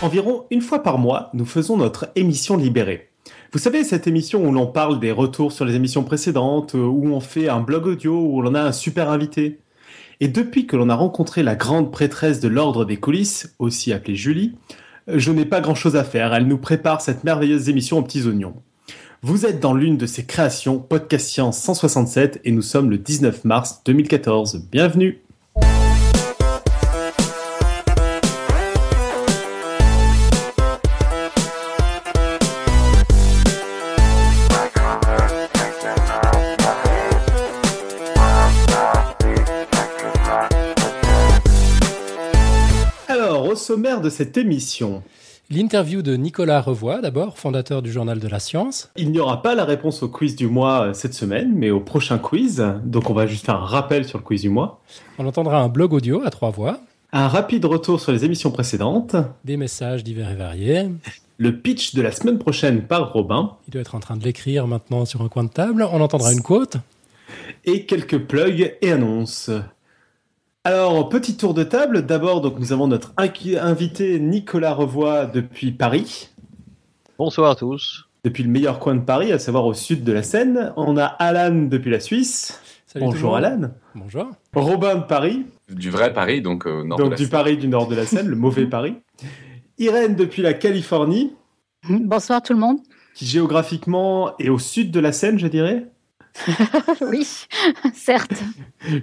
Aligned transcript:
Environ 0.00 0.44
une 0.52 0.60
fois 0.60 0.84
par 0.84 0.96
mois, 0.96 1.28
nous 1.34 1.44
faisons 1.44 1.76
notre 1.76 2.10
émission 2.14 2.56
libérée. 2.56 3.08
Vous 3.52 3.58
savez, 3.58 3.82
cette 3.82 4.06
émission 4.06 4.46
où 4.46 4.52
l'on 4.52 4.68
parle 4.68 5.00
des 5.00 5.10
retours 5.10 5.50
sur 5.50 5.64
les 5.64 5.74
émissions 5.74 6.04
précédentes, 6.04 6.76
euh, 6.76 6.84
où 6.84 7.08
on 7.08 7.18
fait 7.18 7.48
un 7.48 7.60
blog 7.60 7.86
audio, 7.86 8.14
où 8.16 8.40
l'on 8.40 8.54
a 8.54 8.62
un 8.62 8.70
super 8.70 9.10
invité. 9.10 9.58
Et 10.20 10.28
depuis 10.28 10.68
que 10.68 10.76
l'on 10.76 10.88
a 10.88 10.94
rencontré 10.94 11.42
la 11.42 11.56
grande 11.56 11.90
prêtresse 11.90 12.38
de 12.38 12.46
l'ordre 12.46 12.84
des 12.84 12.98
coulisses, 12.98 13.56
aussi 13.58 13.92
appelée 13.92 14.14
Julie, 14.14 14.54
euh, 15.08 15.18
je 15.18 15.32
n'ai 15.32 15.44
pas 15.44 15.60
grand 15.60 15.74
chose 15.74 15.96
à 15.96 16.04
faire. 16.04 16.32
Elle 16.32 16.46
nous 16.46 16.58
prépare 16.58 17.00
cette 17.00 17.24
merveilleuse 17.24 17.68
émission 17.68 17.98
aux 17.98 18.02
petits 18.02 18.24
oignons. 18.24 18.54
Vous 19.22 19.46
êtes 19.46 19.58
dans 19.58 19.74
l'une 19.74 19.96
de 19.96 20.06
ses 20.06 20.26
créations, 20.26 20.78
Podcast 20.78 21.26
Science 21.26 21.58
167, 21.58 22.40
et 22.44 22.52
nous 22.52 22.62
sommes 22.62 22.88
le 22.88 22.98
19 22.98 23.44
mars 23.44 23.82
2014. 23.84 24.68
Bienvenue! 24.70 25.22
Sommaire 43.68 44.00
de 44.00 44.08
cette 44.08 44.38
émission, 44.38 45.02
L'interview 45.50 46.00
de 46.00 46.16
Nicolas 46.16 46.62
Revoy, 46.62 47.02
d'abord, 47.02 47.36
fondateur 47.38 47.82
du 47.82 47.92
Journal 47.92 48.18
de 48.18 48.26
la 48.26 48.38
Science. 48.40 48.90
il 48.96 49.10
n'y 49.10 49.18
aura 49.20 49.42
pas 49.42 49.54
la 49.54 49.66
réponse 49.66 50.02
au 50.02 50.08
quiz 50.08 50.36
du 50.36 50.46
mois 50.46 50.86
euh, 50.88 50.92
cette 50.94 51.12
semaine, 51.12 51.52
mais 51.54 51.68
au 51.70 51.78
prochain 51.80 52.16
quiz. 52.16 52.64
Donc, 52.84 53.10
on 53.10 53.12
va 53.12 53.26
juste 53.26 53.44
faire 53.44 53.56
un 53.56 53.66
rappel 53.66 54.06
sur 54.06 54.16
le 54.18 54.24
quiz 54.24 54.40
du 54.40 54.48
mois. 54.48 54.80
On 55.18 55.26
entendra 55.26 55.60
un 55.60 55.68
blog 55.68 55.92
audio 55.92 56.22
à 56.24 56.30
trois 56.30 56.48
voix, 56.50 56.80
Un 57.12 57.28
rapide 57.28 57.66
retour 57.66 58.00
sur 58.00 58.10
les 58.10 58.24
émissions 58.24 58.50
précédentes. 58.50 59.16
des 59.44 59.58
messages 59.58 60.02
divers 60.02 60.30
et 60.30 60.36
variés. 60.36 60.88
Le 61.36 61.54
pitch 61.58 61.94
de 61.94 62.00
la 62.00 62.12
semaine 62.12 62.38
prochaine 62.38 62.82
par 62.86 63.12
Robin. 63.12 63.52
Il 63.68 63.72
doit 63.72 63.82
être 63.82 63.94
en 63.94 64.00
train 64.00 64.16
de 64.16 64.24
l'écrire 64.24 64.66
maintenant 64.66 65.04
sur 65.04 65.20
un 65.20 65.28
coin 65.28 65.44
de 65.44 65.50
table. 65.50 65.86
On 65.92 66.00
entendra 66.00 66.32
une 66.32 66.40
quote. 66.42 66.78
et 67.66 67.84
quelques 67.84 68.18
plugs 68.18 68.74
et 68.80 68.92
annonces. 68.92 69.50
Alors, 70.70 71.08
petit 71.08 71.34
tour 71.38 71.54
de 71.54 71.62
table. 71.62 72.04
D'abord, 72.04 72.42
donc, 72.42 72.58
nous 72.58 72.74
avons 72.74 72.88
notre 72.88 73.14
invité 73.16 74.20
Nicolas 74.20 74.74
Revoy 74.74 75.24
depuis 75.24 75.72
Paris, 75.72 76.28
Bonsoir 77.18 77.52
à 77.52 77.54
tous. 77.56 78.04
depuis 78.22 78.42
le 78.42 78.50
meilleur 78.50 78.78
coin 78.78 78.94
de 78.94 79.00
Paris, 79.00 79.32
à 79.32 79.38
savoir 79.38 79.64
au 79.64 79.72
sud 79.72 80.04
de 80.04 80.12
la 80.12 80.22
Seine. 80.22 80.74
On 80.76 80.98
a 80.98 81.06
Alan 81.06 81.54
depuis 81.70 81.90
la 81.90 82.00
Suisse. 82.00 82.60
Salut 82.86 83.06
Bonjour. 83.06 83.34
Alan. 83.34 83.70
Bonjour. 83.94 84.26
Robin 84.54 84.96
de 84.96 85.04
Paris, 85.04 85.46
Du 85.70 85.88
vrai 85.88 86.12
Paris, 86.12 86.42
donc 86.42 86.66
au 86.66 86.84
nord 86.84 86.98
donc 86.98 87.06
de 87.06 87.10
la 87.12 87.16
du 87.16 87.22
Seine. 87.22 87.30
Paris 87.30 87.56
du 87.56 87.68
nord 87.68 87.88
de 87.88 87.94
la 87.94 88.04
Seine, 88.04 88.28
le 88.28 88.36
mauvais 88.36 88.66
Paris. 88.70 88.96
Irène 89.78 90.16
depuis 90.16 90.42
la 90.42 90.52
Californie, 90.52 91.32
Bonsoir 91.88 92.42
tout 92.42 92.52
le 92.52 92.58
monde. 92.58 92.76
qui 93.14 93.24
géographiquement 93.24 94.36
est 94.38 94.50
au 94.50 94.58
sud 94.58 94.90
de 94.90 95.00
la 95.00 95.12
Seine, 95.12 95.38
je 95.38 95.46
dirais. 95.46 95.86
Oui, 97.00 97.26
certes. 97.94 98.42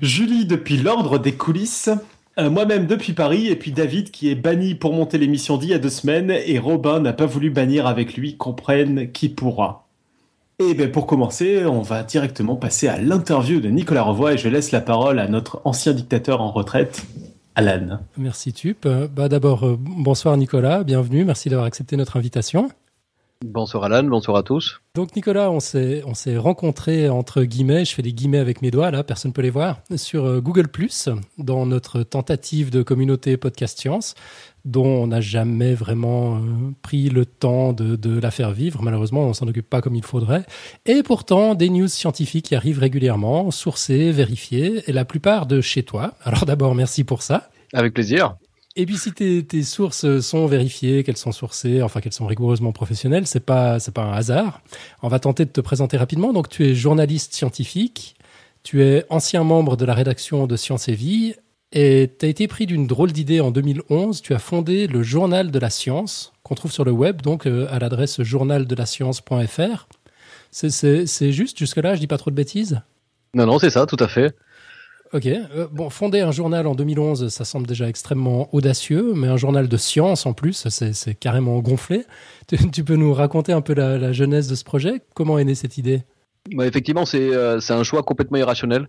Julie 0.02 0.46
depuis 0.46 0.78
l'ordre 0.78 1.18
des 1.20 1.34
coulisses. 1.34 1.90
Euh, 2.38 2.50
Moi-même 2.50 2.86
depuis 2.86 3.14
Paris, 3.14 3.48
et 3.48 3.56
puis 3.56 3.72
David 3.72 4.12
qui 4.12 4.30
est 4.30 4.36
banni 4.36 4.76
pour 4.76 4.92
monter 4.94 5.18
l'émission 5.18 5.58
d'il 5.58 5.70
y 5.70 5.74
a 5.74 5.80
deux 5.80 5.90
semaines, 5.90 6.32
et 6.32 6.60
Robin 6.60 7.00
n'a 7.00 7.14
pas 7.14 7.26
voulu 7.26 7.50
bannir 7.50 7.88
avec 7.88 8.16
lui, 8.18 8.36
comprenne 8.36 9.12
qui 9.12 9.30
pourra. 9.30 9.88
Et 10.60 10.74
bien 10.74 10.90
pour 10.90 11.08
commencer, 11.08 11.66
on 11.66 11.82
va 11.82 12.04
directement 12.04 12.56
passer 12.58 12.88
à 12.90 12.98
l'interview 12.98 13.60
de 13.62 13.70
Nicolas 13.70 14.04
Revoy, 14.04 14.34
et 14.34 14.38
je 14.38 14.50
laisse 14.50 14.72
la 14.72 14.82
parole 14.82 15.20
à 15.20 15.28
notre 15.30 15.62
ancien 15.64 15.94
dictateur 15.94 16.42
en 16.42 16.52
retraite, 16.52 17.06
Alan. 17.56 18.00
Merci 18.18 18.52
Tup. 18.52 18.86
Euh, 18.86 19.08
Bah, 19.08 19.30
d'abord, 19.30 19.66
euh, 19.66 19.78
bonsoir 19.80 20.36
Nicolas, 20.36 20.84
bienvenue. 20.84 21.24
Merci 21.24 21.48
d'avoir 21.48 21.66
accepté 21.68 21.96
notre 21.96 22.18
invitation. 22.18 22.70
Bonsoir 23.44 23.84
Alan, 23.84 24.04
bonsoir 24.04 24.38
à 24.38 24.44
tous. 24.44 24.80
Donc 24.96 25.14
Nicolas, 25.16 25.52
on 25.52 25.60
s'est 25.60 26.04
on 26.06 26.14
s'est 26.14 26.38
rencontrés 26.38 27.10
entre 27.10 27.44
guillemets, 27.44 27.84
je 27.84 27.94
fais 27.94 28.02
des 28.02 28.14
guillemets 28.14 28.38
avec 28.40 28.62
mes 28.62 28.72
doigts 28.72 28.92
là, 28.92 29.04
personne 29.04 29.34
peut 29.34 29.42
les 29.42 29.50
voir, 29.50 29.82
sur 29.98 30.26
euh, 30.26 30.40
Google 30.40 30.70
Plus 30.70 31.10
dans 31.38 31.66
notre 31.66 32.04
tentative 32.04 32.72
de 32.72 32.82
communauté 32.82 33.36
podcast 33.36 33.78
science 33.78 34.16
dont 34.64 34.86
on 34.86 35.08
n'a 35.08 35.20
jamais 35.20 35.74
vraiment 35.74 36.38
euh, 36.38 36.40
pris 36.82 37.10
le 37.10 37.26
temps 37.26 37.74
de, 37.74 37.98
de 37.98 38.18
la 38.18 38.32
faire 38.32 38.52
vivre. 38.52 38.82
Malheureusement, 38.82 39.22
on 39.26 39.34
s'en 39.34 39.48
occupe 39.48 39.70
pas 39.70 39.82
comme 39.82 39.96
il 39.96 40.04
faudrait. 40.04 40.46
Et 40.86 41.04
pourtant, 41.04 41.56
des 41.56 41.70
news 41.70 41.88
scientifiques 41.90 42.46
qui 42.46 42.56
arrivent 42.56 42.80
régulièrement, 42.80 43.52
sourcées, 43.52 44.12
vérifiées, 44.12 44.82
et 44.88 44.94
la 44.94 45.06
plupart 45.06 45.46
de 45.46 45.60
chez 45.60 45.84
toi. 45.84 46.14
Alors 46.24 46.46
d'abord, 46.46 46.74
merci 46.74 47.04
pour 47.04 47.22
ça. 47.22 47.50
Avec 47.74 47.94
plaisir. 47.94 48.38
Et 48.78 48.86
puis 48.86 48.98
si 48.98 49.14
tes, 49.14 49.64
sources 49.64 50.20
sont 50.20 50.48
vérifiées, 50.48 51.04
qu'elles 51.04 51.16
sont 51.18 51.32
sourcées, 51.32 51.82
enfin 51.82 52.02
qu'elles 52.02 52.12
sont 52.14 52.26
rigoureusement 52.28 52.74
professionnelles, 52.74 53.26
c'est 53.26 53.40
pas 53.46 53.80
c'est 53.80 53.94
pas 53.94 54.04
un 54.04 54.12
hasard. 54.12 54.62
On 55.02 55.08
va 55.08 55.20
tenter 55.20 55.46
de 55.46 55.50
te 55.52 55.62
présenter 55.62 55.96
rapidement. 55.98 56.34
Donc 56.34 56.50
tu 56.50 56.66
es 56.66 56.76
journaliste 56.76 57.34
scientifique, 57.34 58.16
tu 58.64 58.84
es 58.84 59.06
ancien 59.10 59.44
membre 59.46 59.78
de 59.78 59.86
la 59.86 59.94
rédaction 59.94 60.46
de 60.46 60.58
Science 60.58 60.90
et 60.90 60.94
Vie, 60.96 61.36
et 61.72 62.12
tu 62.20 62.26
as 62.26 62.30
été 62.30 62.48
pris 62.50 62.66
d'une 62.66 62.86
drôle 62.86 63.14
d'idée 63.14 63.40
en 63.40 63.52
2011. 63.52 64.22
Tu 64.22 64.34
as 64.34 64.40
fondé 64.40 64.88
le 64.88 65.04
Journal 65.04 65.52
de 65.52 65.60
la 65.60 65.70
Science, 65.70 66.34
qu'on 66.44 66.56
trouve 66.56 66.72
sur 66.74 66.84
le 66.84 66.92
web, 66.92 67.22
donc 67.22 67.48
euh, 67.48 67.68
à 67.72 67.80
l'adresse 67.80 68.22
journaldelascience.fr. 68.24 69.88
C'est- 70.52 70.70
C'est 70.70 71.06
c'est 71.06 71.32
juste 71.32 71.58
jusque-là, 71.58 71.96
je 71.96 72.00
dis 72.02 72.08
pas 72.08 72.18
trop 72.18 72.30
de 72.32 72.36
bêtises? 72.36 72.82
Non, 73.34 73.46
non, 73.46 73.58
c'est 73.60 73.70
ça, 73.70 73.86
tout 73.86 73.98
à 74.00 74.08
fait. 74.08 74.34
Ok. 75.16 75.28
Euh, 75.28 75.68
bon, 75.72 75.90
fonder 75.90 76.20
un 76.20 76.32
journal 76.34 76.68
en 76.68 76.76
2011, 76.76 77.30
ça 77.30 77.46
semble 77.46 77.68
déjà 77.68 77.88
extrêmement 77.88 78.54
audacieux, 78.54 79.14
mais 79.16 79.28
un 79.28 79.38
journal 79.38 79.70
de 79.70 79.78
science 79.78 80.26
en 80.26 80.34
plus, 80.34 80.68
c'est 80.68 81.16
carrément 81.16 81.60
gonflé. 81.60 82.06
Tu, 82.74 82.84
peux 82.84 82.96
nous 82.96 83.14
raconter 83.14 83.54
un 83.54 83.62
peu 83.62 83.74
la, 83.74 83.98
la 83.98 84.12
genèse 84.12 84.50
de 84.50 84.56
ce 84.56 84.64
projet? 84.64 85.02
Comment 85.16 85.40
est 85.40 85.46
née 85.46 85.56
cette 85.56 85.78
idée? 85.78 86.04
Bah, 86.54 86.68
effectivement, 86.68 87.06
c'est 87.06 87.34
euh, 87.34 87.60
un 87.70 87.84
choix 87.84 88.04
complètement 88.04 88.38
irrationnel 88.38 88.88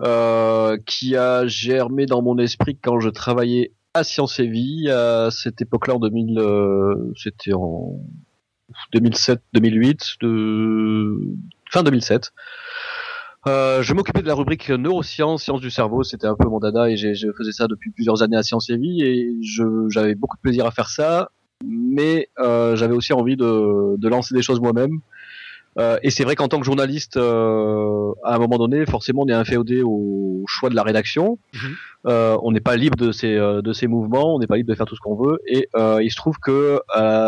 euh, 0.00 0.76
qui 0.86 1.14
a 1.14 1.46
germé 1.46 2.06
dans 2.06 2.22
mon 2.22 2.38
esprit 2.38 2.76
quand 2.82 2.98
je 2.98 3.10
travaillais 3.10 3.72
à 3.94 4.02
Science 4.02 4.40
et 4.40 4.46
Vie 4.46 4.90
à 4.90 5.28
cette 5.30 5.60
époque-là 5.60 5.94
en 5.94 5.98
2000, 6.00 6.38
euh, 6.38 7.12
c'était 7.16 7.52
en 7.52 8.00
2007, 8.92 9.40
2008, 9.52 10.16
de 10.20 11.20
fin 11.70 11.82
2007. 11.82 12.32
Euh, 13.48 13.82
je 13.82 13.94
m'occupais 13.94 14.22
de 14.22 14.26
la 14.26 14.34
rubrique 14.34 14.70
neurosciences, 14.70 15.44
sciences 15.44 15.60
du 15.60 15.70
cerveau, 15.70 16.02
c'était 16.02 16.26
un 16.26 16.34
peu 16.34 16.48
mon 16.48 16.58
dada 16.58 16.90
et 16.90 16.96
je 16.96 17.30
faisais 17.36 17.52
ça 17.52 17.68
depuis 17.68 17.90
plusieurs 17.92 18.22
années 18.22 18.36
à 18.36 18.42
Science 18.42 18.68
et 18.70 18.76
Vie 18.76 19.02
et 19.02 19.34
je- 19.40 19.88
j'avais 19.88 20.16
beaucoup 20.16 20.36
de 20.36 20.40
plaisir 20.42 20.66
à 20.66 20.72
faire 20.72 20.88
ça, 20.88 21.30
mais 21.64 22.28
euh, 22.40 22.74
j'avais 22.74 22.94
aussi 22.94 23.12
envie 23.12 23.36
de, 23.36 23.96
de 23.96 24.08
lancer 24.08 24.34
des 24.34 24.42
choses 24.42 24.60
moi-même. 24.60 24.98
Euh, 25.78 25.98
et 26.02 26.10
c'est 26.10 26.24
vrai 26.24 26.34
qu'en 26.36 26.48
tant 26.48 26.58
que 26.58 26.64
journaliste, 26.64 27.18
euh, 27.18 28.10
à 28.24 28.34
un 28.34 28.38
moment 28.38 28.56
donné, 28.56 28.86
forcément, 28.86 29.22
on 29.22 29.28
est 29.28 29.32
inféodé 29.34 29.82
au 29.84 30.42
choix 30.48 30.70
de 30.70 30.74
la 30.74 30.82
rédaction. 30.82 31.38
Mhm. 31.54 31.60
Euh, 32.06 32.38
on 32.42 32.50
n'est 32.50 32.60
pas 32.60 32.76
libre 32.76 32.96
de 32.96 33.12
ces 33.12 33.34
euh, 33.34 33.60
de 33.60 33.72
ces 33.74 33.86
mouvements, 33.86 34.34
on 34.36 34.38
n'est 34.38 34.46
pas 34.46 34.56
libre 34.56 34.70
de 34.70 34.74
faire 34.74 34.86
tout 34.86 34.96
ce 34.96 35.00
qu'on 35.00 35.16
veut. 35.16 35.38
Et 35.46 35.68
euh, 35.76 36.02
il 36.02 36.10
se 36.10 36.16
trouve 36.16 36.38
que 36.38 36.80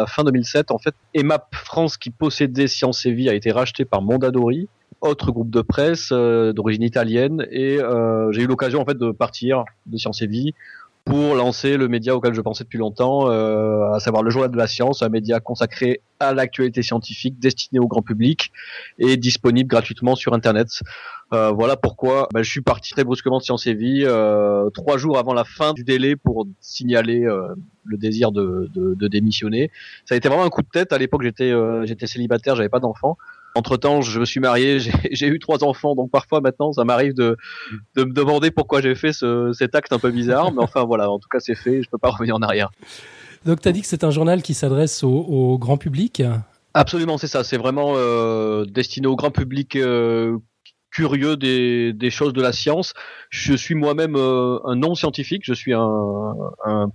fin 0.09 0.25
2007, 0.25 0.71
en 0.71 0.79
fait, 0.79 0.95
EMAP 1.15 1.55
France, 1.55 1.97
qui 1.99 2.11
possédait 2.11 2.69
Science 2.69 3.05
et 3.07 3.13
Vie, 3.13 3.29
a 3.29 3.35
été 3.35 3.53
racheté 3.53 3.85
par 3.85 4.01
Mondadori, 4.01 4.69
autre 5.01 5.31
groupe 5.33 5.51
de 5.51 5.63
presse 5.63 6.11
euh, 6.13 6.53
d'origine 6.53 6.83
italienne. 6.83 7.47
Et 7.51 7.79
euh, 7.81 8.33
j'ai 8.33 8.43
eu 8.43 8.47
l'occasion 8.47 8.81
en 8.81 8.85
fait 8.85 8.99
de 8.99 9.11
partir 9.11 9.65
de 9.87 9.97
Science 9.97 10.23
et 10.23 10.27
Vie 10.27 10.55
pour 11.05 11.35
lancer 11.35 11.79
le 11.79 11.89
média 11.89 12.15
auquel 12.15 12.35
je 12.35 12.41
pensais 12.43 12.65
depuis 12.65 12.77
longtemps, 12.77 13.31
euh, 13.31 13.93
à 13.93 13.99
savoir 13.99 14.23
le 14.23 14.29
Journal 14.29 14.51
de 14.51 14.57
la 14.59 14.67
Science, 14.67 15.03
un 15.03 15.09
média 15.09 15.41
consacré 15.41 16.03
à 16.21 16.35
l'actualité 16.35 16.83
scientifique, 16.83 17.39
destiné 17.39 17.79
au 17.79 17.87
grand 17.87 18.03
public 18.03 18.53
et 18.99 19.17
disponible 19.17 19.69
gratuitement 19.69 20.17
sur 20.17 20.35
Internet. 20.35 20.69
Euh, 21.33 21.51
voilà 21.51 21.77
pourquoi 21.77 22.29
bah, 22.35 22.43
je 22.43 22.51
suis 22.51 22.61
parti 22.61 22.93
très 22.93 23.05
brusquement 23.05 23.39
de 23.39 23.43
Science 23.43 23.67
et 23.67 23.73
Vie, 23.73 24.03
euh, 24.05 24.69
trois 24.71 24.99
jours 24.99 25.19
avant 25.19 25.33
la 25.33 25.45
fin 25.45 25.73
du 25.73 25.83
délai 25.83 26.15
pour 26.15 26.47
signaler 26.61 27.25
euh, 27.25 27.55
le 27.85 27.97
désir 27.97 28.31
de, 28.31 28.69
de, 28.75 28.95
de 28.95 29.09
démissionner. 29.09 29.71
Ça 30.05 30.15
a 30.15 30.19
été 30.19 30.29
vraiment 30.29 30.45
un 30.45 30.51
coup 30.51 30.63
de 30.63 30.69
tête. 30.71 30.93
À 30.93 30.99
l'époque, 30.99 31.23
j'étais 31.23 31.51
euh, 31.53 31.87
j'étais 31.87 32.07
célibataire, 32.07 32.55
j'avais 32.55 32.69
pas 32.69 32.81
d'enfant. 32.81 33.17
Entre 33.55 33.77
temps, 33.77 34.03
je 34.03 34.21
me 34.21 34.25
suis 34.25 34.41
marié, 34.41 34.79
j'ai 35.11 35.27
eu 35.27 35.39
trois 35.39 35.65
enfants, 35.65 35.95
donc 35.95 36.11
parfois 36.11 36.41
maintenant, 36.41 36.73
ça 36.73 36.85
m'arrive 36.85 37.15
de, 37.15 37.37
de 37.97 38.05
me 38.05 38.13
demander 38.13 38.51
pourquoi 38.51 38.81
j'ai 38.81 38.95
fait 38.95 39.13
ce, 39.13 39.53
cet 39.53 39.75
acte 39.75 39.93
un 39.93 39.99
peu 39.99 40.11
bizarre, 40.11 40.53
mais 40.53 40.63
enfin 40.63 40.85
voilà, 40.85 41.11
en 41.11 41.19
tout 41.19 41.29
cas 41.29 41.41
c'est 41.41 41.55
fait, 41.55 41.83
je 41.83 41.91
peux 41.91 41.99
pas 41.99 42.11
revenir 42.11 42.37
en 42.37 42.43
arrière. 42.43 42.71
Donc 43.45 43.61
tu 43.61 43.69
as 43.69 43.73
dit 43.73 43.81
que 43.81 43.87
c'est 43.87 44.05
un 44.05 44.11
journal 44.11 44.43
qui 44.43 44.55
s'adresse 44.55 45.03
au, 45.03 45.09
au 45.09 45.59
grand 45.59 45.77
public? 45.77 46.23
Absolument, 46.75 47.19
c'est 47.19 47.27
ça. 47.27 47.45
C'est 47.45 47.57
vraiment 47.57 47.95
euh, 47.97 48.65
destiné 48.65 49.07
au 49.07 49.17
grand 49.17 49.31
public 49.31 49.75
euh, 49.77 50.39
curieux 50.99 51.37
des, 51.37 52.11
choses 52.11 52.33
de 52.33 52.43
la 52.43 52.53
science. 52.53 52.93
Je 53.31 53.55
suis 53.55 53.77
moi-même 53.77 54.17
euh, 54.17 54.59
un 54.65 54.75
non-scientifique. 54.75 55.43
Je 55.45 55.55
suis 55.55 55.73
un, 55.73 56.35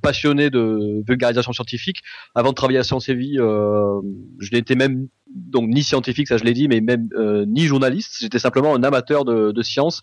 passionné 0.01 0.49
de 0.49 1.01
vulgarisation 1.07 1.53
scientifique. 1.53 1.99
Avant 2.35 2.49
de 2.49 2.55
travailler 2.55 2.79
à 2.79 2.83
Science 2.83 3.07
et 3.07 3.15
Vie, 3.15 3.37
euh, 3.39 4.01
je 4.39 4.49
n'étais 4.51 4.75
même 4.75 5.07
donc 5.27 5.69
ni 5.69 5.83
scientifique, 5.83 6.27
ça 6.27 6.37
je 6.37 6.43
l'ai 6.43 6.53
dit, 6.53 6.67
mais 6.67 6.81
même 6.81 7.07
euh, 7.15 7.45
ni 7.47 7.61
journaliste. 7.61 8.17
J'étais 8.19 8.39
simplement 8.39 8.75
un 8.75 8.83
amateur 8.83 9.23
de, 9.23 9.51
de 9.51 9.61
science. 9.61 10.01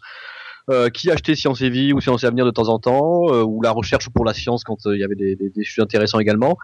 qui 0.94 1.10
achetait 1.10 1.34
Science 1.34 1.60
et 1.62 1.68
Vie 1.68 1.92
ou 1.92 2.00
Science 2.00 2.22
et 2.22 2.26
Avenir 2.26 2.46
de 2.46 2.52
temps 2.52 2.68
en 2.68 2.78
temps, 2.78 3.26
ou 3.50 3.60
la 3.60 3.72
recherche 3.72 4.08
pour 4.08 4.24
la 4.24 4.32
science 4.32 4.62
quand 4.62 4.78
il 4.86 5.00
y 5.00 5.04
avait 5.04 5.16
des, 5.16 5.34
des, 5.34 5.50
des, 5.50 5.64
sujets 5.64 5.82
intéressants 5.82 6.20
également. 6.20 6.56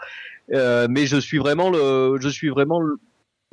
mais 0.94 1.04
je 1.12 1.18
suis 1.18 1.38
vraiment 1.38 1.68
le, 1.70 2.16
je 2.20 2.28
suis 2.28 2.48
vraiment 2.48 2.78
le, 2.80 2.98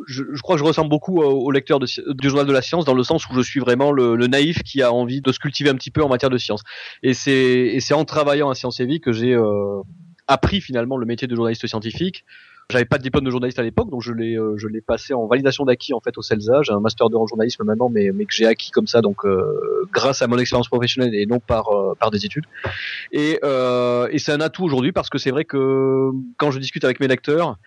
je, 0.08 0.24
je, 0.34 0.42
crois 0.42 0.56
que 0.56 0.60
je 0.60 0.66
ressemble 0.66 0.90
beaucoup 0.90 1.22
au, 1.22 1.52
lecteur 1.52 1.80
de, 1.80 1.88
du 2.14 2.30
journal 2.30 2.48
de 2.48 2.52
la 2.52 2.62
science 2.62 2.86
dans 2.86 2.94
le 2.94 3.04
sens 3.04 3.28
où 3.30 3.34
je 3.34 3.42
suis 3.42 3.60
vraiment 3.60 3.92
le, 3.92 4.16
le, 4.16 4.28
naïf 4.28 4.64
qui 4.64 4.82
a 4.82 4.92
envie 4.92 5.22
de 5.22 5.32
se 5.32 5.40
cultiver 5.40 5.70
un 5.70 5.76
petit 5.76 5.92
peu 5.92 6.04
en 6.04 6.10
matière 6.10 6.30
de 6.30 6.38
science. 6.38 6.64
Et 7.04 7.14
c'est 7.14 7.94
en 7.94 8.06
travaillant 8.06 8.50
à 8.50 8.56
Science 8.56 8.80
et 8.80 8.86
Vie 8.86 9.00
que 9.00 9.12
j'ai 9.12 9.34
euh, 9.34 9.82
appris 10.28 10.62
finalement 10.62 10.98
le 10.98 11.06
métier 11.06 11.28
de 11.28 11.36
journaliste 11.36 11.68
scientifique. 11.68 12.26
J'avais 12.70 12.86
pas 12.86 12.98
de 12.98 13.04
diplôme 13.04 13.26
de 13.26 13.30
journaliste 13.30 13.60
à 13.60 13.64
l'époque, 13.64 13.90
donc 13.90 14.02
je 14.02 14.14
l'ai 14.14 14.38
euh, 14.38 14.56
je 14.58 14.68
l'ai 14.68 14.80
passé 14.80 15.14
en 15.14 15.28
validation 15.28 15.66
d'acquis 15.66 15.94
en 15.94 16.00
fait 16.00 16.18
au 16.18 16.22
CELSA. 16.22 16.62
J'ai 16.64 16.72
un 16.72 16.80
master 16.80 17.10
2 17.10 17.18
en 17.18 17.28
journalisme 17.28 17.64
maintenant, 17.66 17.90
mais 17.90 18.12
mais 18.14 18.26
que 18.26 18.34
j'ai 18.34 18.46
acquis 18.46 18.72
comme 18.72 18.88
ça, 18.88 19.02
donc 19.02 19.26
euh, 19.26 19.86
grâce 19.92 20.22
à 20.22 20.28
mon 20.28 20.38
expérience 20.38 20.70
professionnelle 20.70 21.14
et 21.14 21.26
non 21.26 21.40
par 21.40 21.68
euh, 21.70 21.94
par 22.00 22.10
des 22.10 22.26
études. 22.26 22.46
Et 23.12 23.40
et 23.44 24.20
c'est 24.20 24.32
un 24.32 24.40
atout 24.40 24.64
aujourd'hui 24.64 24.92
parce 24.92 25.10
que 25.10 25.18
c'est 25.18 25.32
vrai 25.32 25.44
que 25.44 26.10
quand 26.38 26.52
je 26.52 26.60
discute 26.60 26.86
avec 26.86 27.00
mes 27.00 27.08
lecteurs, 27.08 27.58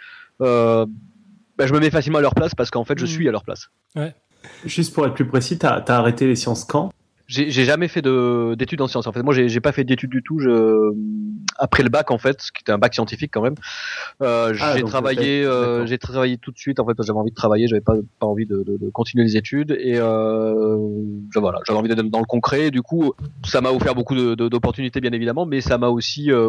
bah, 1.56 1.66
je 1.66 1.72
me 1.72 1.80
mets 1.80 1.90
facilement 1.90 2.18
à 2.18 2.22
leur 2.22 2.34
place 2.34 2.54
parce 2.54 2.70
qu'en 2.70 2.84
fait 2.84 2.98
je 2.98 3.04
mmh. 3.04 3.08
suis 3.08 3.28
à 3.28 3.32
leur 3.32 3.44
place. 3.44 3.68
Ouais. 3.94 4.14
Juste 4.64 4.94
pour 4.94 5.06
être 5.06 5.14
plus 5.14 5.26
précis, 5.26 5.58
t'as 5.58 5.76
as 5.78 5.92
arrêté 5.92 6.26
les 6.26 6.36
sciences 6.36 6.64
quand? 6.64 6.90
J'ai 7.28 7.64
jamais 7.64 7.88
fait 7.88 8.02
d'études 8.02 8.80
en 8.80 8.86
sciences. 8.86 9.06
En 9.06 9.12
fait, 9.12 9.22
moi, 9.22 9.34
j'ai 9.34 9.60
pas 9.60 9.72
fait 9.72 9.84
d'études 9.84 10.10
du 10.10 10.22
tout. 10.22 10.38
Je, 10.38 10.92
après 11.58 11.82
le 11.82 11.88
bac, 11.88 12.10
en 12.10 12.18
fait, 12.18 12.40
ce 12.42 12.52
qui 12.52 12.62
était 12.62 12.72
un 12.72 12.78
bac 12.78 12.94
scientifique 12.94 13.30
quand 13.32 13.42
même, 13.42 13.54
euh, 14.22 14.54
ah, 14.60 14.76
j'ai 14.76 14.82
travaillé, 14.82 15.44
euh, 15.44 15.86
j'ai 15.86 15.98
travaillé 15.98 16.38
tout 16.38 16.52
de 16.52 16.58
suite. 16.58 16.80
En 16.80 16.86
fait, 16.86 16.92
j'avais 16.98 17.18
envie 17.18 17.30
de 17.30 17.36
travailler, 17.36 17.66
j'avais 17.66 17.80
pas, 17.80 17.94
pas 18.20 18.26
envie 18.26 18.46
de, 18.46 18.62
de, 18.62 18.76
de, 18.76 18.90
continuer 18.90 19.24
les 19.24 19.36
études 19.36 19.72
et 19.72 19.96
euh, 19.96 20.76
voilà, 21.34 21.60
j'avais 21.66 21.78
envie 21.78 21.88
d'être 21.88 22.02
dans 22.02 22.20
le 22.20 22.26
concret. 22.26 22.70
Du 22.70 22.82
coup, 22.82 23.12
ça 23.44 23.60
m'a 23.60 23.70
offert 23.70 23.94
beaucoup 23.94 24.14
d'opportunités, 24.14 25.00
bien 25.00 25.12
évidemment, 25.12 25.46
mais 25.46 25.60
ça 25.60 25.78
m'a 25.78 25.88
aussi, 25.88 26.30
euh, 26.30 26.48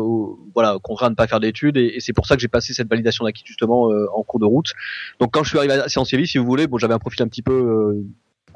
voilà, 0.54 0.78
contraint 0.82 1.08
de 1.08 1.12
ne 1.12 1.16
pas 1.16 1.28
faire 1.28 1.40
d'études 1.40 1.78
et, 1.78 1.96
et 1.96 2.00
c'est 2.00 2.14
pour 2.14 2.26
ça 2.26 2.36
que 2.36 2.42
j'ai 2.42 2.48
passé 2.48 2.74
cette 2.74 2.90
validation 2.90 3.26
d'acquis 3.26 3.44
justement 3.46 3.92
euh, 3.92 4.08
en 4.14 4.24
cours 4.24 4.40
de 4.40 4.46
route. 4.46 4.74
Donc, 5.20 5.32
quand 5.32 5.44
je 5.44 5.50
suis 5.50 5.58
arrivé 5.58 5.74
à 5.74 5.90
Sciences 5.90 6.14
Vie, 6.14 6.28
si 6.28 6.38
vous 6.38 6.46
voulez, 6.46 6.68
bon, 6.68 6.78
j'avais 6.78 6.94
un 6.94 7.00
profil 7.00 7.22
un 7.24 7.28
petit 7.28 7.42
peu 7.42 7.54
euh, 7.54 8.04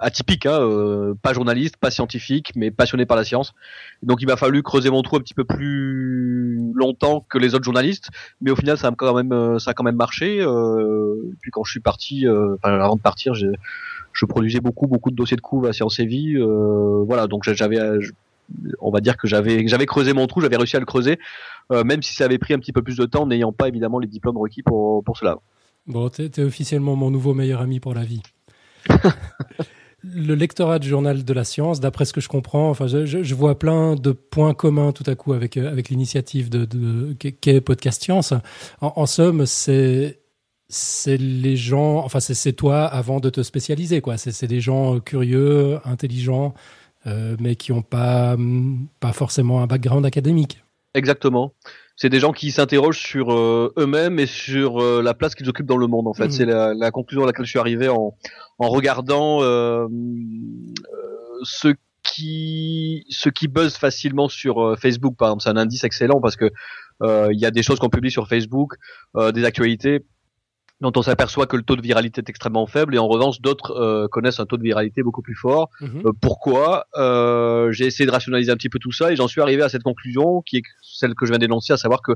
atypique, 0.01 0.45
hein, 0.45 0.59
euh, 0.59 1.13
pas 1.21 1.33
journaliste, 1.33 1.77
pas 1.77 1.91
scientifique, 1.91 2.51
mais 2.55 2.71
passionné 2.71 3.05
par 3.05 3.15
la 3.15 3.23
science. 3.23 3.53
Donc 4.03 4.21
il 4.21 4.27
m'a 4.27 4.35
fallu 4.35 4.63
creuser 4.63 4.89
mon 4.89 5.01
trou 5.03 5.15
un 5.15 5.19
petit 5.19 5.33
peu 5.33 5.43
plus 5.43 6.71
longtemps 6.73 7.25
que 7.29 7.37
les 7.37 7.53
autres 7.53 7.63
journalistes, 7.63 8.09
mais 8.41 8.51
au 8.51 8.55
final 8.55 8.77
ça 8.77 8.87
a 8.87 8.91
quand 8.91 9.15
même 9.15 9.31
euh, 9.31 9.59
ça 9.59 9.71
a 9.71 9.73
quand 9.73 9.83
même 9.83 9.95
marché. 9.95 10.41
Euh, 10.41 11.15
puis 11.41 11.51
quand 11.51 11.63
je 11.63 11.71
suis 11.71 11.79
parti, 11.79 12.27
euh, 12.27 12.55
avant 12.63 12.95
de 12.95 13.01
partir, 13.01 13.33
je 13.35 14.25
produisais 14.25 14.59
beaucoup 14.59 14.87
beaucoup 14.87 15.11
de 15.11 15.15
dossiers 15.15 15.37
de 15.37 15.41
couve 15.41 15.67
à 15.67 15.73
Science 15.73 15.99
et 15.99 16.05
Vie. 16.05 16.35
voilà, 17.05 17.27
donc 17.27 17.43
j'avais 17.43 17.79
on 18.81 18.91
va 18.91 18.99
dire 18.99 19.15
que 19.15 19.27
j'avais 19.27 19.67
j'avais 19.67 19.85
creusé 19.85 20.13
mon 20.13 20.27
trou, 20.27 20.41
j'avais 20.41 20.57
réussi 20.57 20.75
à 20.75 20.79
le 20.79 20.85
creuser, 20.85 21.19
même 21.69 22.01
si 22.01 22.13
ça 22.13 22.25
avait 22.25 22.39
pris 22.39 22.53
un 22.53 22.59
petit 22.59 22.73
peu 22.73 22.81
plus 22.81 22.97
de 22.97 23.05
temps, 23.05 23.25
n'ayant 23.25 23.53
pas 23.53 23.67
évidemment 23.67 23.99
les 23.99 24.07
diplômes 24.07 24.37
requis 24.37 24.63
pour 24.63 25.03
pour 25.03 25.17
cela. 25.17 25.37
Bon, 25.87 26.09
t'es 26.09 26.25
es 26.25 26.43
officiellement 26.43 26.95
mon 26.95 27.09
nouveau 27.09 27.33
meilleur 27.33 27.61
ami 27.61 27.79
pour 27.79 27.93
la 27.93 28.03
vie. 28.03 28.21
le 30.03 30.33
lectorat 30.33 30.79
du 30.79 30.89
journal 30.89 31.23
de 31.23 31.33
la 31.33 31.43
science, 31.43 31.79
d'après 31.79 32.05
ce 32.05 32.13
que 32.13 32.21
je 32.21 32.29
comprends, 32.29 32.69
enfin, 32.69 32.87
je, 32.87 33.35
vois 33.35 33.57
plein 33.57 33.95
de 33.95 34.11
points 34.11 34.53
communs 34.53 34.91
tout 34.91 35.03
à 35.07 35.15
coup 35.15 35.33
avec 35.33 35.57
euh, 35.57 35.71
avec 35.71 35.89
l'initiative 35.89 36.49
de, 36.49 36.65
de 36.65 37.13
qu'est 37.13 37.61
Podcast 37.61 38.01
Science. 38.01 38.33
En, 38.81 39.05
somme, 39.05 39.45
c'est 39.45 40.19
c'est 40.69 41.17
les 41.17 41.57
gens, 41.57 41.97
enfin 41.97 42.19
c'est 42.19 42.53
toi 42.53 42.85
avant 42.85 43.19
de 43.19 43.29
te 43.29 43.43
spécialiser, 43.43 44.01
quoi. 44.01 44.17
C'est 44.17 44.47
des 44.47 44.61
gens 44.61 44.99
curieux, 44.99 45.79
intelligents, 45.85 46.53
euh, 47.05 47.35
mais 47.39 47.55
qui 47.55 47.71
n'ont 47.71 47.81
pas 47.81 48.37
pas 48.99 49.13
forcément 49.13 49.61
un 49.61 49.67
background 49.67 50.05
académique. 50.05 50.63
Exactement 50.93 51.53
c'est 52.01 52.09
des 52.09 52.19
gens 52.19 52.31
qui 52.31 52.49
s'interrogent 52.49 52.97
sur 52.97 53.31
euh, 53.31 53.71
eux-mêmes 53.77 54.17
et 54.17 54.25
sur 54.25 54.81
euh, 54.81 55.03
la 55.03 55.13
place 55.13 55.35
qu'ils 55.35 55.47
occupent 55.49 55.67
dans 55.67 55.77
le 55.77 55.85
monde. 55.85 56.07
En 56.07 56.15
fait, 56.15 56.29
mmh. 56.29 56.31
c'est 56.31 56.45
la, 56.45 56.73
la, 56.73 56.89
conclusion 56.89 57.21
à 57.21 57.27
laquelle 57.27 57.45
je 57.45 57.51
suis 57.51 57.59
arrivé 57.59 57.89
en, 57.89 58.15
en 58.57 58.69
regardant 58.69 59.43
euh, 59.43 59.85
ceux 61.43 61.75
qui 62.01 63.05
ceux 63.09 63.29
qui 63.29 63.47
buzzent 63.47 63.77
facilement 63.77 64.29
sur 64.29 64.75
Facebook. 64.79 65.15
Par 65.15 65.27
exemple, 65.27 65.43
c'est 65.43 65.51
un 65.51 65.57
indice 65.57 65.83
excellent 65.83 66.19
parce 66.19 66.37
que 66.37 66.49
il 67.03 67.39
y 67.39 67.45
a 67.45 67.51
des 67.51 67.61
choses 67.61 67.77
qu'on 67.77 67.89
publie 67.89 68.09
sur 68.09 68.27
Facebook, 68.27 68.77
des 69.15 69.45
actualités 69.45 70.03
dont 70.81 70.91
on 70.95 71.03
s'aperçoit 71.03 71.45
que 71.45 71.55
le 71.55 71.61
taux 71.61 71.75
de 71.75 71.81
viralité 71.81 72.21
est 72.21 72.29
extrêmement 72.29 72.65
faible 72.65 72.95
et 72.95 72.97
en 72.97 73.07
revanche 73.07 73.39
d'autres 73.39 73.71
euh, 73.71 74.07
connaissent 74.07 74.39
un 74.39 74.45
taux 74.45 74.57
de 74.57 74.63
viralité 74.63 75.03
beaucoup 75.03 75.21
plus 75.21 75.35
fort. 75.35 75.69
Mhm. 75.79 76.01
Euh, 76.05 76.11
pourquoi? 76.19 76.87
Euh, 76.95 77.71
J'ai 77.71 77.85
essayé 77.85 78.07
de 78.07 78.11
rationaliser 78.11 78.51
un 78.51 78.55
petit 78.55 78.69
peu 78.69 78.79
tout 78.79 78.91
ça 78.91 79.11
et 79.11 79.15
j'en 79.15 79.27
suis 79.27 79.41
arrivé 79.41 79.61
à 79.61 79.69
cette 79.69 79.83
conclusion 79.83 80.41
qui 80.41 80.57
est 80.57 80.63
celle 80.81 81.13
que 81.13 81.25
je 81.25 81.31
viens 81.31 81.39
d'énoncer, 81.39 81.71
à 81.71 81.77
savoir 81.77 82.01
que 82.01 82.13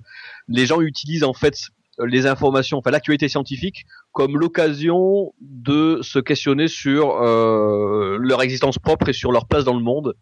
les 0.48 0.66
gens 0.66 0.82
utilisent 0.82 1.24
en 1.24 1.34
fait 1.34 1.56
les 2.04 2.26
informations, 2.26 2.80
enfin 2.80 2.92
l'actualité 2.92 3.30
scientifique, 3.30 3.86
comme 4.12 4.38
l'occasion 4.38 5.34
de 5.40 6.00
se 6.02 6.20
questionner 6.20 6.68
sur 6.68 7.16
leur 7.22 8.42
existence 8.42 8.78
propre 8.80 9.08
et 9.08 9.14
sur 9.14 9.32
leur 9.32 9.48
place 9.48 9.64
dans 9.64 9.78
le 9.78 9.84
monde. 9.84 10.14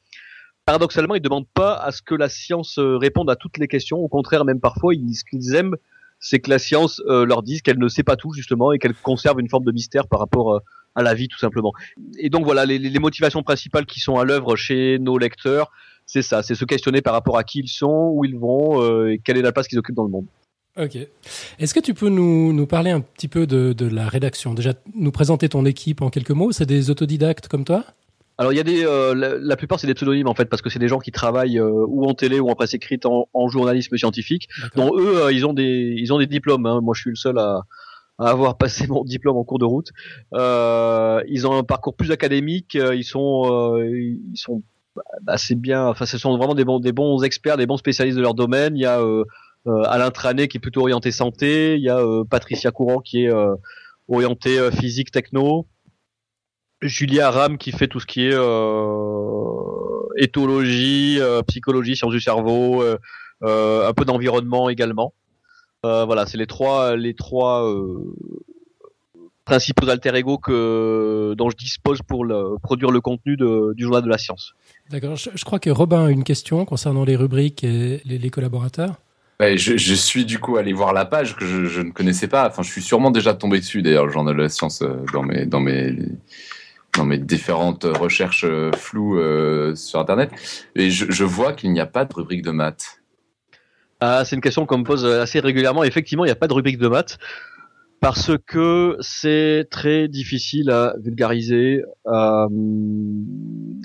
Paradoxalement, 0.66 1.16
ils 1.16 1.20
ne 1.20 1.24
demandent 1.24 1.50
pas 1.52 1.74
à 1.74 1.92
ce 1.92 2.04
que 2.04 2.14
la 2.14 2.30
science 2.30 2.78
réponde 2.78 3.28
à 3.32 3.36
toutes 3.36 3.58
les 3.58 3.68
questions. 3.68 3.98
Au 3.98 4.08
contraire, 4.08 4.46
même 4.46 4.60
parfois, 4.60 4.94
ils, 4.94 5.16
ce 5.16 5.24
qu'ils 5.24 5.56
aiment, 5.56 5.76
c'est 6.24 6.40
que 6.40 6.50
la 6.50 6.58
science 6.58 7.02
euh, 7.08 7.26
leur 7.26 7.44
dise 7.44 7.62
qu'elle 7.62 7.78
ne 7.78 7.90
sait 7.90 8.02
pas 8.02 8.16
tout 8.16 8.32
justement 8.34 8.72
et 8.72 8.80
qu'elle 8.80 8.96
conserve 8.96 9.42
une 9.42 9.50
forme 9.50 9.66
de 9.66 9.74
mystère 9.74 10.08
par 10.08 10.22
rapport 10.22 10.56
euh, 10.56 10.60
à 10.96 11.04
la 11.04 11.14
vie 11.14 11.28
tout 11.28 11.38
simplement. 11.38 11.74
Et 12.18 12.30
donc 12.30 12.46
voilà, 12.46 12.66
les, 12.66 13.00
motivations 13.00 13.44
principales 13.44 13.86
qui 13.86 14.00
sont 14.00 14.18
à 14.18 14.24
l'œuvre 14.24 14.56
chez 14.56 15.00
nos 15.00 15.18
lecteurs, 15.18 15.70
c'est 16.06 16.22
ça, 16.22 16.42
c'est 16.42 16.56
se 16.56 16.64
questionner 16.64 17.02
par 17.02 17.14
rapport 17.14 17.38
à 17.38 17.44
qui 17.44 17.60
ils 17.60 17.68
sont, 17.68 18.12
où 18.14 18.24
ils 18.24 18.38
vont 18.38 18.82
euh, 18.82 19.12
et 19.12 19.20
quelle 19.20 19.38
est 19.38 19.42
la 19.42 19.52
place 19.52 19.68
qu'ils 19.68 19.78
occupent 19.78 19.98
dans 19.98 20.06
le 20.06 20.12
monde. 20.12 20.26
Ok. 20.78 20.98
Est-ce 21.60 21.74
que 21.74 21.82
tu 21.82 21.94
peux 21.94 22.10
nous, 22.10 22.66
parler 22.68 22.92
un 22.92 23.02
petit 23.02 23.28
peu 23.28 23.46
de 23.46 23.86
la 23.86 24.08
rédaction? 24.08 24.54
Déjà, 24.54 24.74
nous 24.96 25.12
présenter 25.12 25.50
ton 25.50 25.66
équipe 25.66 26.02
en 26.02 26.10
quelques 26.10 26.32
mots. 26.32 26.54
C'est 26.54 26.66
des 26.66 26.90
autodidactes 26.90 27.50
comme 27.50 27.66
toi? 27.66 27.86
Alors 28.38 28.52
il 28.52 28.56
y 28.56 28.60
a 28.60 28.64
des, 28.64 28.84
euh, 28.84 29.14
la, 29.14 29.56
plupart 29.56 29.80
c'est 29.80 29.88
des 29.88 29.94
pseudonymes 29.94 30.28
en 30.28 30.34
fait 30.34 30.46
parce 30.46 30.62
que 30.62 30.70
c'est 30.70 30.80
des 30.80 30.88
gens 30.88 31.00
qui 31.00 31.12
travaillent 31.12 31.60
euh, 31.60 31.86
ou 31.88 32.06
en 32.06 32.14
télé 32.14 32.40
ou 32.40 32.50
en 32.50 32.56
presse 32.56 32.74
écrite 32.74 33.06
en, 33.06 33.30
en 33.34 33.48
journalisme 33.48 33.96
scientifique. 33.96 34.50
Donc 34.76 34.94
eux 34.98 35.26
euh, 35.26 35.32
ils 35.32 35.46
ont 35.46 35.54
des 35.54 35.96
ils 35.98 36.12
ont 36.14 36.18
des 36.18 36.26
diplômes. 36.26 36.66
Hein. 36.66 36.82
Moi 36.82 36.96
je 36.96 37.02
suis 37.02 37.10
le 37.12 37.16
seul 37.16 37.38
à, 37.38 37.62
à, 38.18 38.30
avoir 38.30 38.58
passé 38.58 38.88
mon 38.90 39.04
diplôme 39.04 39.38
en 39.38 39.44
cours 39.44 39.60
de 39.60 39.66
route. 39.66 39.90
ils 40.34 41.48
ont 41.48 41.58
un 41.58 41.64
parcours 41.64 41.96
plus 41.96 42.12
académique. 42.12 42.74
Ils 42.76 43.04
sont 43.04 43.78
ils 43.78 44.38
sont 44.38 44.64
assez 45.28 45.54
bien. 45.54 45.86
Enfin 45.86 46.08
ce 46.08 46.18
sont 46.18 46.36
vraiment 46.36 46.56
des 46.56 46.66
bons 46.66 46.80
des 46.80 46.92
bons 46.92 47.24
experts, 47.24 47.58
des 47.58 47.68
bons 47.68 47.78
spécialistes 47.78 48.18
de 48.18 48.24
leur 48.24 48.34
domaine. 48.34 48.76
Il 48.76 48.82
y 48.82 48.88
a 48.88 49.00
Alain 49.86 50.10
Tranet 50.10 50.48
qui 50.48 50.58
est 50.58 50.60
plutôt 50.60 50.82
orienté 50.82 51.12
santé. 51.12 51.76
Il 51.76 51.84
y 51.84 51.90
a 51.90 52.04
Patricia 52.28 52.72
Courant 52.72 53.00
qui 53.00 53.26
est 53.26 53.32
orienté 54.08 54.72
physique 54.72 55.12
techno. 55.12 55.68
Julia 56.84 57.32
Ram 57.32 57.58
qui 57.58 57.72
fait 57.72 57.88
tout 57.88 58.00
ce 58.00 58.06
qui 58.06 58.26
est 58.26 58.34
euh, 58.34 59.54
éthologie, 60.18 61.18
euh, 61.20 61.42
psychologie, 61.44 61.96
sciences 61.96 62.14
du 62.14 62.22
cerveau, 62.22 62.84
euh, 62.84 63.88
un 63.88 63.94
peu 63.94 64.06
d'environnement 64.06 64.70
également. 64.70 65.14
voilà, 65.84 66.26
c'est 66.26 66.38
les 66.38 66.48
trois 66.48 66.96
les 66.96 67.14
trois 67.14 67.70
principaux 69.46 69.90
alter 69.90 70.16
ego 70.16 70.38
que 70.38 71.34
dont 71.38 71.50
je 71.50 71.58
dispose 71.58 72.02
pour 72.02 72.24
le, 72.24 72.56
produire 72.62 72.92
le 72.92 73.02
contenu 73.02 73.36
de, 73.36 73.74
du 73.76 73.84
journal 73.84 74.02
de 74.02 74.08
la 74.08 74.18
science. 74.18 74.54
D'accord. 74.90 75.18
Je, 75.18 75.44
crois 75.44 75.60
que 75.60 75.70
Robin 75.70 76.06
a 76.06 76.10
une 76.10 76.24
question 76.24 76.64
concernant 76.64 77.04
les 77.04 77.18
rubriques 77.18 77.66
et 77.66 78.02
les, 78.06 78.30
collaborateurs. 78.30 78.96
je, 79.42 79.76
je, 79.76 79.94
suis 79.94 80.24
du 80.24 80.40
coup 80.40 80.56
allé 80.56 80.72
voir 80.72 80.94
la 80.94 81.04
page 81.04 81.36
que 81.36 81.46
je, 81.46 81.66
je, 81.66 81.82
ne 81.82 81.92
connaissais 81.92 82.30
pas. 82.30 82.48
Enfin, 82.48 82.64
je 82.64 82.72
suis 82.72 82.82
sûrement 82.82 83.12
déjà 83.12 83.34
tombé 83.34 83.60
dessus 83.60 83.82
d'ailleurs, 83.82 84.06
le 84.06 84.14
journal 84.14 84.38
de 84.38 84.44
la 84.44 84.50
science 84.50 84.82
dans 85.12 85.24
mes 85.24 85.46
dans 85.46 85.60
mes 85.60 85.98
dans 86.98 87.06
mes 87.06 87.18
différentes 87.18 87.84
recherches 87.84 88.46
euh, 88.46 88.72
floues 88.74 89.20
euh, 89.20 89.76
sur 89.76 90.00
Internet, 90.00 90.32
et 90.76 90.90
je, 90.90 91.06
je 91.10 91.24
vois 91.24 91.54
qu'il 91.54 91.72
n'y 91.72 91.80
a 91.80 91.86
pas 91.86 92.06
de 92.06 92.14
rubrique 92.14 92.42
de 92.42 92.52
maths. 92.52 93.02
Ah, 94.00 94.26
c'est 94.26 94.36
une 94.36 94.42
question 94.42 94.66
qu'on 94.66 94.80
me 94.80 94.84
pose 94.84 95.06
assez 95.06 95.40
régulièrement. 95.40 95.84
Effectivement, 95.86 96.26
il 96.26 96.28
n'y 96.28 96.34
a 96.34 96.36
pas 96.36 96.50
de 96.50 96.54
rubrique 96.54 96.78
de 96.78 96.90
maths 96.90 97.18
parce 98.04 98.32
que 98.46 98.98
c'est 99.00 99.66
très 99.72 100.10
difficile 100.10 100.72
à 100.72 100.94
vulgariser. 101.02 101.82
Euh, 102.08 102.48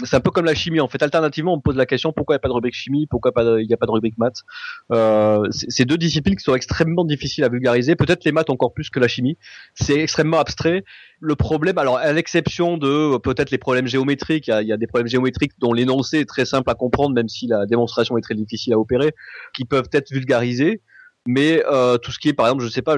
c'est 0.03 0.17
un 0.17 0.21
peu 0.21 0.33
comme 0.33 0.45
la 0.45 0.57
chimie 0.57 0.81
en 0.81 0.89
fait. 0.89 1.01
Alternativement, 1.05 1.53
on 1.53 1.59
me 1.59 1.63
pose 1.63 1.77
la 1.77 1.87
question 1.87 2.13
pourquoi 2.13 2.35
il 2.35 2.39
n'y 2.39 2.41
a 2.41 2.41
pas 2.41 2.49
de 2.49 2.53
rubrique 2.55 2.75
chimie, 2.75 3.07
pourquoi 3.07 3.31
il 3.61 3.67
n'y 3.69 3.73
a 3.73 3.77
pas 3.77 3.87
de 3.87 3.93
rubrique 3.93 4.19
maths? 4.19 4.43
Euh, 4.91 5.47
c'est 5.53 5.85
deux 5.85 5.97
disciplines 5.97 6.35
qui 6.35 6.43
sont 6.43 6.57
extrêmement 6.57 7.05
difficiles 7.05 7.45
à 7.45 7.49
vulgariser. 7.49 7.95
Peut-être 7.95 8.25
les 8.25 8.33
maths 8.33 8.51
encore 8.51 8.73
plus 8.75 8.91
que 8.91 8.99
la 8.99 9.07
chimie. 9.07 9.39
C'est 9.75 10.01
extrêmement 10.01 10.41
abstrait. 10.41 10.83
Le 11.21 11.37
problème, 11.37 11.79
alors 11.79 11.99
à 11.99 12.13
l'exception 12.13 12.77
de 12.77 13.19
peut-être 13.19 13.53
les 13.53 13.59
problèmes 13.59 13.87
géométriques, 13.87 14.49
il 14.49 14.51
y, 14.51 14.53
a, 14.53 14.63
il 14.63 14.69
y 14.69 14.73
a 14.73 14.77
des 14.77 14.89
problèmes 14.89 15.07
géométriques 15.07 15.53
dont 15.61 15.73
l'énoncé 15.73 16.19
est 16.19 16.29
très 16.29 16.45
simple 16.45 16.69
à 16.71 16.75
comprendre, 16.75 17.15
même 17.15 17.29
si 17.29 17.47
la 17.47 17.67
démonstration 17.67 18.19
est 18.19 18.23
très 18.23 18.35
difficile 18.35 18.73
à 18.73 18.81
opérer, 18.81 19.13
qui 19.55 19.65
peuvent 19.65 19.91
être 19.93 20.11
vulgarisés 20.11 20.83
Mais 21.29 21.63
euh, 21.71 21.99
tout 21.99 22.11
ce 22.11 22.19
qui 22.19 22.31
est, 22.31 22.33
par 22.33 22.47
exemple, 22.47 22.65
je 22.65 22.71
sais 22.71 22.81
pas, 22.81 22.97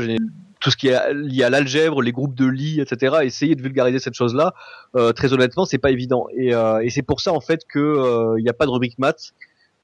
tout 0.61 0.71
ce 0.71 0.77
qui 0.77 0.87
est 0.87 1.15
lié 1.15 1.43
à 1.43 1.51
l'algèbre, 1.51 2.01
les 2.01 2.13
groupes 2.13 2.37
de 2.37 2.47
lits, 2.47 2.81
etc. 2.81 3.17
Essayer 3.25 3.57
de 3.57 3.61
vulgariser 3.61 3.99
cette 3.99 4.15
chose-là, 4.15 4.55
euh, 4.95 5.13
très 5.13 5.33
honnêtement, 5.33 5.65
c'est 5.65 5.79
pas 5.79 5.91
évident. 5.91 6.29
Et, 6.37 6.55
euh, 6.55 6.79
et 6.79 6.91
c'est 6.91 7.03
pour 7.03 7.21
ça 7.21 7.33
en 7.33 7.41
fait 7.41 7.63
que 7.69 8.37
il 8.39 8.45
n'y 8.45 8.49
a 8.49 8.53
pas 8.53 8.67
de 8.67 8.71
rubrique 8.71 9.01
maths 9.01 9.33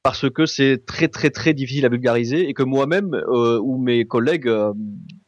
parce 0.06 0.30
que 0.30 0.46
c'est 0.46 0.86
très 0.86 1.08
très 1.08 1.30
très 1.30 1.52
difficile 1.52 1.84
à 1.84 1.88
vulgariser 1.88 2.48
et 2.48 2.54
que 2.54 2.62
moi-même 2.62 3.12
euh, 3.12 3.58
ou 3.60 3.76
mes 3.76 4.04
collègues, 4.04 4.46
euh, 4.46 4.72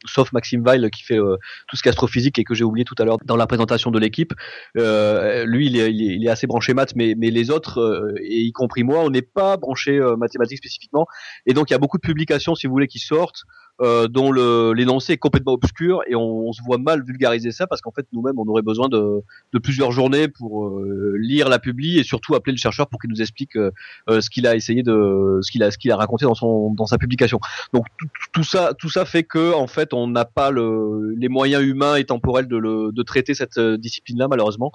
sauf 0.05 0.31
Maxime 0.31 0.63
Weil 0.65 0.89
qui 0.89 1.03
fait 1.03 1.19
euh, 1.19 1.35
tout 1.67 1.75
ce 1.75 1.81
qui 1.81 1.89
est 1.89 1.91
astrophysique 1.91 2.39
et 2.39 2.45
que 2.45 2.53
j'ai 2.53 2.63
oublié 2.63 2.85
tout 2.85 2.95
à 2.97 3.03
l'heure 3.03 3.17
dans 3.25 3.35
la 3.35 3.45
présentation 3.45 3.91
de 3.91 3.99
l'équipe, 3.99 4.31
euh, 4.77 5.43
lui 5.45 5.65
il 5.65 5.77
est, 5.77 5.93
il, 5.93 6.25
est, 6.25 6.29
assez 6.29 6.47
branché 6.47 6.73
maths, 6.73 6.95
mais, 6.95 7.13
mais 7.17 7.29
les 7.29 7.51
autres, 7.51 7.81
euh, 7.81 8.15
et 8.21 8.39
y 8.39 8.53
compris 8.53 8.83
moi, 8.83 8.99
on 9.03 9.09
n'est 9.09 9.21
pas 9.21 9.57
branché 9.57 9.99
mathématiques 10.17 10.59
spécifiquement. 10.59 11.07
Et 11.45 11.53
donc 11.53 11.69
il 11.69 11.73
y 11.73 11.75
a 11.75 11.79
beaucoup 11.79 11.97
de 11.97 12.07
publications, 12.07 12.55
si 12.55 12.65
vous 12.65 12.71
voulez, 12.71 12.87
qui 12.87 12.99
sortent. 12.99 13.43
Euh, 13.81 14.09
dont 14.09 14.33
l'énoncé 14.73 15.13
est 15.13 15.17
complètement 15.17 15.53
obscur 15.53 16.01
et 16.05 16.13
on, 16.13 16.49
on, 16.49 16.51
se 16.51 16.61
voit 16.61 16.77
mal 16.77 17.01
vulgariser 17.01 17.53
ça 17.53 17.65
parce 17.65 17.79
qu'en 17.79 17.91
fait 17.91 18.05
nous-mêmes 18.11 18.37
on 18.37 18.45
aurait 18.47 18.61
besoin 18.61 18.89
de, 18.89 19.21
de 19.53 19.59
plusieurs 19.59 19.93
journées 19.93 20.27
pour 20.27 20.67
euh, 20.67 21.15
lire 21.17 21.47
la 21.47 21.59
publi 21.59 21.97
et 21.97 22.03
surtout 22.03 22.35
appeler 22.35 22.51
le 22.51 22.57
chercheur 22.57 22.87
pour 22.87 22.99
qu'il 22.99 23.09
nous 23.09 23.21
explique 23.21 23.55
euh, 23.55 23.71
ce 24.07 24.29
qu'il 24.29 24.47
a 24.47 24.57
essayé 24.57 24.83
de 24.83 25.39
ce 25.41 25.49
qu'il 25.49 25.63
a 25.63 25.71
ce 25.71 25.77
qu'il 25.77 25.93
a 25.93 25.95
raconté 25.95 26.25
dans 26.25 26.35
son 26.35 26.73
dans 26.73 26.87
sa 26.87 26.97
publication. 26.97 27.39
Donc 27.73 27.85
tout, 28.33 28.43
ça 28.43 28.73
tout 28.77 28.89
ça 28.89 29.05
fait 29.05 29.23
que 29.23 29.53
en 29.53 29.67
fait 29.67 29.93
on 29.93 30.07
n'a 30.07 30.25
pas 30.25 30.51
le, 30.51 31.15
les 31.17 31.29
moyens 31.29 31.63
humains 31.63 31.95
et 31.95 32.03
temporels 32.03 32.49
de, 32.49 32.57
le, 32.57 32.91
de 32.91 33.03
traiter 33.03 33.33
cette 33.33 33.59
discipline 33.59 34.17
là 34.17 34.27
malheureusement 34.27 34.73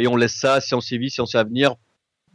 et 0.00 0.08
on 0.08 0.16
laisse 0.16 0.34
ça 0.34 0.54
à 0.54 0.60
Sciences 0.62 0.90
et 0.92 0.98
Vie, 0.98 1.10
Sciences 1.10 1.34
et 1.34 1.38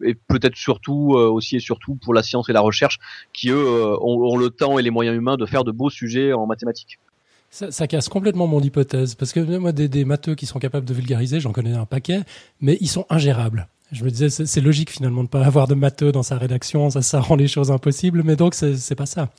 et 0.06 0.16
peut-être 0.16 0.56
surtout 0.56 1.16
euh, 1.16 1.30
aussi 1.30 1.58
et 1.58 1.60
surtout 1.60 1.96
pour 1.96 2.14
la 2.14 2.24
science 2.24 2.50
et 2.50 2.54
la 2.54 2.62
recherche 2.62 3.00
qui 3.34 3.50
eux 3.50 3.66
euh, 3.66 3.98
ont, 4.02 4.38
le 4.38 4.50
temps 4.50 4.80
et 4.80 4.82
les 4.82 4.90
moyens 4.90 5.16
humains 5.16 5.38
de 5.38 5.46
faire 5.46 5.64
de 5.64 5.72
beaux 5.72 5.90
sujets 5.90 6.34
en 6.34 6.46
mathématiques. 6.46 7.00
Ça, 7.50 7.86
casse 7.86 8.08
complètement 8.08 8.48
mon 8.48 8.62
hypothèse 8.62 9.16
parce 9.16 9.34
que 9.34 9.58
moi 9.58 9.74
des, 9.74 9.90
des 9.90 10.06
matheux 10.06 10.36
qui 10.36 10.46
sont 10.46 10.60
capables 10.60 10.86
de 10.86 10.94
vulgariser, 10.94 11.42
j'en 11.42 11.52
connais 11.52 11.74
un 11.74 11.86
paquet, 11.86 12.22
mais 12.62 12.78
ils 12.80 12.88
sont 12.88 13.06
ingérables. 13.10 13.68
Je 13.92 14.06
me 14.06 14.10
disais 14.10 14.30
c'est 14.30 14.62
logique 14.62 14.90
finalement 14.90 15.24
de 15.24 15.28
pas 15.28 15.46
avoir 15.46 15.68
de 15.68 15.76
matheux 15.76 16.14
dans 16.14 16.24
sa 16.24 16.38
rédaction, 16.38 16.90
ça, 16.90 17.02
ça 17.02 17.20
rend 17.20 17.36
les 17.36 17.50
choses 17.50 17.70
impossibles, 17.72 18.24
mais 18.24 18.38
donc 18.38 18.54
c'est 18.54 18.96
pas 18.96 19.06
ça. 19.06 19.30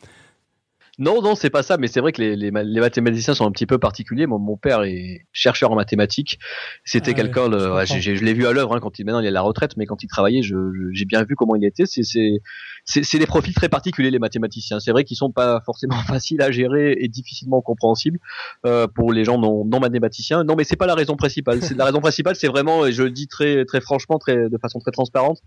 Non, 0.99 1.23
non, 1.23 1.35
c'est 1.35 1.49
pas 1.49 1.63
ça, 1.63 1.79
mais 1.79 1.87
c'est 1.87 2.01
vrai 2.01 2.13
que 2.13 2.21
les, 2.21 2.37
les, 2.37 2.51
les, 2.51 2.81
mathématiciens 2.81 3.33
sont 3.33 3.47
un 3.47 3.51
petit 3.51 3.65
peu 3.65 3.79
particuliers. 3.79 4.27
Mon, 4.27 4.39
mon 4.39 4.59
père 4.59 4.83
est 4.83 5.27
chercheur 5.33 5.73
en 5.73 5.75
mathématiques. 5.75 6.39
C'était 6.85 7.13
ah 7.13 7.15
quelqu'un, 7.15 7.51
ouais, 7.51 7.71
ouais, 7.71 7.87
je 7.87 8.23
l'ai 8.23 8.35
vu 8.35 8.47
à 8.47 8.53
l'œuvre 8.53 8.77
hein, 8.77 8.81
quand 8.81 8.99
il 8.99 9.07
maintenant 9.07 9.21
il 9.21 9.25
est 9.25 9.29
à 9.29 9.33
la 9.33 9.41
retraite, 9.41 9.79
mais 9.79 9.87
quand 9.87 10.03
il 10.03 10.09
travaillait, 10.09 10.43
j'ai 10.43 10.55
je, 10.93 11.05
bien 11.05 11.25
vu 11.25 11.35
comment 11.35 11.57
il 11.57 11.65
était. 11.65 11.87
C'est 11.87 12.03
c'est 12.85 13.19
des 13.19 13.27
profils 13.27 13.55
très 13.55 13.69
particuliers 13.69 14.11
les 14.11 14.19
mathématiciens. 14.19 14.81
C'est 14.81 14.91
vrai 14.91 15.05
qu'ils 15.05 15.17
sont 15.17 15.31
pas 15.31 15.63
forcément 15.65 15.95
faciles 16.07 16.43
à 16.43 16.51
gérer 16.51 16.97
et 16.99 17.09
difficilement 17.09 17.63
compréhensibles 17.63 18.19
euh, 18.67 18.87
pour 18.87 19.13
les 19.13 19.25
gens 19.25 19.39
non, 19.39 19.65
non 19.65 19.81
mathématiciens. 19.81 20.45
Non, 20.45 20.57
mais 20.57 20.65
c'est 20.65 20.77
pas 20.77 20.87
la 20.87 20.95
raison 20.95 21.17
principale. 21.17 21.63
C'est 21.63 21.77
la 21.77 21.87
raison 21.87 22.01
principale, 22.01 22.37
c'est 22.37 22.49
vraiment, 22.49 22.85
et 22.85 22.93
je 22.93 23.05
le 23.05 23.11
dis 23.11 23.29
très 23.29 23.65
très 23.65 23.81
franchement, 23.81 24.19
très 24.19 24.51
de 24.51 24.59
façon 24.61 24.79
très 24.79 24.91
transparente, 24.91 25.39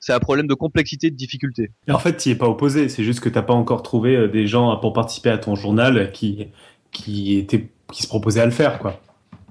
c'est 0.00 0.12
un 0.12 0.18
problème 0.18 0.46
de 0.46 0.54
complexité, 0.54 1.10
de 1.10 1.16
difficulté. 1.16 1.72
En 1.90 1.98
fait, 1.98 2.16
tu 2.16 2.30
es 2.30 2.34
pas 2.34 2.48
opposé. 2.48 2.88
C'est 2.88 3.04
juste 3.04 3.20
que 3.20 3.28
t'as 3.28 3.42
pas 3.42 3.54
encore 3.54 3.82
trouvé 3.82 4.16
euh, 4.16 4.28
des 4.28 4.46
gens 4.46 4.74
pour 4.78 4.93
participer 4.94 5.30
à 5.30 5.38
ton 5.38 5.54
journal 5.54 6.10
qui 6.12 6.48
qui 6.90 7.36
était 7.36 7.68
qui 7.92 8.02
se 8.02 8.08
proposaient 8.08 8.40
à 8.40 8.46
le 8.46 8.50
faire, 8.50 8.78
quoi. 8.78 9.00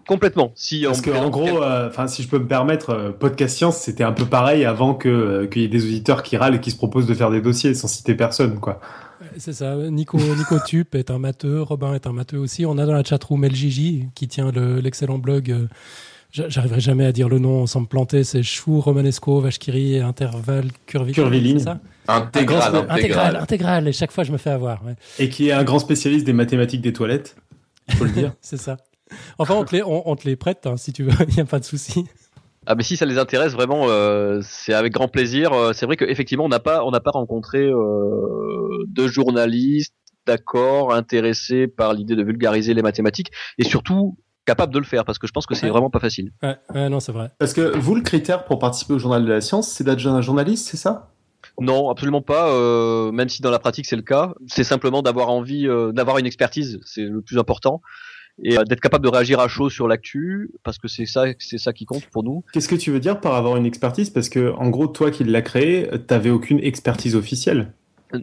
Complètement. 0.08 0.52
Si 0.56 0.84
Parce 0.84 1.02
que 1.02 1.12
en 1.12 1.30
gros, 1.30 1.64
enfin, 1.64 2.04
euh, 2.04 2.08
si 2.08 2.24
je 2.24 2.28
peux 2.28 2.40
me 2.40 2.48
permettre, 2.48 2.90
euh, 2.90 3.12
podcast 3.12 3.56
science, 3.56 3.78
c'était 3.78 4.04
un 4.04 4.12
peu 4.12 4.26
pareil 4.26 4.66
avant 4.66 4.96
que 4.96 5.08
euh, 5.08 5.48
qu'il 5.48 5.62
y 5.62 5.66
ait 5.66 5.70
des 5.70 5.86
auditeurs 5.86 6.24
qui 6.24 6.36
râlent 6.36 6.56
et 6.56 6.60
qui 6.60 6.72
se 6.72 6.76
proposent 6.76 7.08
de 7.08 7.14
faire 7.14 7.32
des 7.32 7.42
dossiers 7.42 7.74
sans 7.74 7.88
citer 7.88 8.16
personne, 8.16 8.60
quoi. 8.60 8.82
C'est 9.38 9.54
ça. 9.54 9.76
Nico 9.76 10.18
Nico 10.18 10.58
Tup 10.66 10.96
est 10.96 11.10
un 11.10 11.20
matheux, 11.20 11.62
Robin 11.62 11.94
est 11.94 12.06
un 12.06 12.12
matheux 12.12 12.38
aussi. 12.38 12.66
On 12.66 12.78
a 12.78 12.86
dans 12.86 12.94
la 12.94 13.04
chatroom 13.04 13.46
LJJ 13.46 14.10
qui 14.14 14.28
tient 14.28 14.52
l'excellent 14.52 15.16
le, 15.16 15.22
blog. 15.22 15.68
Euh, 16.40 16.46
J'arriverai 16.48 16.80
jamais 16.80 17.06
à 17.06 17.12
dire 17.12 17.30
le 17.30 17.40
nom 17.40 17.66
sans 17.66 17.82
me 17.82 17.86
planter. 17.86 18.24
C'est 18.24 18.44
Chou 18.44 18.80
Romanesco, 18.80 19.40
Vachkiri, 19.40 20.00
Intervalle, 20.00 20.72
Curvi, 20.86 21.14
Curviline. 21.14 21.60
Ça? 21.60 21.80
Intégral, 22.08 22.76
intégral, 22.76 22.86
intégral, 22.90 23.36
intégral. 23.38 23.88
Et 23.88 23.94
chaque 23.94 24.12
fois, 24.12 24.24
je 24.24 24.32
me 24.32 24.38
fais 24.38 24.50
avoir. 24.50 24.84
Ouais. 24.86 24.96
Et 25.20 25.30
qui 25.30 25.50
est 25.50 25.52
un 25.52 25.64
grand 25.64 25.80
spécialiste 25.80 26.26
des 26.26 26.34
mathématiques 26.34 26.82
des 26.82 26.94
toilettes. 26.94 27.36
Faut 27.92 28.06
le 28.06 28.12
dire. 28.12 28.34
C'est 28.42 28.58
ça. 28.58 28.78
Enfin, 29.38 29.56
on 29.56 29.64
te 29.64 29.76
les, 29.76 29.84
on, 29.84 30.10
on 30.10 30.16
te 30.16 30.28
les 30.28 30.36
prête 30.36 30.66
hein, 30.66 30.78
si 30.78 30.92
tu 30.92 31.04
veux. 31.04 31.12
Il 31.30 31.36
n'y 31.36 31.42
a 31.42 31.46
pas 31.46 31.60
de 31.60 31.66
souci. 31.66 32.06
Ah 32.66 32.76
mais 32.76 32.84
si 32.84 32.96
ça 32.96 33.06
les 33.06 33.18
intéresse 33.18 33.52
vraiment, 33.52 33.90
euh, 33.90 34.40
c'est 34.42 34.74
avec 34.74 34.94
grand 34.94 35.10
plaisir. 35.10 35.52
C'est 35.74 35.86
vrai 35.86 35.98
qu'effectivement 35.98 36.46
on 36.46 36.50
n'a 36.50 36.62
pas 36.62 36.86
on 36.86 36.92
n'a 36.92 37.02
pas 37.02 37.12
rencontré 37.12 37.60
euh, 37.60 38.86
de 38.88 39.06
journalistes 39.06 39.94
d'accord 40.26 40.94
intéressés 40.94 41.68
par 41.68 41.94
l'idée 41.94 42.16
de 42.16 42.24
vulgariser 42.24 42.74
les 42.74 42.82
mathématiques 42.82 43.32
et 43.58 43.66
surtout 43.66 44.18
capable 44.46 44.74
de 44.74 44.80
le 44.80 44.86
faire 44.86 45.06
parce 45.06 45.20
que 45.20 45.28
je 45.28 45.32
pense 45.32 45.46
que 45.46 45.56
c'est 45.56 45.66
ouais. 45.66 45.72
vraiment 45.72 45.90
pas 45.90 46.00
facile. 46.00 46.32
Ouais, 46.42 46.58
ouais 46.74 46.90
non 46.90 47.00
c'est 47.00 47.12
vrai. 47.12 47.32
Parce 47.40 47.54
que 47.54 47.78
vous 47.78 47.96
le 47.96 48.02
critère 48.02 48.46
pour 48.46 48.60
participer 48.60 48.94
au 48.94 49.00
journal 49.00 49.24
de 49.24 49.32
la 49.32 49.42
science, 49.42 49.70
c'est 49.70 49.84
d'être 49.84 50.06
un 50.06 50.22
journaliste, 50.22 50.68
c'est 50.68 50.78
ça? 50.78 51.10
Non, 51.60 51.90
absolument 51.90 52.22
pas. 52.22 52.50
Euh, 52.50 53.12
même 53.12 53.30
si 53.30 53.42
dans 53.42 53.52
la 53.52 53.60
pratique 53.60 53.86
c'est 53.86 53.96
le 53.96 54.02
cas, 54.02 54.34
c'est 54.48 54.64
simplement 54.64 55.02
d'avoir 55.02 55.30
envie, 55.30 55.68
euh, 55.68 55.92
d'avoir 55.92 56.18
une 56.18 56.26
expertise, 56.26 56.80
c'est 56.84 57.04
le 57.04 57.22
plus 57.22 57.38
important 57.38 57.82
et 58.44 58.58
euh, 58.58 58.64
d'être 58.64 58.80
capable 58.80 59.04
de 59.04 59.10
réagir 59.10 59.40
à 59.40 59.48
chaud 59.48 59.70
sur 59.70 59.88
l'actu 59.88 60.52
parce 60.64 60.80
que 60.80 60.88
c'est 60.88 61.06
ça 61.06 61.26
c'est 61.38 61.60
ça 61.60 61.72
qui 61.72 61.86
compte 61.86 62.08
pour 62.08 62.24
nous. 62.24 62.44
Qu'est-ce 62.52 62.68
que 62.68 62.76
tu 62.76 62.92
veux 62.92 63.00
dire 63.00 63.22
par 63.22 63.36
avoir 63.36 63.58
une 63.58 63.66
expertise? 63.66 64.10
Parce 64.10 64.30
que 64.30 64.54
en 64.54 64.70
gros 64.70 64.88
toi 64.88 65.12
qui 65.12 65.24
l'as 65.24 65.44
créé, 65.44 65.88
t'avais 66.08 66.32
aucune 66.32 66.60
expertise 66.60 67.16
officielle. 67.16 67.74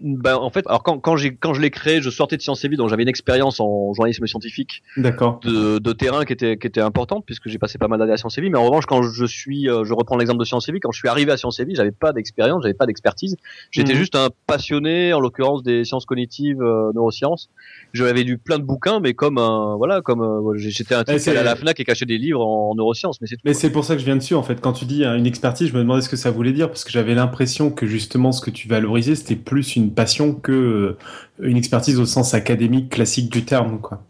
Ben, 0.03 0.37
en 0.37 0.51
fait, 0.51 0.67
alors 0.67 0.83
quand, 0.83 0.99
quand, 0.99 1.17
quand 1.41 1.55
je 1.55 1.61
l'ai 1.61 1.71
créé, 1.71 2.01
je 2.01 2.11
sortais 2.11 2.37
de 2.37 2.43
Sciences 2.43 2.65
et 2.65 2.69
Vie, 2.69 2.77
donc 2.77 2.89
j'avais 2.89 3.03
une 3.03 3.09
expérience 3.09 3.61
en 3.61 3.93
journalisme 3.93 4.27
scientifique 4.27 4.83
de, 4.97 5.79
de 5.79 5.93
terrain 5.93 6.25
qui 6.25 6.33
était, 6.33 6.57
qui 6.57 6.67
était 6.67 6.81
importante, 6.81 7.25
puisque 7.27 7.49
j'ai 7.49 7.59
passé 7.59 7.79
pas 7.79 7.89
mal 7.89 7.99
d'années 7.99 8.13
à 8.13 8.17
Sciences 8.17 8.39
et 8.39 8.41
Vie. 8.41 8.51
Mais 8.51 8.59
en 8.59 8.67
revanche, 8.67 8.87
quand 8.87 9.03
je 9.03 9.25
suis, 9.25 9.65
je 9.65 9.93
reprends 9.93 10.17
l'exemple 10.17 10.39
de 10.39 10.45
Sciences 10.45 10.69
et 10.69 10.73
Vie, 10.73 10.81
quand 10.81 10.93
je 10.93 10.99
suis 10.99 11.09
arrivé 11.09 11.33
à 11.33 11.37
Sciences 11.37 11.61
et 11.61 11.65
Vie, 11.65 11.75
j'avais 11.75 11.91
pas 11.91 12.13
d'expérience, 12.13 12.63
j'avais 12.63 12.75
pas 12.75 12.87
d'expertise. 12.87 13.37
J'étais 13.71 13.95
mmh. 13.95 13.97
juste 13.97 14.17
un 14.17 14.29
passionné, 14.47 15.13
en 15.13 15.21
l'occurrence 15.21 15.63
des 15.63 15.85
sciences 15.85 16.07
cognitives, 16.07 16.63
euh, 16.63 16.93
neurosciences. 16.95 17.51
J'avais 17.93 18.23
lu 18.23 18.39
plein 18.39 18.59
de 18.59 18.65
bouquins, 18.65 19.01
mais 19.01 19.15
comme 19.15 19.39
un, 19.39 19.77
voilà, 19.77 20.01
comme 20.01 20.23
euh, 20.23 20.57
j'étais 20.57 20.95
un 20.95 21.05
type 21.05 21.29
à 21.29 21.43
la 21.43 21.57
Fnac 21.57 21.79
et 21.81 21.85
cachait 21.85 22.07
des 22.07 22.19
livres 22.19 22.41
en, 22.41 22.71
en 22.71 22.75
neurosciences. 22.75 23.21
Mais 23.21 23.27
c'est 23.27 23.37
Mais 23.45 23.55
c'est 23.55 23.71
pour 23.71 23.85
ça 23.85 23.95
que 23.95 24.01
je 24.01 24.07
viens 24.07 24.17
dessus, 24.17 24.35
en 24.35 24.43
fait. 24.43 24.61
Quand 24.61 24.73
tu 24.73 24.85
dis 24.85 25.05
une 25.05 25.27
expertise, 25.27 25.69
je 25.69 25.75
me 25.75 25.81
demandais 25.81 26.03
ce 26.03 26.09
que 26.09 26.17
ça 26.17 26.31
voulait 26.31 26.53
dire, 26.53 26.69
parce 26.69 26.85
que 26.85 26.91
j'avais 26.91 27.15
l'impression 27.15 27.71
que 27.71 27.87
justement 27.87 28.33
ce 28.33 28.41
que 28.41 28.51
tu 28.51 28.69
valorisais, 28.69 29.15
c'était 29.15 29.37
plus 29.37 29.77
une 29.77 29.80
passion 29.89 30.35
que 30.35 30.97
une 31.41 31.57
expertise 31.57 31.99
au 31.99 32.05
sens 32.05 32.35
académique 32.35 32.91
classique 32.91 33.33
du 33.33 33.45
terme, 33.45 33.81
quoi. 33.81 34.03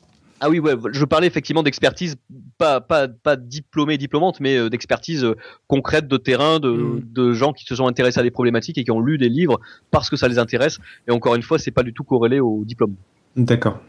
Ah 0.43 0.49
oui, 0.49 0.59
ouais, 0.59 0.73
je 0.93 1.05
parlais 1.05 1.27
effectivement 1.27 1.63
d'expertise, 1.63 2.17
pas, 2.57 2.81
pas, 2.81 3.09
pas 3.09 3.37
diplômée, 3.37 3.99
diplômante, 3.99 4.41
mais 4.41 4.71
d'expertise 4.71 5.27
concrète 5.67 6.09
de 6.09 6.17
terrain, 6.17 6.59
de, 6.59 6.71
mmh. 6.71 7.03
de 7.13 7.33
gens 7.35 7.53
qui 7.53 7.67
se 7.67 7.77
sont 7.77 7.87
intéressés 7.87 8.21
à 8.21 8.23
des 8.23 8.31
problématiques 8.31 8.79
et 8.79 8.85
qui 8.85 8.91
ont 8.91 9.01
lu 9.01 9.19
des 9.19 9.29
livres 9.29 9.61
parce 9.91 10.09
que 10.09 10.17
ça 10.17 10.29
les 10.29 10.39
intéresse. 10.39 10.79
Et 11.07 11.11
encore 11.11 11.35
une 11.35 11.43
fois, 11.43 11.59
c'est 11.59 11.71
pas 11.71 11.83
du 11.83 11.93
tout 11.93 12.05
corrélé 12.05 12.41
au 12.41 12.65
diplôme. 12.65 12.95
D'accord. 13.37 13.81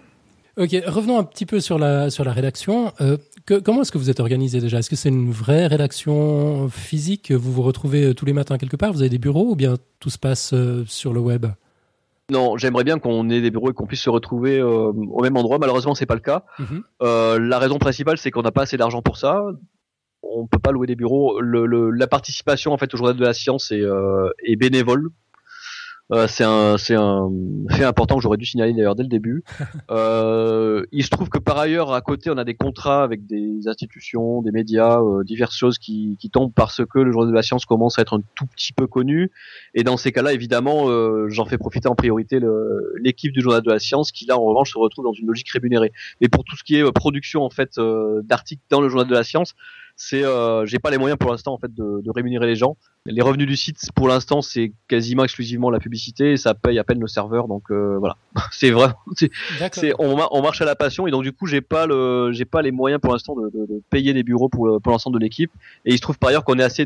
Ok, 0.58 0.76
revenons 0.86 1.18
un 1.18 1.24
petit 1.24 1.46
peu 1.46 1.62
sur 1.62 1.80
la, 1.80 2.10
sur 2.10 2.26
la 2.26 2.34
rédaction. 2.34 2.92
Euh, 3.00 3.16
que, 3.46 3.58
comment 3.58 3.84
est-ce 3.84 3.92
que 3.94 3.98
vous 3.98 4.10
êtes 4.10 4.20
organisé 4.20 4.60
déjà? 4.60 4.80
Est-ce 4.80 4.90
que 4.90 4.98
c'est 4.98 5.08
une 5.08 5.32
vraie 5.32 5.68
rédaction 5.68 6.68
physique? 6.68 7.32
Vous 7.32 7.54
vous 7.54 7.62
retrouvez 7.62 8.14
tous 8.14 8.26
les 8.26 8.34
matins 8.34 8.58
quelque 8.58 8.76
part? 8.76 8.92
Vous 8.92 9.00
avez 9.00 9.10
des 9.10 9.18
bureaux 9.18 9.52
ou 9.52 9.56
bien 9.56 9.78
tout 10.02 10.10
se 10.10 10.20
passe 10.20 10.52
euh, 10.54 10.84
sur 10.86 11.14
le 11.14 11.22
web? 11.22 11.46
Non, 12.30 12.58
j'aimerais 12.58 12.84
bien 12.84 13.00
qu'on 13.00 13.30
ait 13.30 13.42
des 13.42 13.52
bureaux 13.52 13.72
et 13.72 13.74
qu'on 13.74 13.88
puisse 13.88 14.02
se 14.02 14.10
retrouver 14.10 14.60
euh, 14.60 14.92
au 14.94 15.22
même 15.22 15.36
endroit. 15.36 15.58
Malheureusement, 15.60 15.96
c'est 15.96 16.06
pas 16.06 16.16
le 16.16 16.22
cas. 16.22 16.46
Mm-hmm. 16.60 16.82
Euh, 17.02 17.40
la 17.40 17.60
raison 17.60 17.78
principale, 17.78 18.18
c'est 18.18 18.32
qu'on 18.32 18.42
n'a 18.42 18.52
pas 18.52 18.64
assez 18.64 18.78
d'argent 18.78 19.02
pour 19.02 19.18
ça. 19.18 19.44
On 20.24 20.48
peut 20.48 20.60
pas 20.60 20.72
louer 20.72 20.88
des 20.88 20.96
bureaux. 20.96 21.42
Le, 21.42 21.66
le, 21.66 21.90
la 21.90 22.08
participation 22.08 22.72
en 22.72 22.78
fait 22.78 22.94
au 22.94 22.98
journal 22.98 23.18
de 23.18 23.24
la 23.24 23.34
science 23.34 23.72
est, 23.72 23.82
euh, 23.82 24.30
est 24.46 24.56
bénévole. 24.56 25.10
Euh, 26.12 26.28
c'est 26.28 26.44
un, 26.44 26.78
c'est 26.78 26.96
un 26.96 27.30
fait 27.70 27.86
important 27.86 28.18
que 28.18 28.22
j'aurais 28.22 28.38
dû 28.38 28.46
signaler 28.46 28.74
d'ailleurs 28.74 28.96
dès 28.96 29.04
le 29.04 29.10
début. 29.10 29.44
euh, 29.92 30.84
il 30.92 31.04
se 31.04 31.10
trouve 31.10 31.30
que 31.30 31.40
par 31.40 31.58
ailleurs, 31.58 31.94
à 31.94 32.02
côté, 32.02 32.30
on 32.30 32.38
a 32.38 32.44
des 32.44 32.54
contrats 32.54 33.04
avec 33.04 33.26
des 33.26 33.68
institutions, 33.68 34.42
des 34.42 34.52
médias, 34.52 35.00
euh, 35.00 35.24
diverses 35.24 35.56
choses 35.56 35.78
qui, 35.78 36.18
qui 36.20 36.30
tombent 36.30 36.54
parce 36.54 36.82
que 36.86 37.00
le 37.00 37.12
journal 37.12 37.30
de 37.30 37.36
la 37.36 37.44
science 37.44 37.66
commence 37.66 37.98
à 37.98 38.02
être 38.02 38.18
un 38.18 38.22
tout 38.36 38.46
petit 38.46 38.74
peu 38.74 38.88
connu. 38.88 39.32
Et 39.74 39.84
dans 39.84 39.98
ces 39.98 40.12
cas-là, 40.12 40.34
évidemment, 40.34 40.90
euh, 40.90 41.28
j'en 41.30 41.46
fais 41.46 41.58
profiter 41.58 41.88
en 41.88 41.96
priorité 41.96 42.40
l'équipe 43.00 43.32
du 43.32 43.42
journal 43.42 43.62
de 43.62 43.72
la 43.72 43.80
science, 43.80 44.12
qui 44.12 44.26
là, 44.26 44.38
en 44.38 44.44
revanche, 44.44 44.74
se 44.74 44.78
retrouve 44.78 45.06
dans 45.06 45.14
une 45.14 45.28
logique 45.28 45.50
rémunérée. 45.50 45.92
Mais 46.20 46.28
pour 46.28 46.44
tout 46.44 46.56
ce 46.56 46.64
qui 46.64 46.76
est 46.76 46.84
euh, 46.84 46.92
production 46.92 47.44
en 47.44 47.50
fait 47.50 47.80
d'articles 48.24 48.62
dans 48.70 48.82
le 48.82 48.90
journal 48.90 49.08
de 49.08 49.14
la 49.14 49.24
science, 49.24 49.56
c'est 49.96 50.24
euh, 50.24 50.66
j'ai 50.66 50.80
pas 50.80 50.90
les 50.90 50.98
moyens 50.98 51.18
pour 51.18 51.32
l'instant 51.32 51.54
en 51.54 51.58
fait 51.58 51.74
de, 51.74 52.02
de, 52.02 52.12
rémunérer 52.12 52.48
les 52.48 52.56
gens. 52.56 52.78
Les 53.06 53.22
revenus 53.22 53.48
du 53.48 53.56
site 53.56 53.90
pour 53.96 54.08
l'instant 54.08 54.42
c'est 54.42 54.74
quasiment 54.88 55.24
exclusivement 55.24 55.70
la 55.70 55.80
publicité 55.80 56.34
et 56.34 56.38
ça 56.38 56.54
paye 56.54 56.78
à 56.80 56.84
peine 56.84 57.00
le 57.00 57.08
serveur 57.08 57.48
donc 57.48 57.72
euh, 57.72 57.98
voilà 57.98 58.18
c'est 58.52 58.70
vraiment 58.72 58.96
c'est 59.72 59.94
on, 60.00 60.18
on, 60.32 60.42
marche 60.42 60.62
à 60.62 60.66
la 60.66 60.76
passion 60.76 61.08
et 61.08 61.12
donc 61.12 61.24
du 61.24 61.32
coup 61.32 61.48
j'ai 61.48 61.62
pas 61.62 61.88
le 61.88 62.32
j'ai 62.32 62.46
pas 62.46 62.62
les 62.62 62.72
moyens 62.72 63.02
pour 63.02 63.12
l'instant 63.12 63.36
de, 63.36 63.50
de, 63.50 63.66
de, 63.66 63.82
payer 63.90 64.14
des 64.14 64.24
bureaux 64.24 64.50
pour, 64.50 64.80
pour 64.82 64.92
l'ensemble 64.92 65.18
de 65.18 65.24
l'équipe 65.24 65.52
et 65.86 65.92
il 65.92 65.96
se 65.96 66.02
trouve 66.02 66.20
par 66.20 66.30
ailleurs 66.30 66.44
qu'on 66.44 66.60
est 66.60 66.64
assez 66.64 66.86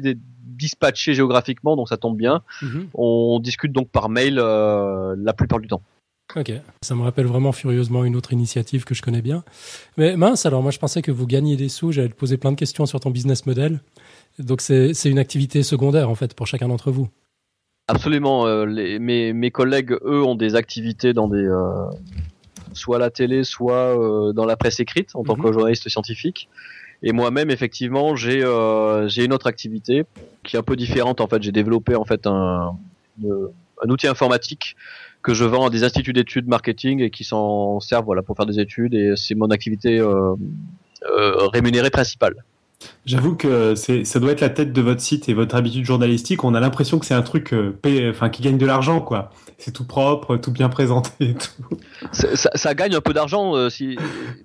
dispatché 0.55 1.13
géographiquement 1.13 1.75
donc 1.75 1.89
ça 1.89 1.97
tombe 1.97 2.17
bien. 2.17 2.41
Mmh. 2.61 2.79
On 2.93 3.39
discute 3.39 3.71
donc 3.71 3.89
par 3.89 4.09
mail 4.09 4.39
euh, 4.39 5.15
la 5.17 5.33
plupart 5.33 5.59
du 5.59 5.67
temps. 5.67 5.81
Ok, 6.35 6.51
ça 6.81 6.95
me 6.95 7.03
rappelle 7.03 7.27
vraiment 7.27 7.51
furieusement 7.51 8.03
une 8.03 8.15
autre 8.15 8.33
initiative 8.33 8.83
que 8.83 8.95
je 8.95 9.01
connais 9.01 9.21
bien. 9.21 9.43
Mais 9.97 10.17
mince, 10.17 10.45
alors 10.45 10.61
moi 10.63 10.71
je 10.71 10.79
pensais 10.79 11.01
que 11.01 11.11
vous 11.11 11.27
gagniez 11.27 11.55
des 11.55 11.69
sous, 11.69 11.91
j'allais 11.91 12.09
te 12.09 12.15
poser 12.15 12.37
plein 12.37 12.51
de 12.51 12.57
questions 12.57 12.85
sur 12.85 12.99
ton 12.99 13.11
business 13.11 13.45
model. 13.45 13.79
Donc 14.39 14.59
c'est 14.61 14.91
une 15.05 15.19
activité 15.19 15.63
secondaire 15.63 16.09
en 16.09 16.15
fait 16.15 16.33
pour 16.33 16.47
chacun 16.47 16.67
d'entre 16.67 16.91
vous. 16.91 17.07
Absolument. 17.87 18.47
euh, 18.47 18.65
les, 18.65 18.97
mes, 18.99 19.31
mes 19.33 19.51
collègues, 19.51 19.91
eux, 20.03 20.23
ont 20.23 20.35
des 20.35 20.55
activités 20.55 21.13
dans 21.13 21.27
des, 21.27 21.37
euh, 21.45 21.85
soit 22.73 22.95
à 22.97 22.99
la 22.99 23.11
télé, 23.11 23.43
soit 23.43 23.97
euh, 23.97 24.33
dans 24.33 24.45
la 24.45 24.57
presse 24.57 24.79
écrite 24.79 25.11
en 25.15 25.23
tant 25.23 25.37
Mhm. 25.37 25.43
que 25.43 25.53
journaliste 25.53 25.87
scientifique. 25.87 26.49
Et 27.03 27.11
moi-même, 27.11 27.51
effectivement, 27.51 28.15
j'ai 28.15 28.41
une 28.43 29.33
autre 29.33 29.47
activité 29.47 30.05
qui 30.43 30.55
est 30.55 30.59
un 30.59 30.63
peu 30.63 30.75
différente. 30.75 31.21
En 31.21 31.27
fait, 31.27 31.43
j'ai 31.43 31.51
développé 31.51 31.95
en 31.95 32.03
fait 32.05 32.25
un, 32.25 32.71
un 33.23 33.89
outil 33.89 34.07
informatique 34.07 34.75
que 35.25 35.33
je 35.33 35.43
vends 35.43 35.65
à 35.65 35.69
des 35.71 35.83
instituts 35.83 36.13
d'études 36.13 36.47
marketing 36.47 37.01
et 37.01 37.09
qui 37.09 37.23
s'en 37.23 37.79
servent 37.79 38.05
voilà 38.05 38.21
pour 38.21 38.35
faire 38.35 38.45
des 38.45 38.59
études. 38.59 38.93
Et 38.93 39.13
c'est 39.15 39.33
mon 39.33 39.47
activité 39.47 39.99
euh, 39.99 40.35
euh, 41.09 41.47
rémunérée 41.47 41.89
principale. 41.89 42.45
J'avoue 43.05 43.35
que 43.35 43.75
ça 43.75 44.19
doit 44.19 44.31
être 44.31 44.41
la 44.41 44.49
tête 44.49 44.73
de 44.73 44.81
votre 44.81 45.01
site 45.01 45.29
et 45.29 45.33
votre 45.33 45.55
habitude 45.55 45.85
journalistique. 45.85 46.43
On 46.43 46.53
a 46.53 46.59
l'impression 46.59 46.99
que 46.99 47.05
c'est 47.05 47.13
un 47.13 47.21
truc 47.21 47.53
euh, 47.53 47.77
enfin, 48.09 48.29
qui 48.29 48.41
gagne 48.41 48.57
de 48.57 48.65
l'argent, 48.65 49.01
quoi. 49.01 49.31
C'est 49.57 49.71
tout 49.71 49.85
propre, 49.85 50.37
tout 50.37 50.51
bien 50.51 50.69
présenté 50.69 51.35
ça, 52.11 52.73
gagne 52.73 52.95
un 52.95 53.01
peu 53.01 53.13
d'argent, 53.13 53.55
euh, 53.55 53.69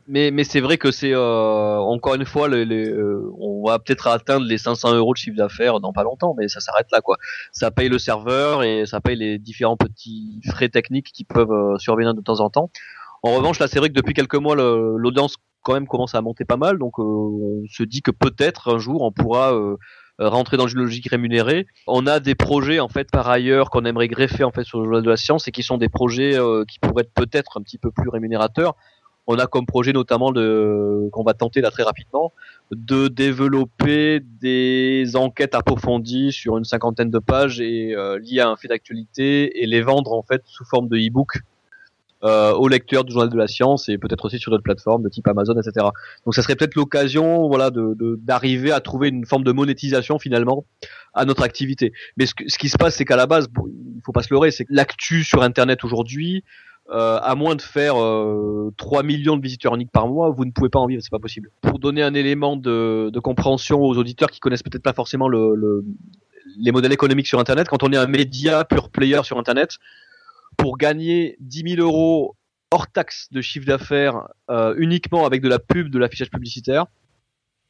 mais, 0.06 0.44
c'est 0.44 0.60
vrai 0.60 0.78
que 0.78 0.90
c'est 0.90 1.12
euh, 1.12 1.78
encore 1.78 2.14
une 2.14 2.24
fois, 2.24 2.48
euh, 2.48 3.30
on 3.38 3.64
va 3.66 3.78
peut-être 3.78 4.06
atteindre 4.06 4.46
les 4.46 4.58
500 4.58 4.94
euros 4.94 5.12
de 5.12 5.18
chiffre 5.18 5.36
d'affaires 5.36 5.80
dans 5.80 5.92
pas 5.92 6.02
longtemps, 6.02 6.34
mais 6.38 6.48
ça 6.48 6.60
s'arrête 6.60 6.86
là, 6.92 7.00
quoi. 7.00 7.16
Ça 7.52 7.70
paye 7.70 7.88
le 7.88 7.98
serveur 7.98 8.62
et 8.62 8.86
ça 8.86 9.00
paye 9.00 9.16
les 9.16 9.38
différents 9.38 9.76
petits 9.76 10.40
frais 10.46 10.68
techniques 10.68 11.12
qui 11.12 11.24
peuvent 11.24 11.78
survenir 11.78 12.14
de 12.14 12.20
temps 12.20 12.40
en 12.40 12.50
temps. 12.50 12.70
En 13.22 13.34
revanche, 13.34 13.58
là, 13.58 13.68
c'est 13.68 13.78
vrai 13.78 13.88
que 13.88 13.94
depuis 13.94 14.14
quelques 14.14 14.36
mois, 14.36 14.54
l'audience 14.54 15.36
quand 15.62 15.74
même 15.74 15.86
commence 15.86 16.14
à 16.14 16.20
monter 16.20 16.44
pas 16.44 16.56
mal, 16.56 16.78
donc 16.78 16.98
euh, 16.98 17.02
on 17.02 17.64
se 17.70 17.82
dit 17.82 18.02
que 18.02 18.10
peut-être 18.10 18.74
un 18.74 18.78
jour 18.78 19.02
on 19.02 19.12
pourra 19.12 19.52
euh, 19.52 19.76
rentrer 20.28 20.56
dans 20.56 20.66
une 20.66 20.78
logique 20.78 21.08
rémunérée. 21.08 21.66
On 21.86 22.06
a 22.06 22.20
des 22.20 22.34
projets 22.34 22.80
en 22.80 22.88
fait 22.88 23.10
par 23.10 23.28
ailleurs 23.28 23.70
qu'on 23.70 23.84
aimerait 23.84 24.08
greffer 24.08 24.44
en 24.44 24.50
fait 24.50 24.64
sur 24.64 24.78
le 24.78 24.84
journal 24.84 25.02
de 25.02 25.10
la 25.10 25.16
science 25.16 25.48
et 25.48 25.50
qui 25.50 25.62
sont 25.62 25.78
des 25.78 25.88
projets 25.88 26.38
euh, 26.38 26.64
qui 26.68 26.78
pourraient 26.78 27.02
être 27.02 27.14
peut-être 27.14 27.58
un 27.58 27.62
petit 27.62 27.78
peu 27.78 27.90
plus 27.90 28.08
rémunérateurs. 28.08 28.76
On 29.26 29.38
a 29.38 29.46
comme 29.46 29.64
projet 29.64 29.92
notamment 29.92 30.32
de 30.32 31.08
qu'on 31.12 31.22
va 31.22 31.34
tenter 31.34 31.60
là 31.60 31.70
très 31.70 31.84
rapidement 31.84 32.32
de 32.72 33.08
développer 33.08 34.20
des 34.20 35.14
enquêtes 35.14 35.54
approfondies 35.54 36.32
sur 36.32 36.58
une 36.58 36.64
cinquantaine 36.64 37.10
de 37.10 37.18
pages 37.18 37.60
et 37.60 37.94
euh, 37.94 38.18
liées 38.18 38.40
à 38.40 38.48
un 38.48 38.56
fait 38.56 38.68
d'actualité 38.68 39.62
et 39.62 39.66
les 39.66 39.82
vendre 39.82 40.12
en 40.12 40.22
fait 40.22 40.42
sous 40.46 40.64
forme 40.64 40.88
de 40.88 40.96
e-book 40.96 41.38
euh, 42.24 42.52
aux 42.52 42.68
lecteurs 42.68 43.04
du 43.04 43.12
journal 43.12 43.30
de 43.30 43.36
la 43.36 43.46
science 43.46 43.88
et 43.88 43.96
peut-être 43.98 44.24
aussi 44.26 44.38
sur 44.38 44.50
d'autres 44.50 44.62
plateformes 44.62 45.02
de 45.02 45.08
type 45.08 45.26
Amazon, 45.26 45.54
etc. 45.58 45.86
Donc 46.24 46.34
ça 46.34 46.42
serait 46.42 46.56
peut-être 46.56 46.74
l'occasion, 46.74 47.48
voilà, 47.48 47.70
de 47.70 47.96
d'arriver 48.20 48.72
à 48.72 48.80
trouver 48.80 49.08
une 49.08 49.24
forme 49.26 49.44
de 49.44 49.52
monétisation 49.52 50.18
finalement 50.18 50.64
à 51.14 51.24
notre 51.24 51.42
activité. 51.42 51.92
Mais 52.16 52.26
ce, 52.26 52.34
ce 52.46 52.58
qui 52.58 52.68
se 52.68 52.76
passe, 52.78 52.96
c'est 52.96 53.04
qu'à 53.04 53.16
la 53.16 53.26
base, 53.26 53.48
bon, 53.48 53.64
il 53.68 54.00
faut 54.04 54.12
pas 54.12 54.22
se 54.22 54.32
leurrer, 54.32 54.50
c'est 54.50 54.64
que 54.64 54.72
l'actu 54.74 55.24
sur 55.24 55.42
Internet 55.42 55.82
aujourd'hui, 55.84 56.44
euh, 56.92 57.18
à 57.22 57.34
moins 57.36 57.54
de 57.54 57.62
faire 57.62 57.94
euh, 58.02 58.72
3 58.76 59.02
millions 59.04 59.36
de 59.36 59.42
visiteurs 59.42 59.74
uniques 59.74 59.92
par 59.92 60.08
mois, 60.08 60.30
vous 60.30 60.44
ne 60.44 60.50
pouvez 60.50 60.68
pas 60.70 60.80
en 60.80 60.86
vivre, 60.86 61.00
c'est 61.02 61.10
pas 61.10 61.18
possible. 61.20 61.50
Pour 61.60 61.78
donner 61.78 62.02
un 62.02 62.14
élément 62.14 62.56
de, 62.56 63.10
de 63.10 63.20
compréhension 63.20 63.80
aux 63.80 63.96
auditeurs 63.96 64.28
qui 64.30 64.40
connaissent 64.40 64.62
peut-être 64.64 64.82
pas 64.82 64.92
forcément 64.92 65.28
le, 65.28 65.54
le- 65.54 65.84
les 66.58 66.72
modèles 66.72 66.92
économiques 66.92 67.28
sur 67.28 67.38
Internet, 67.38 67.68
quand 67.68 67.82
on 67.84 67.92
est 67.92 67.96
un 67.96 68.08
média 68.08 68.64
pure 68.64 68.90
player 68.90 69.20
sur 69.22 69.38
Internet, 69.38 69.76
pour 70.60 70.76
gagner 70.78 71.36
10 71.40 71.76
000 71.76 71.82
euros 71.86 72.36
hors 72.70 72.86
taxe 72.90 73.28
de 73.32 73.40
chiffre 73.40 73.66
d'affaires 73.66 74.28
euh, 74.50 74.74
uniquement 74.78 75.26
avec 75.26 75.42
de 75.42 75.48
la 75.48 75.58
pub, 75.58 75.88
de 75.88 75.98
l'affichage 75.98 76.30
publicitaire, 76.30 76.86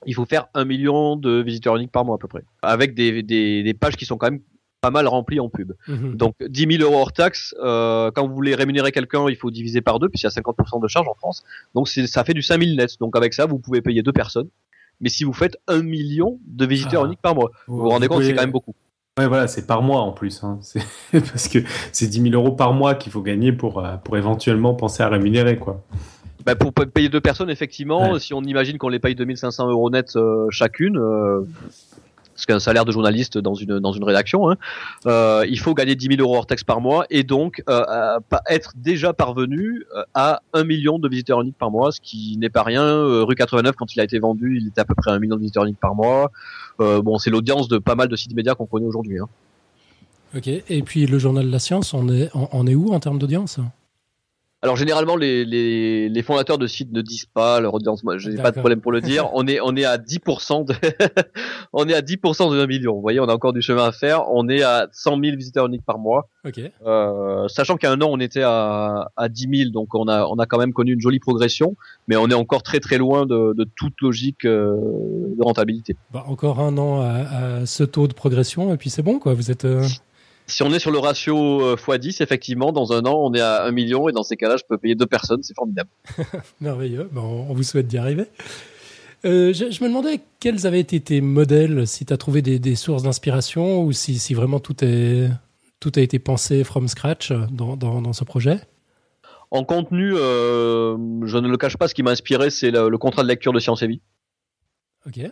il 0.07 0.15
faut 0.15 0.27
faire 0.27 0.47
un 0.55 0.65
million 0.65 1.17
de 1.17 1.43
visiteurs 1.43 1.77
uniques 1.77 1.93
par 1.93 2.05
mois 2.05 2.17
à 2.17 2.19
peu 2.19 2.29
près, 2.29 2.43
avec 2.63 2.95
des, 2.95 3.23
des, 3.23 3.63
des 3.63 3.75
pages 3.75 3.97
qui 3.97 4.07
sont 4.07 4.17
quand 4.17 4.31
même 4.31 4.41
pas 4.81 4.91
mal 4.91 5.07
remplies 5.07 5.41
en 5.41 5.51
pub. 5.51 5.73
Mhm. 5.89 6.17
Donc 6.17 6.35
10 6.47 6.79
000 6.79 6.83
euros 6.83 7.01
hors 7.03 7.13
taxe, 7.13 7.55
euh, 7.63 8.11
quand 8.15 8.27
vous 8.27 8.35
voulez 8.35 8.55
rémunérer 8.55 8.93
quelqu'un, 8.93 9.29
il 9.29 9.37
faut 9.37 9.51
diviser 9.51 9.83
par 9.83 9.99
deux, 9.99 10.09
puisqu'il 10.09 10.27
y 10.27 10.29
a 10.29 10.43
50% 10.43 10.81
de 10.83 10.89
charges 10.89 11.09
en 11.09 11.15
France. 11.15 11.45
Donc 11.75 11.89
ça 11.89 12.25
fait 12.25 12.33
du 12.35 12.43
5 12.43 12.63
000 12.63 12.77
net. 12.77 12.99
Donc 12.99 13.15
avec 13.17 13.35
ça, 13.35 13.45
vous 13.47 13.59
pouvez 13.59 13.83
payer 13.83 14.03
deux 14.03 14.13
personnes. 14.13 14.49
Mais 15.03 15.09
si 15.11 15.25
vous 15.25 15.33
faites 15.35 15.57
un 15.67 15.83
million 15.83 16.39
de 16.47 16.67
visiteurs 16.67 17.03
Ah. 17.05 17.07
uniques 17.07 17.23
par 17.23 17.35
mois, 17.35 17.51
vous 17.67 17.79
vous 17.79 17.89
rendez 17.89 18.09
compte, 18.09 18.23
c'est 18.23 18.35
quand 18.35 18.43
même 18.43 18.51
beaucoup. 18.53 18.75
Ouais, 19.19 19.27
voilà, 19.27 19.49
c'est 19.49 19.67
par 19.67 19.83
mois 19.83 20.01
en 20.01 20.13
plus. 20.13 20.43
Hein. 20.45 20.59
C'est 20.63 20.81
parce 21.21 21.49
que 21.49 21.59
c'est 21.93 22.07
10 22.07 22.23
000 22.31 22.35
euros 22.35 22.53
par 22.55 22.73
mois 22.73 22.95
qu'il 22.95 23.11
faut 23.13 23.23
gagner 23.23 23.53
pour, 23.53 23.85
euh, 23.85 23.97
pour 23.97 24.17
éventuellement 24.17 24.73
penser 24.75 25.03
à 25.03 25.09
rémunérer, 25.09 25.59
quoi. 25.59 25.83
Bah, 26.47 26.55
pour 26.55 26.73
pa- 26.73 26.87
payer 26.87 27.09
deux 27.09 27.21
personnes, 27.21 27.51
effectivement, 27.51 28.13
Ouais. 28.13 28.21
si 28.21 28.33
on 28.33 28.41
imagine 28.43 28.79
qu'on 28.79 28.89
les 28.89 28.99
paye 29.01 29.15
2500 29.15 29.69
euros 29.69 29.91
net 29.91 30.15
euh, 30.17 30.47
chacune, 30.51 30.97
euh, 30.97 31.43
ce 32.41 32.47
qu'un 32.47 32.61
salaire 32.61 32.85
de 32.85 32.93
journaliste 32.93 33.39
dans 33.39 33.55
une 33.55 33.79
dans 33.79 33.93
une 33.93 34.05
rédaction, 34.05 34.51
hein, 34.51 34.57
euh, 35.07 35.45
il 35.49 35.59
faut 35.59 35.75
gagner 35.75 35.95
10 35.95 36.17
000 36.17 36.21
euros 36.21 36.37
hors 36.37 36.47
taxe 36.47 36.65
par 36.65 36.81
mois 36.81 37.05
et 37.11 37.23
donc 37.23 37.63
euh, 37.69 38.19
être 38.49 38.73
déjà 38.77 39.13
parvenu 39.13 39.85
euh, 39.95 40.03
à 40.15 40.41
un 40.53 40.65
million 40.65 40.99
de 40.99 41.09
visiteurs 41.09 41.43
uniques 41.43 41.59
par 41.59 41.71
mois, 41.71 41.93
ce 41.93 42.01
qui 42.01 42.37
n'est 42.39 42.51
pas 42.51 42.63
rien. 42.63 43.05
Rue 43.25 43.35
89, 43.35 43.77
quand 43.77 43.95
il 43.95 44.01
a 44.01 44.05
été 44.05 44.19
vendu, 44.19 44.59
il 44.61 44.69
était 44.69 44.81
à 44.81 44.85
peu 44.85 44.95
près 44.95 45.11
à 45.11 45.15
un 45.15 45.19
million 45.19 45.37
de 45.37 45.41
visiteurs 45.41 45.65
uniques 45.65 45.81
par 45.81 45.95
mois. 45.95 46.31
Bon, 46.79 47.19
c'est 47.19 47.31
l'audience 47.31 47.69
de 47.69 47.79
pas 47.79 47.95
mal 47.95 48.09
de 48.09 48.17
sites 48.17 48.35
médias 48.35 48.55
qu'on 48.55 48.67
connaît 48.67 48.87
aujourd'hui. 48.87 49.19
Hein. 49.19 49.29
Ok. 50.37 50.49
Et 50.49 50.83
puis 50.83 51.07
le 51.07 51.19
journal 51.19 51.47
de 51.47 51.53
la 51.53 51.59
science, 51.59 51.93
on 51.93 52.09
est, 52.09 52.31
on 52.35 52.67
est 52.67 52.75
où 52.75 52.93
en 52.93 53.01
termes 53.01 53.19
d'audience? 53.19 53.61
Alors 54.63 54.77
généralement 54.77 55.17
les, 55.17 55.45
les, 55.47 56.09
les 56.11 56.23
fondateurs 56.23 56.59
de 56.59 56.67
sites 56.67 56.93
ne 56.93 57.01
disent 57.01 57.25
pas 57.25 57.61
leur 57.61 57.73
audience. 57.73 58.05
Moi, 58.05 58.19
j'ai 58.19 58.35
pas 58.35 58.51
de 58.51 58.59
problème 58.59 58.81
pour 58.83 58.93
le 58.93 59.01
dire. 59.01 59.31
On 59.35 59.47
est 59.47 59.59
on 59.63 59.75
est 59.75 59.85
à 59.87 59.97
10% 59.97 60.67
de 60.67 60.75
on 61.73 61.89
est 61.89 61.95
à 61.95 62.01
10% 62.03 62.53
de 62.53 62.61
1 62.61 62.67
million. 62.67 62.95
Vous 62.95 63.01
voyez, 63.01 63.21
on 63.21 63.29
a 63.29 63.35
encore 63.35 63.53
du 63.55 63.63
chemin 63.63 63.85
à 63.87 63.93
faire. 63.93 64.31
On 64.31 64.49
est 64.49 64.63
à 64.63 64.89
100 64.93 65.19
000 65.23 65.37
visiteurs 65.37 65.67
uniques 65.67 65.85
par 65.87 65.99
mois. 65.99 66.29
Ok. 66.47 66.61
Euh, 66.87 67.49
sachant 67.49 67.77
a 67.83 67.89
un 67.91 68.01
an 68.03 68.09
on 68.11 68.21
était 68.21 68.43
à, 68.43 69.11
à 69.17 69.29
10 69.31 69.49
000, 69.65 69.71
donc 69.71 69.95
on 69.95 70.09
a 70.09 70.27
on 70.27 70.37
a 70.39 70.45
quand 70.47 70.59
même 70.59 70.73
connu 70.75 70.93
une 70.93 71.01
jolie 71.01 71.21
progression, 71.21 71.75
mais 72.09 72.17
on 72.17 72.29
est 72.29 72.35
encore 72.35 72.63
très 72.63 72.81
très 72.81 72.99
loin 72.99 73.25
de, 73.27 73.55
de 73.57 73.67
toute 73.77 73.95
logique 74.03 74.45
euh, 74.45 74.77
de 75.39 75.43
rentabilité. 75.43 75.97
Bah, 76.13 76.25
encore 76.29 76.61
un 76.61 76.77
an 76.77 77.01
à, 77.01 77.61
à 77.61 77.67
ce 77.67 77.85
taux 77.85 78.09
de 78.09 78.15
progression 78.15 78.75
et 78.75 78.77
puis 78.77 78.91
c'est 78.91 79.03
bon 79.03 79.19
quoi. 79.19 79.33
Vous 79.35 79.51
êtes. 79.51 79.65
euh, 79.65 79.83
Si 80.47 80.63
on 80.63 80.73
est 80.73 80.81
sur 80.81 80.91
le 80.91 80.99
ratio 80.99 81.63
euh, 81.63 81.77
x10, 81.77 82.23
effectivement, 82.23 82.73
dans 82.73 82.93
un 82.93 83.03
an 83.05 83.17
on 83.23 83.33
est 83.35 83.41
à 83.41 83.65
1 83.65 83.71
million 83.71 84.09
et 84.09 84.13
dans 84.13 84.23
ces 84.25 84.37
cas-là 84.37 84.57
je 84.57 84.65
peux 84.69 84.79
payer 84.79 84.95
deux 84.95 85.07
personnes, 85.07 85.43
c'est 85.43 85.55
formidable. 85.55 85.91
Merveilleux, 86.61 87.09
on 87.15 87.55
vous 87.55 87.63
souhaite 87.63 87.87
d'y 87.87 87.99
arriver. 87.99 88.27
Euh, 89.25 89.53
je, 89.53 89.71
je 89.71 89.85
me 89.85 89.89
demandais 89.89 90.21
quels 90.41 90.67
avaient 90.67 90.81
été 90.81 91.01
tes 91.01 91.21
modèles, 91.21 91.87
si 91.87 92.07
tu 92.07 92.13
as 92.13 92.17
trouvé 92.17 92.43
des, 92.43 92.59
des 92.59 92.75
sources 92.75 93.03
d'inspiration 93.03 93.83
ou 93.83 93.93
si, 93.93 94.19
si 94.19 94.35
vraiment 94.35 94.61
tout, 94.61 94.83
est, 94.83 95.29
tout 95.79 95.93
a 95.97 96.01
été 96.01 96.19
pensé 96.19 96.65
from 96.65 96.89
scratch 96.89 97.33
dans, 97.51 97.77
dans, 97.77 98.01
dans 98.01 98.13
ce 98.13 98.25
projet? 98.25 98.61
En 99.51 99.65
contenu, 99.65 100.15
euh, 100.15 100.97
je 101.27 101.37
ne 101.37 101.49
le 101.49 101.57
cache 101.57 101.77
pas, 101.77 101.89
ce 101.89 101.95
qui 101.95 102.03
m'a 102.03 102.13
inspiré, 102.13 102.51
c'est 102.51 102.71
le, 102.71 102.89
le 102.89 102.99
contrat 102.99 103.23
de 103.23 103.29
lecture 103.29 103.53
de 103.53 103.59
Science 103.59 103.83
et 103.83 103.89
Vie. 103.89 104.01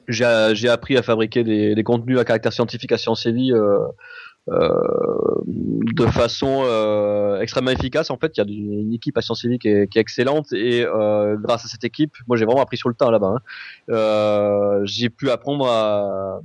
J'ai 0.08 0.68
appris 0.68 0.96
à 0.96 1.02
fabriquer 1.02 1.44
des, 1.44 1.74
des 1.74 1.82
contenus 1.84 2.18
à 2.18 2.24
caractère 2.24 2.52
scientifique 2.52 2.90
à 2.92 2.98
Science 2.98 3.26
et 3.26 3.32
Vie 3.32 3.52
euh, 3.52 3.78
de 4.48 6.06
façon 6.06 6.62
euh, 6.64 7.40
extrêmement 7.40 7.70
efficace. 7.70 8.10
En 8.10 8.16
fait, 8.16 8.32
il 8.36 8.40
y 8.40 8.42
a 8.42 8.82
une 8.82 8.92
équipe 8.92 9.16
à 9.18 9.22
Science 9.22 9.44
et 9.44 9.48
Vie 9.48 9.58
qui 9.58 9.68
est, 9.68 9.88
qui 9.88 9.98
est 9.98 10.00
excellente 10.00 10.52
et 10.52 10.84
euh, 10.84 11.36
grâce 11.36 11.64
à 11.64 11.68
cette 11.68 11.84
équipe, 11.84 12.14
moi 12.26 12.36
j'ai 12.36 12.44
vraiment 12.44 12.62
appris 12.62 12.76
sur 12.76 12.88
le 12.88 12.94
tas 12.94 13.10
là-bas. 13.10 13.34
hein. 13.36 13.40
Euh, 13.90 14.80
j'ai 14.84 15.10
pu 15.10 15.30
apprendre 15.30 15.66
à 15.66 16.40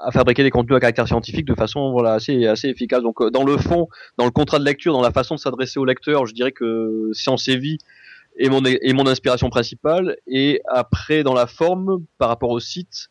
à 0.00 0.12
fabriquer 0.12 0.44
des 0.44 0.50
contenus 0.50 0.76
à 0.76 0.80
caractère 0.80 1.08
scientifique 1.08 1.44
de 1.44 1.54
façon 1.54 1.90
voilà 1.90 2.12
assez 2.14 2.46
assez 2.46 2.68
efficace. 2.68 3.02
Donc 3.02 3.20
euh, 3.20 3.30
dans 3.30 3.44
le 3.44 3.56
fond, 3.56 3.88
dans 4.16 4.24
le 4.24 4.30
contrat 4.30 4.58
de 4.58 4.64
lecture, 4.64 4.92
dans 4.92 5.02
la 5.02 5.10
façon 5.10 5.34
de 5.34 5.40
s'adresser 5.40 5.80
au 5.80 5.84
lecteur, 5.84 6.26
je 6.26 6.34
dirais 6.34 6.52
que 6.52 7.10
Science 7.12 7.48
et 7.48 7.56
Vie 7.56 7.78
est 8.38 8.48
mon 8.48 8.62
est 8.64 8.92
mon 8.92 9.06
inspiration 9.08 9.50
principale. 9.50 10.16
Et 10.28 10.60
après 10.68 11.24
dans 11.24 11.34
la 11.34 11.46
forme, 11.46 12.04
par 12.18 12.28
rapport 12.28 12.50
au 12.50 12.60
site, 12.60 13.08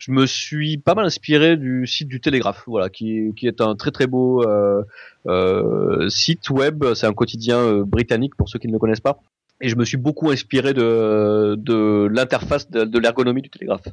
je 0.00 0.12
me 0.12 0.26
suis 0.26 0.78
pas 0.78 0.94
mal 0.94 1.04
inspiré 1.04 1.58
du 1.58 1.86
site 1.86 2.08
du 2.08 2.20
Télégraphe, 2.20 2.64
voilà, 2.66 2.88
qui, 2.88 3.34
est 3.42 3.60
un 3.60 3.76
très 3.76 3.90
très 3.90 4.06
beau 4.06 4.42
euh, 4.42 4.82
euh, 5.26 6.08
site 6.08 6.48
web. 6.48 6.94
C'est 6.94 7.06
un 7.06 7.12
quotidien 7.12 7.58
euh, 7.58 7.84
britannique 7.84 8.34
pour 8.34 8.48
ceux 8.48 8.58
qui 8.58 8.66
ne 8.66 8.72
le 8.72 8.78
connaissent 8.78 9.00
pas. 9.00 9.20
Et 9.60 9.68
je 9.68 9.76
me 9.76 9.84
suis 9.84 9.98
beaucoup 9.98 10.30
inspiré 10.30 10.72
de, 10.72 11.54
de 11.58 12.08
l'interface 12.10 12.70
de, 12.70 12.84
de 12.84 12.98
l'ergonomie 12.98 13.42
du 13.42 13.50
Télégraphe. 13.50 13.88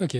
Ok. 0.00 0.16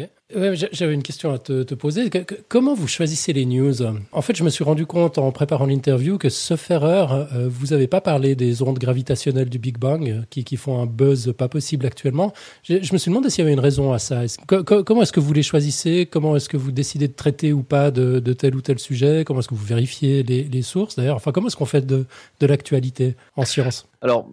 J'avais 0.72 0.94
une 0.94 1.02
question 1.02 1.32
à 1.32 1.38
te, 1.38 1.74
poser. 1.74 2.08
Comment 2.48 2.74
vous 2.74 2.87
choisissez 2.87 3.32
les 3.32 3.44
news? 3.44 3.74
En 4.12 4.22
fait, 4.22 4.37
je 4.37 4.44
me 4.44 4.48
suis 4.48 4.62
rendu 4.62 4.87
compte 4.87 5.18
en 5.18 5.32
préparant 5.32 5.66
l'interview 5.66 6.16
que, 6.16 6.28
sauf 6.28 6.70
erreur, 6.70 7.12
euh, 7.12 7.48
vous 7.48 7.68
n'avez 7.68 7.88
pas 7.88 8.00
parlé 8.00 8.37
des 8.37 8.62
ondes 8.62 8.78
gravitationnelles 8.78 9.48
du 9.48 9.58
Big 9.58 9.76
Bang 9.78 10.08
euh, 10.08 10.22
qui, 10.30 10.44
qui 10.44 10.56
font 10.56 10.80
un 10.80 10.87
buzz 10.87 11.34
pas 11.37 11.48
possible 11.48 11.87
actuellement. 11.87 12.32
Je, 12.62 12.74
me 12.92 12.98
suis 12.98 13.10
demandé 13.10 13.30
s'il 13.30 13.42
y 13.42 13.46
avait 13.46 13.52
une 13.52 13.60
raison 13.60 13.92
à 13.92 13.98
ça. 13.98 14.22
Comment 14.46 15.02
est-ce 15.02 15.12
que 15.12 15.20
vous 15.20 15.32
les 15.32 15.42
choisissez? 15.42 16.06
Comment 16.06 16.37
est-ce 16.37 16.48
que 16.48 16.56
vous 16.56 16.72
décidez 16.72 17.08
de 17.08 17.14
traiter 17.14 17.52
ou 17.52 17.62
pas 17.62 17.90
de, 17.90 18.20
de 18.20 18.32
tel 18.32 18.54
ou 18.54 18.60
tel 18.60 18.78
sujet? 18.78 19.24
Comment 19.26 19.40
est-ce 19.40 19.48
que 19.48 19.54
vous 19.54 19.66
vérifiez 19.66 20.22
les, 20.22 20.44
les 20.44 20.62
sources? 20.62 20.94
D'ailleurs, 20.96 21.16
enfin, 21.16 21.32
comment 21.32 21.48
est-ce 21.48 21.56
qu'on 21.56 21.66
fait 21.66 21.84
de, 21.84 22.06
de 22.40 22.46
l'actualité 22.46 23.16
en 23.37 23.44
science? 23.44 23.88
Alors, 24.00 24.28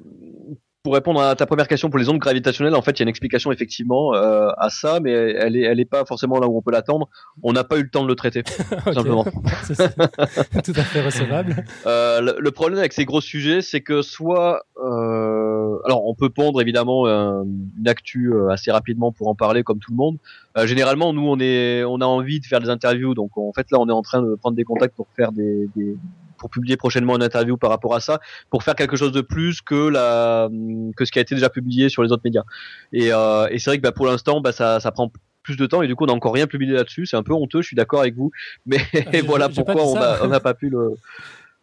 pour 0.83 0.95
répondre 0.95 1.21
à 1.21 1.35
ta 1.35 1.45
première 1.45 1.67
question 1.67 1.89
pour 1.91 1.99
les 1.99 2.09
ondes 2.09 2.17
gravitationnelles, 2.17 2.73
en 2.73 2.81
fait, 2.81 2.91
il 2.91 2.99
y 2.99 3.03
a 3.03 3.05
une 3.05 3.09
explication 3.09 3.51
effectivement 3.51 4.15
euh, 4.15 4.49
à 4.57 4.69
ça, 4.71 4.99
mais 4.99 5.11
elle 5.11 5.55
est, 5.55 5.61
elle 5.61 5.79
est 5.79 5.85
pas 5.85 6.05
forcément 6.05 6.39
là 6.39 6.47
où 6.47 6.57
on 6.57 6.61
peut 6.63 6.71
l'attendre. 6.71 7.07
On 7.43 7.53
n'a 7.53 7.63
pas 7.63 7.77
eu 7.77 7.83
le 7.83 7.89
temps 7.89 8.01
de 8.01 8.07
le 8.07 8.15
traiter, 8.15 8.41
tout 8.43 8.51
Ok. 8.87 8.93
simplement. 8.93 9.23
Tout 10.63 10.73
à 10.75 10.83
fait 10.83 11.01
recevable. 11.01 11.63
Euh, 11.85 12.21
le, 12.21 12.35
le 12.39 12.51
problème 12.51 12.79
avec 12.79 12.93
ces 12.93 13.05
gros 13.05 13.21
sujets, 13.21 13.61
c'est 13.61 13.81
que 13.81 14.01
soit, 14.01 14.63
euh, 14.83 15.77
alors 15.85 16.07
on 16.07 16.15
peut 16.15 16.29
pondre 16.29 16.59
évidemment 16.61 17.05
un- 17.07 17.43
une 17.43 17.87
actu 17.87 18.33
euh, 18.33 18.49
assez 18.49 18.71
rapidement 18.71 19.11
pour 19.11 19.27
en 19.27 19.35
parler 19.35 19.63
comme 19.63 19.77
tout 19.79 19.91
le 19.91 19.97
monde. 19.97 20.17
Euh, 20.57 20.65
généralement, 20.65 21.13
nous 21.13 21.27
on 21.27 21.39
est, 21.39 21.83
on 21.83 22.01
a 22.01 22.05
envie 22.05 22.39
de 22.39 22.45
faire 22.45 22.59
des 22.59 22.69
interviews, 22.69 23.13
donc 23.13 23.37
en 23.37 23.53
fait 23.53 23.69
là 23.71 23.77
on 23.79 23.87
est 23.87 23.93
en 23.93 24.01
train 24.01 24.21
de 24.21 24.33
prendre 24.35 24.55
des 24.55 24.63
contacts 24.63 24.95
pour 24.95 25.07
faire 25.15 25.31
des, 25.31 25.69
des 25.75 25.95
pour 26.41 26.49
publier 26.49 26.75
prochainement 26.75 27.15
une 27.15 27.21
interview 27.23 27.55
par 27.55 27.69
rapport 27.69 27.93
à 27.93 27.99
ça, 27.99 28.19
pour 28.49 28.63
faire 28.63 28.75
quelque 28.75 28.95
chose 28.97 29.11
de 29.11 29.21
plus 29.21 29.61
que 29.61 29.87
la 29.87 30.49
que 30.97 31.05
ce 31.05 31.11
qui 31.11 31.19
a 31.19 31.21
été 31.21 31.35
déjà 31.35 31.49
publié 31.49 31.87
sur 31.87 32.01
les 32.01 32.11
autres 32.11 32.23
médias. 32.25 32.43
Et, 32.91 33.13
euh, 33.13 33.47
et 33.51 33.59
c'est 33.59 33.69
vrai 33.69 33.77
que 33.77 33.83
bah, 33.83 33.91
pour 33.91 34.07
l'instant, 34.07 34.41
bah, 34.41 34.51
ça, 34.51 34.79
ça 34.79 34.91
prend 34.91 35.11
plus 35.43 35.55
de 35.55 35.65
temps 35.67 35.81
et 35.83 35.87
du 35.87 35.95
coup 35.95 36.03
on 36.05 36.07
n'a 36.07 36.13
encore 36.13 36.33
rien 36.33 36.47
publié 36.47 36.73
là-dessus. 36.73 37.05
C'est 37.05 37.15
un 37.15 37.21
peu 37.23 37.33
honteux, 37.33 37.61
je 37.61 37.67
suis 37.67 37.75
d'accord 37.75 38.01
avec 38.01 38.15
vous, 38.15 38.31
mais 38.65 38.79
j'ai- 39.13 39.21
voilà 39.21 39.49
pourquoi 39.49 39.85
on 40.23 40.27
n'a 40.27 40.39
pas 40.39 40.55
pu 40.55 40.69
le. 40.69 40.95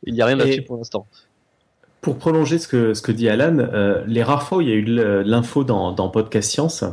Il 0.04 0.14
n'y 0.14 0.22
a 0.22 0.26
rien 0.26 0.36
là-dessus 0.36 0.62
pour 0.62 0.76
l'instant. 0.76 1.06
Pour 2.00 2.16
prolonger 2.18 2.58
ce 2.58 2.68
que, 2.68 2.94
ce 2.94 3.02
que 3.02 3.10
dit 3.10 3.28
Alan, 3.28 3.58
euh, 3.58 4.04
les 4.06 4.22
rares 4.22 4.44
fois 4.44 4.58
où 4.58 4.60
il 4.60 4.68
y 4.68 4.72
a 4.72 4.76
eu 4.76 4.84
l'info 5.24 5.64
dans, 5.64 5.90
dans 5.90 6.08
Podcast 6.08 6.48
Science, 6.52 6.84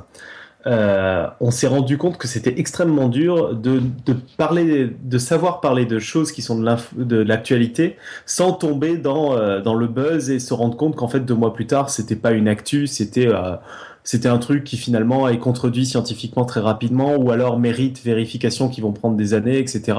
euh, 0.68 1.28
on 1.40 1.52
s'est 1.52 1.68
rendu 1.68 1.98
compte 1.98 2.18
que 2.18 2.28
c'était 2.28 2.60
extrêmement 2.60 3.08
dur 3.08 3.56
de, 3.56 3.82
de 4.06 4.16
parler, 4.38 4.90
de 5.04 5.18
savoir 5.20 5.62
parler 5.62 5.86
de 5.86 6.00
choses 6.00 6.32
qui 6.32 6.42
sont 6.42 6.60
de 6.96 7.18
l'actualité 7.18 7.98
sans 8.26 8.52
tomber 8.52 8.98
dans, 8.98 9.38
euh, 9.38 9.62
dans 9.62 9.76
le 9.76 9.88
buzz 9.88 10.32
et 10.32 10.40
se 10.40 10.54
rendre 10.54 10.76
compte 10.76 10.96
qu'en 10.96 11.08
fait 11.08 11.20
deux 11.20 11.36
mois 11.36 11.54
plus 11.54 11.68
tard 11.68 11.90
c'était 11.90 12.16
pas 12.16 12.32
une 12.32 12.48
actu, 12.48 12.88
c'était 12.88 13.28
euh, 13.28 13.56
c'était 14.04 14.28
un 14.28 14.38
truc 14.38 14.64
qui 14.64 14.78
finalement 14.78 15.28
est 15.28 15.40
contredit 15.40 15.86
scientifiquement 15.86 16.46
très 16.46 16.60
rapidement 16.60 17.16
ou 17.16 17.32
alors 17.32 17.60
mérite 17.60 18.04
vérification 18.04 18.70
qui 18.70 18.80
vont 18.80 18.92
prendre 18.92 19.18
des 19.18 19.34
années, 19.34 19.58
etc. 19.58 19.98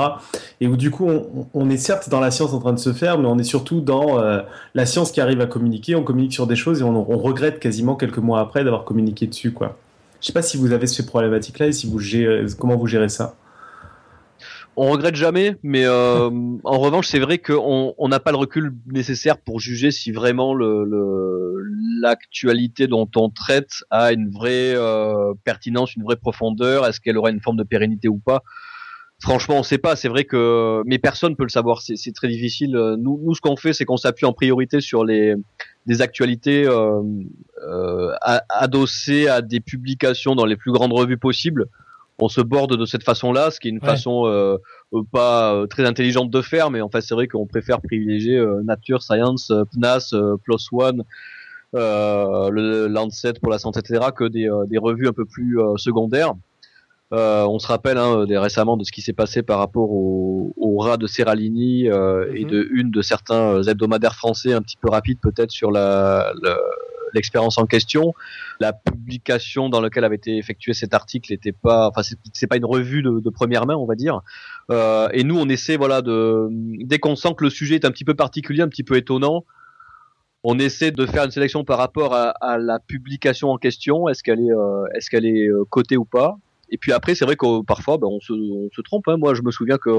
Et 0.60 0.68
où 0.68 0.76
du 0.76 0.90
coup 0.90 1.08
on, 1.08 1.46
on 1.54 1.70
est 1.70 1.76
certes 1.76 2.08
dans 2.08 2.20
la 2.20 2.30
science 2.30 2.52
en 2.52 2.60
train 2.60 2.72
de 2.72 2.78
se 2.78 2.92
faire, 2.92 3.18
mais 3.18 3.26
on 3.26 3.38
est 3.38 3.44
surtout 3.44 3.80
dans 3.80 4.20
euh, 4.20 4.42
la 4.74 4.86
science 4.86 5.12
qui 5.12 5.20
arrive 5.20 5.40
à 5.40 5.46
communiquer, 5.46 5.96
on 5.96 6.04
communique 6.04 6.32
sur 6.32 6.46
des 6.46 6.56
choses 6.56 6.80
et 6.80 6.84
on, 6.84 7.10
on 7.10 7.18
regrette 7.18 7.60
quasiment 7.60 7.96
quelques 7.96 8.18
mois 8.18 8.40
après 8.40 8.64
d'avoir 8.64 8.84
communiqué 8.84 9.26
dessus, 9.26 9.52
quoi. 9.52 9.76
Je 10.20 10.26
sais 10.26 10.32
pas 10.32 10.42
si 10.42 10.56
vous 10.56 10.72
avez 10.72 10.86
ces 10.86 11.06
problématiques-là 11.06 11.68
et 11.68 11.72
si 11.72 11.86
vous 11.86 12.00
comment 12.58 12.76
vous 12.76 12.86
gérez 12.86 13.08
ça. 13.08 13.36
On 14.78 14.90
regrette 14.90 15.14
jamais, 15.14 15.56
mais 15.62 15.86
euh, 15.86 16.28
en 16.64 16.78
revanche, 16.78 17.06
c'est 17.06 17.18
vrai 17.18 17.38
qu'on 17.38 17.94
on 17.96 18.08
n'a 18.08 18.20
pas 18.20 18.30
le 18.30 18.36
recul 18.36 18.74
nécessaire 18.86 19.38
pour 19.38 19.58
juger 19.58 19.90
si 19.90 20.12
vraiment 20.12 20.54
l'actualité 22.02 22.86
dont 22.86 23.08
on 23.16 23.30
traite 23.30 23.70
a 23.88 24.12
une 24.12 24.30
vraie 24.30 24.74
euh, 24.76 25.32
pertinence, 25.44 25.96
une 25.96 26.02
vraie 26.02 26.16
profondeur. 26.16 26.84
Est-ce 26.84 27.00
qu'elle 27.00 27.16
aura 27.16 27.30
une 27.30 27.40
forme 27.40 27.56
de 27.56 27.62
pérennité 27.62 28.08
ou 28.08 28.18
pas? 28.18 28.42
Franchement, 29.22 29.56
on 29.58 29.62
sait 29.62 29.78
pas. 29.78 29.96
C'est 29.96 30.08
vrai 30.08 30.24
que, 30.24 30.82
mais 30.84 30.98
personne 30.98 31.36
peut 31.36 31.44
le 31.44 31.48
savoir. 31.48 31.80
C'est 31.80 32.12
très 32.14 32.28
difficile. 32.28 32.72
Nous, 32.98 33.20
nous, 33.24 33.34
ce 33.34 33.40
qu'on 33.40 33.56
fait, 33.56 33.72
c'est 33.72 33.84
qu'on 33.84 33.96
s'appuie 33.96 34.26
en 34.26 34.32
priorité 34.32 34.80
sur 34.80 35.04
les 35.04 35.34
des 35.86 36.02
actualités 36.02 36.66
euh, 36.66 37.00
euh, 37.66 38.12
adossées 38.50 39.28
à 39.28 39.40
des 39.40 39.60
publications 39.60 40.34
dans 40.34 40.44
les 40.44 40.56
plus 40.56 40.72
grandes 40.72 40.92
revues 40.92 41.16
possibles. 41.16 41.66
On 42.18 42.28
se 42.28 42.40
borde 42.40 42.76
de 42.76 42.84
cette 42.86 43.04
façon-là, 43.04 43.50
ce 43.50 43.60
qui 43.60 43.68
est 43.68 43.70
une 43.70 43.78
Ouais. 43.78 43.86
façon 43.90 44.26
euh, 44.26 44.56
pas 45.12 45.64
très 45.70 45.84
intelligente 45.86 46.30
de 46.30 46.42
faire, 46.42 46.70
mais 46.70 46.80
en 46.80 46.88
fait 46.88 47.02
c'est 47.02 47.14
vrai 47.14 47.28
qu'on 47.28 47.46
préfère 47.46 47.80
privilégier 47.80 48.36
euh, 48.36 48.62
Nature, 48.64 49.02
Science, 49.02 49.52
PNAS, 49.74 50.10
euh, 50.14 50.36
PLOS 50.44 50.68
ONE, 50.72 51.04
euh, 51.74 52.48
le 52.50 52.86
Lancet 52.88 53.34
pour 53.34 53.50
la 53.52 53.58
santé, 53.58 53.80
etc., 53.80 54.06
que 54.16 54.24
des, 54.24 54.48
euh, 54.48 54.64
des 54.66 54.78
revues 54.78 55.08
un 55.08 55.12
peu 55.12 55.24
plus 55.26 55.60
euh, 55.60 55.76
secondaires. 55.76 56.32
Euh, 57.12 57.44
on 57.46 57.58
se 57.60 57.68
rappelle 57.68 57.98
hein, 57.98 58.24
des, 58.26 58.36
récemment 58.36 58.76
de 58.76 58.82
ce 58.84 58.90
qui 58.90 59.00
s'est 59.00 59.12
passé 59.12 59.42
par 59.42 59.58
rapport 59.58 59.90
au, 59.92 60.52
au 60.56 60.78
rat 60.78 60.96
de 60.96 61.06
Serralini 61.06 61.88
euh, 61.88 62.26
et 62.34 62.42
Mhm. 62.44 62.50
de 62.50 62.68
une 62.72 62.90
de 62.90 63.00
certains 63.02 63.54
euh, 63.58 63.62
hebdomadaires 63.62 64.16
français 64.16 64.52
un 64.52 64.60
petit 64.60 64.76
peu 64.76 64.90
rapide 64.90 65.18
peut-être 65.22 65.52
sur 65.52 65.70
la, 65.70 66.32
le- 66.42 66.56
l'expérience 67.14 67.58
en 67.58 67.66
question. 67.66 68.12
La 68.58 68.72
publication 68.72 69.68
dans 69.68 69.80
laquelle 69.80 70.04
avait 70.04 70.16
été 70.16 70.36
effectué 70.36 70.74
cet 70.74 70.94
article 70.94 71.32
n'était 71.32 71.52
pas, 71.52 71.88
enfin 71.88 72.02
c'est, 72.32 72.46
pas 72.48 72.56
une 72.56 72.64
revue 72.64 73.02
de, 73.02 73.20
de 73.20 73.30
première 73.30 73.66
main 73.66 73.76
on 73.76 73.86
va 73.86 73.94
dire. 73.94 74.20
Euh, 74.72 75.08
et 75.12 75.22
nous 75.22 75.38
on 75.38 75.48
essaie 75.48 75.76
voilà 75.76 76.02
de 76.02 76.48
dès 76.50 76.98
qu'on 76.98 77.14
sent 77.14 77.34
que 77.38 77.44
le 77.44 77.50
sujet 77.50 77.76
est 77.76 77.84
un 77.84 77.92
petit 77.92 78.04
peu 78.04 78.14
particulier, 78.14 78.62
un 78.62 78.68
petit 78.68 78.82
peu 78.82 78.96
étonnant, 78.96 79.44
on 80.42 80.58
essaie 80.58 80.90
de 80.90 81.06
faire 81.06 81.24
une 81.24 81.30
sélection 81.30 81.64
par 81.64 81.78
rapport 81.78 82.14
à, 82.14 82.30
à 82.40 82.58
la 82.58 82.80
publication 82.80 83.50
en 83.50 83.58
question. 83.58 84.08
Est-ce 84.08 84.24
qu'elle 84.24 84.40
est, 84.40 84.52
euh, 84.52 84.84
est-ce 84.94 85.08
qu'elle 85.08 85.24
est 85.26 85.46
euh, 85.48 85.64
cotée 85.70 85.96
ou 85.96 86.04
pas? 86.04 86.36
Et 86.70 86.78
puis 86.78 86.92
après, 86.92 87.14
c'est 87.14 87.24
vrai 87.24 87.36
que 87.36 87.62
parfois, 87.62 87.98
ben, 87.98 88.08
on, 88.08 88.20
se, 88.20 88.32
on 88.32 88.68
se 88.74 88.80
trompe. 88.82 89.08
Hein. 89.08 89.16
Moi, 89.16 89.34
je 89.34 89.42
me 89.42 89.50
souviens 89.50 89.78
que 89.78 89.90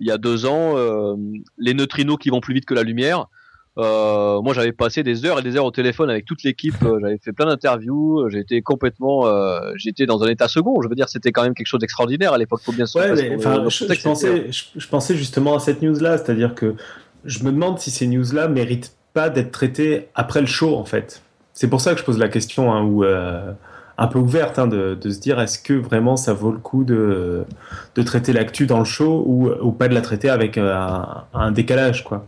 il 0.00 0.06
y 0.06 0.10
a 0.10 0.18
deux 0.18 0.46
ans, 0.46 0.76
euh, 0.76 1.14
les 1.58 1.74
neutrinos 1.74 2.18
qui 2.18 2.30
vont 2.30 2.40
plus 2.40 2.54
vite 2.54 2.64
que 2.64 2.74
la 2.74 2.82
lumière. 2.82 3.26
Euh, 3.78 4.40
moi, 4.40 4.54
j'avais 4.54 4.72
passé 4.72 5.02
des 5.02 5.26
heures 5.26 5.38
et 5.38 5.42
des 5.42 5.56
heures 5.56 5.66
au 5.66 5.70
téléphone 5.70 6.08
avec 6.08 6.24
toute 6.24 6.42
l'équipe. 6.44 6.74
euh, 6.82 6.98
j'avais 7.00 7.18
fait 7.18 7.32
plein 7.32 7.46
d'interviews. 7.46 8.28
J'étais 8.30 8.62
complètement, 8.62 9.26
euh, 9.26 9.72
j'étais 9.76 10.06
dans 10.06 10.22
un 10.22 10.28
état 10.28 10.48
second. 10.48 10.80
Je 10.80 10.88
veux 10.88 10.94
dire, 10.94 11.08
c'était 11.08 11.30
quand 11.30 11.42
même 11.42 11.54
quelque 11.54 11.66
chose 11.66 11.80
d'extraordinaire 11.80 12.32
à 12.32 12.38
l'époque. 12.38 12.60
Faut 12.62 12.72
bien 12.72 12.86
se 12.86 12.98
Ouais, 12.98 13.12
mais, 13.14 13.36
enfin, 13.36 13.64
je, 13.68 14.02
pensais, 14.02 14.50
je, 14.50 14.64
je 14.76 14.88
pensais 14.88 15.14
justement 15.14 15.56
à 15.56 15.58
cette 15.58 15.82
news-là, 15.82 16.16
c'est-à-dire 16.16 16.54
que 16.54 16.74
je 17.26 17.44
me 17.44 17.52
demande 17.52 17.78
si 17.78 17.90
ces 17.90 18.06
news-là 18.06 18.48
méritent 18.48 18.96
pas 19.12 19.28
d'être 19.28 19.50
traitées 19.50 20.08
après 20.14 20.40
le 20.40 20.46
show, 20.46 20.76
en 20.76 20.84
fait. 20.84 21.22
C'est 21.52 21.68
pour 21.68 21.80
ça 21.80 21.94
que 21.94 22.00
je 22.00 22.04
pose 22.04 22.18
la 22.18 22.28
question, 22.28 22.72
hein, 22.72 22.88
euh, 23.02 23.52
un 23.98 24.06
peu 24.08 24.18
ouverte, 24.18 24.58
hein, 24.58 24.66
de, 24.66 24.98
se 25.02 25.18
dire 25.20 25.40
est-ce 25.40 25.58
que 25.58 25.72
vraiment 25.72 26.16
ça 26.16 26.34
vaut 26.34 26.52
le 26.52 26.58
coup 26.58 26.84
de, 26.84 27.44
de 27.94 28.02
traiter 28.02 28.32
l'actu 28.32 28.66
dans 28.66 28.78
le 28.78 28.84
show 28.84 29.24
ou, 29.26 29.48
ou 29.48 29.72
pas 29.72 29.88
de 29.88 29.94
la 29.94 30.02
traiter 30.02 30.28
avec 30.28 30.58
euh, 30.58 30.74
un, 31.32 31.50
décalage, 31.50 32.04
quoi? 32.04 32.26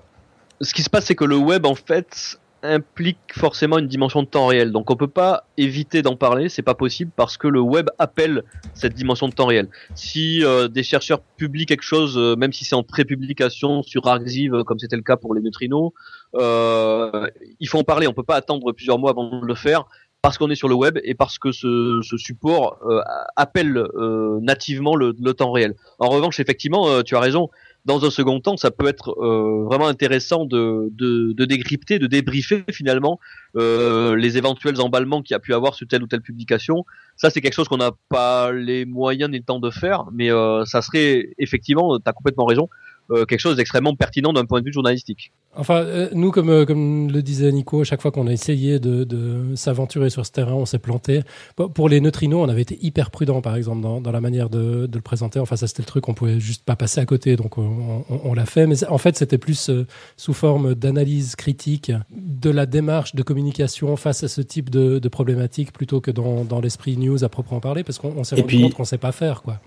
ce 0.61 0.74
qui 0.74 0.83
se 0.83 0.90
passe, 0.90 1.07
c'est 1.07 1.14
que 1.14 1.24
le 1.24 1.37
web, 1.37 1.66
en 1.66 1.76
fait, 1.76 2.40
implique 2.64 3.18
forcément 3.31 3.78
une 3.78 3.87
dimension 3.87 4.24
de 4.24 4.26
temps 4.26 4.46
réel. 4.46 4.72
Donc, 4.72 4.90
on 4.90 4.96
peut 4.96 5.07
pas 5.07 5.44
éviter 5.57 6.02
d'en 6.02 6.16
parler, 6.16 6.48
c'est 6.48 6.62
pas 6.62 6.74
possible 6.74 7.12
parce 7.14 7.37
que 7.37 7.46
le 7.46 7.61
web 7.61 7.88
appelle 7.98 8.42
cette 8.74 8.94
dimension 8.94 9.28
de 9.28 9.35
temps 9.35 9.46
réel. 9.46 9.68
Si 9.94 10.42
euh, 10.42 10.66
des 10.66 10.83
chercheurs 10.83 11.20
publient 11.37 11.66
quelque 11.66 11.85
chose, 11.85 12.18
euh, 12.18 12.35
même 12.35 12.52
si 12.52 12.64
c'est 12.64 12.74
en 12.74 12.83
prépublication 12.83 13.85
sur 13.85 14.09
Arxiv, 14.09 14.64
comme 14.64 14.81
c'était 14.81 14.96
le 14.96 15.02
cas 15.02 15.16
pour 15.16 15.35
les 15.35 15.42
neutrinos, 15.42 15.92
il 16.35 17.68
faut 17.68 17.78
en 17.78 17.85
parler. 17.85 18.09
On 18.09 18.12
peut 18.12 18.24
pas 18.24 18.37
attendre 18.37 18.72
plusieurs 18.72 18.98
mois 18.98 19.11
avant 19.11 19.40
de 19.40 19.46
le 19.46 19.54
faire 19.54 19.85
parce 20.22 20.37
qu'on 20.37 20.50
est 20.50 20.57
sur 20.57 20.68
le 20.68 20.74
web 20.74 20.98
et 21.04 21.14
parce 21.14 21.38
que 21.38 21.52
ce, 21.52 22.00
ce 22.02 22.16
support 22.16 22.78
euh, 22.88 23.00
appelle 23.37 23.76
euh, 23.76 24.38
nativement 24.40 24.96
le, 24.96 25.14
le 25.18 25.35
temps 25.35 25.52
réel. 25.52 25.74
En 25.98 26.09
revanche, 26.09 26.40
effectivement, 26.40 26.88
euh, 26.88 27.02
tu 27.02 27.14
as 27.16 27.20
raison 27.20 27.50
dans 27.85 28.04
un 28.04 28.11
second 28.11 28.40
temps, 28.40 28.57
ça 28.57 28.70
peut 28.70 28.88
être 28.88 29.14
euh, 29.22 29.64
vraiment 29.64 29.87
intéressant 29.87 30.44
de, 30.44 30.90
de, 30.92 31.33
de 31.33 31.44
décrypter, 31.44 31.98
de 31.98 32.07
débriefer 32.07 32.64
finalement 32.70 33.18
euh, 33.57 34.16
les 34.16 34.37
éventuels 34.37 34.81
emballements 34.81 35.22
qu'il 35.22 35.35
y 35.35 35.37
a 35.37 35.38
pu 35.38 35.54
avoir 35.54 35.74
sur 35.74 35.87
telle 35.87 36.02
ou 36.02 36.07
telle 36.07 36.20
publication. 36.20 36.85
Ça, 37.16 37.31
c'est 37.31 37.40
quelque 37.40 37.54
chose 37.54 37.68
qu'on 37.68 37.78
n'a 37.78 37.92
pas 38.11 38.52
les 38.52 38.85
moyens 38.85 39.31
ni 39.31 39.38
le 39.38 39.44
temps 39.44 39.61
de 39.61 39.70
faire, 39.70 40.04
mais 40.12 40.31
euh, 40.31 40.64
ça 40.66 40.83
serait 40.83 41.31
effectivement, 41.38 41.98
tu 41.98 42.02
as 42.04 42.12
complètement 42.12 42.44
raison, 42.44 42.68
euh, 43.11 43.25
quelque 43.25 43.40
chose 43.40 43.57
d'extrêmement 43.57 43.94
pertinent 43.94 44.33
d'un 44.33 44.44
point 44.44 44.61
de 44.61 44.66
vue 44.66 44.73
journalistique. 44.73 45.33
Enfin, 45.57 45.77
euh, 45.83 46.09
nous, 46.12 46.31
comme, 46.31 46.51
euh, 46.51 46.64
comme 46.66 47.11
le 47.11 47.23
disait 47.23 47.51
Nico, 47.51 47.81
à 47.81 47.85
chaque 47.85 48.01
fois 48.03 48.11
qu'on 48.12 48.27
a 48.27 48.33
essayé 48.33 48.79
de, 48.79 49.05
de 49.05 49.55
s'aventurer 49.57 50.11
sur 50.11 50.25
ce 50.27 50.31
terrain, 50.31 50.53
on 50.53 50.66
s'est 50.66 50.79
planté. 50.79 51.23
Bon, 51.57 51.68
Pour 51.68 51.88
les 51.88 52.01
neutrinos, 52.01 52.44
on 52.47 52.49
avait 52.49 52.62
été 52.62 52.79
hyper 52.83 53.11
prudent, 53.11 53.40
par 53.40 53.57
exemple, 53.57 53.81
dans, 53.81 54.01
dans 54.01 54.12
la 54.12 54.21
manière 54.21 54.51
de, 54.51 54.87
de 54.87 54.97
le 54.97 55.03
présenter. 55.03 55.40
Enfin, 55.40 55.57
ça, 55.57 55.66
c'était 55.66 55.83
le 55.83 55.87
truc, 55.87 56.09
on 56.09 56.14
pouvait 56.14 56.38
juste 56.38 56.64
pas 56.64 56.77
passer 56.77 57.01
à 57.01 57.07
côté, 57.07 57.37
donc 57.37 57.59
on, 57.59 58.05
on- 58.11 58.21
on 58.25 58.35
l'a 58.35 58.47
fait. 58.47 58.66
Mais 58.66 58.85
en 58.85 58.99
fait, 58.99 59.16
c'était 59.16 59.38
plus 59.38 59.71
euh, 59.71 59.87
sous 60.16 60.35
forme 60.35 60.75
d'analyse 60.75 61.35
critique 61.35 61.90
de 62.11 62.51
la 62.51 62.66
démarche 62.66 63.14
de 63.14 63.23
communication 63.23 63.97
face 63.97 64.23
à 64.23 64.29
ce 64.29 64.40
type 64.42 64.71
de, 64.71 64.99
de 64.99 65.09
problématique, 65.09 65.73
plutôt 65.73 66.01
que 66.01 66.11
dans, 66.11 66.44
dans 66.44 66.61
l'esprit 66.61 66.97
news 66.97 67.25
à 67.25 67.29
proprement 67.29 67.61
parler, 67.61 67.85
parce 67.85 67.99
qu'on 67.99 68.12
on 68.16 68.23
s'est 68.25 68.37
rendu 68.37 68.47
puis- 68.47 68.62
compte 68.62 68.75
qu'on 68.75 68.85
sait 68.85 68.99
pas 68.99 69.12
faire, 69.12 69.42
quoi. 69.42 69.61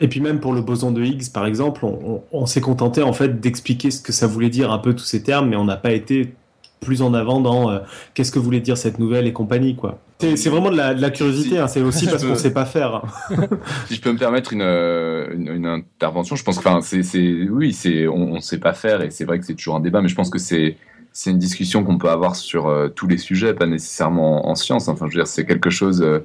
Et 0.00 0.08
puis 0.08 0.20
même 0.20 0.40
pour 0.40 0.52
le 0.52 0.60
boson 0.60 0.90
de 0.92 1.02
Higgs, 1.02 1.30
par 1.32 1.46
exemple, 1.46 1.84
on, 1.84 1.98
on- 2.04 2.22
on 2.42 2.46
s'est 2.46 2.60
contenté 2.60 3.02
en 3.02 3.12
fait 3.12 3.40
d'expliquer 3.40 3.90
ce 3.90 4.00
que 4.02 4.12
ça 4.12 4.26
voulait 4.26 4.50
dire 4.50 4.70
un 4.72 4.78
peu 4.78 4.94
tous 4.94 5.04
ces 5.04 5.22
termes, 5.22 5.48
mais 5.48 5.56
on 5.56 5.64
n'a 5.64 5.76
pas 5.76 5.92
été 5.92 6.34
plus 6.80 7.00
en 7.02 7.14
avant 7.14 7.40
dans 7.40 7.70
euh, 7.70 7.78
qu'est-ce 8.14 8.30
que 8.30 8.38
voulait 8.38 8.60
dire 8.60 8.76
cette 8.76 8.98
nouvelle 8.98 9.26
et 9.26 9.32
compagnie, 9.32 9.74
quoi. 9.74 9.98
C'est 10.20 10.48
vraiment 10.48 10.70
de 10.70 10.76
la, 10.76 10.94
de 10.94 11.00
la 11.02 11.10
curiosité, 11.10 11.58
hein, 11.58 11.66
c'est 11.68 11.80
aussi 11.82 12.06
parce 12.06 12.24
qu'on 12.24 12.34
sait 12.36 12.52
pas 12.52 12.64
faire. 12.64 13.02
si 13.86 13.94
je 13.96 14.00
peux 14.00 14.12
me 14.12 14.18
permettre 14.18 14.52
une, 14.52 14.62
euh, 14.62 15.26
une, 15.34 15.48
une 15.48 15.66
intervention, 15.66 16.36
je 16.36 16.44
pense 16.44 16.58
que, 16.58 16.80
c'est, 16.82 17.48
oui, 17.50 17.72
c'est, 17.72 18.06
on, 18.08 18.34
on 18.34 18.40
sait 18.40 18.58
pas 18.58 18.72
faire 18.72 19.02
et 19.02 19.10
c'est 19.10 19.24
vrai 19.24 19.38
que 19.38 19.44
c'est 19.46 19.54
toujours 19.54 19.76
un 19.76 19.80
débat, 19.80 20.00
mais 20.00 20.08
je 20.08 20.14
pense 20.14 20.30
que 20.30 20.38
c'est, 20.38 20.76
c'est 21.12 21.30
une 21.30 21.38
discussion 21.38 21.82
qu'on 21.84 21.98
peut 21.98 22.08
avoir 22.10 22.36
sur 22.36 22.66
euh, 22.66 22.88
tous 22.88 23.06
les 23.08 23.18
sujets, 23.18 23.52
pas 23.54 23.66
nécessairement 23.66 24.46
en, 24.46 24.50
en, 24.50 24.54
science. 24.54 24.88
Enfin, 24.88 25.06
je 25.06 25.16
veux 25.16 25.22
dire, 25.22 25.26
c'est 25.26 25.44
quelque 25.46 25.70
chose. 25.70 26.02
Euh, 26.02 26.20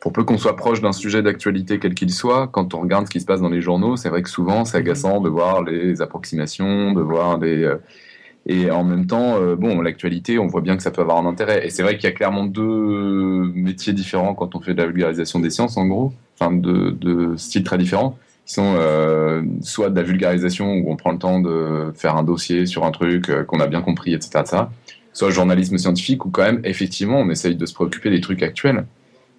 pour 0.00 0.12
peu 0.12 0.24
qu'on 0.24 0.38
soit 0.38 0.56
proche 0.56 0.80
d'un 0.80 0.92
sujet 0.92 1.22
d'actualité 1.22 1.78
quel 1.78 1.94
qu'il 1.94 2.12
soit, 2.12 2.48
quand 2.48 2.74
on 2.74 2.80
regarde 2.80 3.06
ce 3.06 3.10
qui 3.10 3.20
se 3.20 3.26
passe 3.26 3.40
dans 3.40 3.48
les 3.48 3.60
journaux, 3.60 3.96
c'est 3.96 4.08
vrai 4.08 4.22
que 4.22 4.30
souvent 4.30 4.64
c'est 4.64 4.78
agaçant 4.78 5.20
de 5.20 5.28
voir 5.28 5.62
les 5.62 6.02
approximations, 6.02 6.92
de 6.92 7.00
voir 7.00 7.38
des 7.38 7.64
euh, 7.64 7.76
et 8.48 8.70
en 8.70 8.84
même 8.84 9.06
temps, 9.06 9.40
euh, 9.40 9.56
bon, 9.56 9.80
l'actualité, 9.80 10.38
on 10.38 10.46
voit 10.46 10.60
bien 10.60 10.76
que 10.76 10.82
ça 10.82 10.92
peut 10.92 11.02
avoir 11.02 11.18
un 11.18 11.26
intérêt. 11.26 11.66
Et 11.66 11.70
c'est 11.70 11.82
vrai 11.82 11.96
qu'il 11.96 12.04
y 12.04 12.12
a 12.12 12.14
clairement 12.14 12.44
deux 12.44 13.50
métiers 13.54 13.92
différents 13.92 14.34
quand 14.34 14.54
on 14.54 14.60
fait 14.60 14.72
de 14.72 14.78
la 14.78 14.86
vulgarisation 14.86 15.40
des 15.40 15.50
sciences, 15.50 15.76
en 15.76 15.86
gros, 15.86 16.12
enfin 16.38 16.52
de, 16.52 17.34
styles 17.36 17.64
très 17.64 17.76
différents, 17.76 18.16
qui 18.46 18.54
sont 18.54 18.76
euh, 18.78 19.42
soit 19.62 19.90
de 19.90 19.96
la 19.96 20.04
vulgarisation 20.04 20.74
où 20.74 20.92
on 20.92 20.96
prend 20.96 21.10
le 21.10 21.18
temps 21.18 21.40
de 21.40 21.92
faire 21.96 22.16
un 22.16 22.22
dossier 22.22 22.66
sur 22.66 22.84
un 22.84 22.92
truc 22.92 23.28
euh, 23.30 23.42
qu'on 23.42 23.58
a 23.58 23.66
bien 23.66 23.82
compris, 23.82 24.14
etc., 24.14 24.38
etc., 24.40 24.62
soit 25.12 25.30
journalisme 25.30 25.78
scientifique 25.78 26.24
où 26.24 26.30
quand 26.30 26.42
même, 26.42 26.60
effectivement, 26.62 27.18
on 27.18 27.30
essaye 27.30 27.56
de 27.56 27.66
se 27.66 27.74
préoccuper 27.74 28.10
des 28.10 28.20
trucs 28.20 28.42
actuels 28.42 28.86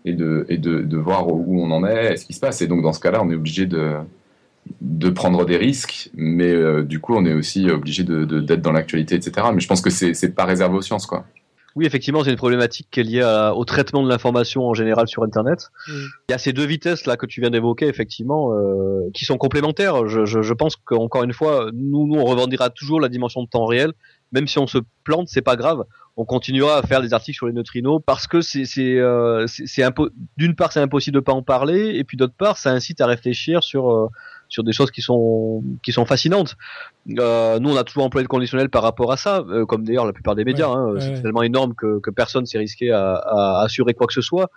et 0.08 0.14
de, 0.14 0.46
et 0.50 0.58
de, 0.58 0.82
de 0.82 0.98
voir 0.98 1.28
où 1.28 1.62
on 1.62 1.72
en 1.72 1.86
est, 1.86 2.18
ce 2.18 2.26
qui 2.26 2.34
se 2.34 2.40
passe. 2.40 2.62
Et 2.62 2.68
donc 2.68 2.82
dans 2.82 2.94
ce 2.94 3.00
cas-là, 3.00 3.22
on 3.24 3.30
est 3.30 3.36
obligé 3.36 3.66
de 3.66 3.98
de 4.82 5.10
prendre 5.10 5.46
des 5.46 5.58
risques, 5.58 6.10
mais 6.14 6.52
euh, 6.52 6.84
du 6.84 7.00
coup, 7.00 7.16
on 7.16 7.26
est 7.26 7.34
aussi 7.34 7.70
obligé 7.70 8.04
de, 8.04 8.26
d'être 8.26 8.62
dans 8.62 8.72
l'actualité, 8.72 9.16
etc. 9.16 9.48
Mais 9.54 9.60
je 9.60 9.68
pense 9.68 9.82
que 9.82 9.90
c'est, 9.90 10.36
pas 10.36 10.46
réservé 10.46 10.78
aux 10.78 10.82
sciences, 10.82 11.06
quoi. 11.06 11.26
Oui, 11.76 11.86
effectivement, 11.86 12.24
c'est 12.24 12.32
une 12.32 12.38
problématique 12.38 12.88
qui 12.90 13.02
est 13.02 13.04
liée 13.04 13.22
à, 13.22 13.56
au 13.56 13.64
traitement 13.64 14.02
de 14.02 14.10
l'information 14.10 14.68
en 14.68 14.74
général 14.74 15.08
sur 15.08 15.24
Internet. 15.24 15.70
Mm. 15.88 15.92
Il 16.28 16.32
y 16.32 16.34
a 16.34 16.40
ces 16.40 16.52
deux 16.52 16.66
vitesses 16.66 17.06
là 17.06 17.18
que 17.18 17.28
tu 17.28 17.40
viens 17.40 17.52
d'évoquer, 17.52 17.88
effectivement, 17.88 18.52
euh, 18.54 19.10
qui 19.14 19.26
sont 19.26 19.38
complémentaires. 19.38 20.08
Je, 20.08 20.26
je, 20.26 20.42
je 20.42 20.54
pense 20.54 20.76
qu'encore 20.76 21.24
une 21.24 21.34
fois, 21.34 21.70
nous, 21.74 22.08
nous, 22.08 22.20
on 22.20 22.26
revendiquera 22.26 22.72
toujours 22.72 23.00
la 23.00 23.10
dimension 23.10 23.44
de 23.44 23.48
temps 23.48 23.66
réel, 23.66 23.94
même 24.32 24.48
si 24.48 24.58
on 24.58 24.66
se 24.66 24.80
plante, 25.04 25.28
c'est 25.28 25.44
pas 25.44 25.56
grave. 25.56 25.84
On 26.20 26.26
continuera 26.26 26.78
à 26.78 26.82
faire 26.82 27.02
des 27.02 27.14
articles 27.14 27.36
sur 27.36 27.46
les 27.46 27.54
neutrinos 27.54 28.02
parce 28.06 28.26
que 28.26 28.42
c'est 28.42 28.66
c'est 28.66 28.98
euh, 28.98 29.46
d'une 30.36 30.56
part 30.56 30.72
c'est 30.72 30.80
impossible 30.80 31.16
de 31.16 31.20
pas 31.20 31.32
en 31.34 31.44
parler 31.44 31.96
et 31.96 32.04
puis 32.04 32.18
d'autre 32.18 32.34
part 32.36 32.58
ça 32.58 32.72
incite 32.72 33.02
à 33.02 33.06
réfléchir 33.06 33.64
sur 33.64 33.92
euh, 33.92 34.08
sur 34.50 34.64
des 34.64 34.74
choses 34.74 34.92
qui 34.92 35.02
sont 35.02 35.64
qui 35.84 35.92
sont 35.92 36.06
fascinantes. 36.06 36.56
Euh, 37.20 37.60
nous, 37.60 37.70
on 37.72 37.76
a 37.76 37.84
toujours 37.84 38.04
employé 38.04 38.24
le 38.24 38.30
conditionnel 38.30 38.70
par 38.70 38.84
rapport 38.84 39.12
à 39.12 39.18
ça, 39.18 39.44
euh, 39.50 39.66
comme 39.66 39.84
d'ailleurs 39.84 40.06
la 40.06 40.14
plupart 40.14 40.36
des 40.36 40.46
médias. 40.46 40.70
Ouais, 40.70 40.76
hein, 40.76 40.94
ouais, 40.94 41.02
c'est 41.02 41.22
tellement 41.22 41.44
énorme 41.44 41.74
que, 41.76 42.00
que 42.00 42.10
personne 42.10 42.46
s'est 42.46 42.58
risqué 42.58 42.92
à, 42.92 43.14
à, 43.16 43.62
assurer 43.64 43.94
quoi 43.94 44.08
que 44.08 44.14
ce 44.14 44.22
soit. 44.22 44.50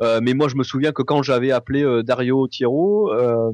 Euh, 0.00 0.20
mais 0.22 0.34
moi, 0.34 0.48
je 0.48 0.54
me 0.54 0.62
souviens 0.62 0.92
que 0.92 1.02
quand 1.02 1.22
j'avais 1.22 1.50
appelé 1.50 1.82
euh, 1.82 2.02
Dario 2.02 2.46
Thierro, 2.46 3.12
euh, 3.12 3.50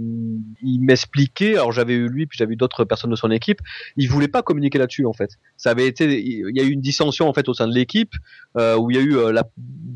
il 0.63 0.81
m'expliquait. 0.81 1.55
Alors, 1.55 1.73
j'avais 1.73 1.95
eu 1.95 2.09
lui, 2.09 2.27
puis 2.27 2.37
j'avais 2.37 2.55
eu 2.55 2.57
d'autres 2.57 2.85
personnes 2.85 3.11
de 3.11 3.17
son 3.17 3.31
équipe. 3.31 3.61
Il 3.97 4.09
voulait 4.09 4.29
pas 4.29 4.43
communiquer 4.43 4.79
là-dessus, 4.79 5.07
en 5.07 5.13
fait. 5.13 5.31
Ça 5.57 5.71
avait 5.71 5.87
été, 5.87 6.05
il 6.05 6.57
y 6.57 6.61
a 6.61 6.65
eu 6.65 6.71
une 6.71 6.81
dissension 6.81 7.29
en 7.29 7.33
fait 7.33 7.49
au 7.49 7.55
sein 7.55 7.67
de 7.67 7.75
l'équipe 7.75 8.13
où 8.57 8.91
il 8.91 8.97
y 8.97 9.01
a 9.01 9.03
eu 9.03 9.33
la 9.33 9.45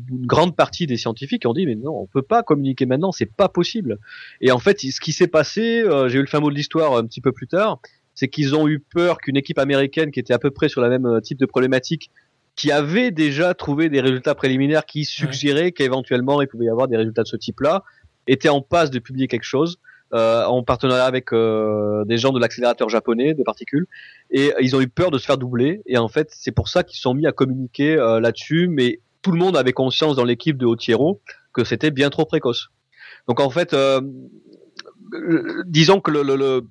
une 0.09 0.25
grande 0.25 0.55
partie 0.55 0.87
des 0.87 0.97
scientifiques 0.97 1.41
qui 1.41 1.47
ont 1.47 1.53
dit 1.53 1.65
mais 1.65 1.75
non, 1.75 2.01
on 2.01 2.07
peut 2.07 2.21
pas 2.21 2.41
communiquer 2.41 2.85
maintenant, 2.85 3.11
c'est 3.11 3.31
pas 3.31 3.47
possible. 3.47 3.99
Et 4.41 4.51
en 4.51 4.59
fait, 4.59 4.79
ce 4.79 4.99
qui 4.99 5.11
s'est 5.11 5.27
passé, 5.27 5.83
j'ai 6.07 6.17
eu 6.17 6.21
le 6.21 6.27
fin 6.27 6.39
mot 6.39 6.49
de 6.49 6.55
l'histoire 6.55 6.95
un 6.97 7.05
petit 7.05 7.21
peu 7.21 7.31
plus 7.31 7.47
tard, 7.47 7.79
c'est 8.15 8.27
qu'ils 8.27 8.55
ont 8.55 8.67
eu 8.67 8.79
peur 8.79 9.19
qu'une 9.19 9.37
équipe 9.37 9.59
américaine 9.59 10.11
qui 10.11 10.19
était 10.19 10.33
à 10.33 10.39
peu 10.39 10.51
près 10.51 10.69
sur 10.69 10.81
la 10.81 10.89
même 10.89 11.21
type 11.21 11.37
de 11.37 11.45
problématique 11.45 12.11
qui 12.59 12.73
avait 12.73 13.11
déjà 13.11 13.53
trouvé 13.53 13.87
des 13.87 14.01
résultats 14.01 14.35
préliminaires 14.35 14.85
qui 14.85 15.05
suggéraient 15.05 15.61
ouais. 15.61 15.71
qu'éventuellement 15.71 16.41
il 16.41 16.47
pouvait 16.49 16.65
y 16.65 16.69
avoir 16.69 16.89
des 16.89 16.97
résultats 16.97 17.23
de 17.23 17.27
ce 17.29 17.37
type-là, 17.37 17.85
était 18.27 18.49
en 18.49 18.59
passe 18.59 18.91
de 18.91 18.99
publier 18.99 19.29
quelque 19.29 19.45
chose 19.45 19.79
euh, 20.13 20.43
en 20.43 20.61
partenariat 20.61 21.05
avec 21.05 21.31
euh, 21.31 22.03
des 22.03 22.17
gens 22.17 22.33
de 22.33 22.39
l'accélérateur 22.39 22.89
japonais 22.89 23.33
de 23.33 23.43
particules, 23.43 23.87
et 24.29 24.51
ils 24.59 24.75
ont 24.75 24.81
eu 24.81 24.89
peur 24.89 25.09
de 25.09 25.17
se 25.17 25.25
faire 25.25 25.37
doubler, 25.37 25.81
et 25.85 25.97
en 25.97 26.09
fait 26.09 26.27
c'est 26.31 26.51
pour 26.51 26.67
ça 26.67 26.83
qu'ils 26.83 26.99
sont 26.99 27.13
mis 27.13 27.25
à 27.25 27.31
communiquer 27.31 27.95
euh, 27.95 28.19
là-dessus, 28.19 28.67
mais 28.67 28.99
tout 29.21 29.31
le 29.31 29.37
monde 29.37 29.55
avait 29.55 29.71
conscience 29.71 30.17
dans 30.17 30.25
l'équipe 30.25 30.57
de 30.57 30.65
Hautiero 30.65 31.21
que 31.53 31.63
c'était 31.63 31.91
bien 31.91 32.09
trop 32.09 32.25
précoce. 32.25 32.71
Donc 33.29 33.39
en 33.39 33.49
fait, 33.49 33.73
euh, 33.73 34.01
disons 35.65 36.01
que 36.01 36.11
le, 36.11 36.23
le, 36.23 36.35
le 36.35 36.61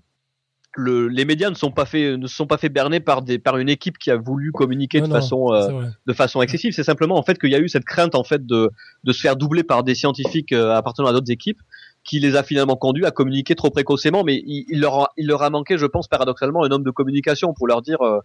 le, 0.74 1.08
les 1.08 1.24
médias 1.24 1.50
ne 1.50 1.54
sont 1.54 1.70
pas 1.70 1.86
fait 1.86 2.16
ne 2.16 2.26
sont 2.26 2.46
pas 2.46 2.58
fait 2.58 2.68
berner 2.68 3.00
par 3.00 3.22
des 3.22 3.38
par 3.38 3.56
une 3.56 3.68
équipe 3.68 3.98
qui 3.98 4.10
a 4.10 4.16
voulu 4.16 4.52
communiquer 4.52 5.00
non, 5.00 5.08
de 5.08 5.12
façon 5.12 5.52
euh, 5.52 5.86
de 6.06 6.12
façon 6.12 6.42
excessive. 6.42 6.72
C'est 6.72 6.84
simplement 6.84 7.16
en 7.16 7.22
fait 7.22 7.38
qu'il 7.38 7.50
y 7.50 7.54
a 7.54 7.58
eu 7.58 7.68
cette 7.68 7.84
crainte 7.84 8.14
en 8.14 8.24
fait 8.24 8.46
de 8.46 8.70
de 9.04 9.12
se 9.12 9.20
faire 9.20 9.36
doubler 9.36 9.64
par 9.64 9.82
des 9.82 9.94
scientifiques 9.94 10.52
euh, 10.52 10.74
appartenant 10.74 11.08
à 11.08 11.12
d'autres 11.12 11.32
équipes 11.32 11.60
qui 12.04 12.20
les 12.20 12.36
a 12.36 12.42
finalement 12.42 12.76
conduits 12.76 13.06
à 13.06 13.10
communiquer 13.10 13.54
trop 13.54 13.70
précocement. 13.70 14.24
Mais 14.24 14.42
il, 14.46 14.64
il, 14.68 14.80
leur 14.80 14.94
a, 15.00 15.08
il 15.16 15.26
leur 15.26 15.42
a 15.42 15.50
manqué, 15.50 15.76
je 15.78 15.86
pense 15.86 16.08
paradoxalement, 16.08 16.64
un 16.64 16.70
homme 16.70 16.84
de 16.84 16.90
communication 16.90 17.52
pour 17.54 17.66
leur 17.66 17.82
dire 17.82 18.00
euh, 18.02 18.20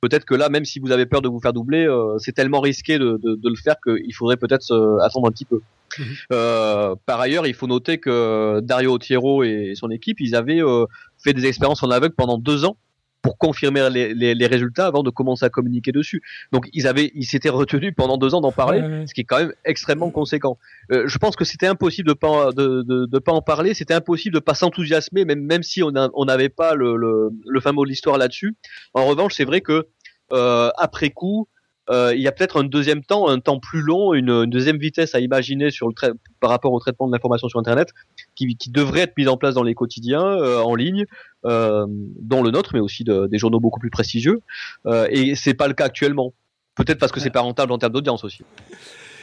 peut-être 0.00 0.24
que 0.24 0.34
là, 0.34 0.48
même 0.48 0.64
si 0.64 0.78
vous 0.78 0.92
avez 0.92 1.06
peur 1.06 1.22
de 1.22 1.28
vous 1.28 1.40
faire 1.40 1.52
doubler, 1.52 1.86
euh, 1.86 2.16
c'est 2.18 2.32
tellement 2.32 2.60
risqué 2.60 2.98
de, 2.98 3.18
de, 3.22 3.34
de 3.34 3.48
le 3.48 3.56
faire 3.56 3.76
qu'il 3.82 4.14
faudrait 4.14 4.36
peut-être 4.36 5.00
attendre 5.02 5.28
un 5.28 5.32
petit 5.32 5.44
peu. 5.44 5.60
Mmh. 5.98 6.02
Euh, 6.32 6.94
par 7.06 7.20
ailleurs, 7.20 7.46
il 7.46 7.54
faut 7.54 7.66
noter 7.66 7.98
que 7.98 8.60
Dario 8.60 8.98
Thiero 8.98 9.42
et 9.44 9.72
son 9.74 9.90
équipe, 9.90 10.20
ils 10.20 10.34
avaient 10.34 10.62
euh, 10.62 10.84
fait 11.26 11.34
des 11.34 11.46
expériences 11.46 11.82
en 11.82 11.90
aveugle 11.90 12.14
pendant 12.14 12.38
deux 12.38 12.64
ans 12.64 12.76
pour 13.22 13.38
confirmer 13.38 13.88
les, 13.90 14.14
les, 14.14 14.34
les, 14.36 14.46
résultats 14.46 14.86
avant 14.86 15.02
de 15.02 15.10
commencer 15.10 15.44
à 15.44 15.48
communiquer 15.48 15.90
dessus. 15.90 16.22
Donc 16.52 16.68
ils 16.72 16.86
avaient, 16.86 17.10
ils 17.14 17.24
s'étaient 17.24 17.48
retenus 17.48 17.92
pendant 17.96 18.18
deux 18.18 18.34
ans 18.34 18.40
d'en 18.40 18.52
parler, 18.52 18.80
ouais, 18.80 18.88
ouais. 18.88 19.06
ce 19.08 19.14
qui 19.14 19.22
est 19.22 19.24
quand 19.24 19.38
même 19.38 19.52
extrêmement 19.64 20.10
conséquent. 20.10 20.58
Euh, 20.92 21.08
je 21.08 21.18
pense 21.18 21.34
que 21.34 21.44
c'était 21.44 21.66
impossible 21.66 22.08
de 22.08 22.14
pas 22.14 22.52
de, 22.52 22.82
de, 22.82 23.06
de, 23.06 23.18
pas 23.18 23.32
en 23.32 23.42
parler, 23.42 23.74
c'était 23.74 23.94
impossible 23.94 24.34
de 24.34 24.38
pas 24.38 24.54
s'enthousiasmer, 24.54 25.24
même 25.24 25.40
même 25.40 25.64
si 25.64 25.82
on 25.82 25.90
n'avait 25.90 26.48
pas 26.50 26.74
le, 26.74 26.96
le, 26.96 27.30
le 27.44 27.60
fin 27.60 27.72
mot 27.72 27.84
de 27.84 27.90
l'histoire 27.90 28.16
là-dessus. 28.16 28.54
En 28.94 29.06
revanche, 29.06 29.34
c'est 29.34 29.44
vrai 29.44 29.60
que 29.60 29.88
euh, 30.32 30.70
après 30.76 31.10
coup, 31.10 31.48
euh, 31.90 32.12
il 32.14 32.20
y 32.20 32.28
a 32.28 32.32
peut-être 32.32 32.60
un 32.60 32.64
deuxième 32.64 33.02
temps, 33.04 33.28
un 33.28 33.38
temps 33.38 33.60
plus 33.60 33.80
long, 33.80 34.14
une, 34.14 34.30
une 34.30 34.50
deuxième 34.50 34.78
vitesse 34.78 35.14
à 35.14 35.20
imaginer 35.20 35.70
sur 35.70 35.88
le 35.88 35.94
par 36.40 36.50
rapport 36.50 36.72
au 36.72 36.80
traitement 36.80 37.06
de 37.06 37.12
l'information 37.12 37.48
sur 37.48 37.58
Internet, 37.58 37.92
qui, 38.34 38.56
qui, 38.56 38.70
devrait 38.70 39.00
être 39.00 39.16
mise 39.16 39.28
en 39.28 39.36
place 39.36 39.54
dans 39.54 39.62
les 39.62 39.74
quotidiens 39.74 40.24
euh, 40.24 40.60
en 40.60 40.74
ligne, 40.74 41.06
euh, 41.44 41.86
dont 41.88 42.42
le 42.42 42.50
nôtre, 42.50 42.70
mais 42.74 42.80
aussi 42.80 43.04
de, 43.04 43.26
des 43.26 43.38
journaux 43.38 43.60
beaucoup 43.60 43.80
plus 43.80 43.90
prestigieux. 43.90 44.40
Euh, 44.86 45.06
et 45.10 45.34
c'est 45.34 45.54
pas 45.54 45.68
le 45.68 45.74
cas 45.74 45.84
actuellement. 45.84 46.32
Peut-être 46.74 46.98
parce 46.98 47.12
que 47.12 47.20
c'est 47.20 47.30
pas 47.30 47.40
rentable 47.40 47.72
en 47.72 47.78
termes 47.78 47.92
d'audience 47.92 48.24
aussi. 48.24 48.42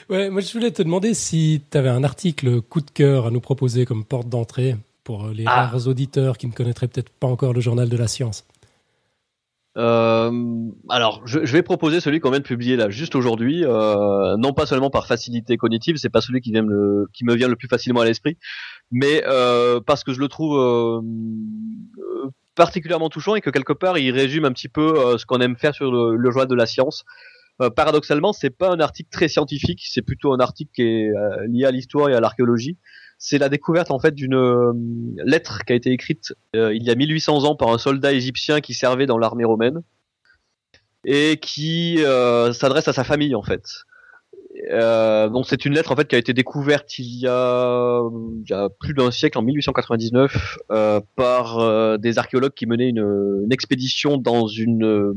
Ouais, 0.09 0.29
moi 0.29 0.41
je 0.41 0.51
voulais 0.51 0.71
te 0.71 0.81
demander 0.81 1.13
si 1.13 1.61
tu 1.69 1.77
avais 1.77 1.89
un 1.89 2.03
article 2.03 2.61
coup 2.61 2.81
de 2.81 2.89
cœur 2.89 3.27
à 3.27 3.31
nous 3.31 3.39
proposer 3.39 3.85
comme 3.85 4.03
porte 4.03 4.27
d'entrée 4.27 4.75
pour 5.03 5.27
les 5.27 5.43
ah. 5.45 5.67
rares 5.67 5.87
auditeurs 5.87 6.37
qui 6.37 6.47
ne 6.47 6.51
connaîtraient 6.51 6.87
peut-être 6.87 7.09
pas 7.09 7.27
encore 7.27 7.53
le 7.53 7.61
journal 7.61 7.89
de 7.89 7.97
la 7.97 8.07
science. 8.07 8.45
Euh, 9.75 10.69
alors, 10.89 11.25
je, 11.25 11.45
je, 11.45 11.53
vais 11.53 11.63
proposer 11.63 11.99
celui 11.99 12.19
qu'on 12.19 12.29
vient 12.29 12.39
de 12.39 12.43
publier 12.43 12.75
là, 12.75 12.89
juste 12.91 13.15
aujourd'hui, 13.15 13.63
euh, 13.65 14.35
non 14.37 14.53
pas 14.53 14.67
seulement 14.67 14.91
par 14.91 15.07
facilité 15.07 15.57
cognitive, 15.57 15.95
c'est 15.97 16.11
pas 16.11 16.21
celui 16.21 16.41
qui, 16.41 16.51
vient 16.51 16.61
le, 16.61 17.07
qui 17.11 17.25
me 17.25 17.33
vient 17.33 17.47
le 17.47 17.55
plus 17.55 17.67
facilement 17.67 18.01
à 18.01 18.05
l'esprit, 18.05 18.37
mais 18.91 19.23
euh, 19.25 19.79
parce 19.81 20.03
que 20.03 20.13
je 20.13 20.19
le 20.19 20.27
trouve 20.27 20.59
euh, 20.59 21.01
particulièrement 22.53 23.09
touchant 23.09 23.33
et 23.33 23.41
que 23.41 23.49
quelque 23.49 23.73
part 23.73 23.97
il 23.97 24.11
résume 24.11 24.45
un 24.45 24.51
petit 24.51 24.69
peu 24.69 24.99
euh, 24.99 25.17
ce 25.17 25.25
qu'on 25.25 25.41
aime 25.41 25.57
faire 25.57 25.73
sur 25.73 25.91
le, 25.91 26.17
le 26.17 26.31
journal 26.31 26.47
de 26.47 26.55
la 26.55 26.67
science. 26.67 27.03
Euh, 27.61 27.71
paradoxalement, 27.71 28.31
c'est 28.33 28.51
pas 28.51 28.71
un 28.71 28.79
article 28.79 29.09
très 29.11 29.27
scientifique, 29.27 29.81
c'est 29.85 30.01
plutôt 30.03 30.33
un 30.33 30.39
article 30.39 30.71
qui 30.75 30.83
est 30.83 31.11
lié 31.47 31.65
à 31.65 31.71
l'histoire 31.71 32.09
et 32.09 32.13
à 32.13 32.19
l'archéologie 32.19 32.77
c'est 33.25 33.37
la 33.37 33.47
découverte 33.47 33.89
en 33.89 33.99
fait 33.99 34.13
d'une 34.13 34.35
euh, 34.35 34.73
lettre 35.23 35.63
qui 35.63 35.71
a 35.71 35.77
été 35.77 35.91
écrite 35.91 36.33
euh, 36.57 36.73
il 36.75 36.83
y 36.83 36.91
a 36.91 36.95
1800 36.95 37.45
ans 37.45 37.55
par 37.55 37.69
un 37.69 37.77
soldat 37.77 38.11
égyptien 38.11 38.59
qui 38.59 38.73
servait 38.73 39.05
dans 39.05 39.17
l'armée 39.17 39.45
romaine 39.45 39.81
et 41.05 41.37
qui 41.37 42.03
euh, 42.03 42.51
s'adresse 42.51 42.89
à 42.89 42.93
sa 42.93 43.05
famille 43.05 43.33
en 43.33 43.41
fait. 43.41 43.63
Euh, 44.71 45.29
donc 45.29 45.45
c'est 45.47 45.65
une 45.65 45.73
lettre 45.73 45.91
en 45.91 45.95
fait 45.95 46.07
qui 46.07 46.15
a 46.15 46.17
été 46.17 46.33
découverte 46.33 46.97
il 46.97 47.19
y 47.19 47.27
a, 47.27 48.01
plus 48.79 48.93
d'un 48.93 49.11
siècle 49.11 49.37
en 49.37 49.41
1899 49.41 50.57
euh, 50.71 51.01
par 51.15 51.59
euh, 51.59 51.97
des 51.97 52.17
archéologues 52.17 52.53
qui 52.53 52.65
menaient 52.65 52.89
une, 52.89 53.47
expédition 53.51 54.17
dans 54.17 54.47
une 54.47 55.13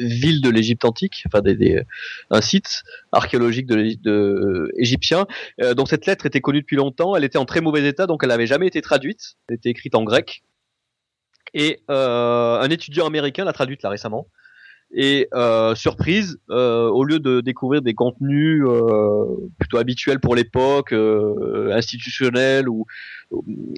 ville 0.00 0.40
de 0.40 0.50
l'Égypte 0.50 0.84
antique, 0.84 1.22
enfin 1.26 1.40
des, 1.40 1.82
un 2.30 2.40
site 2.40 2.82
archéologique 3.12 3.66
de, 3.66 4.70
égyptien. 4.76 5.26
Euh, 5.60 5.74
donc 5.74 5.88
cette 5.88 6.06
lettre 6.06 6.26
était 6.26 6.40
connue 6.40 6.60
depuis 6.60 6.76
longtemps, 6.76 7.16
elle 7.16 7.24
était 7.24 7.38
en 7.38 7.44
très 7.44 7.60
mauvais 7.60 7.86
état, 7.86 8.06
donc 8.06 8.20
elle 8.22 8.30
n'avait 8.30 8.46
jamais 8.46 8.66
été 8.66 8.82
traduite. 8.82 9.36
Elle 9.48 9.56
était 9.56 9.70
écrite 9.70 9.94
en 9.94 10.04
grec. 10.04 10.42
Et 11.54 11.80
euh, 11.90 12.60
un 12.60 12.68
étudiant 12.70 13.06
américain 13.06 13.44
l'a 13.44 13.52
traduite 13.52 13.82
là 13.82 13.90
récemment. 13.90 14.26
Et 14.92 15.28
euh, 15.34 15.74
surprise, 15.74 16.38
euh, 16.50 16.88
au 16.88 17.02
lieu 17.02 17.18
de 17.18 17.40
découvrir 17.40 17.82
des 17.82 17.94
contenus 17.94 18.62
euh, 18.64 19.24
plutôt 19.58 19.78
habituels 19.78 20.20
pour 20.20 20.36
l'époque, 20.36 20.92
euh, 20.92 21.72
institutionnels, 21.72 22.68
ou 22.68 22.86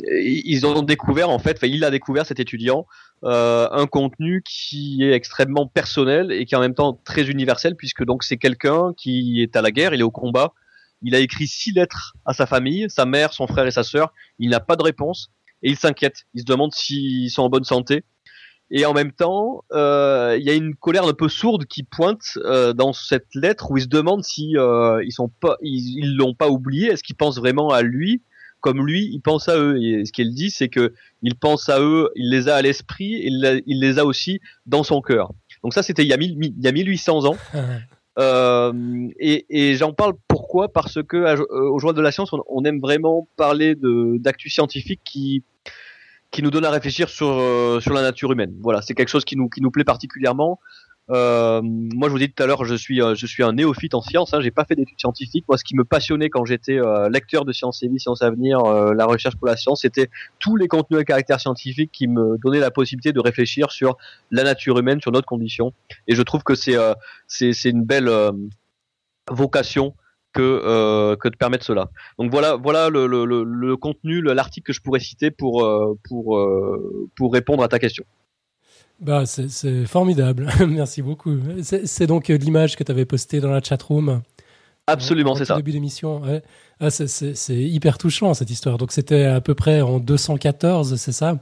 ils 0.07 0.67
ont 0.67 0.83
découvert 0.83 1.31
en 1.31 1.39
fait, 1.39 1.59
il 1.63 1.83
a 1.85 1.91
découvert 1.91 2.27
cet 2.27 2.41
étudiant 2.41 2.87
euh, 3.25 3.67
un 3.73 3.87
contenu 3.87 4.43
qui 4.45 5.03
est 5.03 5.13
extrêmement 5.13 5.67
personnel 5.67 6.31
et 6.31 6.45
qui 6.45 6.55
est 6.55 6.59
en 6.59 6.61
même 6.61 6.75
temps 6.75 7.01
très 7.05 7.29
universel 7.29 7.75
puisque 7.75 8.05
donc 8.05 8.23
c'est 8.23 8.37
quelqu'un 8.37 8.93
qui 8.97 9.43
est 9.43 9.57
à 9.57 9.63
la 9.63 9.71
guerre, 9.71 9.95
il 9.95 10.01
est 10.01 10.05
au 10.05 10.11
combat, 10.11 10.53
il 11.03 11.15
a 11.15 11.19
écrit 11.19 11.49
six 11.49 11.73
lettres 11.73 12.15
à 12.27 12.35
sa 12.35 12.47
famille, 12.47 12.87
sa 12.91 13.07
mère, 13.07 13.33
son 13.33 13.47
frère 13.47 13.67
et 13.67 13.71
sa 13.71 13.83
sœur, 13.83 14.13
il 14.39 14.51
n'a 14.51 14.61
pas 14.61 14.77
de 14.77 14.83
réponse 14.83 15.31
et 15.63 15.71
il 15.71 15.77
s'inquiète, 15.77 16.27
il 16.35 16.43
se 16.43 16.47
demande 16.47 16.73
s'ils 16.73 17.31
sont 17.31 17.43
en 17.43 17.49
bonne 17.49 17.65
santé 17.65 18.05
et 18.71 18.85
en 18.85 18.93
même 18.93 19.13
temps, 19.13 19.65
euh, 19.73 20.37
il 20.39 20.45
y 20.45 20.51
a 20.51 20.55
une 20.55 20.75
colère 20.75 21.07
un 21.07 21.15
peu 21.15 21.29
sourde 21.29 21.65
qui 21.65 21.83
pointe 21.83 22.37
euh, 22.37 22.73
dans 22.75 22.93
cette 22.93 23.35
lettre 23.35 23.71
où 23.71 23.79
il 23.79 23.85
se 23.85 23.89
demande 23.89 24.23
si 24.25 24.57
euh, 24.57 25.03
ils 25.05 25.13
sont 25.13 25.29
pas, 25.29 25.57
ils 25.63 26.17
l'ont 26.17 26.35
pas 26.35 26.49
oublié. 26.49 26.89
Est-ce 26.89 27.03
qu'ils 27.03 27.17
pensent 27.17 27.39
vraiment 27.39 27.71
à 27.71 27.83
lui 27.83 28.23
comme 28.61 28.85
lui, 28.85 29.09
il 29.13 29.21
pense 29.21 29.49
à 29.49 29.57
eux. 29.57 29.81
Et 29.81 30.05
ce 30.05 30.11
qu'il 30.11 30.35
dit, 30.35 30.51
c'est 30.51 30.69
que 30.69 30.93
il 31.23 31.37
pense 31.37 31.69
à 31.69 31.81
eux, 31.81 32.11
il 32.17 32.31
les 32.31 32.49
a 32.49 32.57
à 32.57 32.63
l'esprit, 32.63 33.15
et 33.15 33.29
il, 33.29 33.81
les 33.81 33.99
a 34.01 34.05
aussi 34.05 34.41
dans 34.67 34.83
son 34.83 35.01
cœur. 35.01 35.31
Donc 35.63 35.75
ça, 35.75 35.85
c'était 35.85 36.03
il 36.03 36.09
y 36.09 36.13
a 36.13 36.17
il 36.17 36.61
y 36.61 36.67
a 36.67 36.73
1800 36.73 37.25
ans. 37.25 37.37
Euh, 38.19 38.73
et, 39.21 39.47
et 39.49 39.77
j'en 39.77 39.93
parle 39.93 40.15
pourquoi? 40.27 40.73
Parce 40.73 41.01
que 41.05 41.17
euh, 41.17 41.37
au 41.71 41.79
journal 41.79 41.95
de 41.95 42.03
la 42.03 42.11
science, 42.11 42.33
on, 42.33 42.43
on 42.49 42.65
aime 42.65 42.81
vraiment 42.81 43.29
parler 43.37 43.77
d'actu 43.77 44.51
scientifique 44.51 45.03
qui 45.05 45.45
qui 46.31 46.43
nous 46.43 46.51
donne 46.51 46.65
à 46.65 46.71
réfléchir 46.71 47.09
sur 47.09 47.29
euh, 47.29 47.81
sur 47.81 47.95
la 47.95 48.03
nature 48.03 48.33
humaine. 48.33 48.55
Voilà, 48.61 48.83
c'est 48.83 48.95
quelque 48.95 49.09
chose 49.09 49.25
qui 49.25 49.37
nous 49.37 49.49
qui 49.49 49.61
nous 49.61 49.71
plaît 49.71 49.85
particulièrement. 49.85 50.61
Euh, 51.11 51.63
moi, 51.63 52.09
je 52.09 52.13
vous 52.13 52.19
dis 52.19 52.31
tout 52.31 52.43
à 52.43 52.47
l'heure, 52.47 52.65
je 52.65 52.75
suis 52.75 53.01
euh, 53.01 53.15
je 53.15 53.27
suis 53.27 53.43
un 53.43 53.53
néophyte 53.53 53.95
en 53.95 54.03
sciences. 54.03 54.35
Hein, 54.35 54.41
j'ai 54.41 54.51
pas 54.51 54.65
fait 54.65 54.75
d'études 54.75 54.99
scientifiques. 54.99 55.45
Moi, 55.49 55.57
ce 55.57 55.65
qui 55.65 55.75
me 55.75 55.85
passionnait 55.85 56.29
quand 56.29 56.45
j'étais 56.45 56.79
euh, 56.79 57.09
lecteur 57.09 57.45
de 57.45 57.53
Sciences 57.53 57.83
et 57.83 57.89
Vie, 57.89 57.99
Sciences 57.99 58.23
à 58.23 58.31
venir, 58.31 58.63
la 58.63 59.07
recherche 59.07 59.37
pour 59.37 59.47
la 59.47 59.57
science, 59.57 59.83
c'était 59.83 60.11
tous 60.39 60.57
les 60.57 60.69
contenus 60.69 61.01
à 61.01 61.05
caractère 61.05 61.41
scientifique 61.41 61.91
qui 61.93 62.09
me 62.09 62.37
donnaient 62.39 62.61
la 62.61 62.71
possibilité 62.71 63.13
de 63.13 63.21
réfléchir 63.21 63.71
sur 63.71 63.97
la 64.31 64.43
nature 64.43 64.79
humaine, 64.79 65.01
sur 65.01 65.13
notre 65.13 65.27
condition. 65.27 65.73
Et 66.07 66.15
je 66.15 66.23
trouve 66.23 66.43
que 66.43 66.55
c'est 66.55 66.77
c'est 67.27 67.53
c'est 67.53 67.71
une 67.71 67.85
belle 67.85 68.11
vocation 69.31 69.95
que 70.39 70.63
euh, 70.65 71.17
que 71.17 71.29
de 71.29 71.37
permettre 71.37 71.65
cela. 71.65 71.91
Donc 72.17 72.31
voilà 72.31 72.55
voilà 72.55 72.91
le, 72.91 73.09
le, 73.09 73.25
le, 73.25 73.77
contenu, 73.77 74.23
l'article 74.23 74.69
que 74.69 74.73
je 74.73 74.81
pourrais 74.81 75.01
citer 75.01 75.33
pour 75.33 75.65
euh, 75.65 75.99
pour 76.09 76.39
euh, 76.39 77.11
pour 77.17 77.33
répondre 77.33 77.65
à 77.65 77.69
ta 77.69 77.81
question. 77.81 78.05
Bah 79.01 79.25
c'est 79.27 79.85
formidable, 79.87 80.49
merci 80.69 81.03
beaucoup. 81.03 81.37
C'est 81.63 82.07
donc 82.07 82.29
l'image 82.29 82.77
que 82.77 82.85
tu 82.85 82.93
avais 82.93 83.05
postée 83.05 83.41
dans 83.41 83.51
la 83.51 83.61
chat 83.61 83.83
room. 83.83 84.23
Absolument, 84.87 85.35
c'est 85.35 85.45
ça. 85.45 85.55
Au 85.55 85.59
début 85.59 85.73
d'émission, 85.73 86.23
ouais. 86.23 86.43
ah, 86.81 86.91
c'est 86.91 87.35
hyper 87.51 87.99
touchant 87.99 88.33
cette 88.33 88.51
histoire. 88.51 88.79
Donc 88.79 88.93
c'était 88.93 89.25
à 89.25 89.41
peu 89.41 89.55
près 89.55 89.83
en 89.83 89.99
214, 89.99 90.97
c'est 90.97 91.13
ça? 91.13 91.39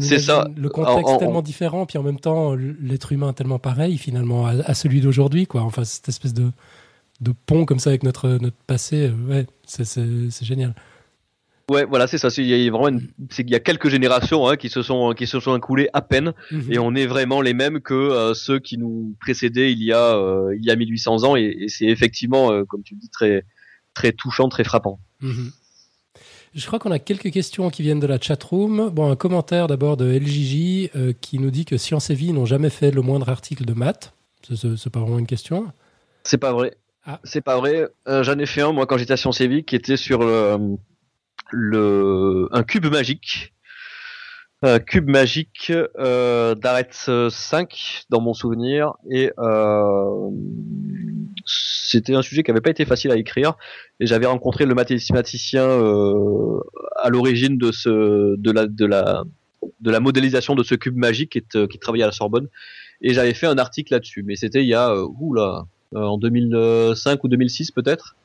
C'est 0.00 0.18
ça. 0.18 0.48
Le 0.56 0.68
contexte 0.68 1.18
tellement 1.20 1.42
différent, 1.42 1.86
puis 1.86 1.96
en 1.96 2.02
même 2.02 2.18
temps 2.18 2.54
l'être 2.54 3.12
humain 3.12 3.32
tellement 3.32 3.60
pareil 3.60 3.98
finalement 3.98 4.46
à, 4.46 4.50
à 4.64 4.74
celui 4.74 5.00
d'aujourd'hui, 5.00 5.46
quoi. 5.46 5.62
Enfin 5.62 5.84
cette 5.84 6.08
espèce 6.08 6.34
de 6.34 6.50
de 7.20 7.32
pont 7.46 7.64
comme 7.64 7.78
ça 7.78 7.90
avec 7.90 8.02
notre, 8.02 8.28
notre 8.28 8.56
passé. 8.66 9.08
Euh, 9.08 9.28
ouais, 9.28 9.46
c'est 9.66 10.44
génial. 10.44 10.74
Ouais, 11.70 11.84
voilà, 11.84 12.08
c'est 12.08 12.18
ça. 12.18 12.28
Il 12.36 12.46
y 12.46 12.68
a 12.68 12.70
vraiment, 12.70 12.98
c'est 13.30 13.44
qu'il 13.44 13.52
y 13.52 13.56
a 13.56 13.60
quelques 13.60 13.88
générations 13.88 14.48
hein, 14.48 14.56
qui 14.56 14.68
se 14.68 14.82
sont 14.82 15.12
qui 15.12 15.28
se 15.28 15.38
sont 15.38 15.56
écoulées 15.56 15.88
à 15.92 16.02
peine, 16.02 16.32
mhm. 16.50 16.72
et 16.72 16.78
on 16.80 16.96
est 16.96 17.06
vraiment 17.06 17.40
les 17.40 17.54
mêmes 17.54 17.80
que 17.80 17.94
euh, 17.94 18.34
ceux 18.34 18.58
qui 18.58 18.76
nous 18.76 19.14
précédaient 19.20 19.70
il 19.70 19.82
y 19.82 19.92
a 19.92 20.16
euh, 20.16 20.52
il 20.56 20.64
y 20.64 20.70
a 20.70 20.76
1800 20.76 21.22
ans, 21.22 21.36
et, 21.36 21.66
c'est 21.68 21.84
effectivement, 21.84 22.64
comme 22.64 22.82
tu 22.82 22.96
dis, 22.96 23.08
très 23.08 23.44
très 23.94 24.12
touchant, 24.12 24.48
très 24.48 24.64
frappant. 24.64 24.98
Mhm. 25.20 25.52
Je 26.52 26.66
crois 26.66 26.80
qu'on 26.80 26.90
a 26.90 26.98
quelques 26.98 27.30
questions 27.30 27.70
qui 27.70 27.82
viennent 27.82 28.00
de 28.00 28.08
la 28.08 28.20
chatroom. 28.20 28.90
Bon, 28.90 29.08
un 29.08 29.14
commentaire 29.14 29.68
d'abord 29.68 29.96
de 29.96 30.06
LJJ 30.06 30.90
qui 31.20 31.38
nous 31.38 31.52
dit 31.52 31.64
que 31.64 31.76
Science 31.76 32.10
et 32.10 32.14
Vie 32.14 32.32
n'ont 32.32 32.46
jamais 32.46 32.70
fait 32.70 32.90
le 32.90 33.02
moindre 33.02 33.28
article 33.28 33.64
de 33.64 33.72
maths. 33.72 34.12
C'est 34.42 34.90
pas 34.90 34.98
vraiment 34.98 35.20
une 35.20 35.28
question. 35.28 35.72
C'est 36.24 36.38
pas 36.38 36.52
vrai. 36.52 36.76
Ah. 37.06 37.20
C'est 37.24 37.40
pas 37.40 37.56
vrai. 37.56 37.88
Euh, 38.08 38.22
j'en 38.22 38.38
ai 38.38 38.46
fait 38.46 38.62
un 38.62 38.72
moi 38.72 38.86
quand 38.86 38.98
j'étais 38.98 39.12
à 39.12 39.16
Sciences 39.16 39.40
et 39.40 39.62
qui 39.62 39.74
était 39.74 39.96
sur 39.96 40.20
le, 40.20 40.76
le 41.50 42.48
un 42.52 42.62
cube 42.62 42.86
magique. 42.86 43.52
Un 44.62 44.78
cube 44.78 45.08
magique 45.08 45.72
euh, 45.98 46.54
5 47.30 48.04
dans 48.10 48.20
mon 48.20 48.34
souvenir 48.34 48.92
et 49.10 49.32
euh, 49.38 50.30
c'était 51.46 52.14
un 52.14 52.20
sujet 52.20 52.42
qui 52.42 52.50
avait 52.50 52.60
pas 52.60 52.68
été 52.68 52.84
facile 52.84 53.10
à 53.10 53.16
écrire 53.16 53.54
et 54.00 54.06
j'avais 54.06 54.26
rencontré 54.26 54.66
le 54.66 54.74
mathématicien 54.74 55.64
euh, 55.64 56.60
à 56.96 57.08
l'origine 57.08 57.56
de 57.56 57.72
ce 57.72 58.36
de 58.36 58.50
la 58.50 58.66
de 58.66 58.84
la 58.84 59.24
de 59.80 59.90
la 59.90 60.00
modélisation 60.00 60.54
de 60.54 60.62
ce 60.62 60.74
cube 60.74 60.96
magique 60.96 61.30
qui, 61.30 61.68
qui 61.68 61.78
travaillait 61.78 62.04
à 62.04 62.08
la 62.08 62.12
Sorbonne 62.12 62.48
et 63.00 63.14
j'avais 63.14 63.32
fait 63.32 63.46
un 63.46 63.56
article 63.56 63.94
là-dessus 63.94 64.22
mais 64.24 64.36
c'était 64.36 64.62
il 64.62 64.68
y 64.68 64.74
a 64.74 64.94
oula 64.94 65.42
euh, 65.42 65.62
en 65.94 66.18
2005 66.18 67.24
ou 67.24 67.28
2006 67.28 67.70
peut-être. 67.70 68.16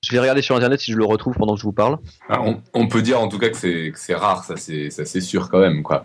Je 0.00 0.12
vais 0.12 0.20
regarder 0.20 0.42
sur 0.42 0.54
internet 0.54 0.80
si 0.80 0.92
je 0.92 0.96
le 0.96 1.04
retrouve 1.04 1.34
pendant 1.34 1.54
que 1.54 1.60
je 1.60 1.64
vous 1.64 1.72
parle. 1.72 1.98
Ah, 2.28 2.40
on, 2.72 2.86
peut 2.86 3.02
dire 3.02 3.20
en 3.20 3.28
tout 3.28 3.38
cas 3.38 3.48
que 3.48 3.56
c'est 3.56 4.14
rare, 4.14 4.44
ça 4.44 4.56
c'est 4.56 5.20
sûr 5.20 5.48
quand 5.50 5.58
même 5.58 5.82
quoi. 5.82 6.04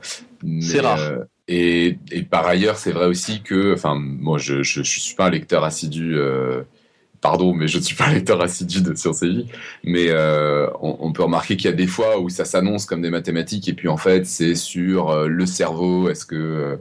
C'est 0.62 0.80
rare. 0.80 1.00
Euh, 1.00 1.20
et, 1.48 1.98
et, 2.12 2.24
par 2.24 2.48
ailleurs, 2.48 2.78
c'est 2.78 2.92
vrai 2.92 3.06
aussi 3.06 3.42
que, 3.42 3.74
enfin, 3.74 3.96
moi 3.96 4.38
je, 4.38 4.64
je, 4.64 4.82
je, 4.82 5.00
suis 5.00 5.16
pas 5.16 5.26
un 5.26 5.30
lecteur 5.30 5.64
assidu. 5.64 6.16
Euh, 6.18 6.64
pardon, 7.22 7.54
mais 7.54 7.68
je 7.68 7.78
ne 7.78 7.84
suis 7.84 7.96
pas 7.96 8.06
un 8.06 8.14
lecteur 8.14 8.42
assidu 8.42 8.82
de 8.82 8.96
Sciences 8.96 9.24
et 9.24 9.30
Vie, 9.30 9.48
mais 9.84 10.08
euh, 10.10 10.68
on, 10.82 10.98
on, 11.00 11.14
peut 11.14 11.24
remarquer 11.24 11.58
qu'il 11.58 11.70
y 11.70 11.74
a 11.74 11.76
des 11.76 11.88
fois 11.88 12.20
où 12.20 12.30
ça 12.30 12.46
s'annonce 12.46 12.86
comme 12.86 13.02
des 13.02 13.10
mathématiques 13.10 13.70
et 13.70 13.74
puis 13.74 13.88
en 13.88 13.98
fait 13.98 14.26
c'est 14.26 14.56
sur 14.56 15.10
euh, 15.10 15.28
le 15.28 15.46
cerveau, 15.46 16.10
est-ce 16.10 16.26
que 16.26 16.80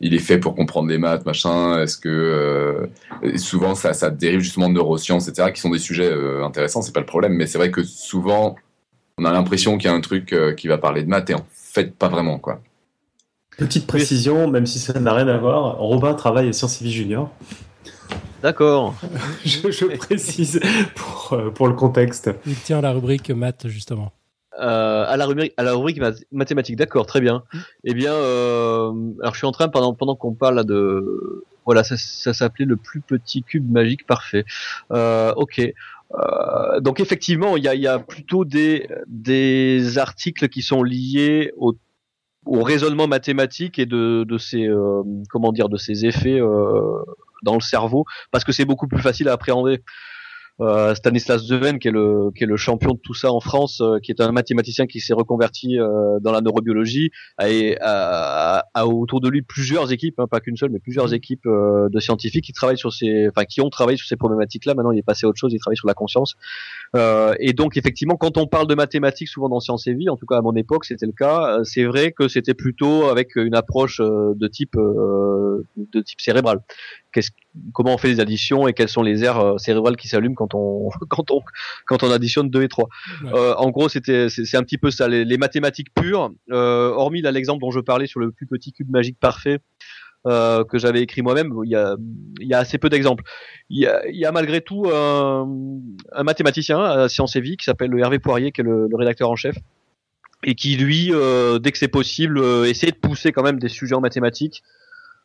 il 0.00 0.14
est 0.14 0.18
fait 0.18 0.38
pour 0.38 0.54
comprendre 0.54 0.88
les 0.88 0.98
maths, 0.98 1.26
machin. 1.26 1.82
Est-ce 1.82 1.98
que 1.98 2.08
euh, 2.08 3.36
souvent 3.36 3.74
ça, 3.74 3.92
ça 3.92 4.10
dérive 4.10 4.40
justement 4.40 4.68
de 4.68 4.74
neurosciences, 4.74 5.28
etc., 5.28 5.52
qui 5.52 5.60
sont 5.60 5.70
des 5.70 5.78
sujets 5.78 6.10
euh, 6.10 6.44
intéressants, 6.44 6.82
c'est 6.82 6.94
pas 6.94 7.00
le 7.00 7.06
problème. 7.06 7.34
Mais 7.34 7.46
c'est 7.46 7.58
vrai 7.58 7.70
que 7.70 7.82
souvent 7.82 8.56
on 9.18 9.24
a 9.26 9.32
l'impression 9.32 9.76
qu'il 9.76 9.90
y 9.90 9.92
a 9.92 9.96
un 9.96 10.00
truc 10.00 10.32
euh, 10.32 10.54
qui 10.54 10.68
va 10.68 10.78
parler 10.78 11.02
de 11.02 11.08
maths 11.08 11.28
et 11.30 11.34
en 11.34 11.44
fait 11.52 11.94
pas 11.94 12.08
vraiment 12.08 12.38
quoi. 12.38 12.60
Petite 13.58 13.86
précision, 13.86 14.48
même 14.48 14.64
si 14.64 14.78
ça 14.78 14.98
n'a 14.98 15.12
rien 15.12 15.28
à 15.28 15.36
voir, 15.36 15.76
Robin 15.76 16.14
travaille 16.14 16.48
à 16.48 16.52
Sciences 16.54 16.80
Vie 16.80 16.92
Junior. 16.92 17.30
D'accord. 18.42 18.94
je, 19.44 19.70
je, 19.70 19.84
précise 19.84 20.60
pour, 20.94 21.38
pour 21.52 21.68
le 21.68 21.74
contexte. 21.74 22.30
Il 22.46 22.54
tient 22.54 22.80
la 22.80 22.92
rubrique 22.92 23.30
maths 23.30 23.68
justement. 23.68 24.12
Euh, 24.58 25.04
à 25.06 25.16
la 25.16 25.26
rubrique, 25.26 25.54
à 25.56 25.62
la 25.62 25.74
rubrique 25.74 26.00
mathématique. 26.32 26.76
D'accord, 26.76 27.06
très 27.06 27.20
bien. 27.20 27.44
Mm. 27.52 27.58
Eh 27.84 27.94
bien, 27.94 28.12
euh, 28.12 28.92
alors 29.20 29.34
je 29.34 29.38
suis 29.38 29.46
en 29.46 29.52
train 29.52 29.68
pendant 29.68 29.94
pendant 29.94 30.16
qu'on 30.16 30.34
parle 30.34 30.64
de 30.64 31.44
voilà, 31.64 31.84
ça, 31.84 31.96
ça 31.96 32.32
s'appelait 32.32 32.64
le 32.64 32.76
plus 32.76 33.00
petit 33.00 33.42
cube 33.42 33.70
magique 33.70 34.06
parfait. 34.06 34.44
Euh, 34.92 35.32
ok. 35.36 35.60
Euh, 35.60 36.80
donc 36.80 36.98
effectivement, 36.98 37.56
il 37.56 37.62
y 37.62 37.68
a, 37.68 37.74
y 37.76 37.86
a 37.86 38.00
plutôt 38.00 38.44
des 38.44 38.88
des 39.06 39.98
articles 39.98 40.48
qui 40.48 40.62
sont 40.62 40.82
liés 40.82 41.52
au 41.56 41.74
au 42.46 42.62
raisonnement 42.62 43.06
mathématique 43.06 43.78
et 43.78 43.86
de, 43.86 44.24
de 44.26 44.38
ces 44.38 44.66
euh, 44.66 45.02
comment 45.28 45.52
dire 45.52 45.68
de 45.68 45.76
ces 45.76 46.06
effets 46.06 46.40
euh, 46.40 47.04
dans 47.42 47.54
le 47.54 47.60
cerveau 47.60 48.06
parce 48.32 48.44
que 48.44 48.52
c'est 48.52 48.64
beaucoup 48.64 48.88
plus 48.88 49.00
facile 49.00 49.28
à 49.28 49.32
appréhender. 49.34 49.82
Euh, 50.60 50.94
Stanislas 50.94 51.46
Deven, 51.46 51.78
qui 51.78 51.88
est 51.88 51.90
le 51.90 52.30
qui 52.36 52.44
est 52.44 52.46
le 52.46 52.56
champion 52.56 52.92
de 52.92 52.98
tout 52.98 53.14
ça 53.14 53.32
en 53.32 53.40
France, 53.40 53.80
euh, 53.80 53.98
qui 53.98 54.12
est 54.12 54.20
un 54.20 54.30
mathématicien 54.30 54.86
qui 54.86 55.00
s'est 55.00 55.14
reconverti 55.14 55.78
euh, 55.78 56.18
dans 56.20 56.32
la 56.32 56.42
neurobiologie, 56.42 57.10
et 57.42 57.78
a, 57.80 58.66
a, 58.74 58.86
autour 58.86 59.20
de 59.20 59.28
lui 59.28 59.42
plusieurs 59.42 59.90
équipes, 59.90 60.20
hein, 60.20 60.26
pas 60.30 60.40
qu'une 60.40 60.56
seule, 60.56 60.70
mais 60.70 60.78
plusieurs 60.78 61.14
équipes 61.14 61.46
de 61.46 62.00
scientifiques 62.00 62.44
qui 62.44 62.52
travaillent 62.52 62.78
sur 62.78 62.92
ces, 62.92 63.28
enfin 63.28 63.44
qui 63.44 63.60
ont 63.60 63.70
travaillé 63.70 63.96
sur 63.96 64.06
ces 64.06 64.16
problématiques-là. 64.16 64.74
Maintenant, 64.74 64.92
il 64.92 64.98
est 64.98 65.02
passé 65.02 65.26
à 65.26 65.28
autre 65.28 65.38
chose, 65.38 65.52
il 65.52 65.58
travaille 65.58 65.76
sur 65.76 65.88
la 65.88 65.94
conscience. 65.94 66.36
et 66.94 67.52
donc, 67.52 67.76
effectivement, 67.76 68.16
quand 68.16 68.36
on 68.36 68.46
parle 68.46 68.66
de 68.66 68.74
mathématiques, 68.74 69.28
souvent 69.28 69.48
dans 69.48 69.60
Sciences 69.60 69.86
et 69.86 69.94
Vie, 69.94 70.08
en 70.10 70.16
tout 70.16 70.26
cas 70.26 70.36
à 70.36 70.42
mon 70.42 70.54
époque, 70.54 70.84
c'était 70.84 71.06
le 71.06 71.12
cas. 71.12 71.60
C'est 71.64 71.84
vrai 71.84 72.12
que 72.12 72.28
c'était 72.28 72.54
plutôt 72.54 73.06
avec 73.06 73.36
une 73.36 73.54
approche 73.54 74.00
de 74.00 74.46
type 74.48 74.76
de 74.76 76.00
type 76.00 76.20
cérébral 76.20 76.60
comment 77.72 77.94
on 77.94 77.98
fait 77.98 78.08
les 78.08 78.20
additions 78.20 78.68
et 78.68 78.72
quelles 78.72 78.88
sont 78.88 79.02
les 79.02 79.24
aires 79.24 79.38
euh, 79.38 79.58
cérébrales 79.58 79.96
qui 79.96 80.08
s'allument 80.08 80.34
quand 80.34 80.54
on 80.54 80.90
quand 81.08 81.30
on 81.30 81.40
quand 81.86 82.02
on 82.02 82.10
additionne 82.10 82.50
2 82.50 82.62
et 82.62 82.68
3. 82.68 82.88
Euh, 83.24 83.54
en 83.54 83.70
gros, 83.70 83.88
c'était 83.88 84.28
c'est 84.28 84.56
un 84.56 84.62
petit 84.62 84.78
peu 84.78 84.90
ça 84.90 85.08
les, 85.08 85.38
mathématiques 85.38 85.92
pures 85.94 86.30
euh, 86.50 86.90
hormis 86.90 87.22
l'exemple 87.22 87.60
dont 87.60 87.70
je 87.70 87.80
parlais 87.80 88.06
sur 88.06 88.20
le 88.20 88.30
plus 88.30 88.46
petit 88.46 88.72
cube 88.72 88.90
magique 88.90 89.18
parfait 89.18 89.60
euh, 90.26 90.64
que 90.64 90.78
j'avais 90.78 91.00
écrit 91.00 91.22
moi-même, 91.22 91.54
il 91.64 91.70
y 91.70 91.76
a, 91.76 91.96
il 92.40 92.46
y 92.46 92.52
a 92.52 92.58
assez 92.58 92.76
peu 92.76 92.90
d'exemples. 92.90 93.24
Il, 93.70 93.90
il, 94.10 94.18
y 94.18 94.26
a 94.26 94.32
malgré 94.32 94.60
tout 94.60 94.86
un, 94.92 95.48
un 96.12 96.22
mathématicien 96.22 96.78
à 96.78 97.08
Sciences 97.08 97.36
et 97.36 97.40
Vie 97.40 97.56
qui 97.56 97.64
s'appelle 97.64 97.90
Hervé 97.98 98.18
Poirier, 98.18 98.52
qui 98.52 98.60
est 98.60 98.64
le, 98.64 98.86
le, 98.86 98.96
rédacteur 98.96 99.30
en 99.30 99.36
chef, 99.36 99.56
et 100.44 100.54
qui 100.54 100.76
lui, 100.76 101.08
euh, 101.10 101.58
dès 101.58 101.72
que 101.72 101.78
c'est 101.78 101.88
possible, 101.88 102.38
essaie 102.66 102.90
de 102.90 102.96
pousser 102.96 103.32
quand 103.32 103.42
même 103.42 103.58
des 103.58 103.70
sujets 103.70 103.94
en 103.94 104.02
mathématiques 104.02 104.62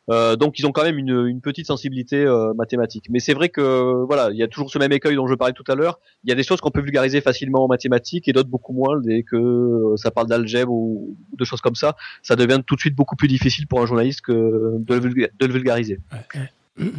Euh, 0.08 0.36
donc 0.36 0.58
ils 0.58 0.66
ont 0.66 0.72
quand 0.72 0.84
même 0.84 0.98
une, 0.98 1.40
petite 1.40 1.66
sensibilité 1.66 2.24
euh, 2.24 2.54
mathématique. 2.54 3.06
Mais 3.10 3.18
c'est 3.18 3.34
vrai 3.34 3.48
que 3.48 4.04
voilà, 4.06 4.30
il 4.30 4.36
y 4.36 4.42
a 4.42 4.48
toujours 4.48 4.70
ce 4.70 4.78
même 4.78 4.92
écueil 4.92 5.16
dont 5.16 5.26
je 5.26 5.34
parlais 5.34 5.52
tout 5.52 5.64
à 5.68 5.74
l'heure. 5.74 6.00
Il 6.24 6.30
y 6.30 6.32
a 6.32 6.36
des 6.36 6.42
choses 6.42 6.60
qu'on 6.60 6.70
peut 6.70 6.80
vulgariser 6.80 7.20
facilement 7.20 7.64
en 7.64 7.68
mathématiques 7.68 8.28
et 8.28 8.32
d'autres 8.32 8.48
beaucoup 8.48 8.72
moins. 8.72 9.00
Dès 9.00 9.22
que 9.22 9.36
euh, 9.36 9.96
ça 9.96 10.10
parle 10.10 10.28
d'algèbre 10.28 10.72
ou 10.72 11.16
de 11.36 11.44
choses 11.44 11.60
comme 11.60 11.74
ça, 11.74 11.96
ça 12.22 12.36
devient 12.36 12.60
tout 12.66 12.74
de 12.74 12.80
suite 12.80 12.94
beaucoup 12.94 13.16
plus 13.16 13.28
difficile 13.28 13.66
pour 13.66 13.80
un 13.80 13.86
journaliste 13.86 14.22
de 14.28 14.94
le, 14.94 15.52
vulgariser. 15.52 16.00
Ouais, 16.12 16.40
ouais. 16.78 16.92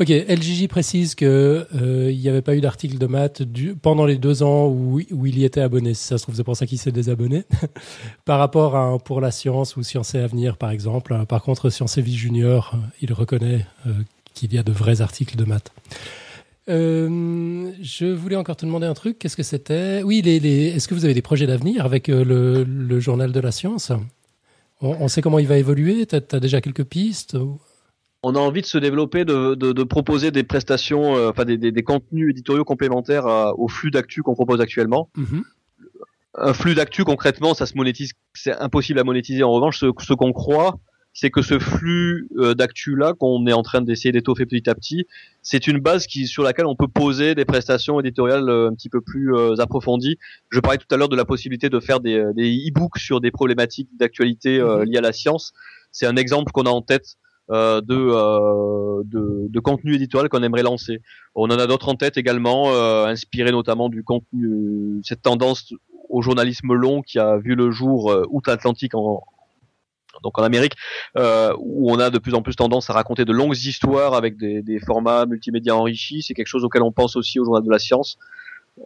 Ok, 0.00 0.08
LGJ 0.08 0.68
précise 0.68 1.14
que 1.14 1.66
euh, 1.74 2.12
n'y 2.12 2.28
avait 2.28 2.42
pas 2.42 2.56
eu 2.56 2.60
d'article 2.60 2.98
de 2.98 3.06
maths 3.06 3.42
pendant 3.82 4.06
les 4.06 4.16
deux 4.16 4.42
ans 4.42 4.68
où, 4.68 5.00
il 5.00 5.38
y 5.38 5.44
était 5.44 5.60
abonné. 5.60 5.94
Si 5.94 6.04
ça 6.04 6.18
se 6.18 6.22
trouve, 6.22 6.34
c'est 6.34 6.44
pour 6.44 6.56
ça 6.56 6.66
qu'il 6.66 6.78
s'est 6.78 6.92
désabonné. 6.92 7.44
par 8.24 8.38
rapport 8.38 8.76
à 8.76 8.98
pour 8.98 9.20
la 9.20 9.30
science 9.30 9.76
ou 9.76 9.82
Sciences 9.82 10.14
et 10.14 10.18
Avenir, 10.18 10.56
par 10.56 10.70
exemple. 10.70 11.14
Par 11.28 11.42
contre, 11.42 11.70
Sciences 11.70 11.98
et 11.98 12.02
Vie 12.02 12.16
Junior, 12.16 12.74
il 13.00 13.12
reconnaît 13.12 13.66
euh, 13.86 13.92
qu'il 14.34 14.54
y 14.54 14.58
a 14.58 14.62
de 14.62 14.72
vrais 14.72 15.02
articles 15.02 15.36
de 15.36 15.44
maths. 15.44 15.72
Euh, 16.68 17.72
je 17.80 18.06
voulais 18.06 18.36
encore 18.36 18.56
te 18.56 18.64
demander 18.64 18.86
un 18.86 18.94
truc. 18.94 19.18
Qu'est-ce 19.18 19.36
que 19.36 19.42
c'était? 19.42 20.02
Oui, 20.02 20.22
est-ce 20.24 20.88
que 20.88 20.94
vous 20.94 21.04
avez 21.04 21.14
des 21.14 21.22
projets 21.22 21.46
d'avenir 21.46 21.84
avec 21.84 22.08
euh, 22.08 22.64
le, 22.64 23.00
journal 23.00 23.32
de 23.32 23.40
la 23.40 23.52
science? 23.52 23.92
On, 24.80 25.06
sait 25.08 25.22
comment 25.22 25.38
il 25.38 25.46
va 25.46 25.58
évoluer? 25.58 26.06
Tu 26.06 26.16
as, 26.16 26.40
déjà 26.40 26.60
quelques 26.60 26.84
pistes 26.84 27.36
on 28.22 28.34
a 28.34 28.38
envie 28.38 28.60
de 28.62 28.66
se 28.66 28.78
développer, 28.78 29.24
de, 29.24 29.54
de, 29.54 29.72
de 29.72 29.84
proposer 29.84 30.30
des 30.30 30.44
prestations, 30.44 31.16
euh, 31.16 31.30
enfin 31.30 31.44
des, 31.44 31.58
des, 31.58 31.72
des, 31.72 31.82
contenus 31.82 32.30
éditoriaux 32.30 32.64
complémentaires 32.64 33.26
au 33.58 33.68
flux 33.68 33.90
d'actu 33.90 34.22
qu'on 34.22 34.34
propose 34.34 34.60
actuellement. 34.60 35.10
-hmm. 35.16 35.42
Un 36.34 36.54
flux 36.54 36.74
d'actu 36.74 37.04
concrètement, 37.04 37.52
ça 37.60 37.66
se 37.66 37.74
monétise, 37.76 38.12
c'est 38.42 38.56
impossible 38.66 38.98
à 39.00 39.04
monétiser. 39.04 39.42
En 39.42 39.52
revanche, 39.52 39.78
ce, 39.82 39.86
ce 40.08 40.14
qu'on 40.14 40.32
croit, 40.32 40.72
c'est 41.12 41.30
que 41.30 41.42
ce 41.42 41.58
flux 41.58 42.26
euh, 42.38 42.54
d'actu 42.54 42.96
là 42.96 43.12
qu'on 43.12 43.46
est 43.46 43.52
en 43.52 43.62
train 43.62 43.82
d'essayer 43.82 44.12
d'étoffer 44.12 44.46
petit 44.46 44.66
à 44.70 44.74
petit, 44.74 45.00
c'est 45.42 45.66
une 45.66 45.78
base 45.88 46.06
qui 46.06 46.26
sur 46.26 46.42
laquelle 46.42 46.64
on 46.74 46.74
peut 46.82 46.88
poser 46.88 47.34
des 47.34 47.44
prestations 47.44 48.00
éditoriales 48.00 48.48
euh, 48.48 48.70
un 48.70 48.74
petit 48.74 48.88
peu 48.88 49.02
plus 49.02 49.34
euh, 49.34 49.54
approfondies. 49.66 50.16
Je 50.54 50.60
parlais 50.60 50.78
tout 50.78 50.90
à 50.94 50.96
l'heure 50.96 51.10
de 51.10 51.16
la 51.22 51.26
possibilité 51.26 51.68
de 51.68 51.80
faire 51.80 52.00
des, 52.00 52.18
des 52.34 52.48
e-books 52.68 52.98
sur 52.98 53.20
des 53.20 53.30
problématiques 53.30 53.90
d'actualité 54.00 54.52
euh, 54.58 54.64
-hmm. 54.64 54.84
liées 54.88 54.98
à 55.04 55.06
la 55.10 55.12
science. 55.20 55.44
C'est 55.96 56.06
un 56.12 56.16
exemple 56.24 56.48
qu'on 56.54 56.66
a 56.72 56.74
en 56.80 56.84
tête 56.92 57.08
de, 57.52 57.84
euh, 57.90 59.02
de, 59.04 59.46
de, 59.48 59.60
contenu 59.60 59.94
éditorial 59.94 60.28
qu'on 60.28 60.42
aimerait 60.42 60.62
lancer. 60.62 61.00
On 61.34 61.44
en 61.44 61.58
a 61.58 61.66
d'autres 61.66 61.88
en 61.88 61.94
tête 61.94 62.16
également, 62.16 62.72
euh, 62.72 63.06
inspirés 63.06 63.52
notamment 63.52 63.88
du 63.88 64.02
contenu, 64.02 65.00
cette 65.04 65.22
tendance 65.22 65.72
au 66.08 66.22
journalisme 66.22 66.72
long 66.74 67.02
qui 67.02 67.18
a 67.18 67.38
vu 67.38 67.54
le 67.54 67.70
jour 67.70 68.14
outre-Atlantique 68.30 68.94
en, 68.94 69.24
donc 70.22 70.38
en 70.38 70.42
Amérique, 70.42 70.74
euh, 71.16 71.54
où 71.58 71.90
on 71.90 71.98
a 71.98 72.10
de 72.10 72.18
plus 72.18 72.34
en 72.34 72.42
plus 72.42 72.56
tendance 72.56 72.90
à 72.90 72.92
raconter 72.92 73.24
de 73.24 73.32
longues 73.32 73.56
histoires 73.56 74.14
avec 74.14 74.36
des, 74.36 74.80
formats 74.80 75.26
multimédia 75.26 75.76
enrichis. 75.76 76.22
C'est 76.22 76.34
quelque 76.34 76.46
chose 76.46 76.64
auquel 76.64 76.82
on 76.82 76.92
pense 76.92 77.16
aussi 77.16 77.38
au 77.38 77.44
journal 77.44 77.62
de 77.62 77.70
la 77.70 77.78
science. 77.78 78.18
Euh, 78.78 78.82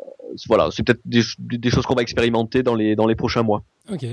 voilà, 0.47 0.69
c'est 0.73 0.83
peut-être 0.83 1.01
des, 1.05 1.23
des, 1.39 1.71
choses 1.71 1.87
qu'on 1.87 1.95
va 1.95 2.03
expérimenter 2.03 2.62
dans 2.62 2.75
les, 2.75 2.97
dans 2.97 3.07
les 3.07 3.14
prochains 3.14 3.43
mois. 3.43 3.62
Ok, 3.91 4.05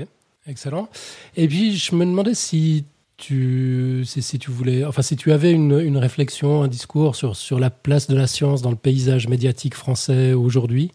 excellent. 0.46 0.88
Et 1.36 1.48
puis 1.48 1.76
je 1.76 1.94
me 1.94 2.04
demandais 2.04 2.34
si 2.34 2.84
tu, 3.16 4.02
si, 4.04 4.38
tu 4.38 4.50
voulais, 4.50 4.84
enfin 4.84 5.02
si 5.02 5.16
tu 5.16 5.32
avais 5.32 5.52
une, 5.52 5.78
une 5.80 5.96
réflexion, 5.96 6.62
un 6.62 6.68
discours 6.68 7.14
sur, 7.14 7.36
sur 7.36 7.60
la 7.60 7.70
place 7.70 8.08
de 8.08 8.16
la 8.16 8.26
science 8.26 8.62
dans 8.62 8.70
le 8.70 8.76
paysage 8.76 9.28
médiatique 9.28 9.74
français 9.74 10.32
aujourd'hui? 10.32 10.90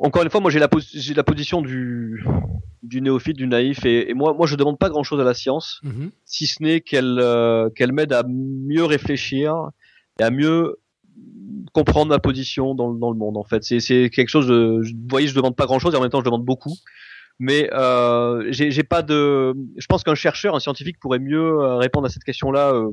Encore 0.00 0.22
une 0.22 0.30
fois, 0.30 0.40
moi 0.40 0.50
j'ai 0.50 0.58
la, 0.60 0.68
j'ai 0.94 1.14
la 1.14 1.24
position 1.24 1.60
du, 1.60 2.24
du 2.82 3.00
néophyte, 3.02 3.36
du 3.36 3.46
naïf, 3.46 3.84
et, 3.84 4.10
et, 4.10 4.14
moi, 4.14 4.32
moi 4.32 4.46
je 4.46 4.54
demande 4.54 4.78
pas 4.78 4.88
grand 4.88 5.02
chose 5.02 5.20
à 5.20 5.24
la 5.24 5.34
science, 5.34 5.80
mm 5.82 5.90
-hmm. 5.90 6.10
si 6.24 6.46
ce 6.46 6.62
n'est 6.62 6.80
qu'elle 6.80 7.18
euh, 7.18 7.68
qu'elle 7.74 7.92
m'aide 7.92 8.12
à 8.12 8.22
mieux 8.70 8.84
réfléchir 8.84 9.54
et 10.20 10.22
à 10.22 10.30
mieux 10.30 10.76
comprendre 11.72 12.08
ma 12.08 12.18
position 12.18 12.74
dans, 12.74 12.92
dans 12.92 13.10
le 13.10 13.18
monde. 13.18 13.36
En 13.36 13.44
fait, 13.44 13.62
c'est, 13.64 14.10
quelque 14.10 14.28
chose. 14.28 14.46
De, 14.46 14.80
vous 14.82 15.08
voyez, 15.08 15.26
je 15.28 15.34
demande 15.34 15.56
pas 15.56 15.66
grand 15.66 15.78
chose 15.78 15.94
et 15.94 15.96
en 15.96 16.00
même 16.00 16.10
temps 16.10 16.20
je 16.20 16.24
demande 16.24 16.44
beaucoup. 16.44 16.76
Mais 17.38 17.70
euh, 17.72 18.46
j'ai, 18.50 18.82
pas 18.82 19.02
de. 19.02 19.54
Je 19.76 19.86
pense 19.86 20.02
qu'un 20.02 20.16
chercheur, 20.16 20.56
un 20.56 20.60
scientifique 20.60 20.98
pourrait 20.98 21.20
mieux 21.20 21.60
euh, 21.60 21.76
répondre 21.76 22.06
à 22.06 22.10
cette 22.10 22.24
question-là. 22.24 22.72
Euh, 22.72 22.90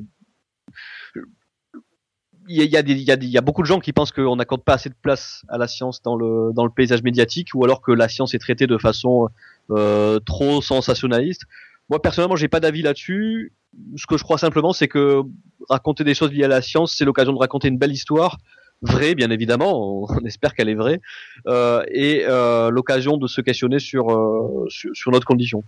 il 2.48 2.56
y 2.56 2.76
a, 2.76 2.80
il, 2.80 3.02
y 3.02 3.10
a 3.10 3.14
il 3.14 3.28
y 3.28 3.38
a 3.38 3.40
beaucoup 3.40 3.62
de 3.62 3.66
gens 3.66 3.80
qui 3.80 3.92
pensent 3.92 4.12
qu'on 4.12 4.36
n'accorde 4.36 4.62
pas 4.62 4.74
assez 4.74 4.88
de 4.88 4.94
place 5.00 5.44
à 5.48 5.58
la 5.58 5.66
science 5.66 6.00
dans 6.02 6.16
le, 6.16 6.52
dans 6.54 6.64
le 6.64 6.70
paysage 6.70 7.02
médiatique 7.02 7.48
ou 7.54 7.64
alors 7.64 7.80
que 7.80 7.90
la 7.90 8.08
science 8.08 8.34
est 8.34 8.38
traitée 8.38 8.68
de 8.68 8.78
façon 8.78 9.28
euh, 9.70 10.20
trop 10.20 10.62
sensationnaliste. 10.62 11.42
Moi 11.88 12.00
personnellement, 12.00 12.36
j'ai 12.36 12.48
pas 12.48 12.60
d'avis 12.60 12.82
là-dessus. 12.82 13.52
Ce 13.96 14.06
que 14.06 14.16
je 14.16 14.22
crois 14.22 14.38
simplement, 14.38 14.72
c'est 14.72 14.88
que 14.88 15.22
raconter 15.68 16.04
des 16.04 16.14
choses 16.14 16.32
liées 16.32 16.44
à 16.44 16.48
la 16.48 16.62
science, 16.62 16.94
c'est 16.96 17.04
l'occasion 17.04 17.32
de 17.32 17.38
raconter 17.38 17.68
une 17.68 17.78
belle 17.78 17.92
histoire, 17.92 18.38
vraie 18.82 19.14
bien 19.14 19.30
évidemment, 19.30 20.04
on, 20.04 20.06
espère 20.26 20.54
qu'elle 20.54 20.68
est 20.68 20.74
vraie, 20.74 21.00
euh, 21.46 21.84
et 21.88 22.24
euh, 22.26 22.70
l'occasion 22.70 23.16
de 23.16 23.26
se 23.26 23.40
questionner 23.40 23.78
sur, 23.78 24.10
euh, 24.10 24.66
notre 25.08 25.26
condition. 25.26 25.62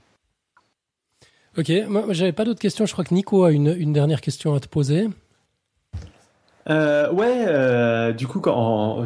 Ok, 1.57 1.73
moi 1.89 2.05
j'avais 2.11 2.33
pas 2.33 2.45
d'autres 2.45 2.61
questions. 2.61 2.87
Je 2.87 2.93
crois 2.93 3.05
que 3.05 3.15
Nico 3.15 3.43
a 3.43 3.51
une 3.51 3.93
dernière 3.93 4.21
question 4.21 4.55
à 4.55 4.61
te 4.61 4.69
poser. 4.69 5.09
Euh, 6.71 7.11
ouais, 7.13 7.45
euh, 7.47 8.13
du 8.13 8.27
coup, 8.27 8.43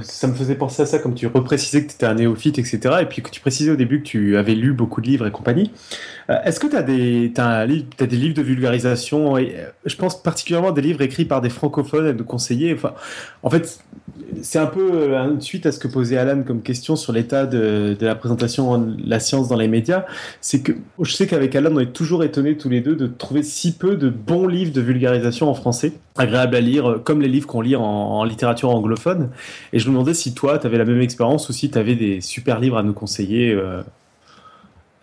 ça 0.02 0.26
me 0.26 0.34
faisait 0.34 0.56
penser 0.56 0.82
à 0.82 0.86
ça, 0.86 0.98
comme 0.98 1.14
tu 1.14 1.26
reprécisais 1.28 1.84
que 1.84 1.90
tu 1.90 1.94
étais 1.94 2.06
un 2.06 2.14
néophyte, 2.14 2.58
etc., 2.58 2.96
et 3.02 3.06
puis 3.06 3.22
que 3.22 3.30
tu 3.30 3.40
précisais 3.40 3.70
au 3.70 3.76
début 3.76 4.02
que 4.02 4.08
tu 4.08 4.36
avais 4.36 4.54
lu 4.54 4.72
beaucoup 4.72 5.00
de 5.00 5.06
livres 5.06 5.26
et 5.26 5.30
compagnie. 5.30 5.70
Euh, 6.30 6.38
Est-ce 6.44 6.58
que 6.58 6.66
tu 6.66 6.76
as, 6.76 6.82
des, 6.82 8.16
livres 8.16 8.34
de 8.34 8.42
vulgarisation 8.42 9.36
Je 9.84 9.96
pense 9.96 10.20
particulièrement 10.20 10.72
des 10.72 10.82
livres 10.82 11.02
écrits 11.02 11.24
par 11.24 11.40
des 11.40 11.50
francophones 11.50 12.08
et 12.08 12.14
de 12.14 12.22
conseillers. 12.22 12.74
Enfin, 12.74 12.94
en 13.44 13.50
fait, 13.50 13.78
c'est 14.42 14.58
un 14.58 14.66
peu 14.66 15.14
une 15.14 15.40
suite 15.40 15.66
à 15.66 15.72
ce 15.72 15.78
que 15.78 15.88
posait 15.88 16.16
Alan 16.16 16.42
comme 16.42 16.62
question 16.62 16.96
sur 16.96 17.12
l'état 17.12 17.46
de, 17.46 17.96
de, 17.98 18.06
la 18.06 18.16
présentation 18.16 18.76
de 18.78 18.96
la 19.06 19.20
science 19.20 19.48
dans 19.48 19.56
les 19.56 19.68
médias. 19.68 20.04
C'est 20.40 20.62
que 20.62 20.72
je 21.00 21.12
sais 21.12 21.28
qu'avec 21.28 21.54
Alan, 21.54 21.70
on 21.72 21.80
est 21.80 21.92
toujours 21.92 22.24
étonnés 22.24 22.56
tous 22.56 22.68
les 22.68 22.80
deux 22.80 22.96
de 22.96 23.06
trouver 23.06 23.44
si 23.44 23.72
peu 23.72 23.96
de 23.96 24.08
bons 24.08 24.48
livres 24.48 24.72
de 24.72 24.80
vulgarisation 24.80 25.48
en 25.48 25.54
français, 25.54 25.92
agréables 26.16 26.56
à 26.56 26.60
lire, 26.60 27.00
comme 27.04 27.20
les 27.20 27.28
livres 27.28 27.46
qu'on 27.46 27.60
lit 27.60 27.76
en, 27.76 27.82
en, 27.82 28.24
littérature 28.24 28.70
anglophone. 28.70 29.30
Et 29.72 29.78
je 29.78 29.88
me 29.88 29.92
demandais 29.92 30.14
si 30.14 30.34
toi, 30.34 30.58
tu 30.58 30.66
avais 30.66 30.78
la 30.78 30.84
même 30.84 31.00
expérience 31.00 31.48
ou 31.48 31.52
si 31.52 31.70
tu 31.70 31.78
avais 31.78 31.94
des 31.94 32.20
super 32.20 32.60
livres 32.60 32.76
à 32.76 32.82
nous 32.82 32.92
conseiller 32.92 33.52
euh, 33.52 33.82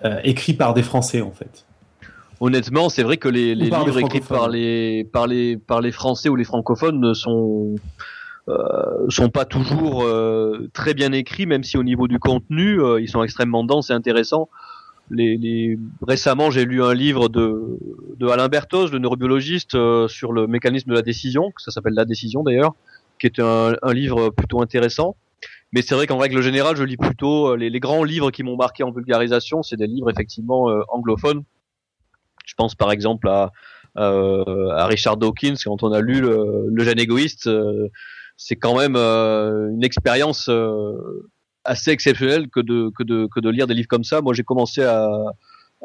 euh, 0.05 0.19
écrits 0.23 0.53
par 0.53 0.73
des 0.73 0.83
Français, 0.83 1.21
en 1.21 1.31
fait. 1.31 1.65
Honnêtement, 2.39 2.89
c'est 2.89 3.03
vrai 3.03 3.17
que 3.17 3.27
les, 3.27 3.53
les 3.53 3.65
livres 3.65 3.99
écrits 3.99 4.21
par 4.21 4.47
les, 4.47 5.03
par, 5.03 5.27
les, 5.27 5.57
par 5.57 5.81
les 5.81 5.91
Français 5.91 6.29
ou 6.29 6.35
les 6.37 6.45
francophones 6.45 7.13
sont, 7.13 7.75
euh, 8.49 9.05
sont 9.09 9.29
pas 9.29 9.45
toujours 9.45 10.03
euh, 10.03 10.69
très 10.73 10.93
bien 10.93 11.11
écrits, 11.11 11.45
même 11.45 11.63
si 11.63 11.77
au 11.77 11.83
niveau 11.83 12.07
du 12.07 12.17
contenu, 12.17 12.81
euh, 12.81 13.01
ils 13.01 13.09
sont 13.09 13.23
extrêmement 13.23 13.63
denses 13.63 13.89
et 13.89 13.93
intéressants. 13.93 14.49
Les, 15.09 15.37
les... 15.37 15.77
Récemment, 16.01 16.51
j'ai 16.51 16.65
lu 16.65 16.83
un 16.83 16.93
livre 16.93 17.29
de, 17.29 17.79
de 18.17 18.27
Alain 18.27 18.47
Bertos, 18.47 18.87
le 18.89 18.99
neurobiologiste, 18.99 19.75
euh, 19.75 20.07
sur 20.07 20.31
le 20.31 20.47
mécanisme 20.47 20.89
de 20.89 20.95
la 20.95 21.01
décision, 21.01 21.51
ça 21.57 21.71
s'appelle 21.71 21.93
La 21.93 22.05
décision 22.05 22.43
d'ailleurs, 22.43 22.73
qui 23.19 23.27
est 23.27 23.39
un, 23.39 23.75
un, 23.81 23.93
livre 23.93 24.29
plutôt 24.29 24.61
intéressant. 24.61 25.15
Mais 25.71 25.81
c'est 25.81 25.95
vrai 25.95 26.07
qu'en 26.07 26.17
règle 26.17 26.41
générale, 26.41 26.75
je 26.75 26.83
lis 26.83 26.97
plutôt 26.97 27.55
les, 27.55 27.69
les 27.69 27.79
grands 27.79 28.03
livres 28.03 28.31
qui 28.31 28.43
m'ont 28.43 28.55
marqué 28.55 28.83
en 28.83 28.91
vulgarisation, 28.91 29.63
c'est 29.63 29.77
des 29.77 29.87
livres 29.87 30.09
effectivement 30.09 30.69
euh, 30.69 30.81
anglophones. 30.89 31.43
Je 32.45 32.53
pense 32.55 32.75
par 32.75 32.91
exemple 32.91 33.29
à, 33.29 33.51
euh, 33.97 34.69
à 34.71 34.85
Richard 34.87 35.17
Dawkins, 35.17 35.55
quand 35.63 35.83
on 35.83 35.91
a 35.91 36.01
lu 36.01 36.21
Le, 36.21 36.67
le 36.69 36.83
gène 36.83 36.99
égoïste, 36.99 37.49
c'est 38.37 38.55
quand 38.55 38.77
même 38.77 38.95
une 38.95 39.83
expérience 39.83 40.49
assez 41.69 41.91
exceptionnel 41.91 42.49
que 42.49 42.59
de, 42.59 42.89
que 42.97 43.03
de, 43.03 43.27
que 43.33 43.39
de 43.39 43.49
lire 43.49 43.67
des 43.67 43.75
livres 43.75 43.87
comme 43.87 44.03
ça. 44.03 44.21
Moi, 44.21 44.33
j'ai 44.33 44.43
commencé 44.43 44.81
à, 44.81 45.07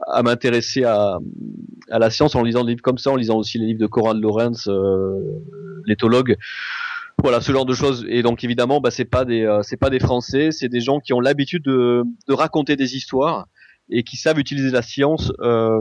à 0.06 0.22
m'intéresser 0.22 0.84
à, 0.84 1.18
à 1.90 1.98
la 1.98 2.10
science 2.10 2.34
en 2.34 2.42
lisant 2.42 2.64
des 2.64 2.72
livres 2.72 2.82
comme 2.82 2.98
ça, 2.98 3.10
en 3.10 3.16
lisant 3.16 3.36
aussi 3.36 3.58
les 3.58 3.66
livres 3.66 3.80
de 3.80 3.86
Conrad 3.86 4.18
Lorenz, 4.18 4.66
euh, 4.66 5.20
l'éthologue. 5.84 6.36
Voilà, 7.22 7.40
ce 7.40 7.52
genre 7.52 7.66
de 7.66 7.74
choses. 7.74 8.04
Et 8.08 8.22
donc, 8.22 8.42
évidemment, 8.42 8.80
bah, 8.80 8.90
c'est 8.90 9.04
pas 9.04 9.24
des, 9.24 9.44
euh, 9.44 9.62
c'est 9.62 9.76
pas 9.76 9.90
des 9.90 10.00
Français, 10.00 10.50
c'est 10.50 10.68
des 10.68 10.80
gens 10.80 11.00
qui 11.00 11.12
ont 11.12 11.20
l'habitude 11.20 11.62
de, 11.62 12.02
de 12.28 12.34
raconter 12.34 12.76
des 12.76 12.96
histoires 12.96 13.46
et 13.90 14.02
qui 14.02 14.16
savent 14.16 14.38
utiliser 14.38 14.70
la 14.70 14.82
science 14.82 15.32
euh, 15.40 15.80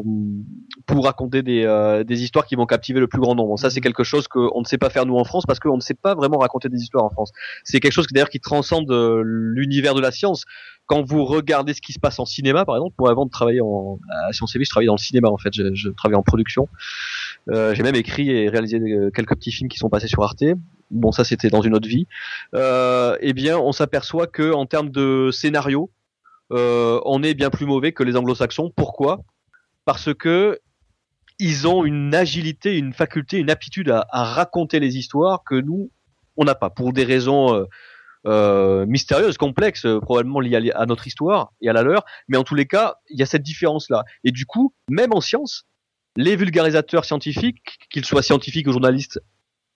pour 0.86 1.06
raconter 1.06 1.42
des, 1.42 1.64
euh, 1.64 2.04
des 2.04 2.24
histoires 2.24 2.46
qui 2.46 2.56
vont 2.56 2.66
captiver 2.66 3.00
le 3.00 3.08
plus 3.08 3.22
grand 3.22 3.36
nombre. 3.36 3.58
Ça, 3.58 3.70
c'est 3.70 3.82
quelque 3.82 4.04
chose 4.04 4.28
qu'on 4.28 4.60
ne 4.60 4.66
sait 4.66 4.78
pas 4.78 4.90
faire 4.90 5.06
nous 5.06 5.16
en 5.16 5.24
France 5.24 5.46
parce 5.46 5.60
qu'on 5.60 5.78
ne 5.78 5.82
sait 5.82 5.94
pas 5.94 6.14
vraiment 6.14 6.38
raconter 6.38 6.68
des 6.70 6.82
histoires 6.82 7.06
en 7.06 7.10
France. 7.10 7.32
C'est 7.64 7.80
quelque 7.80 7.94
chose 7.94 8.08
d'ailleurs 8.12 8.30
qui 8.30 8.40
transcende 8.40 8.92
l'univers 9.24 9.96
de 9.96 10.02
la 10.02 10.12
science. 10.12 10.44
Quand 10.86 11.02
vous 11.02 11.24
regardez 11.24 11.74
ce 11.74 11.80
qui 11.80 11.94
se 11.94 12.00
passe 12.00 12.20
en 12.20 12.26
cinéma, 12.26 12.66
par 12.66 12.76
exemple, 12.76 12.96
moi 13.00 13.10
avant 13.10 13.26
de 13.26 13.32
travailler 13.32 13.62
en, 13.62 14.00
à 14.28 14.34
Sciences 14.34 14.54
et 14.56 14.60
Vie, 14.60 14.66
je 14.66 14.70
travaillais 14.70 14.88
dans 14.88 14.96
le 14.96 15.00
cinéma 15.00 15.30
en 15.30 15.38
fait. 15.38 15.54
Je, 15.54 15.74
je 15.74 15.90
travaillais 15.90 16.18
en 16.18 16.24
production. 16.24 16.68
Euh, 17.50 17.74
J'ai 17.74 17.84
même 17.84 17.96
écrit 17.96 18.30
et 18.30 18.50
réalisé 18.50 18.82
quelques 19.16 19.36
petits 19.36 19.52
films 19.52 19.70
qui 19.70 19.78
sont 19.78 19.90
passés 19.90 20.08
sur 20.08 20.22
Arte. 20.24 20.44
Bon, 20.92 21.14
ça 21.14 21.24
c'était 21.24 21.50
dans 21.50 21.62
une 21.62 21.74
autre 21.74 21.88
vie. 21.88 22.06
Euh, 22.54 23.18
eh 23.22 23.32
bien, 23.32 23.58
on 23.58 23.72
s'aperçoit 23.72 24.28
que 24.28 24.52
en 24.52 24.66
termes 24.66 24.90
de 24.90 25.30
scénario, 25.32 25.90
euh, 26.54 27.02
on 27.06 27.24
est 27.24 27.34
bien 27.34 27.50
plus 27.50 27.66
mauvais 27.66 27.92
que 27.92 28.04
les 28.04 28.16
anglo-saxons. 28.16 28.72
Pourquoi? 28.76 29.22
Parce 29.86 30.14
que 30.14 30.60
ils 31.40 31.68
ont 31.68 31.84
une 31.84 32.14
agilité, 32.14 32.78
une 32.78 32.94
faculté, 32.94 33.38
une 33.38 33.50
aptitude 33.50 33.90
à, 33.90 34.06
raconter 34.12 34.80
les 34.80 34.98
histoires 34.98 35.44
que 35.44 35.56
nous, 35.56 35.92
on 36.38 36.46
n'a 36.46 36.56
pas, 36.56 36.70
pour 36.70 36.94
des 36.94 37.04
raisons 37.04 37.54
euh, 37.54 37.66
euh, 38.28 38.86
mystérieuses, 38.86 39.38
complexes, 39.38 39.86
euh, 39.86 40.00
probablement 40.00 40.40
liées 40.40 40.72
à, 40.72 40.80
à, 40.80 40.86
notre 40.86 41.08
histoire 41.08 41.52
et 41.62 41.70
à 41.70 41.74
la 41.74 41.84
leur. 41.84 42.06
Mais 42.28 42.38
en 42.38 42.44
tous 42.44 42.56
les 42.56 42.66
cas, 42.66 42.96
il 43.10 43.20
y 43.20 43.24
a 43.24 43.26
cette 43.26 43.44
différence-là. 43.44 44.04
Et 44.24 44.32
du 44.32 44.46
coup, 44.46 44.74
même 44.90 45.14
en 45.14 45.22
science, 45.22 45.66
les 46.16 46.36
vulgarisateurs 46.36 47.06
scientifiques, 47.06 47.80
qu'ils 47.90 48.06
soient 48.06 48.24
scientifiques 48.24 48.68
ou 48.68 48.72
journalistes 48.72 49.20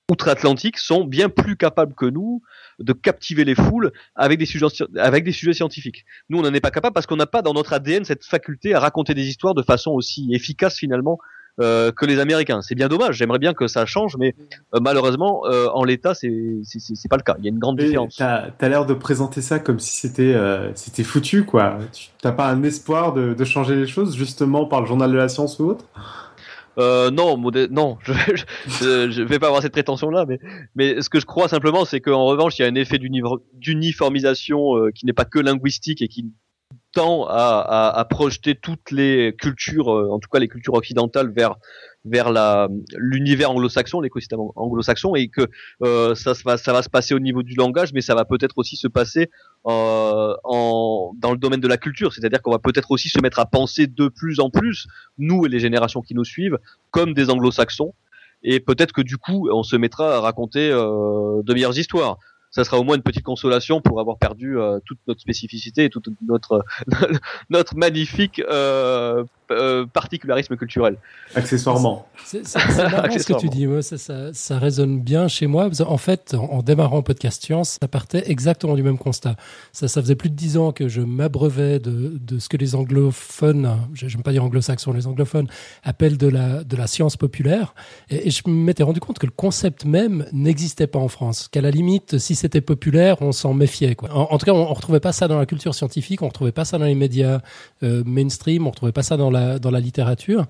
outre-Atlantique, 0.10 0.78
sont 0.78 1.04
bien 1.04 1.30
plus 1.30 1.58
capables 1.58 1.94
que 1.94 2.06
nous 2.06 2.42
de 2.80 2.94
captiver 2.94 3.44
les 3.44 3.56
foules 3.56 3.92
avec 4.16 4.40
des 4.40 4.46
sujets, 4.46 4.66
avec 4.98 5.24
des 5.24 5.32
sujets 5.32 5.54
scientifiques. 5.54 6.06
Nous, 6.30 6.40
on 6.40 6.44
n'en 6.44 6.54
est 6.54 6.62
pas 6.62 6.72
capable 6.72 6.94
parce 6.94 7.06
qu'on 7.06 7.16
n'a 7.16 7.26
pas 7.26 7.42
dans 7.42 7.54
notre 7.54 7.74
ADN 7.74 8.06
cette 8.06 8.24
faculté 8.24 8.74
à 8.74 8.80
raconter 8.80 9.14
des 9.14 9.28
histoires 9.28 9.54
de 9.54 9.64
façon 9.64 9.92
aussi 9.92 10.30
efficace 10.34 10.78
finalement 10.78 11.20
euh, 11.60 11.92
que 11.92 12.06
les 12.06 12.20
Américains. 12.20 12.62
C'est 12.62 12.76
bien 12.76 12.88
dommage. 12.88 13.18
J'aimerais 13.18 13.40
bien 13.40 13.54
que 13.54 13.68
ça 13.68 13.86
change, 13.88 14.16
mais 14.18 14.36
euh, 14.76 14.80
malheureusement, 14.80 15.42
euh, 15.46 15.68
en 15.74 15.84
l'état, 15.84 16.14
c'est 16.14 16.32
c'est 16.64 17.10
pas 17.10 17.18
le 17.18 17.24
cas. 17.24 17.36
Il 17.40 17.46
y 17.46 17.48
a 17.48 17.50
une 17.50 17.58
grande 17.58 17.80
différence. 17.80 18.16
T'as 18.16 18.52
as, 18.60 18.70
l'air 18.70 18.86
de 18.86 18.94
présenter 18.94 19.42
ça 19.42 19.58
comme 19.58 19.80
si 19.80 19.96
c'était 19.96 20.36
euh, 20.36 20.72
c'était 20.76 21.04
foutu, 21.04 21.46
quoi. 21.46 21.80
T'as 22.22 22.32
pas 22.32 22.48
un 22.48 22.62
espoir 22.64 23.14
de, 23.14 23.34
de 23.34 23.44
changer 23.44 23.76
les 23.76 23.88
choses 23.88 24.16
justement 24.16 24.66
par 24.66 24.82
le 24.82 24.88
journal 24.88 25.12
de 25.12 25.18
la 25.18 25.30
science 25.30 25.60
ou 25.60 25.66
autre? 25.66 25.86
Euh, 26.78 27.10
non, 27.10 27.38
non, 27.72 27.98
je, 28.06 29.10
je, 29.10 29.22
vais 29.24 29.40
pas 29.40 29.48
avoir 29.48 29.62
cette 29.64 29.72
prétention-là, 29.72 30.26
mais, 30.28 30.40
mais 30.76 31.02
ce 31.02 31.10
que 31.10 31.20
je 31.20 31.26
crois 31.26 31.48
simplement, 31.48 31.86
c'est 31.86 32.02
qu'en 32.02 32.26
revanche, 32.26 32.60
il 32.60 32.62
y 32.62 32.66
a 32.66 32.68
un 32.68 32.76
effet 32.76 33.00
d'uniformisation 33.00 34.78
euh, 34.78 34.92
qui 34.92 35.06
n'est 35.06 35.14
pas 35.14 35.26
que 35.26 35.40
linguistique 35.40 36.02
et 36.02 36.08
qui 36.08 36.32
à, 36.98 38.08
projeter 38.10 38.56
toutes 38.56 38.92
les 38.92 39.36
cultures, 39.40 39.92
euh, 39.92 40.10
en 40.12 40.20
tout 40.20 40.30
cas 40.30 40.40
les 40.40 40.48
cultures 40.48 40.74
occidentales, 40.74 41.32
vers 41.34 41.56
l'univers 42.98 43.52
anglo-saxon, 43.52 44.00
l'écosystème 44.02 44.40
anglo-saxon, 44.56 45.16
et 45.16 45.28
que 45.28 45.42
euh, 45.84 46.16
ça, 46.16 46.34
va, 46.46 46.58
se 46.58 46.90
passer 46.90 47.14
au 47.14 47.20
niveau 47.20 47.44
du 47.44 47.56
langage, 47.56 47.94
mais 47.94 48.02
ça 48.02 48.16
va 48.16 48.26
peut-être 48.26 48.58
aussi 48.58 48.78
se 48.78 48.88
passer 48.88 49.30
euh, 49.66 50.34
dans 50.44 51.32
le 51.32 51.38
domaine 51.38 51.60
de 51.60 51.68
la 51.68 51.78
culture, 51.78 52.14
c'est-à-dire 52.14 52.42
qu'on 52.42 52.52
va 52.52 52.60
peut-être 52.60 52.92
aussi 52.92 53.10
se 53.10 53.20
mettre 53.22 53.40
à 53.40 53.46
penser 53.46 53.88
de 53.88 54.08
plus 54.08 54.40
en 54.40 54.50
plus, 54.50 54.88
nous 55.18 55.46
et 55.46 55.50
les 55.50 55.60
générations 55.60 56.02
qui 56.02 56.16
nous 56.16 56.26
suivent, 56.26 56.58
comme 56.92 57.14
des 57.14 57.30
anglo-saxons, 57.30 57.94
et 58.44 58.60
peut-être 58.60 58.94
que 58.94 59.02
du 59.02 59.18
coup, 59.18 59.50
on 59.52 59.64
se 59.64 59.76
mettra 59.76 60.18
à 60.18 60.20
raconter 60.22 60.70
de 60.70 61.54
meilleures 61.54 61.78
histoires 61.78 62.18
ça 62.58 62.64
sera 62.64 62.80
au 62.80 62.84
moins 62.84 62.96
une 62.96 63.04
petite 63.04 63.24
consolation 63.24 63.82
pour 63.82 64.00
avoir 64.00 64.18
perdu 64.18 64.58
euh, 64.58 64.80
toute 64.84 64.98
notre 65.08 65.22
spécificité 65.22 65.84
et 65.86 65.90
tout 65.92 66.02
notre 66.28 66.66
notre 67.52 67.78
magnifique 67.78 68.42
euh, 69.52 69.86
particularisme 69.86 70.56
culturel. 70.58 70.98
Accessoirement. 71.36 72.08
C'est 72.24 72.46
ce 72.46 73.26
que 73.26 73.40
tu 73.40 73.50
dis. 73.50 73.68
Moi, 73.68 73.82
ça, 73.82 73.98
ça, 73.98 74.34
ça, 74.34 74.60
résonne 74.60 75.00
bien 75.00 75.28
chez 75.28 75.48
moi. 75.48 75.70
En 75.86 75.98
fait, 75.98 76.34
en, 76.34 76.44
en 76.46 76.62
démarrant 76.62 77.02
podcast 77.02 77.44
science, 77.44 77.78
ça 77.82 77.88
partait 77.88 78.30
exactement 78.30 78.76
du 78.76 78.84
même 78.84 78.98
constat. 78.98 79.36
Ça, 79.72 79.88
ça 79.88 80.02
faisait 80.02 80.16
plus 80.16 80.30
de 80.30 80.36
dix 80.36 80.58
ans 80.58 80.72
que 80.72 80.88
je 80.88 81.02
m'abreuvais 81.02 81.80
de, 81.80 82.18
de 82.20 82.40
ce 82.40 82.50
que 82.50 82.58
les 82.58 82.76
anglophones, 82.76 83.78
j'aime 83.94 84.24
pas 84.24 84.32
dire 84.32 84.44
anglo-saxons, 84.44 84.94
les 84.94 85.08
anglophones 85.08 85.48
appellent 85.84 86.18
de 86.18 86.28
la 86.28 86.64
de 86.64 86.76
la 86.76 86.88
science 86.88 87.16
populaire. 87.18 87.74
Et, 88.10 88.28
et 88.28 88.32
je 88.32 88.42
m'étais 88.50 88.84
rendu 88.84 89.00
compte 89.00 89.20
que 89.20 89.26
le 89.26 89.32
concept 89.32 89.86
même 89.86 90.26
n'existait 90.34 90.88
pas 90.88 91.00
en 91.00 91.08
France. 91.08 91.48
Qu'à 91.48 91.62
la 91.62 91.72
limite, 91.72 92.18
si 92.18 92.36
c'était 92.36 92.62
populaire, 92.62 93.22
on 93.22 93.32
s'en 93.32 93.54
méfiait. 93.54 93.96
Quoi. 93.96 94.10
En, 94.14 94.34
en, 94.34 94.38
tout 94.38 94.46
cas, 94.46 94.54
on, 94.54 94.70
on 94.70 94.74
retrouvait 94.74 95.00
pas 95.00 95.14
ça 95.14 95.28
dans 95.28 95.38
la 95.38 95.46
culture 95.46 95.74
scientifique, 95.74 96.22
on 96.22 96.28
retrouvait 96.28 96.52
pas 96.52 96.66
ça 96.66 96.78
dans 96.78 96.86
les 96.86 96.96
médias 96.96 97.40
euh, 97.84 98.04
mainstream, 98.06 98.68
on 98.68 98.72
retrouvait 98.72 98.92
pas 98.92 99.04
ça 99.04 99.16
dans 99.16 99.30
la 99.32 99.37
dans 99.60 99.72
la 99.72 99.80
littérature. 99.80 100.46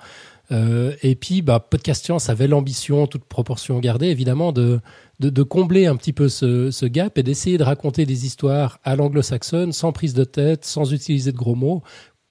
Euh, 0.51 0.93
et 1.03 1.15
puis, 1.15 1.41
bah, 1.41 1.59
Podcast 1.59 2.05
Science 2.05 2.29
avait 2.29 2.47
l'ambition, 2.47 3.07
toute 3.07 3.25
proportion 3.25 3.79
gardée, 3.79 4.07
évidemment, 4.07 4.51
de, 4.51 4.79
de, 5.19 5.43
combler 5.43 5.87
un 5.87 5.95
petit 5.95 6.13
peu 6.13 6.29
ce 6.29 6.85
gap 6.85 7.17
et 7.17 7.23
d'essayer 7.23 7.57
de 7.57 7.63
raconter 7.63 8.05
des 8.05 8.25
histoires 8.25 8.79
à 8.83 8.95
l'anglo-saxonne, 8.95 9.73
sans 9.73 9.91
prise 9.91 10.13
de 10.13 10.23
tête, 10.23 10.63
sans 10.63 10.93
utiliser 10.93 11.31
de 11.31 11.37
gros 11.37 11.55
mots, 11.55 11.83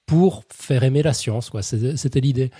pour 0.06 0.44
faire 0.54 0.84
aimer 0.84 1.02
la 1.02 1.12
science. 1.12 1.50
quoi. 1.50 1.62
C'était 1.62 2.20
l'idée. 2.20 2.50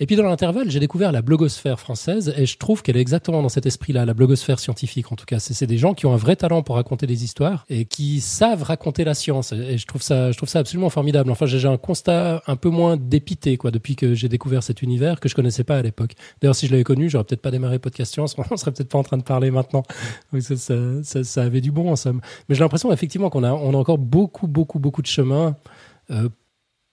Et 0.00 0.06
puis 0.06 0.16
dans 0.16 0.24
l'intervalle, 0.24 0.70
j'ai 0.70 0.80
découvert 0.80 1.12
la 1.12 1.22
blogosphère 1.22 1.80
française 1.80 2.34
et 2.36 2.44
je 2.44 2.58
trouve 2.58 2.82
qu'elle 2.82 2.96
est 2.96 3.00
exactement 3.00 3.40
dans 3.40 3.48
cet 3.48 3.64
esprit-là, 3.64 4.04
la 4.04 4.12
blogosphère 4.12 4.58
scientifique 4.58 5.10
en 5.10 5.16
tout 5.16 5.24
cas. 5.24 5.38
C'est 5.38 5.66
des 5.66 5.78
gens 5.78 5.94
qui 5.94 6.04
ont 6.04 6.12
un 6.12 6.18
vrai 6.18 6.36
talent 6.36 6.62
pour 6.62 6.74
raconter 6.74 7.06
des 7.06 7.24
histoires 7.24 7.64
et 7.70 7.84
qui 7.86 8.20
savent 8.20 8.64
raconter 8.64 9.04
la 9.04 9.14
science. 9.14 9.52
Et 9.52 9.78
je 9.78 9.86
trouve 9.86 10.02
ça, 10.02 10.32
je 10.32 10.36
trouve 10.36 10.48
ça 10.48 10.58
absolument 10.58 10.90
formidable. 10.90 11.30
Enfin, 11.30 11.46
j'ai 11.46 11.66
un 11.66 11.78
constat 11.78 12.42
un 12.46 12.56
peu 12.56 12.68
moins 12.68 12.96
dépité 12.96 13.56
quoi 13.56 13.70
depuis 13.70 13.94
que 13.94 14.14
j'ai 14.14 14.28
découvert 14.28 14.62
cet 14.62 14.82
univers 14.82 15.20
que 15.20 15.28
je 15.28 15.34
connaissais 15.34 15.64
pas 15.64 15.78
à 15.78 15.82
l'époque. 15.82 16.12
D'ailleurs, 16.42 16.56
si 16.56 16.66
je 16.66 16.72
l'avais 16.72 16.84
connu, 16.84 17.08
j'aurais 17.08 17.24
peut-être 17.24 17.42
pas 17.42 17.52
démarré 17.52 17.78
podcast 17.78 18.12
science. 18.12 18.36
On 18.50 18.56
serait 18.56 18.72
peut-être 18.72 18.90
pas 18.90 18.98
en 18.98 19.04
train 19.04 19.16
de 19.16 19.22
parler 19.22 19.52
maintenant. 19.52 19.84
ça, 20.40 20.56
ça, 20.56 20.74
ça, 21.04 21.24
ça, 21.24 21.42
avait 21.42 21.60
du 21.60 21.70
bon 21.70 21.90
en 21.90 21.96
somme. 21.96 22.20
Mais 22.48 22.56
j'ai 22.56 22.64
l'impression 22.64 22.92
effectivement 22.92 23.30
qu'on 23.30 23.44
a, 23.44 23.52
on 23.52 23.72
a 23.72 23.76
encore 23.76 23.98
beaucoup, 23.98 24.48
beaucoup, 24.48 24.80
beaucoup 24.80 25.02
de 25.02 25.06
chemin. 25.06 25.54
Euh, 26.10 26.28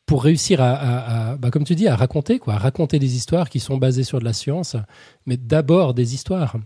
pour 0.05 0.23
réussir 0.23 0.61
à, 0.61 0.71
à, 0.71 1.31
à 1.31 1.37
bah 1.37 1.49
comme 1.51 1.63
tu 1.63 1.75
dis, 1.75 1.87
à 1.87 1.95
raconter 1.95 2.39
quoi, 2.39 2.55
à 2.55 2.57
raconter 2.57 2.99
des 2.99 3.15
histoires 3.15 3.49
qui 3.49 3.59
sont 3.59 3.77
basées 3.77 4.03
sur 4.03 4.19
de 4.19 4.25
la 4.25 4.33
science, 4.33 4.75
mais 5.25 5.37
d'abord 5.37 5.93
des 5.93 6.13
histoires. 6.13 6.57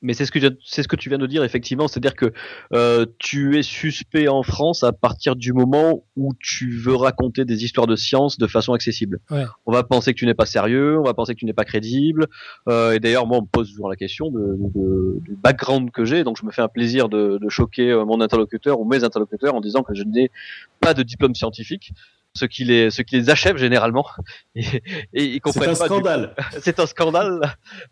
Mais 0.00 0.14
c'est 0.14 0.26
ce 0.26 0.30
que 0.30 0.38
c'est 0.64 0.84
ce 0.84 0.88
que 0.88 0.94
tu 0.94 1.08
viens 1.08 1.18
de 1.18 1.26
dire 1.26 1.42
effectivement, 1.42 1.88
c'est-à-dire 1.88 2.14
que 2.14 2.32
euh, 2.72 3.04
tu 3.18 3.58
es 3.58 3.62
suspect 3.64 4.28
en 4.28 4.44
France 4.44 4.84
à 4.84 4.92
partir 4.92 5.34
du 5.34 5.52
moment 5.52 6.04
où 6.16 6.34
tu 6.38 6.70
veux 6.70 6.94
raconter 6.94 7.44
des 7.44 7.64
histoires 7.64 7.88
de 7.88 7.96
science 7.96 8.38
de 8.38 8.46
façon 8.46 8.74
accessible. 8.74 9.18
Ouais. 9.28 9.44
On 9.66 9.72
va 9.72 9.82
penser 9.82 10.14
que 10.14 10.18
tu 10.18 10.26
n'es 10.26 10.34
pas 10.34 10.46
sérieux, 10.46 11.00
on 11.00 11.02
va 11.02 11.14
penser 11.14 11.34
que 11.34 11.40
tu 11.40 11.46
n'es 11.46 11.52
pas 11.52 11.64
crédible. 11.64 12.28
Euh, 12.68 12.92
et 12.92 13.00
d'ailleurs, 13.00 13.26
moi, 13.26 13.38
on 13.38 13.42
me 13.42 13.48
pose 13.48 13.70
toujours 13.70 13.88
la 13.88 13.96
question 13.96 14.30
de, 14.30 14.56
de, 14.72 15.18
du 15.24 15.34
background 15.34 15.90
que 15.90 16.04
j'ai, 16.04 16.22
donc 16.22 16.38
je 16.40 16.46
me 16.46 16.52
fais 16.52 16.62
un 16.62 16.68
plaisir 16.68 17.08
de, 17.08 17.38
de 17.38 17.48
choquer 17.48 17.90
euh, 17.90 18.04
mon 18.04 18.20
interlocuteur 18.20 18.78
ou 18.78 18.84
mes 18.84 19.02
interlocuteurs 19.02 19.56
en 19.56 19.60
disant 19.60 19.82
que 19.82 19.94
je 19.96 20.04
n'ai 20.04 20.30
pas 20.78 20.94
de 20.94 21.02
diplôme 21.02 21.34
scientifique 21.34 21.92
ce 22.38 22.46
qui 22.46 22.64
les 22.64 22.90
ce 22.90 23.02
qui 23.02 23.16
les 23.16 23.30
achève 23.30 23.56
généralement. 23.56 24.06
Et, 24.54 24.82
et 25.12 25.24
ils 25.24 25.40
comprennent 25.40 25.74
c'est 25.74 25.82
un 25.82 25.86
scandale. 25.86 26.34
C'est 26.60 26.80
un 26.80 26.86
scandale. 26.86 27.40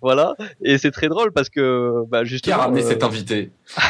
Voilà. 0.01 0.34
Et 0.62 0.78
c'est 0.78 0.90
très 0.90 1.09
drôle 1.09 1.32
parce 1.32 1.49
que 1.49 2.05
bah 2.09 2.24
justement 2.24 2.57
qui 2.57 2.61
a 2.61 2.64
ramené 2.64 2.82
euh... 2.82 2.88
cet 2.88 3.03
invité? 3.03 3.51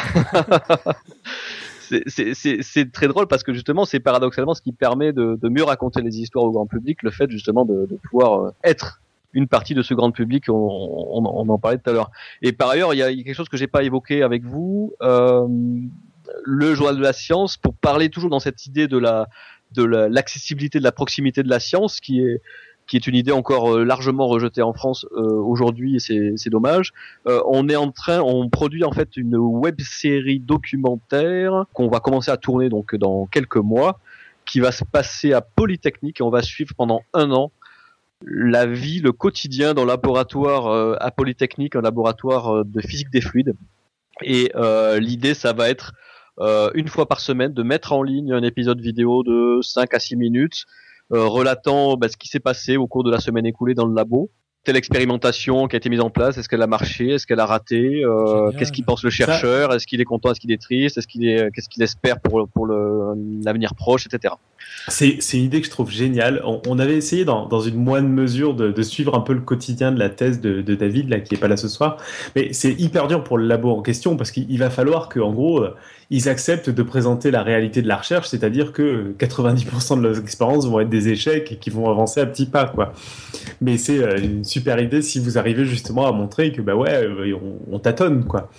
C'est 1.89 2.91
très 2.91 3.07
drôle 3.07 3.27
parce 3.27 3.43
que 3.43 3.53
justement 3.53 3.85
c'est 3.85 4.01
paradoxalement 4.01 4.53
ce 4.53 4.61
qui 4.61 4.73
permet 4.73 5.13
de, 5.13 5.39
de, 5.41 5.49
mieux 5.49 5.63
raconter 5.63 6.01
les 6.01 6.19
histoires 6.19 6.43
au 6.43 6.51
grand 6.51 6.67
public 6.67 7.01
le 7.01 7.11
fait 7.11 7.29
justement 7.29 7.63
de, 7.63 7.85
de 7.85 7.97
pouvoir 8.09 8.41
euh, 8.41 8.51
être 8.65 8.99
une 9.33 9.47
partie 9.47 9.73
de 9.73 9.81
ce 9.81 9.93
grand 9.93 10.11
public. 10.11 10.45
On, 10.49 10.53
on, 10.53 11.25
on, 11.25 11.49
en 11.49 11.57
parlait 11.57 11.77
tout 11.77 11.89
à 11.89 11.93
l'heure. 11.93 12.11
Et 12.41 12.51
par 12.51 12.69
ailleurs 12.69 12.93
il 12.93 12.97
y 12.97 13.03
a, 13.03 13.09
il 13.09 13.17
y 13.17 13.21
a 13.21 13.23
quelque 13.23 13.35
chose 13.35 13.47
que 13.47 13.55
j'ai 13.55 13.67
pas 13.67 13.83
évoqué 13.83 14.21
avec 14.21 14.43
vous 14.43 14.93
euh, 15.01 15.47
le 16.43 16.75
journal 16.75 16.97
de 16.97 17.01
la 17.01 17.13
science 17.13 17.57
pour 17.57 17.73
parler 17.73 18.09
toujours 18.09 18.29
dans 18.29 18.39
cette 18.39 18.65
idée 18.65 18.87
de 18.87 18.97
la 18.97 19.27
de 19.73 19.83
l'accessibilité, 19.83 20.79
de 20.79 20.83
la 20.83 20.91
proximité 20.91 21.43
de 21.43 21.49
la 21.49 21.59
science, 21.59 21.99
qui 21.99 22.21
est 22.21 22.41
qui 22.87 22.95
est 22.95 23.05
une 23.05 23.15
idée 23.15 23.31
encore 23.31 23.75
euh, 23.75 23.83
largement 23.83 24.27
rejetée 24.27 24.61
en 24.61 24.73
France 24.73 25.05
euh, 25.11 25.21
aujourd'hui, 25.21 25.97
et 25.97 26.37
c'est 26.37 26.49
dommage. 26.49 26.93
Euh, 27.27 27.41
on 27.45 27.69
est 27.69 27.75
en 27.75 27.91
train, 27.91 28.21
on 28.21 28.49
produit 28.49 28.83
en 28.83 28.91
fait 28.91 29.17
une 29.17 29.35
web 29.35 29.79
série 29.81 30.39
documentaire 30.39 31.65
qu'on 31.73 31.89
va 31.89 31.99
commencer 31.99 32.31
à 32.31 32.37
tourner 32.37 32.69
donc 32.69 32.95
dans 32.95 33.25
quelques 33.27 33.57
mois, 33.57 33.99
qui 34.45 34.61
va 34.61 34.71
se 34.71 34.85
passer 34.85 35.33
à 35.33 35.41
Polytechnique 35.41 36.21
et 36.21 36.23
on 36.23 36.29
va 36.29 36.41
suivre 36.41 36.73
pendant 36.75 37.01
un 37.13 37.31
an 37.31 37.51
la 38.25 38.65
vie, 38.65 38.99
le 38.99 39.11
quotidien 39.11 39.75
dans 39.75 39.83
le 39.83 39.89
laboratoire 39.89 40.67
euh, 40.67 40.95
à 40.99 41.11
Polytechnique, 41.11 41.75
un 41.75 41.81
laboratoire 41.81 42.65
de 42.65 42.81
physique 42.81 43.11
des 43.11 43.21
fluides. 43.21 43.53
Et 44.23 44.51
l'idée, 44.99 45.35
ça 45.35 45.53
va 45.53 45.69
être 45.69 45.93
euh, 46.39 46.69
une 46.75 46.87
fois 46.87 47.07
par 47.07 47.19
semaine 47.19 47.53
de 47.53 47.63
mettre 47.63 47.93
en 47.93 48.03
ligne 48.03 48.31
un 48.31 48.43
épisode 48.43 48.79
vidéo 48.79 49.23
de 49.23 49.59
5 49.61 49.93
à 49.93 49.99
6 49.99 50.15
minutes 50.15 50.65
euh, 51.13 51.25
relatant 51.25 51.95
bah, 51.95 52.09
ce 52.09 52.17
qui 52.17 52.27
s'est 52.27 52.39
passé 52.39 52.77
au 52.77 52.87
cours 52.87 53.03
de 53.03 53.11
la 53.11 53.19
semaine 53.19 53.45
écoulée 53.45 53.73
dans 53.73 53.87
le 53.87 53.95
labo. 53.95 54.29
Telle 54.65 54.75
expérimentation 54.75 55.69
qui 55.69 55.77
a 55.77 55.77
été 55.77 55.89
mise 55.89 56.01
en 56.01 56.09
place. 56.09 56.37
Est-ce 56.37 56.49
qu'elle 56.49 56.61
a 56.61 56.67
marché? 56.67 57.11
Est-ce 57.11 57.25
qu'elle 57.25 57.39
a 57.39 57.45
raté? 57.45 58.03
Euh, 58.03 58.51
Qu'est-ce 58.59 58.73
qu'il 58.73 58.83
pense 58.83 59.01
le 59.01 59.09
chercheur? 59.09 59.73
Est-ce 59.73 59.87
qu'il 59.87 60.01
est 60.01 60.05
content? 60.05 60.31
Est-ce 60.31 60.41
qu'il 60.41 60.51
est 60.51 60.61
triste? 60.61 60.97
Est-ce 60.97 61.07
qu'il 61.07 61.25
est 61.25 61.49
qu'est-ce 61.53 61.69
qu'il 61.69 61.81
espère 61.83 62.19
pour 62.19 62.49
pour 62.49 62.67
l'avenir 62.67 63.75
proche, 63.75 64.07
etc. 64.07 64.33
C'est 64.89 65.21
c'est 65.21 65.37
une 65.37 65.45
idée 65.45 65.61
que 65.61 65.67
je 65.67 65.71
trouve 65.71 65.89
géniale. 65.89 66.41
On, 66.43 66.61
on 66.67 66.79
avait 66.79 66.97
essayé 66.97 67.23
dans, 67.23 67.45
dans 67.45 67.61
une 67.61 67.81
moindre 67.81 68.09
mesure 68.09 68.55
de, 68.55 68.73
de, 68.73 68.81
suivre 68.81 69.15
un 69.15 69.21
peu 69.21 69.31
le 69.31 69.39
quotidien 69.39 69.93
de 69.93 69.99
la 69.99 70.09
thèse 70.09 70.41
de, 70.41 70.61
de, 70.61 70.75
David 70.75 71.07
là 71.07 71.21
qui 71.21 71.35
est 71.35 71.37
pas 71.37 71.47
là 71.47 71.55
ce 71.55 71.69
soir, 71.69 71.95
mais 72.35 72.51
c'est 72.51 72.73
hyper 72.73 73.07
dur 73.07 73.23
pour 73.23 73.37
le 73.37 73.47
labo 73.47 73.69
en 73.69 73.81
question 73.81 74.17
parce 74.17 74.31
qu'il 74.31 74.59
va 74.59 74.69
falloir 74.69 75.07
que 75.07 75.21
en 75.21 75.31
gros 75.31 75.63
ils 76.09 76.29
acceptent 76.29 76.69
de 76.69 76.83
présenter 76.83 77.31
la 77.31 77.43
réalité 77.43 77.81
de 77.81 77.87
la 77.87 77.97
recherche, 77.97 78.29
c'est-à-dire 78.29 78.71
que 78.71 79.13
90% 79.19 79.97
de 79.97 80.01
leurs 80.01 80.19
expériences 80.19 80.65
vont 80.65 80.79
être 80.79 80.89
des 80.89 81.09
échecs 81.09 81.51
et 81.51 81.57
qui 81.57 81.69
vont 81.69 81.89
avancer 81.89 82.21
à 82.21 82.25
petits 82.25 82.45
pas, 82.45 82.65
quoi. 82.65 82.93
Mais 83.59 83.77
c'est 83.77 83.97
une 84.23 84.43
super 84.43 84.79
idée 84.79 85.01
si 85.01 85.19
vous 85.19 85.37
arrivez 85.37 85.65
justement 85.65 86.07
à 86.07 86.11
montrer 86.11 86.51
que, 86.51 86.61
bah 86.61 86.75
ouais, 86.75 87.07
on, 87.33 87.75
on 87.75 87.79
tâtonne, 87.79 88.25
quoi. 88.25 88.49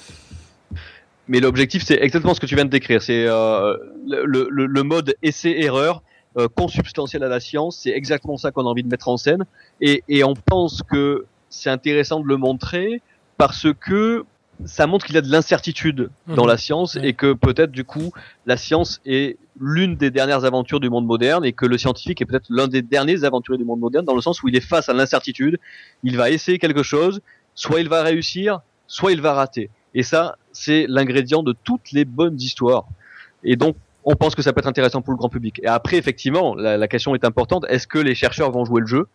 Mais 1.28 1.40
l'objectif, 1.40 1.82
c'est 1.84 2.00
exactement 2.00 2.34
ce 2.34 2.40
que 2.40 2.46
tu 2.46 2.54
viens 2.54 2.64
de 2.64 2.70
décrire. 2.70 3.02
C'est 3.02 3.26
euh, 3.26 3.76
le, 4.06 4.82
mode 4.82 5.14
essai-erreur. 5.22 6.02
euh, 6.36 6.48
consubstantiel 6.48 7.22
à 7.22 7.28
la 7.28 7.40
science. 7.40 7.80
C'est 7.82 7.90
exactement 7.90 8.36
ça 8.36 8.50
qu'on 8.50 8.62
a 8.62 8.68
envie 8.68 8.82
de 8.82 8.88
mettre 8.88 9.08
en 9.08 9.16
scène. 9.16 9.44
Et 9.80 10.24
on 10.24 10.34
pense 10.34 10.82
que 10.82 11.26
c'est 11.50 11.70
intéressant 11.70 12.20
de 12.20 12.26
le 12.26 12.36
montrer 12.36 13.00
parce 13.36 13.66
que 13.80 14.24
ça 14.64 14.86
montre 14.86 15.06
qu'il 15.06 15.14
y 15.14 15.18
a 15.18 15.22
de 15.22 15.30
l'incertitude 15.30 16.10
dans 16.26 16.42
Mhm. 16.42 16.48
la 16.48 16.56
science 16.56 16.96
et 17.00 17.12
que 17.12 17.32
peut-être 17.32 17.70
du 17.70 17.84
coup 17.84 18.12
la 18.46 18.56
science 18.56 19.00
est 19.06 19.36
l'une 19.60 19.96
des 19.96 20.10
dernières 20.10 20.44
aventures 20.44 20.80
du 20.80 20.90
monde 20.90 21.06
moderne 21.06 21.44
et 21.44 21.52
que 21.52 21.64
le 21.66 21.78
scientifique 21.78 22.20
est 22.20 22.24
peut-être 22.26 22.46
l'un 22.50 22.68
des 22.68 22.82
derniers 22.82 23.24
aventuriers 23.24 23.58
du 23.58 23.64
monde 23.64 23.80
moderne 23.80 24.04
dans 24.04 24.14
le 24.14 24.20
sens 24.20 24.42
où 24.42 24.48
il 24.48 24.56
est 24.56 24.60
face 24.60 24.88
à 24.88 24.92
l'incertitude, 24.94 25.58
il 26.02 26.16
va 26.16 26.30
essayer 26.30 26.58
quelque 26.58 26.82
chose, 26.82 27.20
soit 27.54 27.80
il 27.80 27.88
va 27.88 28.02
réussir, 28.02 28.60
soit 28.86 29.12
il 29.12 29.20
va 29.20 29.32
rater. 29.34 29.70
Et 29.94 30.02
ça, 30.02 30.36
c'est 30.52 30.86
l'ingrédient 30.88 31.42
de 31.42 31.54
toutes 31.64 31.92
les 31.92 32.04
bonnes 32.04 32.40
histoires. 32.40 32.86
Et 33.44 33.56
donc, 33.56 33.76
on 34.04 34.14
pense 34.16 34.34
que 34.34 34.42
ça 34.42 34.52
peut 34.52 34.60
être 34.60 34.66
intéressant 34.68 35.02
pour 35.02 35.12
le 35.12 35.18
grand 35.18 35.28
public. 35.28 35.60
Et 35.62 35.66
après, 35.66 35.96
effectivement, 35.96 36.54
la, 36.54 36.76
la 36.76 36.88
question 36.88 37.14
est 37.14 37.24
importante. 37.24 37.64
Est-ce 37.68 37.86
que 37.86 37.98
les 37.98 38.14
chercheurs 38.14 38.50
vont 38.50 38.64
jouer 38.64 38.80
le 38.80 38.86
jeu? 38.86 39.06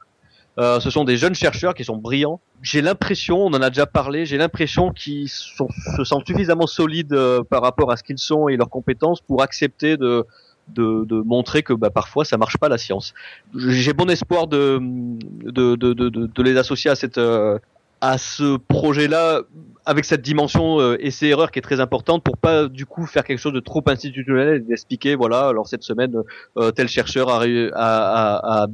Euh, 0.60 0.80
Ce 0.80 0.90
sont 0.90 1.04
des 1.04 1.18
jeunes 1.18 1.36
chercheurs 1.36 1.74
qui 1.74 1.84
sont 1.84 1.98
brillants. 1.98 2.40
J'ai 2.62 2.82
l'impression, 2.82 3.40
on 3.46 3.54
en 3.54 3.62
a 3.62 3.70
déjà 3.70 3.86
parlé, 3.86 4.26
j'ai 4.26 4.38
l'impression 4.38 4.92
qu'ils 4.92 5.28
se 5.30 6.04
sentent 6.04 6.28
suffisamment 6.28 6.68
solides 6.68 7.14
euh, 7.14 7.44
par 7.44 7.62
rapport 7.62 7.92
à 7.92 7.98
ce 7.98 8.04
qu'ils 8.04 8.20
sont 8.20 8.48
et 8.48 8.56
leurs 8.58 8.70
compétences 8.70 9.20
pour 9.22 9.42
accepter 9.42 9.98
de, 9.98 10.26
de, 10.70 11.06
de 11.06 11.16
montrer 11.22 11.64
que 11.64 11.74
bah, 11.74 11.90
parfois 11.90 12.24
ça 12.24 12.38
marche 12.38 12.58
pas 12.58 12.70
la 12.70 12.78
science. 12.78 13.14
J'ai 13.56 13.94
bon 13.94 14.10
espoir 14.10 14.48
de, 14.48 14.80
de, 14.80 15.76
de, 15.76 15.94
de, 15.94 16.44
les 16.44 16.56
associer 16.58 16.92
à 16.92 16.96
cette 16.96 17.18
euh, 17.18 17.58
à 18.00 18.18
ce 18.18 18.58
projet-là 18.58 19.42
avec 19.86 20.04
cette 20.06 20.22
dimension 20.22 20.80
euh, 20.80 20.98
essai-erreur 21.00 21.52
qui 21.52 21.60
est 21.60 21.62
très 21.62 21.80
importante 21.80 22.22
pour 22.22 22.38
pas 22.38 22.68
du 22.68 22.86
coup 22.86 23.06
faire 23.06 23.24
quelque 23.24 23.40
chose 23.40 23.54
de 23.54 23.62
trop 23.62 23.82
institutionnel 23.88 24.56
et 24.56 24.60
d'expliquer 24.60 25.16
voilà 25.16 25.48
alors 25.48 25.68
cette 25.68 25.84
semaine 25.84 26.14
euh, 26.58 26.72
tel 26.72 26.90
chercheur 26.90 27.30
a, 27.30 27.40
réu- 27.44 27.72
a, 27.74 28.64
a, 28.64 28.68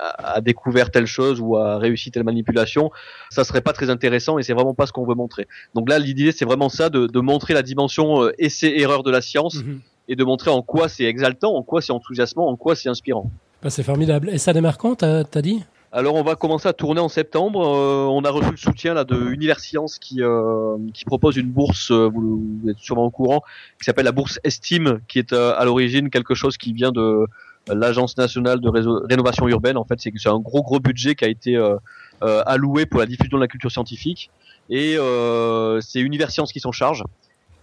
a, 0.00 0.34
a 0.36 0.40
découvert 0.40 0.90
telle 0.90 1.06
chose 1.06 1.40
ou 1.40 1.56
a 1.56 1.78
réussi 1.78 2.10
telle 2.10 2.24
manipulation 2.24 2.90
ça 3.30 3.44
serait 3.44 3.60
pas 3.60 3.72
très 3.72 3.90
intéressant 3.90 4.38
et 4.38 4.42
c'est 4.42 4.54
vraiment 4.54 4.74
pas 4.74 4.86
ce 4.86 4.92
qu'on 4.92 5.04
veut 5.06 5.14
montrer 5.14 5.46
donc 5.74 5.88
là 5.88 5.98
l'idée 5.98 6.32
c'est 6.32 6.44
vraiment 6.44 6.68
ça 6.68 6.88
de, 6.88 7.06
de 7.06 7.20
montrer 7.20 7.54
la 7.54 7.62
dimension 7.62 8.22
euh, 8.24 8.32
essai-erreur 8.38 9.02
de 9.02 9.10
la 9.10 9.20
science 9.20 9.56
Mhm. 9.56 9.80
et 10.08 10.16
de 10.16 10.24
montrer 10.24 10.50
en 10.50 10.62
quoi 10.62 10.88
c'est 10.88 11.04
exaltant 11.04 11.54
en 11.54 11.62
quoi 11.62 11.80
c'est 11.82 11.92
enthousiasmant 11.92 12.48
en 12.48 12.56
quoi 12.56 12.74
c'est 12.76 12.88
inspirant 12.88 13.30
Bah, 13.62 13.68
c'est 13.70 13.82
formidable. 13.82 14.30
Et 14.30 14.38
ça 14.38 14.52
démarre 14.52 14.78
quand, 14.78 14.94
t'as 14.96 15.22
t'as 15.24 15.42
dit? 15.42 15.62
Alors 15.92 16.14
on 16.14 16.22
va 16.22 16.34
commencer 16.36 16.68
à 16.68 16.72
tourner 16.72 17.00
en 17.00 17.08
septembre. 17.08 17.60
Euh, 17.66 18.06
on 18.18 18.22
a 18.24 18.30
reçu 18.30 18.50
le 18.52 18.56
soutien 18.56 18.94
là 18.94 19.02
de 19.04 19.16
Univers 19.36 19.58
Science 19.60 19.98
qui 19.98 20.22
euh, 20.22 20.76
qui 20.94 21.04
propose 21.04 21.36
une 21.36 21.48
bourse. 21.50 21.90
euh, 21.90 22.08
vous, 22.14 22.40
vous 22.62 22.70
êtes 22.70 22.78
sûrement 22.78 23.04
au 23.06 23.10
courant, 23.10 23.42
qui 23.78 23.84
s'appelle 23.86 24.04
la 24.04 24.12
bourse 24.12 24.38
Estime, 24.44 25.00
qui 25.08 25.18
est 25.18 25.32
à 25.32 25.64
l'origine 25.64 26.08
quelque 26.08 26.34
chose 26.34 26.56
qui 26.56 26.72
vient 26.72 26.92
de 26.92 27.26
l'agence 27.74 28.16
nationale 28.16 28.60
de 28.60 28.68
rénovation 28.68 29.48
urbaine. 29.48 29.76
En 29.76 29.84
fait, 29.84 30.00
c'est 30.00 30.28
un 30.28 30.38
gros 30.38 30.62
gros 30.62 30.80
budget 30.80 31.14
qui 31.14 31.24
a 31.24 31.28
été 31.28 31.56
euh, 31.56 31.76
euh, 32.22 32.42
alloué 32.46 32.86
pour 32.86 33.00
la 33.00 33.06
diffusion 33.06 33.38
de 33.38 33.42
la 33.42 33.48
culture 33.48 33.70
scientifique. 33.70 34.30
Et 34.68 34.96
euh, 34.96 35.80
c'est 35.80 36.00
Univers 36.00 36.30
Science 36.30 36.52
qui 36.52 36.60
s'en 36.60 36.72
charge. 36.72 37.02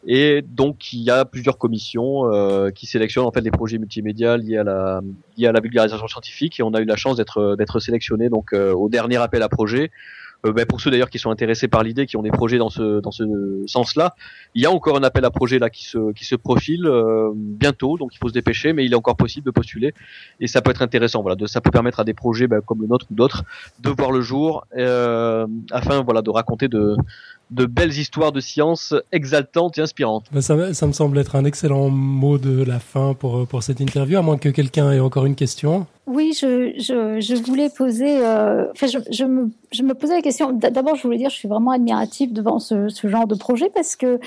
Et 0.06 0.42
donc 0.42 0.94
il 0.94 1.02
y 1.02 1.10
a 1.10 1.26
plusieurs 1.26 1.58
commissions 1.58 2.32
euh, 2.32 2.70
qui 2.70 2.86
sélectionnent 2.86 3.26
en 3.26 3.32
fait 3.32 3.42
les 3.42 3.52
projets 3.52 3.78
multimédia 3.78 4.38
liés 4.38 4.58
à 4.58 4.64
la 4.64 5.02
liés 5.38 5.48
à 5.48 5.52
la 5.52 5.60
vulgarisation 5.60 6.08
scientifique 6.08 6.60
et 6.60 6.64
on 6.64 6.74
a 6.74 6.80
eu 6.80 6.86
la 6.86 6.96
chance 6.96 7.18
d'être 7.18 7.56
d'être 7.58 7.80
sélectionné 7.80 8.30
donc 8.30 8.54
euh, 8.54 8.74
au 8.74 8.90
dernier 8.90 9.18
appel 9.18 9.42
à 9.42 9.50
projet. 9.50 9.92
Euh, 10.46 10.54
ben, 10.54 10.66
pour 10.66 10.82
ceux 10.82 10.92
d'ailleurs 10.92 11.10
qui 11.10 11.20
sont 11.20 11.32
intéressés 11.32 11.68
par 11.68 11.84
l'idée, 11.84 12.06
qui 12.06 12.16
ont 12.18 12.22
des 12.22 12.32
projets 12.32 12.58
dans 12.58 12.70
ce 12.70 13.00
dans 13.00 13.12
ce 13.12 13.24
sens-là, 13.66 14.16
il 14.54 14.62
y 14.62 14.66
a 14.66 14.72
encore 14.72 14.98
un 14.98 15.04
appel 15.04 15.26
à 15.26 15.32
projet 15.32 15.58
là 15.58 15.70
qui 15.70 15.86
se 15.86 16.14
qui 16.14 16.26
se 16.26 16.36
profile 16.36 16.86
euh, 16.86 17.32
bientôt, 17.36 17.98
donc 17.98 18.14
il 18.14 18.18
faut 18.20 18.30
se 18.30 18.34
dépêcher, 18.34 18.74
mais 18.74 18.86
il 18.86 18.94
est 18.94 18.96
encore 18.96 19.16
possible 19.16 19.46
de 19.46 19.52
postuler 19.52 19.94
et 20.40 20.48
ça 20.48 20.62
peut 20.62 20.72
être 20.72 20.82
intéressant. 20.82 21.22
Voilà, 21.22 21.36
de, 21.36 21.48
ça 21.48 21.62
peut 21.62 21.72
permettre 21.72 22.00
à 22.00 22.04
des 22.04 22.14
projets 22.14 22.48
ben, 22.48 22.62
comme 22.62 22.82
le 22.82 22.88
nôtre 22.88 23.08
ou 23.12 23.16
d'autres 23.16 23.44
de 23.80 23.90
voir 23.90 24.12
le 24.12 24.22
jour 24.22 24.66
euh, 24.78 25.48
afin 25.72 26.04
voilà 26.04 26.22
de 26.22 26.30
raconter 26.30 26.68
de 26.68 26.96
de 27.52 27.66
belles 27.66 27.98
histoires 27.98 28.32
de 28.32 28.40
science 28.42 28.94
exaltantes 29.14 29.78
et 29.78 29.82
inspirantes. 29.82 30.26
Bah, 30.34 30.42
ça, 30.42 30.56
me- 30.56 30.74
ça 30.74 30.86
me 30.88 30.92
semble 30.92 31.18
être 31.18 31.36
un 31.36 31.46
excellent 31.46 31.90
mot 31.90 32.38
de 32.38 32.64
la 32.64 32.80
fin 32.80 33.14
pour, 33.14 33.38
euh, 33.38 33.46
pour 33.46 33.64
cette 33.64 33.80
interview, 33.80 34.18
à 34.18 34.22
moins 34.22 34.38
que 34.38 34.50
quelqu'un 34.50 34.92
ait 34.92 35.00
encore 35.00 35.26
une 35.26 35.36
question. 35.36 35.86
Oui, 36.08 36.34
je, 36.40 36.74
je, 36.78 37.20
je 37.22 37.36
voulais 37.44 37.70
poser. 37.70 38.20
euh, 38.20 38.66
enfin, 38.72 38.88
je, 38.88 38.98
je, 39.12 39.24
me, 39.26 39.50
je 39.72 39.84
me 39.84 39.94
posais 39.94 40.16
la 40.16 40.22
question. 40.22 40.52
D'abord, 40.52 40.96
je 40.96 41.04
voulais 41.04 41.18
dire, 41.18 41.30
je 41.30 41.36
suis 41.36 41.48
vraiment 41.48 41.72
admirative 41.72 42.34
devant 42.34 42.60
ce, 42.60 42.90
ce 42.90 43.08
genre 43.08 43.28
de 43.28 43.36
projet 43.36 43.70
parce 43.74 43.96
que 43.96 44.20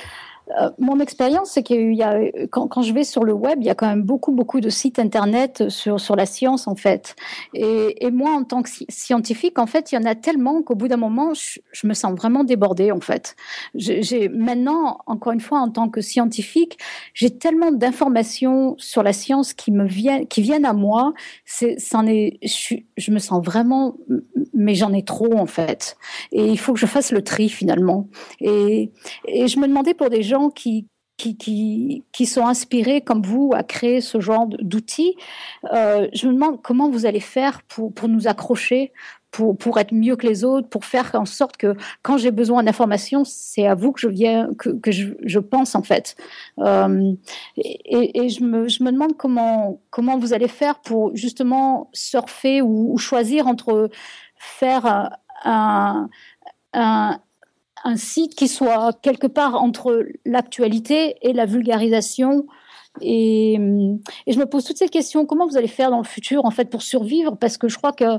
euh, 0.59 0.71
mon 0.79 1.01
expérience, 1.01 1.51
c'est 1.51 1.63
qu'il 1.63 1.95
y 1.95 2.03
a, 2.03 2.19
quand, 2.51 2.83
je 2.83 2.93
vais 2.93 3.05
sur 3.05 3.25
le 3.25 3.33
web, 3.33 3.59
il 3.61 3.67
y 3.67 3.71
a 3.71 3.75
quand 3.75 3.87
même 3.87 4.03
beaucoup, 4.03 4.33
beaucoup 4.33 4.61
de 4.61 4.71
sites 4.71 4.99
internet 4.99 5.69
sur, 5.69 6.01
sur 6.01 6.17
la 6.17 6.27
science, 6.27 6.67
en 6.67 6.75
fait. 6.75 7.15
Et, 7.55 8.11
moi, 8.11 8.31
en 8.31 8.45
tant 8.45 8.63
que 8.63 8.69
sci- 8.69 8.87
scientifique, 8.89 9.59
en 9.59 9.67
fait, 9.67 9.93
il 9.93 9.95
y 9.95 9.99
en 9.99 10.05
a 10.05 10.15
tellement 10.15 10.63
qu'au 10.63 10.75
bout 10.75 10.89
d'un 10.89 10.97
moment, 10.97 11.33
je, 11.35 11.87
me 11.87 11.95
sens 11.95 12.15
vraiment 12.15 12.45
débordée, 12.45 12.93
en 12.93 13.01
fait. 13.01 13.37
J'ai 13.75 14.29
maintenant, 14.29 14.99
encore 15.07 15.33
une 15.33 15.41
fois, 15.41 15.61
en 15.61 15.71
tant 15.71 15.89
que 15.89 16.01
scientifique, 16.01 16.79
j'ai 17.15 17.31
tellement 17.31 17.73
d'informations 17.73 18.75
sur 18.79 19.03
la 19.03 19.13
science 19.13 19.55
qui 19.55 19.71
me 19.71 19.87
viennent, 19.87 20.27
qui 20.27 20.43
viennent 20.43 20.67
à 20.67 20.73
moi. 20.73 21.13
C'en 21.45 22.07
est, 22.07 22.39
je, 22.43 23.11
me 23.11 23.19
sens 23.19 23.45
vraiment, 23.45 23.97
mais 24.55 24.75
j'en 24.75 24.93
ai 24.93 25.05
trop, 25.05 25.37
en 25.37 25.47
fait. 25.47 25.97
Et 26.33 26.47
il 26.47 26.59
faut 26.59 26.73
que 26.73 26.79
je 26.79 26.87
fasse 26.87 27.13
le 27.13 27.23
tri, 27.23 27.49
finalement. 27.49 28.09
Et 28.41 28.91
je 29.27 29.59
me 29.59 29.67
demandais 29.67 29.95
pour 29.95 30.11
des 30.11 30.23
gens 30.23 30.40
qui, 30.49 30.87
qui, 31.19 32.03
qui, 32.13 32.27
sont 32.27 32.47
inspirés 32.47 33.03
comme 33.03 33.23
vous 33.23 33.53
à 33.55 33.63
créer 33.63 34.01
ce 34.01 34.21
genre 34.21 34.47
d'outils, 34.47 35.17
euh, 35.73 36.09
je 36.15 36.27
me 36.27 36.33
demande 36.33 36.63
comment 36.63 36.89
vous 36.89 37.05
allez 37.05 37.21
faire 37.21 37.63
pour, 37.65 37.93
pour 37.93 38.09
nous 38.09 38.27
accrocher, 38.27 38.93
pour, 39.31 39.57
pour 39.57 39.79
être 39.79 39.93
mieux 39.93 40.17
que 40.17 40.27
les 40.27 40.45
autres, 40.45 40.69
pour 40.69 40.85
faire 40.85 41.11
en 41.15 41.25
sorte 41.27 41.57
que 41.57 41.77
quand 42.03 42.17
j'ai 42.19 42.31
besoin 42.31 42.63
d'informations, 42.63 43.25
c'est 43.25 43.67
à 43.67 43.75
vous 43.75 43.93
que 43.93 44.01
je 44.01 44.09
viens, 44.09 44.51
que, 44.59 44.71
que 44.71 44.91
je, 44.91 45.09
je 45.23 45.39
pense 45.39 45.75
en 45.75 45.83
fait. 45.83 46.17
Euh, 46.59 47.13
et 47.57 48.25
et- 48.25 48.29
je, 48.29 48.43
me, 48.43 48.69
je 48.69 48.83
me 48.83 48.91
demande 48.91 49.17
comment, 49.17 49.81
comment 49.91 50.19
vous 50.19 50.33
allez 50.33 50.49
faire 50.49 50.81
pour 50.81 51.15
justement 51.15 51.91
surfer 51.93 52.63
ou, 52.63 52.97
choisir 52.99 53.47
entre 53.47 53.91
faire 54.37 55.11
un, 55.45 56.09
un, 56.73 57.21
un 57.85 57.97
site 57.97 58.35
qui 58.35 58.49
soit 58.49 58.99
quelque 59.01 59.27
part 59.27 59.63
entre 59.63 60.07
l'actualité 60.25 61.17
et 61.23 61.33
la 61.33 61.47
vulgarisation. 61.47 62.47
Et, 63.01 63.55
et 63.55 64.33
je 64.33 64.39
me 64.39 64.47
pose 64.47 64.65
toutes 64.65 64.79
ces 64.79 64.89
questions. 64.89 65.25
Comment 65.25 65.47
vous 65.47 65.57
allez 65.57 65.69
faire 65.69 65.91
dans 65.91 65.99
le 65.99 66.05
futur, 66.05 66.45
en 66.45 66.51
fait, 66.51 66.69
pour 66.69 66.83
survivre? 66.83 67.37
Parce 67.37 67.57
que 67.57 67.69
je 67.69 67.77
crois 67.77 67.93
que 67.93 68.19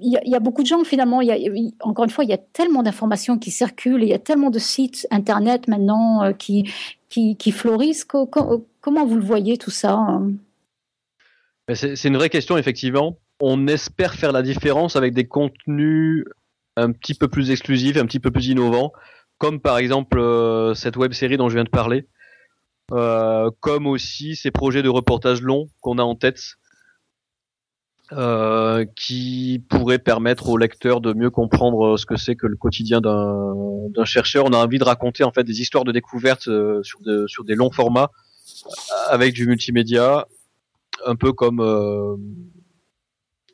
il 0.00 0.18
y, 0.24 0.34
a- 0.34 0.40
beaucoup 0.40 0.62
de 0.62 0.68
gens, 0.68 0.84
finalement. 0.84 1.20
Y 1.20 1.32
a, 1.32 1.36
encore 1.80 2.04
une 2.04 2.10
fois, 2.10 2.24
il 2.24 2.30
y 2.30 2.32
a 2.32 2.38
tellement 2.38 2.82
d'informations 2.84 3.36
qui 3.36 3.50
circulent. 3.50 4.02
Il 4.02 4.08
y 4.08 4.14
a 4.14 4.18
tellement 4.20 4.50
de 4.50 4.60
sites 4.60 5.08
internet 5.10 5.66
maintenant 5.66 6.22
euh, 6.22 6.32
qui, 6.32 6.70
qui, 7.08 7.36
comment 8.80 9.04
vous 9.04 9.16
le 9.16 9.24
voyez 9.24 9.58
tout 9.58 9.72
ça 9.72 9.94
hein? 9.94 10.32
C'est 11.72 11.94
c'est 11.96 12.08
une 12.08 12.16
vraie 12.16 12.30
question, 12.30 12.58
effectivement. 12.58 13.16
On 13.40 13.66
espère 13.68 14.14
faire 14.14 14.32
la 14.32 14.42
différence 14.42 14.96
avec 14.96 15.14
des 15.14 15.26
contenus 15.26 16.24
un 16.80 16.92
petit 16.92 17.14
peu 17.14 17.28
plus 17.28 17.50
exclusifs, 17.50 17.96
un 17.96 18.06
petit 18.06 18.20
peu 18.20 18.30
plus 18.30 18.48
innovants, 18.48 18.92
comme 19.38 19.60
par 19.60 19.78
exemple 19.78 20.18
euh, 20.18 20.74
cette 20.74 20.96
web 20.96 21.12
série 21.12 21.36
dont 21.36 21.48
je 21.48 21.54
viens 21.54 21.64
de 21.64 21.70
parler, 21.70 22.06
euh, 22.92 23.50
comme 23.60 23.86
aussi 23.86 24.36
ces 24.36 24.50
projets 24.50 24.82
de 24.82 24.88
reportage 24.88 25.42
longs 25.42 25.68
qu'on 25.80 25.98
a 25.98 26.02
en 26.02 26.14
tête, 26.14 26.40
euh, 28.12 28.84
qui 28.96 29.62
pourraient 29.68 30.00
permettre 30.00 30.48
aux 30.48 30.56
lecteurs 30.58 31.00
de 31.00 31.12
mieux 31.12 31.30
comprendre 31.30 31.96
ce 31.96 32.06
que 32.06 32.16
c'est 32.16 32.34
que 32.34 32.48
le 32.48 32.56
quotidien 32.56 33.00
d'un 33.00 34.04
chercheur. 34.04 34.44
On 34.46 34.52
a 34.52 34.56
envie 34.56 34.78
de 34.78 34.84
raconter 34.84 35.22
en 35.22 35.30
fait 35.30 35.44
des 35.44 35.60
histoires 35.60 35.84
de 35.84 35.92
découverte 35.92 36.42
sur, 36.82 37.00
de- 37.02 37.26
sur 37.28 37.44
des 37.44 37.54
longs 37.54 37.70
formats 37.70 38.10
avec 39.08 39.32
du 39.32 39.46
multimédia, 39.46 40.26
un 41.06 41.14
peu 41.14 41.32
comme 41.32 41.60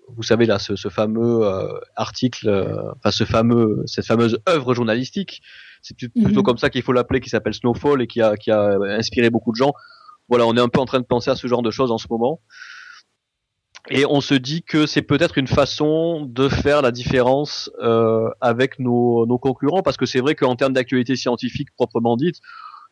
vous 0.09 0.22
savez 0.22 0.46
là 0.46 0.59
ce, 0.59 0.76
ce 0.76 0.88
fameux 0.88 1.44
euh, 1.44 1.66
article, 1.96 2.48
euh, 2.48 2.92
enfin 2.96 3.11
ce 3.11 3.24
fameux 3.24 3.82
cette 3.86 4.07
fameuse 4.07 4.38
œuvre 4.48 4.74
journalistique. 4.74 5.42
C'est 5.82 5.96
plutôt 5.96 6.20
Mhm. 6.40 6.42
comme 6.42 6.59
ça 6.59 6.70
qu'il 6.70 6.82
faut 6.82 6.92
l'appeler, 6.92 7.20
qui 7.20 7.28
s'appelle 7.30 7.54
Snowfall 7.54 8.02
et 8.02 8.07
qui 8.07 8.20
a 8.22 8.36
qui 8.36 8.50
a 8.50 8.76
inspiré 8.98 9.30
beaucoup 9.30 9.52
de 9.52 9.57
gens. 9.57 9.72
Voilà, 10.28 10.46
on 10.46 10.57
est 10.57 10.61
un 10.61 10.68
peu 10.68 10.80
en 10.80 10.84
train 10.86 11.00
de 11.00 11.04
penser 11.07 11.30
à 11.30 11.36
ce 11.36 11.46
genre 11.46 11.62
de 11.62 11.70
choses 11.70 11.90
en 11.92 11.98
ce 11.98 12.07
moment. 12.11 12.40
Et 13.88 14.04
on 14.04 14.20
se 14.20 14.34
dit 14.34 14.62
que 14.64 14.84
c'est 14.86 15.02
peut-être 15.02 15.38
une 15.38 15.46
façon 15.46 16.26
de 16.26 16.48
faire 16.48 16.82
la 16.82 16.90
différence 16.90 17.70
euh, 17.80 18.28
avec 18.40 18.80
nos, 18.80 19.26
nos 19.26 19.38
concurrents, 19.38 19.82
parce 19.82 19.96
que 19.96 20.07
c'est 20.07 20.18
vrai 20.18 20.34
qu'en 20.34 20.57
termes 20.57 20.72
d'actualité 20.72 21.14
scientifique 21.14 21.68
proprement 21.76 22.16
dite, 22.16 22.36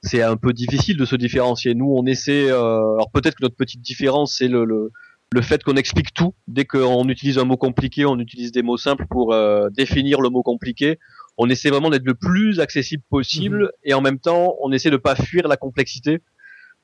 c'est 0.04 0.22
un 0.22 0.36
peu 0.36 0.52
difficile 0.52 0.96
de 0.96 1.04
se 1.04 1.16
différencier. 1.16 1.74
Nous, 1.74 1.92
on 1.92 2.06
essaie. 2.06 2.48
euh, 2.48 2.94
alors 2.94 3.10
peut-être 3.12 3.34
que 3.36 3.42
notre 3.42 3.56
petite 3.56 3.80
différence, 3.82 4.36
c'est 4.38 4.46
le, 4.46 4.64
le, 4.64 4.92
le 5.32 5.42
fait 5.42 5.62
qu'on 5.64 5.76
explique 5.76 6.14
tout. 6.14 6.34
Dès 6.46 6.64
qu'on 6.64 7.08
utilise 7.08 7.38
un 7.38 7.44
mot 7.44 7.56
compliqué, 7.56 8.04
on 8.04 8.18
utilise 8.18 8.52
des 8.52 8.62
mots 8.62 8.76
simples 8.76 9.06
pour 9.10 9.32
euh, 9.32 9.68
définir 9.70 10.20
le 10.20 10.28
mot 10.28 10.42
compliqué. 10.42 10.98
On 11.36 11.48
essaie 11.48 11.70
vraiment 11.70 11.90
d'être 11.90 12.04
le 12.04 12.14
plus 12.14 12.60
accessible 12.60 13.02
possible, 13.10 13.72
et 13.82 13.92
en 13.94 14.00
même 14.00 14.20
temps, 14.20 14.54
on 14.62 14.70
essaie 14.70 14.90
de 14.90 14.96
pas 14.96 15.16
fuir 15.16 15.48
la 15.48 15.56
complexité. 15.56 16.20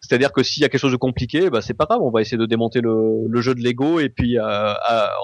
C'est-à-dire 0.01 0.33
que 0.33 0.43
s'il 0.43 0.63
y 0.63 0.65
a 0.65 0.69
quelque 0.69 0.81
chose 0.81 0.93
de 0.93 0.97
compliqué, 0.97 1.51
bah 1.51 1.61
c'est 1.61 1.75
pas 1.75 1.85
grave, 1.85 2.01
on 2.03 2.11
va 2.11 2.23
essayer 2.23 2.39
de 2.39 2.47
démonter 2.47 2.81
le, 2.81 3.27
le 3.29 3.41
jeu 3.43 3.55
de 3.55 3.63
Lego 3.63 4.01
et 4.01 4.09
puis 4.09 4.39
euh, 4.39 4.73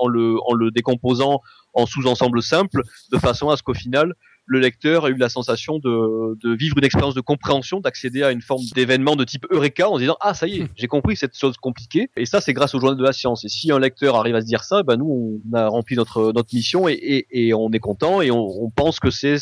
en, 0.00 0.06
le, 0.06 0.36
en 0.46 0.52
le 0.52 0.70
décomposant 0.70 1.40
en 1.72 1.86
sous-ensembles 1.86 2.42
simples, 2.42 2.82
de 3.10 3.18
façon 3.18 3.48
à 3.48 3.56
ce 3.56 3.62
qu'au 3.62 3.74
final, 3.74 4.14
le 4.47 4.61
lecteur 4.61 5.05
a 5.05 5.11
eu 5.11 5.16
la 5.16 5.28
sensation 5.28 5.78
de, 5.78 6.36
de 6.36 6.55
vivre 6.55 6.78
une 6.78 6.84
expérience 6.84 7.14
de 7.14 7.20
compréhension, 7.20 7.80
d'accéder 7.80 8.22
à 8.22 8.30
une 8.30 8.40
forme 8.40 8.62
d'événement 8.74 9.16
de 9.16 9.24
type 9.24 9.44
Eureka 9.51 9.88
en 9.88 9.99
disant 9.99 10.16
ah 10.20 10.34
ça 10.34 10.47
y 10.47 10.61
est, 10.61 10.68
j'ai 10.76 10.86
compris 10.86 11.16
cette 11.16 11.36
chose 11.36 11.57
compliquée. 11.57 12.09
Et 12.16 12.26
ça 12.26 12.40
c'est 12.40 12.53
grâce 12.53 12.74
au 12.74 12.80
journal 12.80 12.97
de 12.97 13.03
la 13.03 13.12
science. 13.12 13.44
Et 13.44 13.49
si 13.49 13.72
un 13.72 13.78
lecteur 13.78 14.16
arrive 14.16 14.36
à 14.36 14.40
se 14.40 14.47
dire 14.47 14.64
ça, 14.64 14.82
bah 14.82 14.97
nous 14.97 15.40
on 15.44 15.57
a 15.57 15.68
rempli 15.68 15.97
notre 15.97 16.32
notre 16.32 16.55
mission 16.55 16.88
et, 16.88 16.92
et, 16.92 17.49
et 17.49 17.55
on 17.55 17.70
est 17.70 17.80
content 17.80 18.22
et 18.22 18.30
on, 18.30 18.47
on 18.62 18.70
pense 18.70 19.01
que 19.01 19.11
c'est 19.11 19.38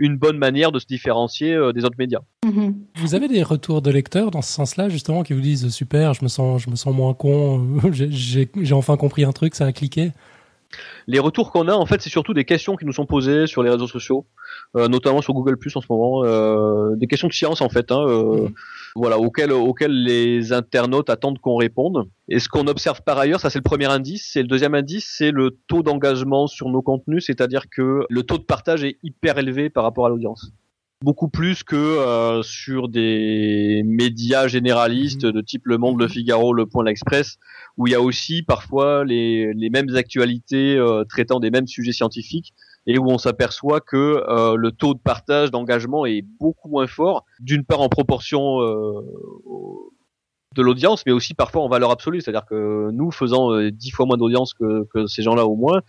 une 0.00 0.16
bonne 0.16 0.38
manière 0.38 0.72
de 0.72 0.78
se 0.78 0.86
différencier 0.86 1.54
euh, 1.54 1.72
des 1.72 1.84
autres 1.84 1.98
médias. 1.98 2.20
Mhm. 2.44 2.74
Vous 2.96 3.14
avez 3.14 3.28
des 3.28 3.42
retours 3.42 3.82
de 3.82 3.90
lecteurs 3.90 4.30
dans 4.30 4.42
ce 4.42 4.50
sens-là, 4.50 4.88
justement, 4.88 5.22
qui 5.22 5.34
vous 5.34 5.42
disent 5.42 5.68
super, 5.68 6.14
je 6.14 6.24
me 6.24 6.28
sens, 6.28 6.62
je 6.62 6.70
me 6.70 6.74
sens 6.74 6.94
moins 6.94 7.12
con, 7.12 7.78
j'ai 7.92 8.48
enfin 8.72 8.96
compris 8.96 9.24
un 9.24 9.32
truc, 9.32 9.54
ça 9.54 9.66
a 9.66 9.72
cliqué? 9.72 10.12
Les 11.06 11.18
retours 11.18 11.50
qu'on 11.50 11.68
a, 11.68 11.74
en 11.74 11.86
fait, 11.86 12.00
c'est 12.00 12.10
surtout 12.10 12.34
des 12.34 12.44
questions 12.44 12.76
qui 12.76 12.84
nous 12.84 12.92
sont 12.92 13.06
posées 13.06 13.46
sur 13.46 13.62
les 13.62 13.70
réseaux 13.70 13.86
sociaux, 13.86 14.26
euh, 14.76 14.88
notamment 14.88 15.20
sur 15.22 15.34
Google 15.34 15.56
Plus 15.56 15.74
en 15.76 15.80
ce 15.80 15.86
moment, 15.90 16.24
euh, 16.24 16.94
des 16.96 17.06
questions 17.06 17.28
de 17.28 17.32
science 17.32 17.60
en 17.60 17.68
fait, 17.68 17.90
hein, 17.90 18.04
euh, 18.06 18.42
mhm. 18.42 18.54
voilà, 18.94 19.18
auxquelles, 19.18 19.52
auxquelles 19.52 20.02
les 20.02 20.52
internautes 20.52 21.10
attendent 21.10 21.38
qu'on 21.38 21.56
réponde. 21.56 22.08
Et 22.28 22.38
ce 22.38 22.48
qu'on 22.48 22.66
observe 22.66 23.02
par 23.02 23.18
ailleurs, 23.18 23.40
ça 23.40 23.50
c'est 23.50 23.58
le 23.58 23.64
premier 23.64 23.86
indice, 23.86 24.36
et 24.36 24.42
le 24.42 24.48
deuxième 24.48 24.74
indice, 24.74 25.12
c'est 25.16 25.32
le 25.32 25.58
taux 25.66 25.82
d'engagement 25.82 26.46
sur 26.46 26.68
nos 26.68 26.82
contenus, 26.82 27.26
c'est-à-dire 27.26 27.64
que 27.70 28.06
le 28.08 28.22
taux 28.22 28.38
de 28.38 28.44
partage 28.44 28.84
est 28.84 28.98
hyper 29.02 29.38
élevé 29.38 29.70
par 29.70 29.84
rapport 29.84 30.06
à 30.06 30.08
l'audience 30.08 30.52
beaucoup 31.02 31.28
plus 31.28 31.62
que 31.62 31.76
euh, 31.76 32.42
sur 32.42 32.88
des 32.88 33.82
médias 33.86 34.48
généralistes 34.48 35.24
mhm. 35.24 35.32
de 35.32 35.40
type 35.40 35.62
Le 35.64 35.78
Monde, 35.78 35.98
Le 35.98 36.08
Figaro, 36.08 36.52
Le 36.52 36.66
Point, 36.66 36.84
L'Express, 36.84 37.38
où 37.78 37.86
il 37.86 37.92
y 37.92 37.94
a 37.94 38.00
aussi 38.00 38.42
parfois 38.42 39.04
les, 39.04 39.54
les 39.54 39.70
mêmes 39.70 39.94
actualités 39.96 40.76
euh, 40.76 41.04
traitant 41.04 41.40
des 41.40 41.50
mêmes 41.50 41.66
sujets 41.66 41.92
scientifiques 41.92 42.52
et 42.86 42.98
où 42.98 43.08
on 43.08 43.18
s'aperçoit 43.18 43.80
que 43.80 44.24
euh, 44.28 44.56
le 44.56 44.72
taux 44.72 44.94
de 44.94 44.98
partage 44.98 45.50
d'engagement 45.50 46.04
est 46.04 46.22
beaucoup 46.38 46.68
moins 46.68 46.86
fort, 46.86 47.24
d'une 47.38 47.64
part 47.64 47.80
en 47.80 47.88
proportion 47.88 48.60
de 50.56 50.62
l'audience, 50.62 51.04
mais 51.06 51.12
aussi 51.12 51.32
parfois 51.32 51.62
en 51.62 51.68
valeur 51.68 51.90
absolue, 51.90 52.20
c'est-à-dire 52.20 52.46
que 52.46 52.90
nous 52.90 53.10
faisant 53.10 53.58
dix 53.70 53.90
fois 53.90 54.06
moins 54.06 54.16
d'audience 54.16 54.52
que, 54.52 54.86
que 54.92 55.06
ces 55.06 55.22
gens-là 55.22 55.46
au 55.46 55.56
moins, 55.56 55.80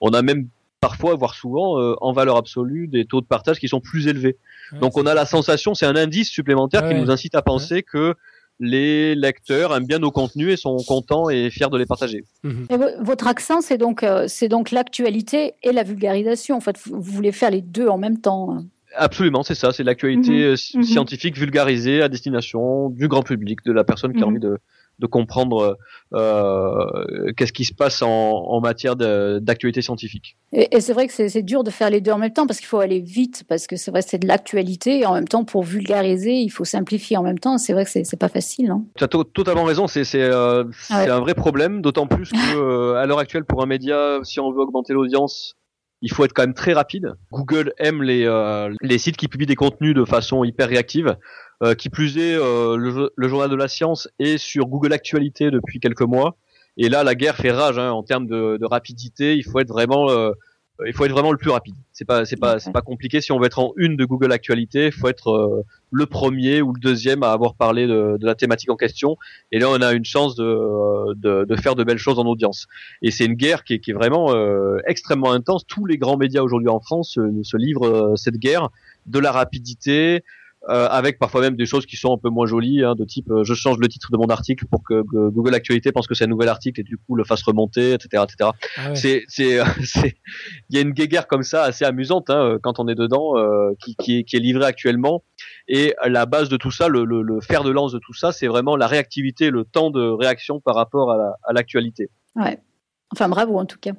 on 0.00 0.10
a 0.10 0.22
même 0.22 0.48
parfois, 0.80 1.14
voire 1.16 1.34
souvent, 1.34 1.80
euh, 1.80 1.94
en 2.00 2.12
valeur 2.12 2.36
absolue, 2.36 2.88
des 2.88 3.04
taux 3.04 3.20
de 3.20 3.26
partage 3.26 3.58
qui 3.58 3.68
sont 3.68 3.80
plus 3.80 4.06
élevés. 4.06 4.36
Donc 4.80 4.96
on 4.96 5.06
a 5.06 5.14
la 5.14 5.26
sensation, 5.26 5.74
c'est 5.74 5.86
un 5.86 5.96
indice 5.96 6.30
supplémentaire 6.30 6.88
qui 6.88 6.94
nous 6.94 7.10
incite 7.10 7.34
à 7.34 7.42
penser 7.42 7.82
que 7.82 8.14
les 8.60 9.14
lecteurs 9.14 9.74
aiment 9.74 9.86
bien 9.86 9.98
nos 9.98 10.10
contenus 10.10 10.52
et 10.52 10.56
sont 10.56 10.76
contents 10.86 11.30
et 11.30 11.48
fiers 11.50 11.68
de 11.70 11.78
les 11.78 11.86
partager. 11.86 12.24
Mhm. 12.42 12.66
votre 13.00 13.26
accent, 13.26 13.60
c'est 13.60 13.78
donc, 13.78 14.02
euh, 14.02 14.24
c'est 14.26 14.48
donc 14.48 14.70
l'actualité 14.70 15.54
et 15.62 15.72
la 15.72 15.84
vulgarisation. 15.84 16.56
En 16.56 16.60
fait, 16.60 16.76
vous 16.86 17.00
voulez 17.00 17.32
faire 17.32 17.50
les 17.50 17.62
deux 17.62 17.88
en 17.88 17.98
même 17.98 18.20
temps. 18.20 18.52
Hein. 18.52 18.64
Absolument, 18.96 19.42
c'est 19.42 19.54
ça. 19.54 19.72
C'est 19.72 19.84
l'actualité 19.84 20.32
mhm. 20.32 20.42
Euh, 20.42 20.56
mhm. 20.74 20.82
scientifique 20.82 21.36
vulgarisée 21.36 22.02
à 22.02 22.08
destination 22.08 22.90
du 22.90 23.06
grand 23.06 23.22
public, 23.22 23.60
de 23.64 23.72
la 23.72 23.84
personne 23.84 24.12
qui 24.12 24.22
a 24.22 24.26
envie 24.26 24.40
de, 24.40 24.58
de 24.98 25.06
comprendre 25.06 25.78
euh, 26.14 27.32
qu'est-ce 27.36 27.52
qui 27.52 27.64
se 27.64 27.74
passe 27.74 28.02
en, 28.02 28.08
en 28.08 28.60
matière 28.60 28.96
d'actualité 28.96 29.82
scientifique. 29.82 30.36
Et, 30.52 30.76
et 30.76 30.80
c'est 30.80 30.92
vrai 30.92 31.06
que 31.06 31.28
c'est 31.28 31.42
dur 31.42 31.62
de 31.64 31.70
faire 31.70 31.90
les 31.90 32.00
deux 32.00 32.12
en 32.12 32.18
même 32.18 32.32
temps 32.32 32.46
parce 32.46 32.58
qu'il 32.58 32.68
faut 32.68 32.80
aller 32.80 33.00
vite, 33.00 33.44
parce 33.48 33.66
que 33.66 33.76
c'est 33.76 33.90
vrai 33.90 34.02
c'est 34.02 34.18
de 34.18 34.26
l'actualité 34.26 35.00
et 35.00 35.06
en 35.06 35.14
même 35.14 35.28
temps 35.28 35.44
pour 35.44 35.62
vulgariser, 35.62 36.34
il 36.34 36.50
faut 36.50 36.64
simplifier 36.64 37.16
en 37.16 37.22
même 37.22 37.38
temps. 37.38 37.58
C'est 37.58 37.72
vrai 37.72 37.84
que 37.84 37.90
c'est 37.90 38.18
pas 38.18 38.28
facile. 38.28 38.70
Hein. 38.70 38.82
Tu 38.96 39.04
as 39.04 39.08
totalement 39.08 39.64
raison, 39.64 39.86
c'est 39.86 40.06
euh, 40.14 40.64
un 40.90 41.20
vrai 41.20 41.34
problème, 41.34 41.82
d'autant 41.82 42.06
plus 42.06 42.30
que 42.30 42.56
euh, 42.56 42.94
à 42.94 43.06
l'heure 43.06 43.18
actuelle 43.18 43.44
pour 43.44 43.62
un 43.62 43.66
média, 43.66 44.18
si 44.22 44.40
on 44.40 44.50
veut 44.52 44.60
augmenter 44.60 44.92
l'audience, 44.92 45.54
il 46.00 46.12
faut 46.12 46.24
être 46.24 46.32
quand 46.32 46.42
même 46.42 46.54
très 46.54 46.72
rapide. 46.72 47.14
Google 47.32 47.72
aime 47.78 48.02
les, 48.02 48.24
euh, 48.24 48.72
les 48.80 48.98
sites 48.98 49.16
qui 49.16 49.28
publient 49.28 49.46
des 49.46 49.56
contenus 49.56 49.94
de 49.94 50.04
façon 50.04 50.44
hyper 50.44 50.68
réactive. 50.68 51.16
Euh, 51.60 51.74
qui 51.74 51.88
plus 51.88 52.16
est, 52.18 52.36
euh, 52.36 52.76
le, 52.76 53.28
journal 53.28 53.50
de 53.50 53.56
la 53.56 53.66
science 53.66 54.08
est 54.20 54.38
sur 54.38 54.66
Google 54.66 54.92
Actualité 54.92 55.50
depuis 55.50 55.80
quelques 55.80 56.02
mois. 56.02 56.36
Et 56.76 56.88
là, 56.88 57.02
la 57.02 57.16
guerre 57.16 57.34
fait 57.34 57.50
rage 57.50 57.78
hein, 57.78 57.90
en 57.90 58.04
termes 58.04 58.28
de, 58.28 58.58
de, 58.58 58.64
rapidité. 58.64 59.34
Il 59.34 59.42
faut 59.42 59.58
être 59.58 59.68
vraiment, 59.68 60.08
euh, 60.08 60.30
il 60.86 60.92
faut 60.92 61.04
être 61.04 61.10
vraiment 61.10 61.32
le 61.32 61.36
plus 61.36 61.50
rapide. 61.50 61.74
C'est 61.92 62.04
pas, 62.04 62.24
c'est 62.24 62.36
pas, 62.36 62.60
c'est 62.60 62.70
pas 62.70 62.80
compliqué. 62.80 63.20
Si 63.20 63.32
on 63.32 63.40
veut 63.40 63.46
être 63.46 63.58
en 63.58 63.72
une 63.76 63.96
de 63.96 64.04
Google 64.04 64.30
Actualité, 64.30 64.86
il 64.86 64.92
faut 64.92 65.08
être 65.08 65.64
le 65.90 66.06
premier 66.06 66.62
ou 66.62 66.72
le 66.72 66.78
deuxième 66.78 67.24
à 67.24 67.32
avoir 67.32 67.56
parlé 67.56 67.88
de, 67.88 68.16
de, 68.20 68.24
la 68.24 68.36
thématique 68.36 68.70
en 68.70 68.76
question. 68.76 69.16
Et 69.50 69.58
là, 69.58 69.68
on 69.68 69.80
a 69.80 69.94
une 69.94 70.04
chance 70.04 70.36
de, 70.36 71.14
de, 71.14 71.44
de 71.44 71.56
faire 71.56 71.74
de 71.74 71.82
belles 71.82 71.98
choses 71.98 72.20
en 72.20 72.26
audience. 72.26 72.68
Et 73.02 73.10
c'est 73.10 73.24
une 73.24 73.34
guerre 73.34 73.64
qui 73.64 73.74
est, 73.74 73.80
qui 73.80 73.90
est 73.90 73.94
vraiment 73.94 74.32
extrêmement 74.86 75.32
intense. 75.32 75.66
Tous 75.66 75.86
les 75.86 75.98
grands 75.98 76.16
médias 76.16 76.42
aujourd'hui 76.42 76.68
en 76.68 76.78
France 76.78 77.18
se 77.42 77.56
livrent 77.56 78.12
cette 78.14 78.36
guerre 78.36 78.68
de 79.06 79.18
la 79.18 79.32
rapidité, 79.32 80.16
euh, 80.16 80.20
avec 80.68 81.18
parfois 81.18 81.40
même 81.40 81.56
des 81.56 81.66
choses 81.66 81.86
qui 81.86 81.96
sont 81.96 82.12
un 82.14 82.18
peu 82.18 82.28
moins 82.28 82.46
jolies, 82.46 82.84
hein, 82.84 82.94
de 82.94 83.04
type 83.04 83.30
euh, 83.30 83.44
je 83.44 83.54
change 83.54 83.78
le 83.78 83.88
titre 83.88 84.10
de 84.12 84.16
mon 84.16 84.26
article 84.26 84.66
pour 84.66 84.82
que, 84.82 85.02
Google 85.30 85.54
Actualité 85.54 85.92
pense 85.92 86.06
que 86.06 86.14
c'est 86.14 86.24
un 86.24 86.28
nouvel 86.28 86.48
article 86.48 86.80
et 86.80 86.84
du 86.84 86.98
coup 86.98 87.14
le 87.14 87.24
fasse 87.24 87.42
remonter, 87.42 87.94
etc., 87.94 88.24
etc. 88.24 88.50
Ah 88.76 88.94
c'est, 88.94 89.24
c'est, 89.28 89.58
c'est, 89.84 90.16
il 90.70 90.76
y 90.76 90.78
a 90.78 90.82
une 90.82 90.92
guéguerre 90.92 91.26
comme 91.26 91.42
ça 91.42 91.62
assez 91.62 91.84
amusante 91.84 92.30
hein, 92.30 92.58
quand 92.62 92.78
on 92.78 92.88
est 92.88 92.94
dedans, 92.94 93.36
euh, 93.36 93.72
qui, 93.82 93.96
qui, 93.96 94.18
est, 94.18 94.24
qui 94.24 94.36
est 94.36 94.40
livrée 94.40 94.66
actuellement. 94.66 95.24
Et 95.68 95.94
la 96.06 96.26
base 96.26 96.48
de 96.48 96.56
tout 96.56 96.70
ça, 96.70 96.88
le, 96.88 97.04
le, 97.04 97.22
le 97.22 97.40
fer 97.40 97.62
de 97.64 97.70
lance 97.70 97.92
de 97.92 97.98
tout 97.98 98.14
ça, 98.14 98.32
c'est 98.32 98.46
vraiment 98.46 98.76
la 98.76 98.86
réactivité, 98.86 99.50
le 99.50 99.64
temps 99.64 99.90
de 99.90 100.00
réaction 100.00 100.60
par 100.60 100.74
rapport 100.74 101.12
à 101.12 101.52
l'actualité. 101.52 102.10
ouais. 102.36 102.58
Enfin 103.12 103.28
bravo 103.28 103.58
en 103.58 103.64
tout 103.64 103.78
cas. 103.78 103.92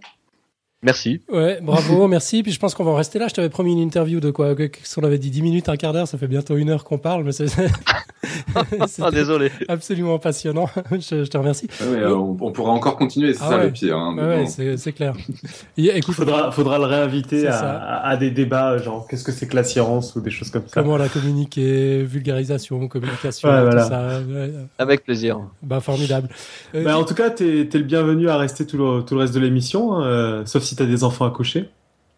Merci. 0.82 1.22
Ouais, 1.30 1.60
bravo, 1.62 2.08
merci. 2.10 2.44
Puis 2.44 2.52
je 2.52 2.60
pense 2.60 2.74
qu'on 2.74 2.84
va 2.84 2.92
en 2.92 2.96
rester 2.96 3.20
là. 3.20 3.28
Je 3.28 3.34
t'avais 3.34 3.50
promis 3.50 3.74
une 3.74 3.80
interview 3.80 4.20
de 4.20 4.32
quoi 4.32 4.56
Qu'est-ce 4.56 4.96
qu'on 4.96 5.06
avait 5.06 5.18
dit 5.18 5.30
10 5.30 5.42
minutes, 5.42 5.70
un 5.70 5.78
quart 5.78 5.94
d'heure 5.94 6.08
Ça 6.08 6.18
fait 6.18 6.28
bientôt 6.28 6.56
une 6.56 6.70
heure 6.70 6.84
qu'on 6.84 6.98
parle, 6.98 7.24
mais 7.24 7.32
c'est. 7.32 7.48
ah, 9.02 9.12
désolé. 9.12 9.52
Absolument 9.68 10.20
passionnant. 10.20 10.70
je, 10.92 11.24
je, 11.24 11.30
te 11.30 11.38
remercie. 11.38 11.68
Ah 11.82 11.90
ouais, 11.90 12.06
on, 12.06 12.38
on, 12.40 12.52
pourra 12.52 12.72
encore 12.72 12.98
continuer, 12.98 13.34
c'est 13.34 13.44
ah 13.44 13.50
ça 13.50 13.58
ouais. 13.58 13.66
le 13.66 13.72
pire. 13.72 13.98
Hein, 13.98 14.18
ouais, 14.18 14.44
bon. 14.44 14.78
c'est 14.78 14.92
clair. 14.94 15.16
Écoute, 15.78 16.16
faudra, 16.16 16.52
faudra 16.52 16.78
le 16.78 16.86
réinviter 16.86 17.48
à, 17.48 18.02
à, 18.02 18.18
des 18.18 18.32
débats, 18.32 18.78
genre 18.78 19.08
qu'est-ce 19.08 19.24
que 19.24 19.32
c'est 19.32 19.48
que 19.48 19.56
la 19.56 19.64
science 19.64 20.16
ou 20.16 20.22
des 20.22 20.32
choses 20.32 20.50
comme 20.50 20.64
ça. 20.68 20.82
Comment 20.82 20.98
la 20.98 21.10
communiquer, 21.10 22.04
vulgarisation, 22.04 22.88
communication, 22.88 23.50
tout 23.50 23.56
voilà. 23.56 23.86
ça. 23.86 24.22
Avec 24.78 25.04
plaisir. 25.04 25.40
Bah, 25.62 25.80
formidable. 25.80 26.30
Euh, 26.76 26.84
bah, 26.84 26.98
en 26.98 27.04
tout 27.04 27.16
cas, 27.16 27.30
t'es 27.30 27.62
es 27.62 27.78
le 27.78 27.84
bienvenu 27.84 28.30
à 28.30 28.38
rester 28.38 28.66
tout 28.66 28.78
le, 28.78 29.02
tout 29.02 29.16
le 29.16 29.22
reste 29.22 29.34
de 29.34 29.40
l'émission, 29.40 29.94
hein, 29.94 30.06
euh, 30.06 30.46
sauf 30.46 30.64
si 30.70 30.76
tu 30.76 30.84
as 30.84 30.86
des 30.86 31.04
enfants 31.04 31.26
à 31.26 31.32
coucher. 31.32 31.70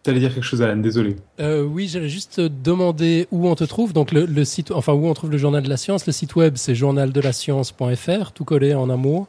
Tu 0.03 0.09
allais 0.09 0.19
dire 0.19 0.33
quelque 0.33 0.43
chose, 0.43 0.61
Alan, 0.61 0.77
désolé. 0.77 1.15
Euh, 1.39 1.61
oui, 1.63 1.87
j'allais 1.87 2.09
juste 2.09 2.39
demander 2.39 3.27
où 3.31 3.47
on 3.47 3.55
te 3.55 3.63
trouve. 3.63 3.93
Donc, 3.93 4.11
le, 4.11 4.25
le, 4.25 4.45
site, 4.45 4.71
enfin, 4.71 4.93
où 4.93 5.05
on 5.05 5.13
trouve 5.13 5.29
le 5.29 5.37
journal 5.37 5.61
de 5.61 5.69
la 5.69 5.77
science. 5.77 6.07
Le 6.07 6.13
site 6.13 6.35
web, 6.35 6.53
c'est 6.55 6.73
journaldelascience.fr, 6.73 8.31
tout 8.31 8.43
collé 8.43 8.73
en 8.73 8.89
un 8.89 8.97
mot. 8.97 9.27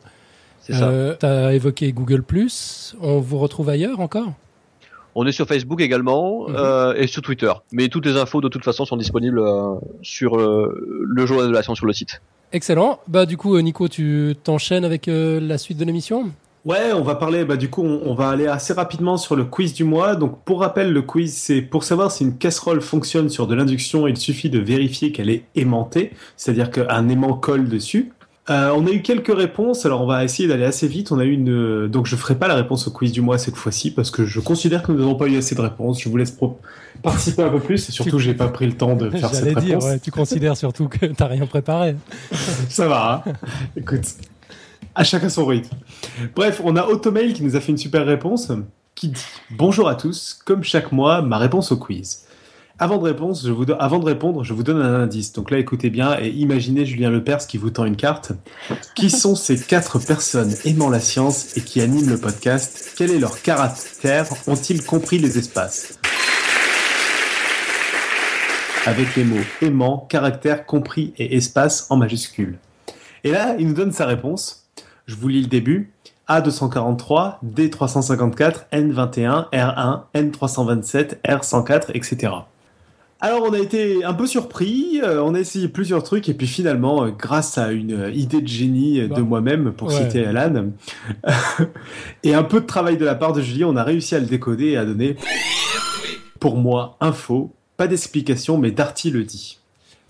C'est 0.60 0.72
ça. 0.72 0.88
Euh, 0.88 1.16
tu 1.18 1.26
as 1.26 1.54
évoqué 1.54 1.92
Google. 1.92 2.24
On 3.00 3.20
vous 3.20 3.38
retrouve 3.38 3.68
ailleurs 3.68 4.00
encore? 4.00 4.32
On 5.14 5.26
est 5.26 5.32
sur 5.32 5.46
Facebook 5.46 5.80
également 5.80 6.46
-hmm. 6.46 6.54
euh, 6.56 6.94
et 6.94 7.06
sur 7.06 7.20
Twitter. 7.20 7.52
Mais 7.72 7.88
toutes 7.88 8.06
les 8.06 8.16
infos, 8.16 8.40
de 8.40 8.48
toute 8.48 8.64
façon, 8.64 8.84
sont 8.86 8.96
disponibles 8.96 9.40
euh, 9.40 9.74
sur 10.00 10.38
euh, 10.38 11.04
le 11.06 11.26
journal 11.26 11.48
de 11.48 11.52
la 11.52 11.62
science 11.62 11.78
sur 11.78 11.86
le 11.86 11.92
site. 11.92 12.22
Excellent. 12.52 13.00
Bah, 13.08 13.26
du 13.26 13.36
coup, 13.36 13.58
Nico, 13.60 13.88
tu 13.88 14.34
t'enchaînes 14.42 14.84
avec 14.84 15.06
la 15.06 15.58
suite 15.58 15.78
de 15.78 15.84
l'émission? 15.84 16.30
Ouais, 16.64 16.92
on 16.94 17.02
va 17.02 17.16
parler, 17.16 17.44
bah, 17.44 17.56
du 17.56 17.68
coup, 17.68 17.82
on, 17.82 18.02
on, 18.04 18.14
va 18.14 18.28
aller 18.28 18.46
assez 18.46 18.72
rapidement 18.72 19.16
sur 19.16 19.34
le 19.34 19.44
quiz 19.44 19.74
du 19.74 19.82
mois. 19.82 20.14
Donc, 20.14 20.44
pour 20.44 20.60
rappel, 20.60 20.92
le 20.92 21.02
quiz, 21.02 21.34
c'est 21.34 21.60
pour 21.60 21.82
savoir 21.82 22.12
si 22.12 22.22
une 22.22 22.38
casserole 22.38 22.80
fonctionne 22.80 23.28
sur 23.28 23.48
de 23.48 23.54
l'induction, 23.56 24.06
il 24.06 24.16
suffit 24.16 24.48
de 24.48 24.60
vérifier 24.60 25.10
qu'elle 25.10 25.28
est 25.28 25.44
aimantée, 25.56 26.12
c'est-à-dire 26.36 26.70
qu'un 26.70 27.08
aimant 27.08 27.34
colle 27.34 27.68
dessus. 27.68 28.12
Euh, 28.50 28.72
on 28.76 28.86
a 28.86 28.90
eu 28.90 29.02
quelques 29.02 29.34
réponses, 29.34 29.86
alors 29.86 30.02
on 30.02 30.06
va 30.06 30.24
essayer 30.24 30.48
d'aller 30.48 30.64
assez 30.64 30.88
vite. 30.88 31.12
On 31.12 31.18
a 31.20 31.24
eu 31.24 31.32
une, 31.32 31.86
donc 31.86 32.06
je 32.06 32.16
ferai 32.16 32.34
pas 32.34 32.48
la 32.48 32.56
réponse 32.56 32.88
au 32.88 32.90
quiz 32.90 33.12
du 33.12 33.20
mois 33.20 33.38
cette 33.38 33.54
fois-ci 33.54 33.92
parce 33.92 34.10
que 34.10 34.24
je 34.24 34.40
considère 34.40 34.82
que 34.82 34.90
nous 34.90 34.98
n'avons 34.98 35.14
pas 35.14 35.28
eu 35.28 35.36
assez 35.36 35.54
de 35.54 35.60
réponses. 35.60 36.02
Je 36.02 36.08
vous 36.08 36.16
laisse 36.16 36.36
participer 37.02 37.42
un 37.42 37.50
peu 37.50 37.60
plus 37.60 37.88
et 37.88 37.92
surtout 37.92 38.18
j'ai 38.18 38.34
pas 38.34 38.48
pris 38.48 38.66
le 38.66 38.72
temps 38.72 38.96
de 38.96 39.10
faire 39.10 39.30
cette 39.34 39.58
dire, 39.58 39.76
réponse. 39.76 39.84
Ouais, 39.84 39.98
tu 40.00 40.10
considères 40.10 40.56
surtout 40.56 40.88
que 40.88 41.06
t'as 41.06 41.28
rien 41.28 41.46
préparé. 41.46 41.94
Ça 42.68 42.88
va. 42.88 43.22
Hein 43.24 43.32
Écoute. 43.76 44.06
À 44.94 45.04
chacun 45.04 45.28
son 45.28 45.46
rythme. 45.46 45.74
Bref, 46.34 46.60
on 46.62 46.76
a 46.76 46.84
Automail 46.84 47.32
qui 47.32 47.42
nous 47.42 47.56
a 47.56 47.60
fait 47.60 47.72
une 47.72 47.78
super 47.78 48.04
réponse 48.04 48.52
qui 48.94 49.08
dit 49.08 49.24
Bonjour 49.50 49.88
à 49.88 49.94
tous, 49.94 50.38
comme 50.44 50.62
chaque 50.62 50.92
mois, 50.92 51.22
ma 51.22 51.38
réponse 51.38 51.72
au 51.72 51.78
quiz. 51.78 52.26
Avant 52.78 52.98
de, 52.98 53.14
je 53.42 53.52
vous. 53.52 53.64
Avant 53.78 53.98
de 53.98 54.04
répondre, 54.04 54.44
je 54.44 54.52
vous 54.52 54.62
donne 54.62 54.82
un 54.82 55.02
indice. 55.02 55.32
Donc 55.32 55.50
là, 55.50 55.58
écoutez 55.58 55.88
bien 55.88 56.18
et 56.20 56.28
imaginez 56.28 56.84
Julien 56.84 57.10
Lepers 57.10 57.46
qui 57.46 57.56
vous 57.56 57.70
tend 57.70 57.84
une 57.84 57.96
carte. 57.96 58.32
Qui 58.94 59.08
sont 59.08 59.34
ces 59.34 59.58
quatre 59.58 59.98
personnes 59.98 60.52
aimant 60.64 60.90
la 60.90 61.00
science 61.00 61.56
et 61.56 61.62
qui 61.62 61.80
animent 61.80 62.10
le 62.10 62.18
podcast? 62.18 62.92
Quel 62.96 63.12
est 63.12 63.18
leur 63.18 63.40
caractère? 63.40 64.26
Ont-ils 64.46 64.84
compris 64.84 65.18
les 65.18 65.38
espaces? 65.38 65.98
Avec 68.84 69.14
les 69.14 69.24
mots 69.24 69.36
aimant, 69.60 70.06
caractère, 70.10 70.66
compris 70.66 71.14
et 71.16 71.36
espace 71.36 71.86
en 71.88 71.96
majuscule. 71.96 72.58
Et 73.22 73.30
là, 73.30 73.54
il 73.58 73.68
nous 73.68 73.74
donne 73.74 73.92
sa 73.92 74.06
réponse. 74.06 74.61
Je 75.06 75.14
vous 75.16 75.28
lis 75.28 75.42
le 75.42 75.48
début. 75.48 75.92
A243, 76.28 77.36
D354, 77.44 78.68
N21, 78.72 79.50
R1, 79.50 80.02
N327, 80.14 81.20
R104, 81.26 81.90
etc. 81.94 82.32
Alors 83.20 83.44
on 83.44 83.52
a 83.52 83.58
été 83.60 84.02
un 84.04 84.14
peu 84.14 84.26
surpris, 84.26 85.00
euh, 85.00 85.22
on 85.22 85.34
a 85.34 85.38
essayé 85.38 85.68
plusieurs 85.68 86.02
trucs 86.02 86.28
et 86.28 86.34
puis 86.34 86.48
finalement, 86.48 87.04
euh, 87.04 87.10
grâce 87.10 87.56
à 87.56 87.70
une 87.70 87.92
euh, 87.92 88.10
idée 88.10 88.40
de 88.40 88.48
génie 88.48 89.00
de 89.00 89.06
Bah, 89.06 89.20
moi-même, 89.20 89.72
pour 89.72 89.88
ouais. 89.88 89.94
citer 89.94 90.24
Alan, 90.26 90.70
et 92.24 92.34
un 92.34 92.42
peu 92.42 92.60
de 92.60 92.66
travail 92.66 92.96
de 92.96 93.04
la 93.04 93.14
part 93.14 93.32
de 93.32 93.40
Julie, 93.40 93.64
on 93.64 93.76
a 93.76 93.84
réussi 93.84 94.16
à 94.16 94.18
le 94.18 94.26
décoder 94.26 94.70
et 94.70 94.76
à 94.76 94.84
donner, 94.84 95.14
pour 96.40 96.56
moi, 96.56 96.96
info, 97.00 97.52
pas 97.76 97.86
d'explication, 97.86 98.58
mais 98.58 98.72
Darty 98.72 99.12
le 99.12 99.22
dit. 99.22 99.60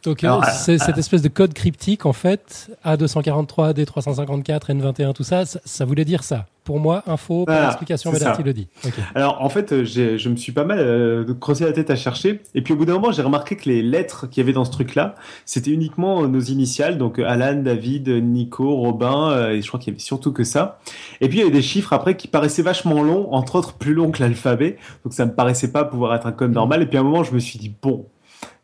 Donc, 0.05 0.24
Alors, 0.24 0.38
euh, 0.38 0.46
ah, 0.46 0.50
c'est 0.50 0.80
ah. 0.80 0.84
cette 0.86 0.98
espèce 0.98 1.22
de 1.22 1.28
code 1.28 1.55
cryptique, 1.55 2.07
en 2.07 2.12
fait, 2.12 2.70
A243, 2.84 3.72
D354, 3.74 4.70
N21, 4.70 5.12
tout 5.12 5.22
ça, 5.22 5.44
ça, 5.44 5.61
ça 5.64 5.84
voulait 5.84 6.05
dire 6.05 6.24
ça. 6.24 6.46
Pour 6.64 6.78
moi, 6.78 7.03
info, 7.09 7.44
pas 7.44 7.53
Voilà, 7.55 7.66
d'explication, 7.66 8.12
mais 8.12 8.20
ça. 8.20 8.36
le 8.44 8.53
dit. 8.53 8.68
Alors 9.16 9.42
en 9.42 9.48
fait, 9.48 9.72
euh, 9.72 9.84
j'ai- 9.84 10.16
je 10.16 10.28
me 10.28 10.36
suis 10.36 10.53
pas 10.53 10.62
mal 10.64 10.78
euh, 10.78 11.34
creusé 11.40 11.64
la 11.64 11.72
tête 11.72 11.90
à 11.90 11.96
chercher, 11.96 12.40
et 12.55 12.62
puis 12.62 12.72
au 12.72 12.76
bout 12.76 12.84
d'un 12.84 12.92
moment, 12.92 13.11
j'ai 13.11 13.22
remarqué 13.22 13.57
que 13.57 13.68
les 13.68 13.82
lettres 13.82 14.28
qu'il 14.28 14.40
y 14.40 14.44
avait 14.44 14.53
dans 14.53 14.64
ce 14.64 14.70
truc-là, 14.70 15.16
c'était 15.44 15.72
uniquement 15.72 16.22
euh, 16.22 16.28
nos 16.28 16.38
initiales, 16.38 16.98
donc 16.98 17.18
Alan, 17.18 17.57
David, 17.61 18.09
Nico, 18.09 18.76
Robin, 18.76 19.30
euh, 19.32 19.50
et 19.55 19.61
je 19.62 19.66
crois 19.66 19.80
qu'il 19.80 19.92
y 19.92 19.96
avait 19.96 20.00
surtout 20.00 20.30
que 20.32 20.44
ça. 20.44 20.78
Et 21.20 21.28
puis 21.28 21.38
il 21.38 21.40
y 21.40 21.42
avait 21.42 21.50
des 21.50 21.62
chiffres 21.62 21.92
après 21.92 22.16
qui 22.16 22.28
paraissaient 22.28 22.62
vachement 22.62 23.03
longs, 23.03 23.26
entre 23.32 23.57
autres 23.57 23.72
plus 23.72 23.92
longs 23.94 24.12
que 24.12 24.22
l'alphabet, 24.22 24.76
donc 25.05 25.14
ça 25.14 25.26
me 25.26 25.34
paraissait 25.34 25.72
pas 25.72 25.82
pouvoir 25.84 26.14
être 26.14 26.28
un 26.28 26.32
code 26.32 26.53
normal. 26.53 26.80
Et 26.82 26.86
puis 26.86 26.96
à 26.96 27.00
un 27.00 27.05
moment, 27.05 27.24
je 27.24 27.32
me 27.34 27.40
suis 27.40 27.59
dit 27.59 27.74
bon, 27.82 28.07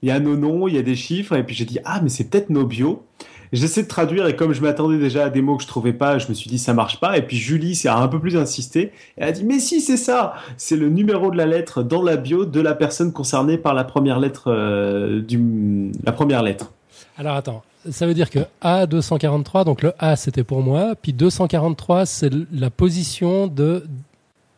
il 0.02 0.08
y 0.08 0.12
a 0.12 0.20
nos 0.20 0.36
noms, 0.36 0.68
il 0.68 0.74
y 0.74 0.78
a 0.78 0.82
des 0.82 0.96
chiffres, 0.96 1.34
et 1.36 1.42
puis 1.42 1.54
j'ai 1.54 1.64
dit 1.64 1.78
ah 1.84 2.00
mais 2.02 2.08
c'est 2.08 2.24
peut-être 2.24 2.50
nos 2.50 2.64
bios. 2.64 3.04
J'essaie 3.52 3.82
de 3.82 3.88
traduire 3.88 4.26
et 4.26 4.36
comme 4.36 4.52
je 4.52 4.60
m'attendais 4.60 4.98
déjà 4.98 5.24
à 5.24 5.30
des 5.30 5.40
mots 5.40 5.56
que 5.56 5.62
je 5.62 5.68
trouvais 5.68 5.94
pas, 5.94 6.18
je 6.18 6.28
me 6.28 6.34
suis 6.34 6.50
dit 6.50 6.58
ça 6.58 6.74
marche 6.74 7.00
pas. 7.00 7.16
Et 7.16 7.22
puis 7.22 7.36
Julie 7.36 7.74
s'est 7.74 7.88
un 7.88 8.08
peu 8.08 8.20
plus 8.20 8.36
insisté. 8.36 8.92
Elle 9.16 9.28
a 9.28 9.32
dit 9.32 9.44
mais 9.44 9.58
si 9.58 9.80
c'est 9.80 9.96
ça, 9.96 10.34
c'est 10.56 10.76
le 10.76 10.88
numéro 10.88 11.30
de 11.30 11.36
la 11.36 11.46
lettre 11.46 11.82
dans 11.82 12.02
la 12.02 12.16
bio 12.16 12.44
de 12.44 12.60
la 12.60 12.74
personne 12.74 13.12
concernée 13.12 13.56
par 13.56 13.74
la 13.74 13.84
première 13.84 14.20
lettre 14.20 14.44
euh, 14.48 15.22
du 15.22 15.92
la 16.04 16.12
première 16.12 16.42
lettre. 16.42 16.72
Alors 17.16 17.36
attends, 17.36 17.62
ça 17.90 18.06
veut 18.06 18.14
dire 18.14 18.30
que 18.30 18.40
A243, 18.62 19.64
donc 19.64 19.82
le 19.82 19.92
A 19.98 20.16
c'était 20.16 20.44
pour 20.44 20.60
moi, 20.60 20.94
puis 21.00 21.12
243 21.12 22.06
c'est 22.06 22.30
la 22.52 22.70
position 22.70 23.46
de, 23.46 23.84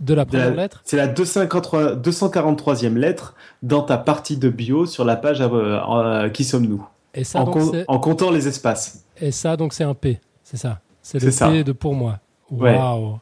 de 0.00 0.14
la 0.14 0.24
De 0.24 0.30
première 0.30 0.50
la- 0.50 0.56
lettre. 0.62 0.80
C'est 0.84 0.96
la 0.96 1.06
253, 1.06 1.94
243e 1.96 2.96
lettre 2.96 3.34
dans 3.62 3.82
ta 3.82 3.98
partie 3.98 4.36
de 4.36 4.48
bio 4.48 4.86
sur 4.86 5.04
la 5.04 5.16
page 5.16 5.40
euh, 5.40 5.78
euh, 5.88 6.28
qui 6.30 6.44
sommes-nous? 6.44 6.86
Et 7.14 7.24
ça, 7.24 7.40
en, 7.40 7.44
donc, 7.44 7.54
com- 7.54 7.70
c'est- 7.72 7.84
en 7.88 7.98
comptant 7.98 8.30
les 8.30 8.48
espaces. 8.48 9.04
et 9.20 9.30
ça, 9.32 9.56
donc 9.56 9.72
c'est 9.74 9.84
un 9.84 9.94
P, 9.94 10.20
c'est 10.42 10.56
ça. 10.56 10.80
C'est 11.02 11.22
le 11.22 11.30
ça. 11.30 11.48
P 11.48 11.64
de 11.64 11.72
pour 11.72 11.94
moi. 11.94 12.18
Ouais. 12.50 12.76
Waouh. 12.76 13.18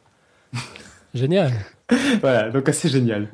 Génial. 1.13 1.51
Voilà, 2.21 2.51
donc 2.51 2.69
assez 2.69 2.87
génial. 2.87 3.29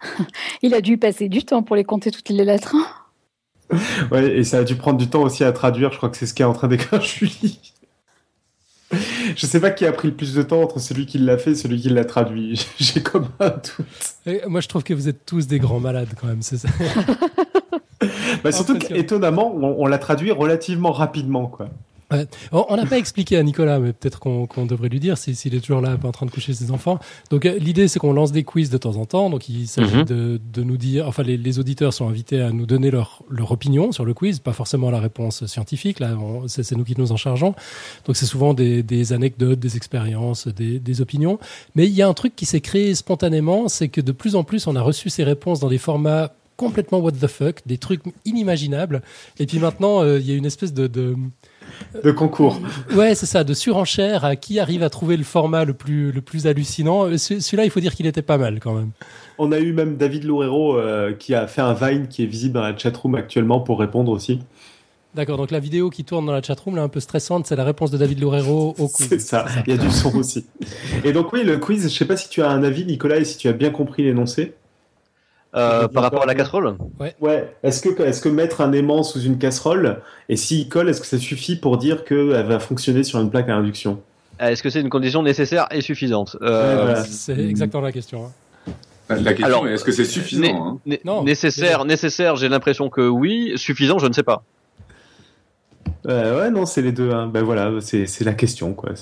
Il 0.62 0.74
a 0.74 0.80
dû 0.80 0.96
passer 0.98 1.28
du 1.28 1.44
temps 1.44 1.62
pour 1.62 1.74
les 1.76 1.84
compter 1.84 2.10
toutes 2.10 2.28
les 2.28 2.44
lettres. 2.44 2.74
Ouais, 4.10 4.36
et 4.38 4.44
ça 4.44 4.58
a 4.58 4.64
dû 4.64 4.76
prendre 4.76 4.98
du 4.98 5.08
temps 5.08 5.22
aussi 5.22 5.42
à 5.44 5.52
traduire. 5.52 5.90
Je 5.92 5.96
crois 5.96 6.08
que 6.08 6.16
c'est 6.16 6.26
ce 6.26 6.34
qu'est 6.34 6.44
en 6.44 6.52
train 6.52 6.68
d'écrire 6.68 7.00
Julie. 7.02 7.71
Je 9.36 9.46
sais 9.46 9.60
pas 9.60 9.70
qui 9.70 9.86
a 9.86 9.92
pris 9.92 10.08
le 10.08 10.14
plus 10.14 10.34
de 10.34 10.42
temps 10.42 10.62
entre 10.62 10.80
celui 10.80 11.06
qui 11.06 11.18
l'a 11.18 11.38
fait 11.38 11.52
et 11.52 11.54
celui 11.54 11.80
qui 11.80 11.88
l'a 11.88 12.04
traduit. 12.04 12.66
J'ai 12.78 13.02
comme 13.02 13.28
un 13.40 13.50
doute. 13.50 13.76
Et 14.26 14.42
moi, 14.46 14.60
je 14.60 14.68
trouve 14.68 14.82
que 14.82 14.94
vous 14.94 15.08
êtes 15.08 15.24
tous 15.26 15.46
des 15.46 15.58
grands 15.58 15.80
malades 15.80 16.10
quand 16.20 16.26
même. 16.26 16.42
C'est 16.42 16.58
ça. 16.58 16.68
Bah, 18.42 18.50
surtout 18.50 18.76
qu'étonnamment, 18.78 19.54
on, 19.54 19.76
on 19.78 19.86
l'a 19.86 19.98
traduit 19.98 20.32
relativement 20.32 20.90
rapidement, 20.90 21.46
quoi. 21.46 21.68
On 22.52 22.66
on 22.68 22.76
n'a 22.76 22.86
pas 22.86 22.98
expliqué 22.98 23.36
à 23.36 23.42
Nicolas, 23.42 23.78
mais 23.78 23.92
peut-être 23.92 24.18
qu'on 24.20 24.66
devrait 24.66 24.88
lui 24.88 25.00
dire 25.00 25.18
si- 25.18 25.34
s'il 25.34 25.54
est 25.54 25.60
toujours 25.60 25.80
là, 25.80 25.96
pas 25.96 26.08
en 26.08 26.12
train 26.12 26.26
de 26.26 26.30
coucher 26.30 26.52
ses 26.54 26.70
enfants. 26.70 26.98
Donc 27.30 27.46
euh, 27.46 27.58
l'idée, 27.58 27.88
c'est 27.88 27.98
qu'on 27.98 28.12
lance 28.12 28.32
des 28.32 28.44
quiz 28.44 28.70
de 28.70 28.78
temps 28.78 28.96
en 28.96 29.04
temps. 29.06 29.30
Donc 29.30 29.48
il 29.48 29.66
s'agit 29.68 29.96
Mhm. 29.98 30.04
de, 30.04 30.40
de 30.52 30.62
nous 30.62 30.76
dire, 30.76 31.06
enfin 31.08 31.22
les, 31.22 31.36
les 31.36 31.58
auditeurs 31.58 31.92
sont 31.92 32.08
invités 32.08 32.40
à 32.40 32.50
nous 32.50 32.66
donner 32.66 32.90
leur, 32.90 33.22
leur 33.30 33.50
opinion 33.52 33.92
sur 33.92 34.04
le 34.04 34.14
quiz, 34.14 34.38
pas 34.40 34.52
forcément 34.52 34.90
la 34.90 35.00
réponse 35.00 35.46
scientifique. 35.46 36.00
Là, 36.00 36.16
c'est 36.48 36.72
nous 36.76 36.84
qui 36.84 36.94
nous 36.98 37.12
en 37.12 37.16
chargeons. 37.16 37.54
Donc 38.06 38.16
c'est 38.16 38.26
souvent 38.26 38.54
des, 38.54 38.82
des 38.82 39.12
anecdotes, 39.12 39.58
des 39.58 39.76
expériences, 39.76 40.48
des, 40.48 40.78
des 40.78 41.00
opinions. 41.00 41.38
Mais 41.74 41.86
il 41.86 41.92
y 41.92 42.02
a 42.02 42.08
un 42.08 42.14
truc 42.14 42.34
qui 42.36 42.46
s'est 42.46 42.60
créé 42.60 42.94
spontanément, 42.94 43.68
c'est 43.68 43.88
que 43.88 44.00
de 44.00 44.12
plus 44.12 44.36
en 44.36 44.44
plus, 44.44 44.66
on 44.66 44.76
a 44.76 44.82
reçu 44.82 45.10
ces 45.10 45.24
réponses 45.24 45.60
dans 45.60 45.68
des 45.68 45.78
formats 45.78 46.32
complètement 46.56 46.98
what 47.00 47.12
the 47.12 47.26
fuck, 47.26 47.60
des 47.66 47.78
trucs 47.78 48.02
inimaginables. 48.24 49.02
Et 49.38 49.46
puis 49.46 49.58
maintenant, 49.58 50.02
euh, 50.02 50.20
il 50.20 50.28
y 50.28 50.32
a 50.32 50.36
une 50.36 50.44
espèce 50.46 50.72
de, 50.72 50.86
de 50.86 51.16
De 52.02 52.10
concours. 52.10 52.60
Ouais, 52.94 53.14
c'est 53.14 53.26
ça, 53.26 53.44
de 53.44 53.54
surenchère 53.54 54.24
à 54.24 54.36
qui 54.36 54.58
arrive 54.58 54.82
à 54.82 54.90
trouver 54.90 55.16
le 55.16 55.24
format 55.24 55.64
le 55.64 55.74
plus, 55.74 56.10
le 56.12 56.20
plus 56.20 56.46
hallucinant. 56.46 57.06
Euh, 57.06 57.18
ce- 57.18 57.40
Celui-là, 57.40 57.64
il 57.64 57.70
faut 57.70 57.80
dire 57.80 57.94
qu'il 57.94 58.06
était 58.06 58.22
pas 58.22 58.38
mal 58.38 58.60
quand 58.60 58.74
même. 58.74 58.90
On 59.38 59.52
a 59.52 59.58
eu 59.58 59.72
même 59.72 59.96
David 59.96 60.24
Loureiro 60.24 60.76
euh, 60.78 61.12
qui 61.12 61.34
a 61.34 61.46
fait 61.46 61.62
un 61.62 61.74
Vine 61.74 62.08
qui 62.08 62.22
est 62.22 62.26
visible 62.26 62.54
dans 62.54 62.62
la 62.62 62.76
chatroom 62.76 63.14
actuellement 63.14 63.60
pour 63.60 63.78
répondre 63.80 64.10
aussi. 64.12 64.40
D'accord, 65.14 65.36
donc 65.36 65.50
la 65.50 65.60
vidéo 65.60 65.90
qui 65.90 66.04
tourne 66.04 66.24
dans 66.24 66.32
la 66.32 66.40
chatroom, 66.40 66.74
là, 66.76 66.82
un 66.82 66.88
peu 66.88 67.00
stressante, 67.00 67.46
c'est 67.46 67.56
la 67.56 67.64
réponse 67.64 67.90
de 67.90 67.98
David 67.98 68.18
Loureiro 68.20 68.74
au 68.78 68.88
quiz. 68.88 69.08
C'est 69.10 69.18
ça, 69.20 69.44
il 69.66 69.70
y 69.74 69.74
a 69.74 69.78
du 69.78 69.90
son 69.90 70.16
aussi. 70.16 70.46
Et 71.04 71.12
donc 71.12 71.32
oui, 71.34 71.44
le 71.44 71.58
quiz, 71.58 71.82
je 71.84 71.88
sais 71.94 72.06
pas 72.06 72.16
si 72.16 72.30
tu 72.30 72.40
as 72.42 72.48
un 72.48 72.62
avis, 72.62 72.86
Nicolas, 72.86 73.18
et 73.18 73.24
si 73.24 73.36
tu 73.36 73.46
as 73.48 73.52
bien 73.52 73.68
compris 73.70 74.04
l'énoncé. 74.04 74.54
Euh, 75.54 75.86
par 75.86 76.02
rapport 76.02 76.22
à 76.22 76.26
la 76.26 76.34
casserole 76.34 76.76
Ouais, 77.20 77.54
est-ce 77.62 77.82
que, 77.82 78.02
est 78.02 78.22
que 78.22 78.28
mettre 78.30 78.62
un 78.62 78.72
aimant 78.72 79.02
sous 79.02 79.20
une 79.20 79.36
casserole, 79.38 80.00
et 80.30 80.36
s'il 80.36 80.68
colle, 80.68 80.88
est-ce 80.88 81.00
que 81.02 81.06
ça 81.06 81.18
suffit 81.18 81.56
pour 81.56 81.76
dire 81.76 82.04
qu'elle 82.04 82.46
va 82.46 82.58
fonctionner 82.58 83.02
sur 83.04 83.20
une 83.20 83.28
plaque 83.30 83.50
à 83.50 83.54
induction? 83.56 84.00
Euh, 84.40 84.48
Est-ce 84.48 84.62
que 84.62 84.70
c'est 84.70 84.80
une 84.80 84.88
condition 84.88 85.22
nécessaire 85.22 85.66
et 85.70 85.82
suffisante? 85.82 86.36
Euh, 86.40 86.76
Ouais, 86.76 86.82
voilà. 86.82 87.04
C'est 87.04 87.38
exactement 87.38 87.82
la 87.82 87.92
question. 87.92 88.24
hein. 88.26 88.72
La 89.10 89.34
question 89.34 89.44
Alors, 89.44 89.68
est 89.68 89.74
est-ce 89.74 89.84
que 89.84 89.92
c'est 89.92 90.06
suffisant 90.06 90.40
né- 90.42 90.54
hein? 90.54 90.78
né- 90.86 91.00
Non, 91.04 91.22
Nécessaire, 91.22 91.84
nécessaire, 91.84 92.36
j'ai 92.36 92.48
l'impression 92.48 92.88
que 92.88 93.06
oui. 93.06 93.52
Suffisant, 93.56 93.98
je 93.98 94.06
ne 94.06 94.12
sais 94.14 94.22
pas. 94.22 94.42
Euh, 96.06 96.40
Ouais, 96.40 96.50
non, 96.50 96.64
c'est 96.64 96.80
les 96.82 96.92
deux. 96.92 97.10
hein. 97.12 97.26
Ben 97.26 97.42
voilà, 97.42 97.70
c'est 97.80 98.06
c'est 98.06 98.24
la 98.24 98.32
question, 98.32 98.72
quoi. 98.72 98.92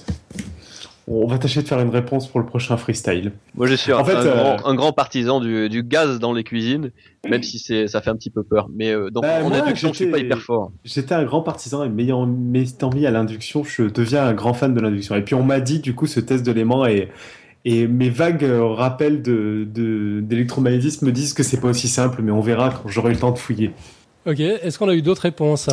On 1.12 1.26
va 1.26 1.38
tâcher 1.38 1.60
de 1.60 1.66
faire 1.66 1.80
une 1.80 1.88
réponse 1.90 2.28
pour 2.28 2.38
le 2.38 2.46
prochain 2.46 2.76
freestyle. 2.76 3.32
Moi, 3.56 3.66
je 3.66 3.74
suis 3.74 3.92
En 3.92 3.98
un, 3.98 4.04
fait, 4.04 4.14
un 4.14 4.24
euh, 4.26 4.34
grand, 4.36 4.64
un 4.64 4.74
grand 4.76 4.92
partisan 4.92 5.40
du, 5.40 5.68
du 5.68 5.82
gaz 5.82 6.20
dans 6.20 6.32
les 6.32 6.44
cuisines, 6.44 6.92
même 7.28 7.42
si 7.42 7.58
ça 7.88 8.00
fait 8.00 8.10
un 8.10 8.14
petit 8.14 8.30
peu 8.30 8.44
peur. 8.44 8.68
Mais 8.72 8.92
euh, 8.92 9.10
donc, 9.10 9.24
Bah, 9.24 9.44
en 9.44 9.48
moi, 9.48 9.58
induction, 9.58 9.88
je 9.92 9.96
suis 9.96 10.06
pas 10.06 10.18
hyper 10.18 10.38
fort. 10.40 10.70
J'étais 10.84 11.14
un 11.16 11.24
grand 11.24 11.42
partisan 11.42 11.82
et 11.82 11.88
m'ayant 11.88 12.26
m'étant 12.26 12.90
mis 12.90 13.06
à 13.06 13.10
l'induction, 13.10 13.64
je 13.64 13.82
deviens 13.82 14.22
un 14.24 14.34
grand 14.34 14.54
fan 14.54 14.72
de 14.72 14.80
l'induction. 14.80 15.16
Et 15.16 15.22
puis 15.22 15.34
on 15.34 15.42
m'a 15.42 15.58
dit, 15.58 15.80
du 15.80 15.96
coup, 15.96 16.06
ce 16.06 16.20
test 16.20 16.46
de 16.46 16.52
l'aimant 16.52 16.86
et, 16.86 17.08
et 17.64 17.88
mes 17.88 18.08
vagues 18.08 18.44
euh, 18.44 18.64
rappels 18.66 19.20
de, 19.20 19.66
de- 19.68 20.20
d'électromagnétisme 20.22 21.06
me 21.06 21.12
disent 21.12 21.34
que 21.34 21.42
c'est 21.42 21.60
pas 21.60 21.68
aussi 21.70 21.88
simple, 21.88 22.22
mais 22.22 22.30
on 22.30 22.40
verra 22.40 22.70
quand 22.70 22.88
j'aurai 22.88 23.10
eu 23.10 23.14
le 23.14 23.18
temps 23.20 23.32
de 23.32 23.38
fouiller. 23.38 23.72
Ok, 24.26 24.38
est-ce 24.38 24.78
qu'on 24.78 24.88
a 24.88 24.94
eu 24.94 25.02
d'autres 25.02 25.22
réponses? 25.22 25.68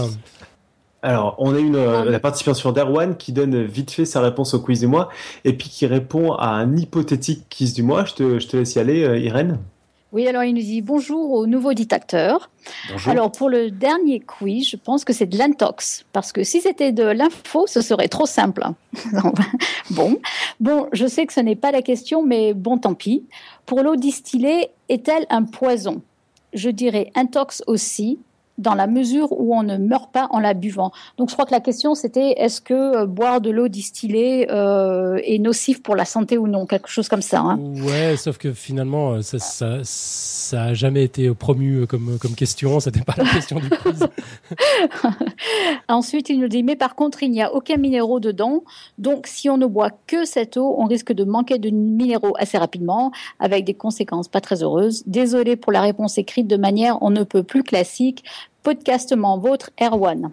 Alors, 1.04 1.36
on 1.38 1.54
a 1.54 1.60
une, 1.60 1.76
euh, 1.76 2.06
la 2.06 2.20
participation 2.20 2.72
d'Erwan 2.72 3.18
qui 3.18 3.32
donne 3.32 3.64
vite 3.64 3.92
fait 3.92 4.06
sa 4.06 4.20
réponse 4.20 4.54
au 4.54 4.60
quiz 4.60 4.80
du 4.80 4.88
mois 4.88 5.10
et 5.46 5.54
puis 5.54 5.70
qui 5.70 5.86
répond 5.86 6.34
à 6.34 6.48
un 6.48 6.76
hypothétique 6.76 7.46
quiz 7.50 7.74
du 7.74 7.84
mois. 7.84 8.06
Je 8.06 8.14
te, 8.14 8.40
je 8.40 8.48
te 8.48 8.58
laisse 8.58 8.76
y 8.76 8.80
aller, 8.80 9.04
euh, 9.04 9.20
Irène. 9.20 9.60
Oui, 10.14 10.26
alors 10.26 10.44
il 10.44 10.54
nous 10.54 10.62
dit 10.62 10.82
bonjour 10.82 11.34
au 11.34 11.48
nouveau 11.48 11.74
dictateur. 11.74 12.50
Bonjour. 12.90 13.12
Alors 13.12 13.32
pour 13.32 13.50
le 13.50 13.70
dernier 13.70 14.22
quiz, 14.22 14.70
je 14.70 14.78
pense 14.78 15.04
que 15.04 15.12
c'est 15.12 15.26
de 15.26 15.38
l'intox. 15.38 16.06
Parce 16.14 16.32
que 16.32 16.44
si 16.44 16.62
c'était 16.62 16.94
de 16.94 17.04
l'info, 17.04 17.68
ce 17.68 17.82
serait 17.82 18.08
trop 18.08 18.26
simple. 18.26 18.66
bon. 19.92 20.18
bon, 20.62 20.88
je 20.94 21.06
sais 21.08 21.26
que 21.26 21.34
ce 21.34 21.42
n'est 21.42 21.58
pas 21.58 21.72
la 21.72 21.82
question, 21.82 22.24
mais 22.24 22.54
bon, 22.54 22.78
tant 22.78 22.94
pis. 22.94 23.26
Pour 23.66 23.84
l'eau 23.84 23.98
distillée, 23.98 24.70
est-elle 24.88 25.26
un 25.30 25.44
poison? 25.44 26.02
Je 26.54 26.70
dirais 26.70 27.12
intox 27.16 27.62
aussi, 27.68 28.18
dans 28.58 28.74
la 28.76 28.88
mesure 28.88 29.32
où 29.32 29.56
on 29.56 29.64
ne 29.64 29.78
meurt 29.78 30.12
pas 30.12 30.28
en 30.32 30.40
la 30.40 30.54
buvant. 30.54 30.92
Donc 31.18 31.30
je 31.30 31.34
crois 31.34 31.46
que 31.46 31.52
la 31.52 31.60
question 31.60 31.96
c'était 31.96 32.32
est-ce 32.38 32.62
que 32.62 32.74
euh, 32.74 33.06
boire 33.06 33.42
de 33.42 33.50
l'eau 33.50 33.68
distillée 33.68 34.48
euh, 34.52 35.20
est 35.24 35.40
nocif 35.40 35.82
pour 35.84 35.96
la 35.96 36.06
santé 36.06 36.38
ou 36.38 36.48
non? 36.48 36.66
Quelque 36.66 36.90
chose 36.90 37.08
comme 37.10 37.22
ça. 37.22 37.40
hein. 37.42 37.60
Ouais, 37.84 38.16
sauf 38.18 38.38
que 38.38 38.54
finalement, 38.54 39.14
euh, 39.14 39.22
ça, 39.22 39.40
ça, 39.40 39.80
ça 39.84 40.64
a 40.64 40.74
jamais 40.74 41.04
été 41.04 41.34
promu 41.34 41.86
comme, 41.88 42.18
comme 42.20 42.34
question. 42.34 42.80
C'était 42.88 43.02
pas 43.02 43.16
la 43.18 43.26
question 43.26 43.60
du 43.60 43.70
quiz. 43.70 44.08
Ensuite, 45.88 46.30
il 46.30 46.40
nous 46.40 46.48
dit, 46.48 46.64
mais 46.64 46.76
par 46.76 46.96
contre, 46.96 47.24
il 47.24 47.32
n'y 47.32 47.42
a 47.42 47.54
aucun 47.54 47.78
minéraux 47.78 48.20
dedans. 48.20 48.64
Donc, 48.98 49.28
si 49.28 49.50
on 49.50 49.58
ne 49.58 49.66
boit 49.66 49.92
que 50.08 50.26
cette 50.26 50.58
eau, 50.58 50.76
on 50.78 50.86
risque 50.86 51.12
de 51.14 51.24
manquer 51.24 51.58
de 51.60 51.70
minéraux 51.70 52.34
assez 52.38 52.58
rapidement, 52.58 53.12
avec 53.40 53.66
des 53.66 53.74
conséquences 53.74 54.28
pas 54.28 54.42
très 54.42 54.64
heureuses. 54.64 55.04
Désolé 55.06 55.56
pour 55.56 55.72
la 55.72 55.82
réponse 55.82 56.18
écrite 56.18 56.48
de 56.48 56.58
manière 56.58 56.98
on 57.02 57.10
ne 57.10 57.24
peut 57.24 57.44
plus 57.44 57.64
classique. 57.64 58.24
Podcastement 58.68 59.38
vôtre, 59.38 59.70
Erwan. 59.82 60.32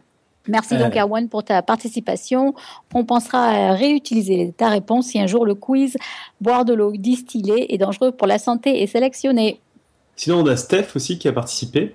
Merci 0.48 0.76
donc, 0.76 0.96
Euh. 0.96 1.02
Erwan, 1.02 1.28
pour 1.28 1.44
ta 1.44 1.62
participation. 1.62 2.52
On 2.92 3.04
pensera 3.04 3.44
à 3.44 3.74
réutiliser 3.74 4.52
ta 4.56 4.70
réponse 4.70 5.06
si 5.06 5.20
un 5.20 5.28
jour 5.28 5.46
le 5.46 5.54
quiz 5.54 5.96
boire 6.40 6.64
de 6.64 6.74
l'eau 6.74 6.90
distillée 6.96 7.72
est 7.72 7.78
dangereux 7.78 8.10
pour 8.10 8.26
la 8.26 8.40
santé 8.40 8.82
est 8.82 8.88
sélectionné. 8.88 9.60
Sinon, 10.16 10.40
on 10.40 10.46
a 10.48 10.56
Steph 10.56 10.96
aussi 10.96 11.16
qui 11.16 11.28
a 11.28 11.32
participé. 11.32 11.94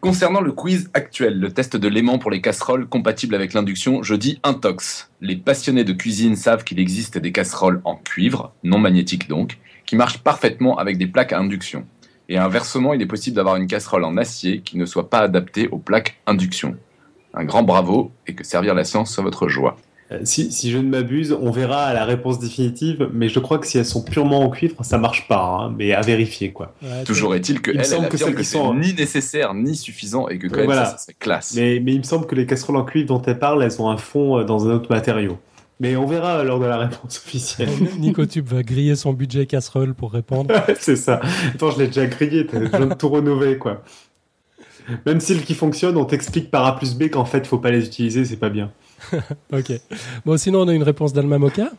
Concernant 0.00 0.40
le 0.40 0.52
quiz 0.52 0.90
actuel, 0.94 1.40
le 1.40 1.50
test 1.50 1.76
de 1.76 1.88
l'aimant 1.88 2.20
pour 2.20 2.30
les 2.30 2.40
casseroles 2.40 2.86
compatible 2.86 3.34
avec 3.34 3.52
l'induction, 3.52 4.04
je 4.04 4.14
dis 4.14 4.38
intox. 4.44 5.10
Les 5.20 5.34
passionnés 5.34 5.82
de 5.82 5.92
cuisine 5.92 6.36
savent 6.36 6.62
qu'il 6.62 6.78
existe 6.78 7.18
des 7.18 7.32
casseroles 7.32 7.80
en 7.82 7.96
cuivre, 7.96 8.52
non 8.62 8.78
magnétiques 8.78 9.26
donc, 9.26 9.58
qui 9.86 9.96
marchent 9.96 10.18
parfaitement 10.18 10.78
avec 10.78 10.98
des 10.98 11.08
plaques 11.08 11.32
à 11.32 11.40
induction. 11.40 11.84
Et 12.28 12.38
inversement, 12.38 12.94
il 12.94 13.02
est 13.02 13.06
possible 13.06 13.36
d'avoir 13.36 13.56
une 13.56 13.66
casserole 13.66 14.04
en 14.04 14.16
acier 14.16 14.60
qui 14.60 14.78
ne 14.78 14.86
soit 14.86 15.10
pas 15.10 15.18
adaptée 15.20 15.68
aux 15.68 15.78
plaques 15.78 16.16
induction. 16.26 16.76
Un 17.34 17.44
grand 17.44 17.62
bravo 17.62 18.12
et 18.26 18.34
que 18.34 18.44
servir 18.44 18.74
la 18.74 18.84
science 18.84 19.12
soit 19.12 19.24
votre 19.24 19.48
joie. 19.48 19.76
Euh, 20.12 20.20
Si, 20.24 20.52
si 20.52 20.70
je 20.70 20.78
ne 20.78 20.88
m'abuse, 20.88 21.36
on 21.38 21.50
verra 21.50 21.92
la 21.94 22.04
réponse 22.04 22.38
définitive, 22.38 23.08
mais 23.12 23.28
je 23.28 23.38
crois 23.40 23.58
que 23.58 23.66
si 23.66 23.78
elles 23.78 23.86
sont 23.86 24.02
purement 24.02 24.40
en 24.42 24.50
cuivre, 24.50 24.84
ça 24.84 24.98
marche 24.98 25.26
pas, 25.28 25.42
hein, 25.42 25.74
mais 25.76 25.92
à 25.92 26.00
vérifier 26.02 26.52
quoi. 26.52 26.74
Ouais, 26.82 27.04
Toujours 27.04 27.34
est-il 27.34 27.60
que 27.62 27.70
Il 27.70 27.78
elle, 27.78 28.08
que 28.08 28.16
c'est 28.18 28.44
sont- 28.44 28.74
ni 28.74 28.94
nécessaire 28.94 29.52
ni 29.54 29.74
suffisant 29.76 30.28
et 30.28 30.38
que 30.38 30.46
quand 30.46 30.56
même 30.58 30.66
Voilà. 30.66 30.96
ça, 30.96 31.12
classe. 31.18 31.54
Mais, 31.56 31.80
mais 31.82 31.92
il 31.92 31.98
me 31.98 32.02
semble 32.04 32.26
que 32.26 32.34
les 32.34 32.46
casseroles 32.46 32.76
en 32.76 32.84
cuivre 32.84 33.08
dont 33.08 33.22
elle 33.22 33.38
parle, 33.38 33.62
elles 33.64 33.80
ont 33.82 33.88
un 33.90 33.96
fond 33.96 34.38
euh, 34.38 34.44
dans 34.44 34.68
un 34.68 34.72
autre 34.74 34.90
matériau. 34.90 35.38
Mais 35.80 35.96
on 35.96 36.06
verra 36.06 36.44
lors 36.44 36.60
de 36.60 36.66
la 36.66 36.76
réponse 36.76 37.18
officielle. 37.18 37.68
Nicotube 37.98 38.46
va 38.46 38.62
griller 38.62 38.94
son 38.94 39.12
budget 39.12 39.46
casserole 39.46 39.94
pour 39.94 40.12
répondre. 40.12 40.54
c'est 40.78 40.96
ça. 40.96 41.20
Attends, 41.52 41.70
je 41.72 41.78
l'ai 41.78 41.86
déjà 41.88 42.06
grillé, 42.06 42.46
t'as 42.46 42.60
besoin 42.60 42.86
de 42.86 42.94
tout 42.94 43.10
rénover, 43.10 43.58
quoi. 43.58 43.82
Même 45.06 45.20
si 45.20 45.34
le 45.34 45.40
qui 45.40 45.54
fonctionne, 45.54 45.96
on 45.96 46.04
t'explique 46.04 46.50
par 46.50 46.66
A 46.66 46.76
plus 46.76 46.94
B 46.94 47.08
qu'en 47.10 47.24
fait, 47.24 47.46
faut 47.46 47.58
pas 47.58 47.70
les 47.70 47.86
utiliser, 47.86 48.24
c'est 48.24 48.36
pas 48.36 48.50
bien. 48.50 48.70
Ok. 49.52 49.72
Bon, 50.24 50.36
sinon, 50.36 50.62
on 50.62 50.68
a 50.68 50.74
une 50.74 50.82
réponse 50.82 51.12
d'Alma 51.12 51.38
Moka. 51.38 51.70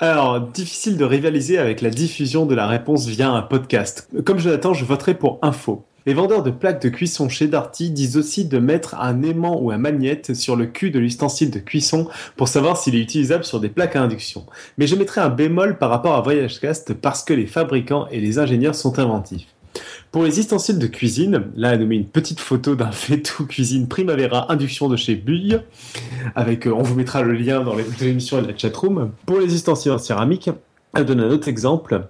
Alors, 0.00 0.40
difficile 0.40 0.96
de 0.96 1.04
rivaliser 1.04 1.58
avec 1.58 1.80
la 1.80 1.90
diffusion 1.90 2.44
de 2.46 2.54
la 2.54 2.66
réponse 2.66 3.06
via 3.06 3.30
un 3.30 3.42
podcast. 3.42 4.08
Comme 4.24 4.38
Jonathan, 4.38 4.74
je 4.74 4.84
voterai 4.84 5.14
pour 5.14 5.38
info. 5.42 5.84
Les 6.06 6.14
vendeurs 6.14 6.44
de 6.44 6.52
plaques 6.52 6.80
de 6.82 6.88
cuisson 6.88 7.28
chez 7.28 7.48
Darty 7.48 7.90
disent 7.90 8.16
aussi 8.16 8.44
de 8.44 8.58
mettre 8.58 8.94
un 9.00 9.22
aimant 9.22 9.60
ou 9.60 9.72
un 9.72 9.78
magnète 9.78 10.34
sur 10.34 10.54
le 10.54 10.66
cul 10.66 10.92
de 10.92 11.00
l'ustensile 11.00 11.50
de 11.50 11.58
cuisson 11.58 12.06
pour 12.36 12.46
savoir 12.46 12.76
s'il 12.76 12.94
est 12.94 13.00
utilisable 13.00 13.42
sur 13.44 13.58
des 13.58 13.68
plaques 13.68 13.96
à 13.96 14.02
induction. 14.02 14.46
Mais 14.78 14.86
je 14.86 14.94
mettrai 14.94 15.20
un 15.20 15.30
bémol 15.30 15.78
par 15.78 15.90
rapport 15.90 16.14
à 16.14 16.20
VoyageCast 16.22 16.94
parce 16.94 17.24
que 17.24 17.34
les 17.34 17.46
fabricants 17.46 18.06
et 18.12 18.20
les 18.20 18.38
ingénieurs 18.38 18.76
sont 18.76 19.00
inventifs. 19.00 19.48
Pour 20.12 20.22
les 20.22 20.38
ustensiles 20.38 20.78
de 20.78 20.86
cuisine, 20.86 21.46
là 21.56 21.74
elle 21.74 21.80
nous 21.80 21.86
met 21.88 21.96
une 21.96 22.06
petite 22.06 22.38
photo 22.40 22.76
d'un 22.76 22.90
Fetou 22.92 23.44
cuisine 23.44 23.88
Primavera 23.88 24.50
induction 24.52 24.88
de 24.88 24.96
chez 24.96 25.16
Bulle, 25.16 25.64
avec, 26.36 26.66
euh, 26.68 26.70
on 26.72 26.82
vous 26.82 26.94
mettra 26.94 27.22
le 27.22 27.32
lien 27.32 27.62
dans 27.64 27.74
les- 27.74 27.84
l'émission 28.00 28.38
et 28.38 28.46
la 28.46 28.56
chatroom. 28.56 29.10
Pour 29.26 29.40
les 29.40 29.52
ustensiles 29.52 29.90
en 29.92 29.98
céramique, 29.98 30.50
elle 30.94 31.04
donne 31.04 31.20
un 31.20 31.30
autre 31.30 31.48
exemple. 31.48 32.06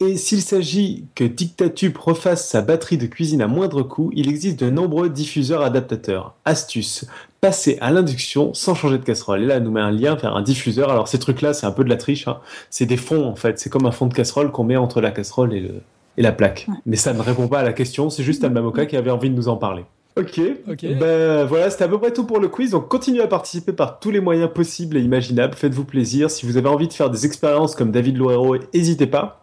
Et 0.00 0.16
s'il 0.16 0.42
s'agit 0.42 1.06
que 1.16 1.24
Dictatube 1.24 1.96
refasse 1.96 2.48
sa 2.48 2.62
batterie 2.62 2.98
de 2.98 3.06
cuisine 3.06 3.42
à 3.42 3.48
moindre 3.48 3.82
coût, 3.82 4.12
il 4.14 4.28
existe 4.28 4.60
de 4.60 4.70
nombreux 4.70 5.08
diffuseurs 5.10 5.62
adaptateurs. 5.62 6.34
Astuce, 6.44 7.04
passer 7.40 7.78
à 7.80 7.90
l'induction 7.90 8.54
sans 8.54 8.76
changer 8.76 8.98
de 8.98 9.04
casserole. 9.04 9.42
Et 9.42 9.46
là, 9.46 9.56
elle 9.56 9.64
nous 9.64 9.72
met 9.72 9.80
un 9.80 9.90
lien 9.90 10.14
vers 10.14 10.36
un 10.36 10.42
diffuseur. 10.42 10.90
Alors 10.90 11.08
ces 11.08 11.18
trucs-là, 11.18 11.52
c'est 11.52 11.66
un 11.66 11.72
peu 11.72 11.82
de 11.82 11.88
la 11.88 11.96
triche. 11.96 12.28
hein. 12.28 12.38
C'est 12.70 12.86
des 12.86 12.96
fonds 12.96 13.26
en 13.26 13.34
fait. 13.34 13.58
C'est 13.58 13.70
comme 13.70 13.86
un 13.86 13.90
fond 13.90 14.06
de 14.06 14.14
casserole 14.14 14.52
qu'on 14.52 14.62
met 14.62 14.76
entre 14.76 15.00
la 15.00 15.10
casserole 15.10 15.52
et, 15.52 15.60
le... 15.60 15.82
et 16.16 16.22
la 16.22 16.30
plaque. 16.30 16.66
Ouais. 16.68 16.74
Mais 16.86 16.96
ça 16.96 17.12
ne 17.12 17.20
répond 17.20 17.48
pas 17.48 17.58
à 17.58 17.64
la 17.64 17.72
question. 17.72 18.08
C'est 18.08 18.22
juste 18.22 18.44
Alma 18.44 18.60
Moka 18.60 18.86
qui 18.86 18.96
avait 18.96 19.10
envie 19.10 19.30
de 19.30 19.34
nous 19.34 19.48
en 19.48 19.56
parler. 19.56 19.84
Ok. 20.18 20.40
Ok. 20.68 20.84
Ben 20.98 21.44
voilà, 21.44 21.70
c'était 21.70 21.84
à 21.84 21.88
peu 21.88 21.98
près 21.98 22.12
tout 22.12 22.24
pour 22.24 22.40
le 22.40 22.48
quiz. 22.48 22.72
Donc 22.72 22.88
continuez 22.88 23.22
à 23.22 23.28
participer 23.28 23.72
par 23.72 24.00
tous 24.00 24.10
les 24.10 24.20
moyens 24.20 24.50
possibles 24.52 24.96
et 24.96 25.00
imaginables. 25.00 25.54
Faites-vous 25.54 25.84
plaisir. 25.84 26.28
Si 26.28 26.44
vous 26.44 26.56
avez 26.56 26.68
envie 26.68 26.88
de 26.88 26.92
faire 26.92 27.08
des 27.08 27.24
expériences 27.24 27.76
comme 27.76 27.92
David 27.92 28.16
Loureiro, 28.16 28.56
n'hésitez 28.74 29.06
pas. 29.06 29.40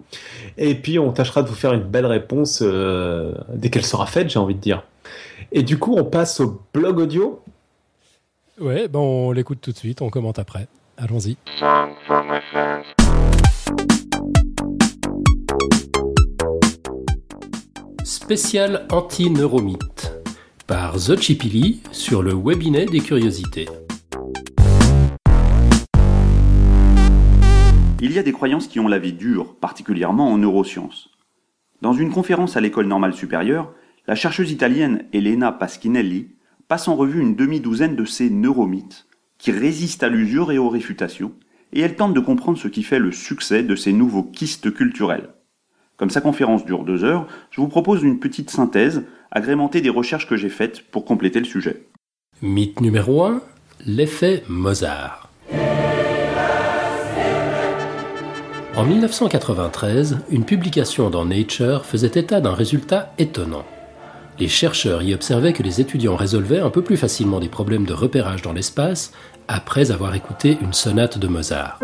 Et 0.58 0.76
puis 0.76 1.00
on 1.00 1.14
tâchera 1.14 1.44
de 1.44 1.48
vous 1.48 1.56
faire 1.56 1.72
une 1.72 1.84
belle 1.84 2.06
réponse 2.06 2.60
euh, 2.62 3.34
dès 3.54 3.70
qu'elle 3.70 3.86
sera 3.86 4.06
faite, 4.06 4.30
j'ai 4.30 4.40
envie 4.40 4.56
de 4.56 4.60
dire. 4.60 4.84
Et 5.54 5.64
du 5.64 5.80
coup, 5.80 5.96
on 5.96 6.04
passe 6.04 6.42
au 6.42 6.62
blog 6.74 7.00
audio. 7.00 7.42
Ouais, 8.60 8.90
ben 8.90 9.00
on 9.00 9.32
l'écoute 9.32 9.60
tout 9.62 9.72
de 9.72 9.78
suite, 9.78 10.02
on 10.02 10.10
commente 10.10 10.40
après. 10.40 10.68
Allons-y. 10.98 11.38
Spécial 18.04 18.86
anti-neuromythe 18.92 20.25
par 20.68 20.96
The 20.96 21.16
sur 21.92 22.24
le 22.24 22.34
webinet 22.34 22.86
des 22.86 23.00
curiosités. 23.00 23.68
Il 28.02 28.12
y 28.12 28.18
a 28.18 28.24
des 28.24 28.32
croyances 28.32 28.68
qui 28.68 28.80
ont 28.80 28.88
la 28.88 28.98
vie 28.98 29.14
dure, 29.14 29.56
particulièrement 29.56 30.32
en 30.32 30.38
neurosciences. 30.38 31.10
Dans 31.82 31.94
une 31.94 32.12
conférence 32.12 32.58
à 32.58 32.62
l'école 32.62 32.88
normale 32.88 33.14
supérieure, 33.14 33.74
la 34.08 34.16
chercheuse 34.16 34.52
italienne 34.52 35.06
Elena 35.14 35.52
Paschinelli 35.52 36.30
passe 36.68 36.88
en 36.88 36.96
revue 36.96 37.22
une 37.22 37.36
demi-douzaine 37.36 37.96
de 37.96 38.06
ces 38.06 38.32
neuromythes 38.32 39.08
qui 39.38 39.52
résistent 39.52 40.04
à 40.04 40.10
l'usure 40.10 40.52
et 40.52 40.58
aux 40.58 40.70
réfutations, 40.70 41.34
et 41.74 41.82
elle 41.82 41.96
tente 41.96 42.14
de 42.14 42.20
comprendre 42.20 42.58
ce 42.58 42.68
qui 42.68 42.82
fait 42.82 43.00
le 43.00 43.12
succès 43.12 43.62
de 43.62 43.76
ces 43.76 43.94
nouveaux 43.94 44.24
kystes 44.24 44.74
culturels. 44.74 45.30
Comme 45.98 46.10
sa 46.10 46.22
conférence 46.22 46.66
dure 46.66 46.84
deux 46.84 47.04
heures, 47.04 47.28
je 47.52 47.62
vous 47.62 47.68
propose 47.68 48.04
une 48.04 48.20
petite 48.20 48.50
synthèse 48.50 49.04
agrémentée 49.32 49.82
des 49.82 49.90
recherches 49.90 50.28
que 50.28 50.38
j'ai 50.38 50.50
faites 50.50 50.82
pour 50.90 51.06
compléter 51.06 51.40
le 51.40 51.46
sujet. 51.46 51.88
Mythe 52.42 52.82
numéro 52.82 53.24
1, 53.24 53.42
l'effet 53.86 54.44
Mozart. 54.48 55.30
En 58.76 58.84
1993, 58.84 60.20
une 60.32 60.44
publication 60.44 61.10
dans 61.10 61.24
Nature 61.24 61.86
faisait 61.86 62.20
état 62.20 62.42
d'un 62.42 62.54
résultat 62.54 63.14
étonnant. 63.18 63.64
Les 64.38 64.50
chercheurs 64.50 65.02
y 65.02 65.14
observaient 65.14 65.54
que 65.54 65.64
les 65.64 65.80
étudiants 65.80 66.18
résolvaient 66.18 66.60
un 66.60 66.70
peu 66.70 66.82
plus 66.82 66.98
facilement 66.98 67.40
des 67.40 67.48
problèmes 67.48 67.86
de 67.86 67.94
repérage 67.94 68.42
dans 68.42 68.52
l'espace 68.52 69.14
après 69.48 69.92
avoir 69.92 70.14
écouté 70.14 70.58
une 70.62 70.74
sonate 70.74 71.18
de 71.18 71.28
Mozart. 71.28 71.80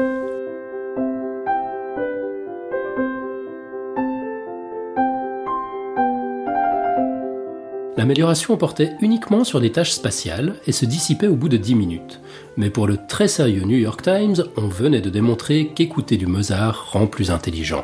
L'amélioration 8.01 8.57
portait 8.57 8.95
uniquement 9.01 9.43
sur 9.43 9.61
des 9.61 9.71
tâches 9.71 9.91
spatiales 9.91 10.55
et 10.65 10.71
se 10.71 10.85
dissipait 10.85 11.27
au 11.27 11.35
bout 11.35 11.49
de 11.49 11.57
10 11.57 11.75
minutes. 11.75 12.19
Mais 12.57 12.71
pour 12.71 12.87
le 12.87 12.97
très 13.07 13.27
sérieux 13.27 13.61
New 13.61 13.77
York 13.77 14.01
Times, 14.01 14.43
on 14.57 14.67
venait 14.67 15.01
de 15.01 15.11
démontrer 15.11 15.67
qu'écouter 15.67 16.17
du 16.17 16.25
Mozart 16.25 16.93
rend 16.93 17.05
plus 17.05 17.29
intelligent. 17.29 17.83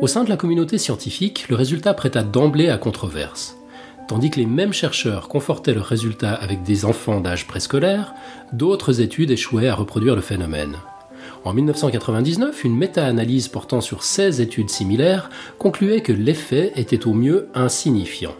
Au 0.00 0.08
sein 0.08 0.24
de 0.24 0.30
la 0.30 0.36
communauté 0.36 0.78
scientifique, 0.78 1.48
le 1.48 1.54
résultat 1.54 1.94
prêta 1.94 2.24
d'emblée 2.24 2.70
à 2.70 2.78
controverse. 2.78 3.56
Tandis 4.08 4.30
que 4.30 4.40
les 4.40 4.46
mêmes 4.46 4.72
chercheurs 4.72 5.28
confortaient 5.28 5.74
leurs 5.74 5.86
résultats 5.86 6.34
avec 6.34 6.64
des 6.64 6.84
enfants 6.84 7.20
d'âge 7.20 7.46
préscolaire, 7.46 8.14
d'autres 8.52 9.00
études 9.00 9.30
échouaient 9.30 9.68
à 9.68 9.76
reproduire 9.76 10.16
le 10.16 10.22
phénomène. 10.22 10.76
En 11.44 11.54
1999, 11.54 12.62
une 12.64 12.76
méta-analyse 12.76 13.48
portant 13.48 13.80
sur 13.80 14.04
16 14.04 14.40
études 14.40 14.70
similaires 14.70 15.28
concluait 15.58 16.00
que 16.00 16.12
l'effet 16.12 16.72
était 16.76 17.06
au 17.06 17.14
mieux 17.14 17.48
insignifiant. 17.54 18.34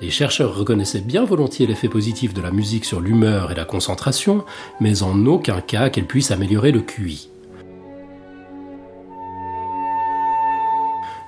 Les 0.00 0.10
chercheurs 0.10 0.56
reconnaissaient 0.56 1.00
bien 1.00 1.24
volontiers 1.24 1.66
l'effet 1.66 1.88
positif 1.88 2.32
de 2.32 2.40
la 2.40 2.52
musique 2.52 2.84
sur 2.84 3.00
l'humeur 3.00 3.50
et 3.50 3.56
la 3.56 3.64
concentration, 3.64 4.44
mais 4.80 5.02
en 5.02 5.26
aucun 5.26 5.60
cas 5.60 5.90
qu'elle 5.90 6.06
puisse 6.06 6.30
améliorer 6.30 6.70
le 6.70 6.80
QI. 6.80 7.28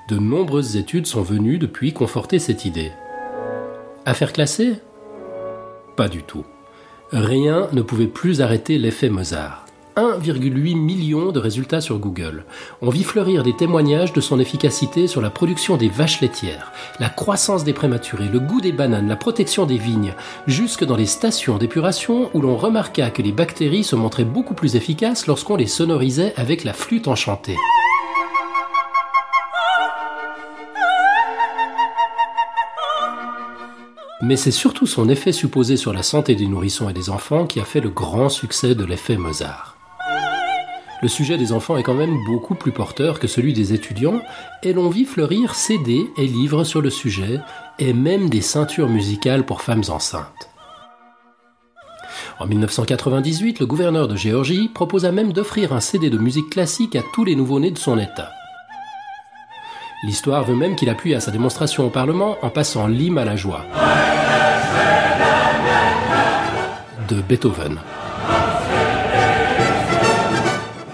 De 0.08 0.18
nombreuses 0.18 0.76
études 0.76 1.06
sont 1.06 1.22
venues 1.22 1.58
depuis 1.58 1.92
conforter 1.92 2.38
cette 2.38 2.64
idée. 2.64 2.92
Affaire 4.06 4.32
classée? 4.32 4.74
Pas 5.96 6.08
du 6.08 6.22
tout. 6.22 6.44
Rien 7.10 7.68
ne 7.72 7.82
pouvait 7.82 8.06
plus 8.06 8.40
arrêter 8.40 8.78
l'effet 8.78 9.10
Mozart. 9.10 9.61
1,8 9.96 10.76
million 10.76 11.32
de 11.32 11.38
résultats 11.38 11.80
sur 11.80 11.98
Google. 11.98 12.44
On 12.80 12.90
vit 12.90 13.04
fleurir 13.04 13.42
des 13.42 13.56
témoignages 13.56 14.12
de 14.12 14.20
son 14.20 14.38
efficacité 14.38 15.06
sur 15.06 15.20
la 15.20 15.30
production 15.30 15.76
des 15.76 15.88
vaches 15.88 16.20
laitières, 16.20 16.72
la 17.00 17.08
croissance 17.08 17.64
des 17.64 17.72
prématurés, 17.72 18.28
le 18.28 18.40
goût 18.40 18.60
des 18.60 18.72
bananes, 18.72 19.08
la 19.08 19.16
protection 19.16 19.66
des 19.66 19.78
vignes, 19.78 20.14
jusque 20.46 20.84
dans 20.84 20.96
les 20.96 21.06
stations 21.06 21.58
d'épuration 21.58 22.30
où 22.34 22.40
l'on 22.40 22.56
remarqua 22.56 23.10
que 23.10 23.22
les 23.22 23.32
bactéries 23.32 23.84
se 23.84 23.96
montraient 23.96 24.24
beaucoup 24.24 24.54
plus 24.54 24.76
efficaces 24.76 25.26
lorsqu'on 25.26 25.56
les 25.56 25.66
sonorisait 25.66 26.34
avec 26.36 26.64
la 26.64 26.72
flûte 26.72 27.08
enchantée. 27.08 27.56
Mais 34.22 34.36
c'est 34.36 34.52
surtout 34.52 34.86
son 34.86 35.08
effet 35.08 35.32
supposé 35.32 35.76
sur 35.76 35.92
la 35.92 36.04
santé 36.04 36.36
des 36.36 36.46
nourrissons 36.46 36.88
et 36.88 36.92
des 36.92 37.10
enfants 37.10 37.44
qui 37.44 37.58
a 37.58 37.64
fait 37.64 37.80
le 37.80 37.90
grand 37.90 38.28
succès 38.28 38.76
de 38.76 38.84
l'effet 38.84 39.16
Mozart. 39.16 39.81
Le 41.02 41.08
sujet 41.08 41.36
des 41.36 41.52
enfants 41.52 41.76
est 41.76 41.82
quand 41.82 41.94
même 41.94 42.16
beaucoup 42.24 42.54
plus 42.54 42.70
porteur 42.70 43.18
que 43.18 43.26
celui 43.26 43.52
des 43.52 43.74
étudiants, 43.74 44.22
et 44.62 44.72
l'on 44.72 44.88
vit 44.88 45.04
fleurir 45.04 45.56
CD 45.56 46.06
et 46.16 46.26
livres 46.28 46.62
sur 46.62 46.80
le 46.80 46.90
sujet, 46.90 47.40
et 47.80 47.92
même 47.92 48.30
des 48.30 48.40
ceintures 48.40 48.88
musicales 48.88 49.44
pour 49.44 49.62
femmes 49.62 49.82
enceintes. 49.88 50.48
En 52.38 52.46
1998, 52.46 53.58
le 53.58 53.66
gouverneur 53.66 54.06
de 54.06 54.14
Géorgie 54.14 54.68
proposa 54.68 55.10
même 55.10 55.32
d'offrir 55.32 55.72
un 55.72 55.80
CD 55.80 56.08
de 56.08 56.18
musique 56.18 56.50
classique 56.50 56.94
à 56.94 57.02
tous 57.12 57.24
les 57.24 57.34
nouveau-nés 57.34 57.72
de 57.72 57.78
son 57.78 57.98
État. 57.98 58.30
L'histoire 60.04 60.44
veut 60.44 60.56
même 60.56 60.76
qu'il 60.76 60.88
appuie 60.88 61.14
à 61.14 61.20
sa 61.20 61.32
démonstration 61.32 61.84
au 61.84 61.90
Parlement 61.90 62.36
en 62.42 62.50
passant 62.50 62.86
l'hymne 62.86 63.18
à 63.18 63.24
la 63.24 63.34
joie 63.34 63.64
de 67.08 67.20
Beethoven. 67.22 67.78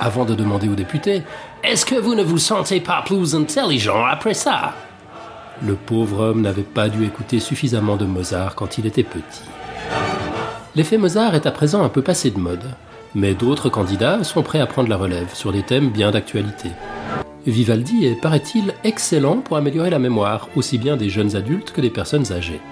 Avant 0.08 0.24
de 0.24 0.34
demander 0.34 0.70
aux 0.70 0.74
députés 0.74 1.22
Est-ce 1.62 1.84
que 1.84 1.94
vous 1.94 2.14
ne 2.14 2.22
vous 2.22 2.38
sentez 2.38 2.80
pas 2.80 3.02
plus 3.04 3.34
intelligent 3.34 4.06
après 4.06 4.32
ça? 4.32 4.72
Le 5.62 5.74
pauvre 5.74 6.30
homme 6.30 6.40
n'avait 6.40 6.62
pas 6.62 6.88
dû 6.88 7.04
écouter 7.04 7.40
suffisamment 7.40 7.96
de 7.96 8.06
Mozart 8.06 8.54
quand 8.54 8.78
il 8.78 8.86
était 8.86 9.02
petit. 9.02 9.42
L'effet 10.74 10.96
Mozart 10.96 11.34
est 11.34 11.44
à 11.44 11.50
présent 11.50 11.84
un 11.84 11.90
peu 11.90 12.00
passé 12.00 12.30
de 12.30 12.38
mode, 12.38 12.64
mais 13.14 13.34
d'autres 13.34 13.68
candidats 13.68 14.24
sont 14.24 14.42
prêts 14.42 14.60
à 14.60 14.66
prendre 14.66 14.88
la 14.88 14.96
relève 14.96 15.34
sur 15.34 15.52
des 15.52 15.62
thèmes 15.62 15.90
bien 15.90 16.10
d'actualité. 16.10 16.70
Vivaldi 17.46 18.06
est, 18.06 18.18
paraît-il, 18.18 18.72
excellent 18.84 19.42
pour 19.42 19.58
améliorer 19.58 19.90
la 19.90 19.98
mémoire, 19.98 20.48
aussi 20.56 20.78
bien 20.78 20.96
des 20.96 21.10
jeunes 21.10 21.36
adultes 21.36 21.72
que 21.72 21.82
des 21.82 21.90
personnes 21.90 22.32
âgées. 22.32 22.62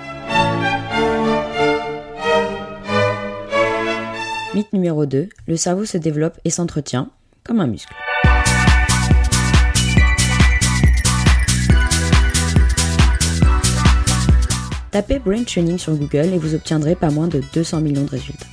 Mythe 4.54 4.72
numéro 4.72 5.04
2, 5.04 5.28
le 5.48 5.56
cerveau 5.58 5.84
se 5.84 5.98
développe 5.98 6.38
et 6.46 6.50
s'entretient 6.50 7.10
comme 7.46 7.60
un 7.60 7.66
muscle. 7.66 7.94
Tapez 14.90 15.18
Brain 15.18 15.44
Training 15.44 15.78
sur 15.78 15.94
Google 15.94 16.32
et 16.32 16.38
vous 16.38 16.54
obtiendrez 16.54 16.94
pas 16.94 17.10
moins 17.10 17.28
de 17.28 17.42
200 17.52 17.80
millions 17.82 18.04
de 18.04 18.10
résultats. 18.10 18.46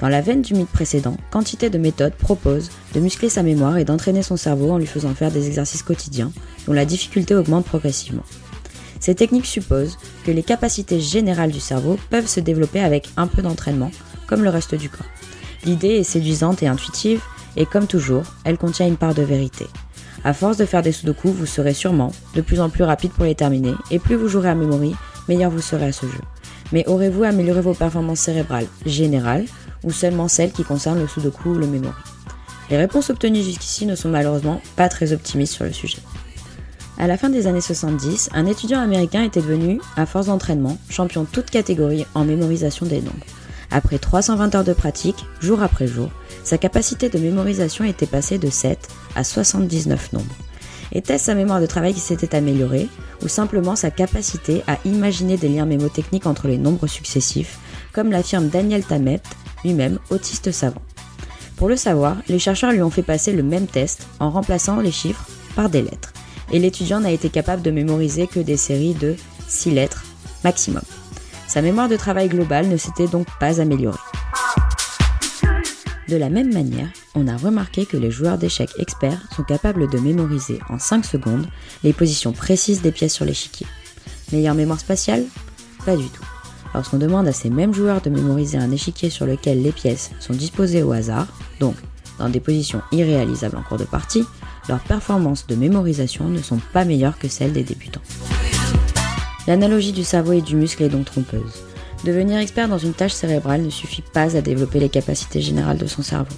Dans 0.00 0.08
la 0.08 0.20
veine 0.20 0.42
du 0.42 0.54
mythe 0.54 0.68
précédent, 0.68 1.16
quantité 1.30 1.70
de 1.70 1.78
méthodes 1.78 2.14
proposent 2.14 2.70
de 2.94 3.00
muscler 3.00 3.28
sa 3.28 3.42
mémoire 3.42 3.78
et 3.78 3.84
d'entraîner 3.84 4.22
son 4.22 4.36
cerveau 4.36 4.70
en 4.70 4.78
lui 4.78 4.86
faisant 4.86 5.14
faire 5.14 5.30
des 5.30 5.46
exercices 5.46 5.82
quotidiens 5.82 6.32
dont 6.66 6.72
la 6.72 6.84
difficulté 6.84 7.34
augmente 7.34 7.64
progressivement. 7.64 8.24
Ces 9.00 9.14
techniques 9.16 9.46
supposent 9.46 9.98
que 10.24 10.30
les 10.30 10.44
capacités 10.44 11.00
générales 11.00 11.50
du 11.50 11.60
cerveau 11.60 11.98
peuvent 12.10 12.28
se 12.28 12.40
développer 12.40 12.80
avec 12.80 13.10
un 13.16 13.26
peu 13.26 13.42
d'entraînement, 13.42 13.90
comme 14.26 14.44
le 14.44 14.50
reste 14.50 14.76
du 14.76 14.88
corps. 14.88 15.06
L'idée 15.64 15.96
est 15.96 16.04
séduisante 16.04 16.62
et 16.62 16.68
intuitive, 16.68 17.20
et 17.56 17.66
comme 17.66 17.86
toujours, 17.86 18.24
elle 18.44 18.58
contient 18.58 18.86
une 18.86 18.96
part 18.96 19.14
de 19.14 19.22
vérité. 19.22 19.66
À 20.24 20.32
force 20.32 20.56
de 20.56 20.64
faire 20.64 20.82
des 20.82 20.92
sudoku, 20.92 21.30
vous 21.30 21.46
serez 21.46 21.74
sûrement 21.74 22.12
de 22.34 22.40
plus 22.40 22.60
en 22.60 22.70
plus 22.70 22.84
rapide 22.84 23.12
pour 23.12 23.24
les 23.24 23.34
terminer, 23.34 23.74
et 23.90 23.98
plus 23.98 24.14
vous 24.14 24.28
jouerez 24.28 24.50
à 24.50 24.54
memory, 24.54 24.94
meilleur 25.28 25.50
vous 25.50 25.60
serez 25.60 25.86
à 25.86 25.92
ce 25.92 26.06
jeu. 26.06 26.20
Mais 26.72 26.86
aurez-vous 26.86 27.24
amélioré 27.24 27.60
vos 27.60 27.74
performances 27.74 28.20
cérébrales 28.20 28.66
générales, 28.86 29.44
ou 29.82 29.90
seulement 29.90 30.28
celles 30.28 30.52
qui 30.52 30.64
concernent 30.64 31.00
le 31.00 31.08
sudoku 31.08 31.50
ou 31.50 31.54
le 31.54 31.66
memory 31.66 31.94
Les 32.70 32.76
réponses 32.76 33.10
obtenues 33.10 33.42
jusqu'ici 33.42 33.84
ne 33.86 33.96
sont 33.96 34.08
malheureusement 34.08 34.60
pas 34.76 34.88
très 34.88 35.12
optimistes 35.12 35.54
sur 35.54 35.64
le 35.64 35.72
sujet. 35.72 35.98
À 36.98 37.08
la 37.08 37.16
fin 37.16 37.30
des 37.30 37.48
années 37.48 37.60
70, 37.60 38.30
un 38.32 38.46
étudiant 38.46 38.80
américain 38.80 39.24
était 39.24 39.40
devenu, 39.40 39.80
à 39.96 40.06
force 40.06 40.26
d'entraînement, 40.26 40.78
champion 40.88 41.24
toute 41.24 41.50
catégorie 41.50 42.06
en 42.14 42.24
mémorisation 42.24 42.86
des 42.86 43.00
nombres. 43.00 43.26
Après 43.72 43.98
320 43.98 44.54
heures 44.54 44.64
de 44.64 44.74
pratique, 44.74 45.24
jour 45.40 45.62
après 45.62 45.86
jour, 45.86 46.10
sa 46.44 46.58
capacité 46.58 47.08
de 47.08 47.18
mémorisation 47.18 47.84
était 47.84 48.06
passée 48.06 48.36
de 48.36 48.50
7 48.50 48.78
à 49.16 49.24
79 49.24 50.12
nombres. 50.12 50.34
Était-ce 50.92 51.24
sa 51.24 51.34
mémoire 51.34 51.60
de 51.60 51.66
travail 51.66 51.94
qui 51.94 52.00
s'était 52.00 52.36
améliorée, 52.36 52.88
ou 53.22 53.28
simplement 53.28 53.74
sa 53.74 53.90
capacité 53.90 54.62
à 54.66 54.76
imaginer 54.84 55.38
des 55.38 55.48
liens 55.48 55.64
mémotechniques 55.64 56.26
entre 56.26 56.48
les 56.48 56.58
nombres 56.58 56.86
successifs, 56.86 57.58
comme 57.94 58.10
l'affirme 58.10 58.48
Daniel 58.48 58.84
Tammet, 58.84 59.22
lui-même 59.64 59.98
autiste 60.10 60.52
savant? 60.52 60.82
Pour 61.56 61.68
le 61.70 61.76
savoir, 61.76 62.16
les 62.28 62.38
chercheurs 62.38 62.72
lui 62.72 62.82
ont 62.82 62.90
fait 62.90 63.02
passer 63.02 63.32
le 63.32 63.42
même 63.42 63.66
test 63.66 64.06
en 64.20 64.30
remplaçant 64.30 64.80
les 64.80 64.92
chiffres 64.92 65.26
par 65.56 65.70
des 65.70 65.80
lettres, 65.80 66.12
et 66.50 66.58
l'étudiant 66.58 67.00
n'a 67.00 67.10
été 67.10 67.30
capable 67.30 67.62
de 67.62 67.70
mémoriser 67.70 68.26
que 68.26 68.40
des 68.40 68.58
séries 68.58 68.94
de 68.94 69.16
6 69.48 69.70
lettres 69.70 70.04
maximum. 70.44 70.82
Sa 71.52 71.60
mémoire 71.60 71.90
de 71.90 71.98
travail 71.98 72.30
globale 72.30 72.66
ne 72.66 72.78
s'était 72.78 73.08
donc 73.08 73.26
pas 73.38 73.60
améliorée. 73.60 73.98
De 76.08 76.16
la 76.16 76.30
même 76.30 76.50
manière, 76.50 76.88
on 77.14 77.28
a 77.28 77.36
remarqué 77.36 77.84
que 77.84 77.98
les 77.98 78.10
joueurs 78.10 78.38
d'échecs 78.38 78.72
experts 78.78 79.20
sont 79.36 79.42
capables 79.42 79.90
de 79.90 79.98
mémoriser 79.98 80.60
en 80.70 80.78
5 80.78 81.04
secondes 81.04 81.46
les 81.84 81.92
positions 81.92 82.32
précises 82.32 82.80
des 82.80 82.90
pièces 82.90 83.12
sur 83.12 83.26
l'échiquier. 83.26 83.66
Meilleure 84.32 84.54
mémoire 84.54 84.80
spatiale? 84.80 85.24
Pas 85.84 85.94
du 85.94 86.08
tout. 86.08 86.24
Lorsqu'on 86.72 86.96
demande 86.96 87.28
à 87.28 87.32
ces 87.32 87.50
mêmes 87.50 87.74
joueurs 87.74 88.00
de 88.00 88.08
mémoriser 88.08 88.56
un 88.56 88.70
échiquier 88.70 89.10
sur 89.10 89.26
lequel 89.26 89.62
les 89.62 89.72
pièces 89.72 90.10
sont 90.20 90.32
disposées 90.32 90.82
au 90.82 90.92
hasard, 90.92 91.26
donc 91.60 91.76
dans 92.18 92.30
des 92.30 92.40
positions 92.40 92.80
irréalisables 92.92 93.58
en 93.58 93.62
cours 93.62 93.76
de 93.76 93.84
partie, 93.84 94.24
leurs 94.70 94.80
performances 94.80 95.46
de 95.46 95.54
mémorisation 95.54 96.28
ne 96.28 96.40
sont 96.40 96.60
pas 96.72 96.86
meilleures 96.86 97.18
que 97.18 97.28
celles 97.28 97.52
des 97.52 97.62
débutants. 97.62 98.00
L'analogie 99.46 99.92
du 99.92 100.04
cerveau 100.04 100.32
et 100.32 100.40
du 100.40 100.54
muscle 100.54 100.82
est 100.84 100.88
donc 100.88 101.06
trompeuse. 101.06 101.64
Devenir 102.04 102.38
expert 102.38 102.68
dans 102.68 102.78
une 102.78 102.94
tâche 102.94 103.12
cérébrale 103.12 103.62
ne 103.62 103.70
suffit 103.70 104.02
pas 104.02 104.36
à 104.36 104.40
développer 104.40 104.78
les 104.78 104.88
capacités 104.88 105.40
générales 105.40 105.78
de 105.78 105.86
son 105.86 106.02
cerveau. 106.02 106.34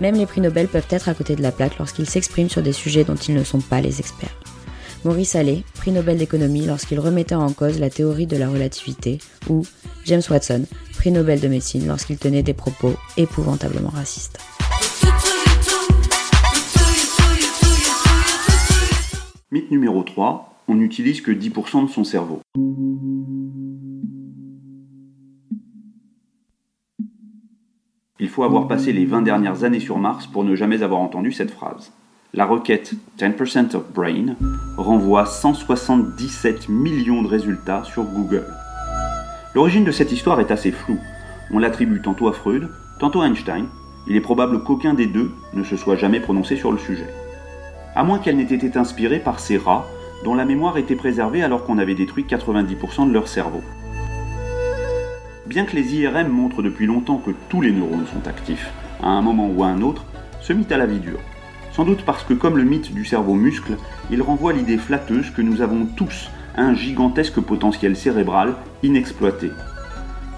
Même 0.00 0.14
les 0.14 0.26
prix 0.26 0.40
Nobel 0.40 0.68
peuvent 0.68 0.86
être 0.88 1.08
à 1.08 1.14
côté 1.14 1.36
de 1.36 1.42
la 1.42 1.52
plaque 1.52 1.78
lorsqu'ils 1.78 2.08
s'expriment 2.08 2.48
sur 2.48 2.62
des 2.62 2.72
sujets 2.72 3.04
dont 3.04 3.16
ils 3.16 3.34
ne 3.34 3.44
sont 3.44 3.60
pas 3.60 3.80
les 3.80 4.00
experts. 4.00 4.34
Maurice 5.04 5.34
Allais, 5.36 5.64
prix 5.74 5.92
Nobel 5.92 6.18
d'économie 6.18 6.66
lorsqu'il 6.66 7.00
remettait 7.00 7.34
en 7.34 7.52
cause 7.52 7.78
la 7.78 7.88
théorie 7.88 8.26
de 8.26 8.36
la 8.36 8.48
relativité, 8.48 9.18
ou 9.48 9.64
James 10.04 10.22
Watson, 10.28 10.64
prix 10.94 11.10
Nobel 11.10 11.40
de 11.40 11.48
médecine 11.48 11.86
lorsqu'il 11.86 12.18
tenait 12.18 12.42
des 12.42 12.54
propos 12.54 12.94
épouvantablement 13.16 13.90
racistes. 13.90 14.38
Mythe 19.50 19.70
numéro 19.70 20.02
3, 20.02 20.49
on 20.70 20.74
n'utilise 20.74 21.20
que 21.20 21.32
10% 21.32 21.86
de 21.86 21.90
son 21.90 22.04
cerveau. 22.04 22.40
Il 28.20 28.28
faut 28.28 28.44
avoir 28.44 28.68
passé 28.68 28.92
les 28.92 29.04
20 29.04 29.22
dernières 29.22 29.64
années 29.64 29.80
sur 29.80 29.98
Mars 29.98 30.28
pour 30.28 30.44
ne 30.44 30.54
jamais 30.54 30.84
avoir 30.84 31.00
entendu 31.00 31.32
cette 31.32 31.50
phrase. 31.50 31.92
La 32.34 32.46
requête 32.46 32.92
10% 33.18 33.74
of 33.74 33.92
Brain 33.92 34.36
renvoie 34.76 35.26
177 35.26 36.68
millions 36.68 37.22
de 37.22 37.26
résultats 37.26 37.82
sur 37.82 38.04
Google. 38.04 38.46
L'origine 39.56 39.84
de 39.84 39.90
cette 39.90 40.12
histoire 40.12 40.38
est 40.38 40.52
assez 40.52 40.70
floue. 40.70 41.00
On 41.50 41.58
l'attribue 41.58 42.00
tantôt 42.00 42.28
à 42.28 42.32
Freud, 42.32 42.68
tantôt 43.00 43.22
à 43.22 43.26
Einstein. 43.26 43.66
Il 44.06 44.14
est 44.14 44.20
probable 44.20 44.62
qu'aucun 44.62 44.94
des 44.94 45.08
deux 45.08 45.32
ne 45.52 45.64
se 45.64 45.76
soit 45.76 45.96
jamais 45.96 46.20
prononcé 46.20 46.54
sur 46.54 46.70
le 46.70 46.78
sujet. 46.78 47.12
À 47.96 48.04
moins 48.04 48.20
qu'elle 48.20 48.36
n'ait 48.36 48.44
été 48.44 48.78
inspirée 48.78 49.18
par 49.18 49.40
ces 49.40 49.56
rats 49.56 49.84
dont 50.24 50.34
la 50.34 50.44
mémoire 50.44 50.76
était 50.76 50.96
préservée 50.96 51.42
alors 51.42 51.64
qu'on 51.64 51.78
avait 51.78 51.94
détruit 51.94 52.24
90% 52.28 53.08
de 53.08 53.12
leur 53.12 53.28
cerveau. 53.28 53.62
Bien 55.46 55.64
que 55.64 55.74
les 55.74 55.96
IRM 55.96 56.28
montrent 56.28 56.62
depuis 56.62 56.86
longtemps 56.86 57.18
que 57.18 57.32
tous 57.48 57.60
les 57.60 57.72
neurones 57.72 58.06
sont 58.06 58.28
actifs, 58.28 58.70
à 59.02 59.08
un 59.08 59.22
moment 59.22 59.48
ou 59.48 59.64
à 59.64 59.68
un 59.68 59.82
autre, 59.82 60.04
ce 60.40 60.52
mythe 60.52 60.72
a 60.72 60.78
la 60.78 60.86
vie 60.86 61.00
dure. 61.00 61.20
Sans 61.72 61.84
doute 61.84 62.04
parce 62.04 62.24
que 62.24 62.34
comme 62.34 62.56
le 62.56 62.64
mythe 62.64 62.92
du 62.92 63.04
cerveau 63.04 63.34
muscle, 63.34 63.76
il 64.10 64.22
renvoie 64.22 64.52
l'idée 64.52 64.78
flatteuse 64.78 65.30
que 65.30 65.42
nous 65.42 65.62
avons 65.62 65.86
tous 65.96 66.30
un 66.56 66.74
gigantesque 66.74 67.40
potentiel 67.40 67.96
cérébral 67.96 68.54
inexploité. 68.82 69.50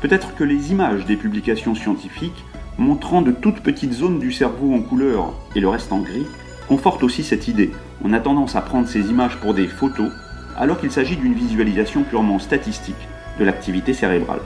Peut-être 0.00 0.34
que 0.34 0.44
les 0.44 0.72
images 0.72 1.06
des 1.06 1.16
publications 1.16 1.74
scientifiques 1.74 2.44
montrant 2.78 3.22
de 3.22 3.32
toutes 3.32 3.60
petites 3.60 3.92
zones 3.92 4.18
du 4.18 4.32
cerveau 4.32 4.74
en 4.74 4.80
couleur 4.80 5.32
et 5.54 5.60
le 5.60 5.68
reste 5.68 5.92
en 5.92 6.00
gris 6.00 6.26
confortent 6.68 7.02
aussi 7.02 7.22
cette 7.22 7.48
idée. 7.48 7.72
On 8.04 8.12
a 8.12 8.20
tendance 8.20 8.56
à 8.56 8.62
prendre 8.62 8.88
ces 8.88 9.10
images 9.10 9.36
pour 9.36 9.54
des 9.54 9.68
photos 9.68 10.10
alors 10.56 10.78
qu'il 10.78 10.90
s'agit 10.90 11.16
d'une 11.16 11.34
visualisation 11.34 12.02
purement 12.02 12.38
statistique 12.38 13.08
de 13.38 13.44
l'activité 13.44 13.94
cérébrale. 13.94 14.40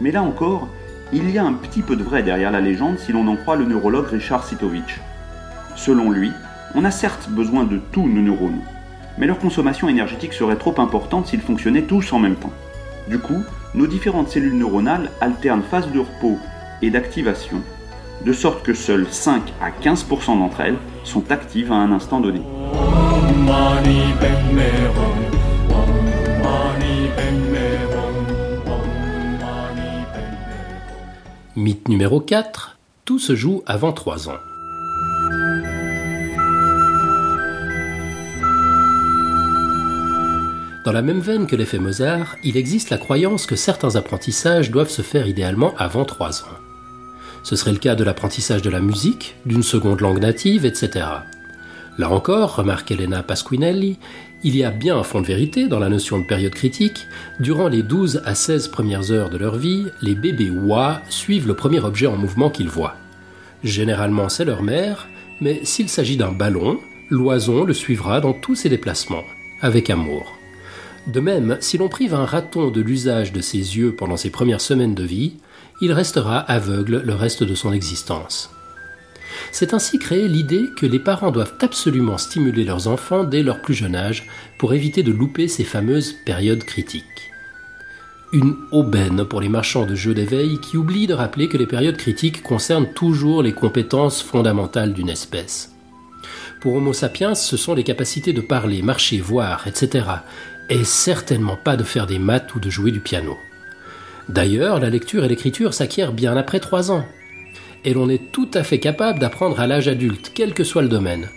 Mais 0.00 0.10
là 0.10 0.22
encore, 0.22 0.68
il 1.12 1.30
y 1.30 1.38
a 1.38 1.44
un 1.44 1.52
petit 1.52 1.82
peu 1.82 1.96
de 1.96 2.02
vrai 2.02 2.22
derrière 2.22 2.50
la 2.50 2.60
légende 2.60 2.98
si 2.98 3.12
l'on 3.12 3.28
en 3.28 3.36
croit 3.36 3.56
le 3.56 3.64
neurologue 3.64 4.08
Richard 4.08 4.44
Sitovich. 4.44 5.00
Selon 5.74 6.10
lui, 6.10 6.32
on 6.74 6.84
a 6.84 6.90
certes 6.90 7.28
besoin 7.30 7.64
de 7.64 7.78
tous 7.92 8.06
nos 8.08 8.20
neurones, 8.20 8.60
mais 9.18 9.26
leur 9.26 9.38
consommation 9.38 9.88
énergétique 9.88 10.32
serait 10.32 10.56
trop 10.56 10.74
importante 10.80 11.26
s'ils 11.26 11.40
fonctionnaient 11.40 11.82
tous 11.82 12.12
en 12.12 12.18
même 12.18 12.36
temps. 12.36 12.52
Du 13.08 13.18
coup, 13.18 13.42
nos 13.74 13.86
différentes 13.86 14.28
cellules 14.28 14.58
neuronales 14.58 15.10
alternent 15.20 15.62
phase 15.62 15.90
de 15.92 16.00
repos 16.00 16.38
et 16.82 16.90
d'activation, 16.90 17.62
de 18.24 18.32
sorte 18.32 18.62
que 18.62 18.74
seules 18.74 19.06
5 19.10 19.42
à 19.60 19.70
15% 19.70 20.38
d'entre 20.38 20.60
elles 20.60 20.78
sont 21.04 21.30
actives 21.30 21.72
à 21.72 21.76
un 21.76 21.92
instant 21.92 22.20
donné. 22.20 22.40
Mythe 31.56 31.88
numéro 31.88 32.20
4. 32.20 32.78
Tout 33.04 33.18
se 33.18 33.34
joue 33.34 33.62
avant 33.66 33.92
3 33.92 34.28
ans. 34.28 34.38
Dans 40.84 40.92
la 40.92 41.02
même 41.02 41.18
veine 41.18 41.46
que 41.46 41.56
l'effet 41.56 41.80
Mozart, 41.80 42.36
il 42.44 42.56
existe 42.56 42.90
la 42.90 42.98
croyance 42.98 43.46
que 43.46 43.56
certains 43.56 43.96
apprentissages 43.96 44.70
doivent 44.70 44.88
se 44.88 45.02
faire 45.02 45.26
idéalement 45.26 45.74
avant 45.78 46.04
3 46.04 46.42
ans. 46.42 46.65
Ce 47.46 47.54
serait 47.54 47.70
le 47.70 47.78
cas 47.78 47.94
de 47.94 48.02
l'apprentissage 48.02 48.60
de 48.60 48.70
la 48.70 48.80
musique, 48.80 49.36
d'une 49.46 49.62
seconde 49.62 50.00
langue 50.00 50.18
native, 50.18 50.66
etc. 50.66 51.06
Là 51.96 52.10
encore, 52.10 52.56
remarque 52.56 52.90
Elena 52.90 53.22
Pasquinelli, 53.22 53.98
il 54.42 54.56
y 54.56 54.64
a 54.64 54.72
bien 54.72 54.98
un 54.98 55.04
fond 55.04 55.20
de 55.20 55.28
vérité 55.28 55.68
dans 55.68 55.78
la 55.78 55.88
notion 55.88 56.18
de 56.18 56.26
période 56.26 56.54
critique. 56.54 57.06
Durant 57.38 57.68
les 57.68 57.84
12 57.84 58.22
à 58.24 58.34
16 58.34 58.66
premières 58.66 59.12
heures 59.12 59.30
de 59.30 59.36
leur 59.38 59.54
vie, 59.54 59.86
les 60.02 60.16
bébés 60.16 60.50
oies 60.50 61.00
suivent 61.08 61.46
le 61.46 61.54
premier 61.54 61.78
objet 61.78 62.08
en 62.08 62.16
mouvement 62.16 62.50
qu'ils 62.50 62.68
voient. 62.68 62.96
Généralement, 63.62 64.28
c'est 64.28 64.44
leur 64.44 64.64
mère, 64.64 65.06
mais 65.40 65.60
s'il 65.62 65.88
s'agit 65.88 66.16
d'un 66.16 66.32
ballon, 66.32 66.80
l'oison 67.10 67.62
le 67.62 67.74
suivra 67.74 68.20
dans 68.20 68.32
tous 68.32 68.56
ses 68.56 68.70
déplacements, 68.70 69.22
avec 69.60 69.88
amour. 69.88 70.36
De 71.06 71.20
même, 71.20 71.58
si 71.60 71.78
l'on 71.78 71.88
prive 71.88 72.12
un 72.12 72.24
raton 72.24 72.72
de 72.72 72.80
l'usage 72.80 73.32
de 73.32 73.40
ses 73.40 73.58
yeux 73.78 73.94
pendant 73.94 74.16
ses 74.16 74.30
premières 74.30 74.60
semaines 74.60 74.96
de 74.96 75.04
vie, 75.04 75.34
il 75.80 75.92
restera 75.92 76.38
aveugle 76.38 77.02
le 77.04 77.14
reste 77.14 77.42
de 77.42 77.54
son 77.54 77.72
existence. 77.72 78.50
C'est 79.52 79.74
ainsi 79.74 79.98
créée 79.98 80.28
l'idée 80.28 80.70
que 80.76 80.86
les 80.86 80.98
parents 80.98 81.30
doivent 81.30 81.54
absolument 81.60 82.18
stimuler 82.18 82.64
leurs 82.64 82.88
enfants 82.88 83.24
dès 83.24 83.42
leur 83.42 83.60
plus 83.60 83.74
jeune 83.74 83.96
âge 83.96 84.26
pour 84.58 84.74
éviter 84.74 85.02
de 85.02 85.12
louper 85.12 85.48
ces 85.48 85.64
fameuses 85.64 86.14
périodes 86.24 86.64
critiques. 86.64 87.32
Une 88.32 88.56
aubaine 88.72 89.24
pour 89.24 89.40
les 89.40 89.48
marchands 89.48 89.86
de 89.86 89.94
jeux 89.94 90.14
d'éveil 90.14 90.58
qui 90.60 90.76
oublient 90.76 91.06
de 91.06 91.14
rappeler 91.14 91.48
que 91.48 91.56
les 91.56 91.66
périodes 91.66 91.96
critiques 91.96 92.42
concernent 92.42 92.92
toujours 92.92 93.42
les 93.42 93.52
compétences 93.52 94.20
fondamentales 94.20 94.92
d'une 94.92 95.08
espèce. 95.08 95.72
Pour 96.60 96.74
Homo 96.74 96.92
sapiens, 96.92 97.34
ce 97.34 97.56
sont 97.56 97.74
les 97.74 97.84
capacités 97.84 98.32
de 98.32 98.40
parler, 98.40 98.82
marcher, 98.82 99.20
voir, 99.20 99.66
etc. 99.68 100.06
Et 100.68 100.82
certainement 100.84 101.56
pas 101.56 101.76
de 101.76 101.84
faire 101.84 102.06
des 102.06 102.18
maths 102.18 102.54
ou 102.54 102.60
de 102.60 102.70
jouer 102.70 102.90
du 102.90 103.00
piano. 103.00 103.36
D'ailleurs, 104.28 104.80
la 104.80 104.90
lecture 104.90 105.24
et 105.24 105.28
l'écriture 105.28 105.74
s'acquièrent 105.74 106.12
bien 106.12 106.36
après 106.36 106.60
trois 106.60 106.90
ans. 106.90 107.04
Et 107.84 107.94
l'on 107.94 108.08
est 108.08 108.32
tout 108.32 108.48
à 108.54 108.64
fait 108.64 108.80
capable 108.80 109.18
d'apprendre 109.18 109.60
à 109.60 109.66
l'âge 109.66 109.88
adulte, 109.88 110.32
quel 110.34 110.54
que 110.54 110.64
soit 110.64 110.82
le 110.82 110.88
domaine. 110.88 111.28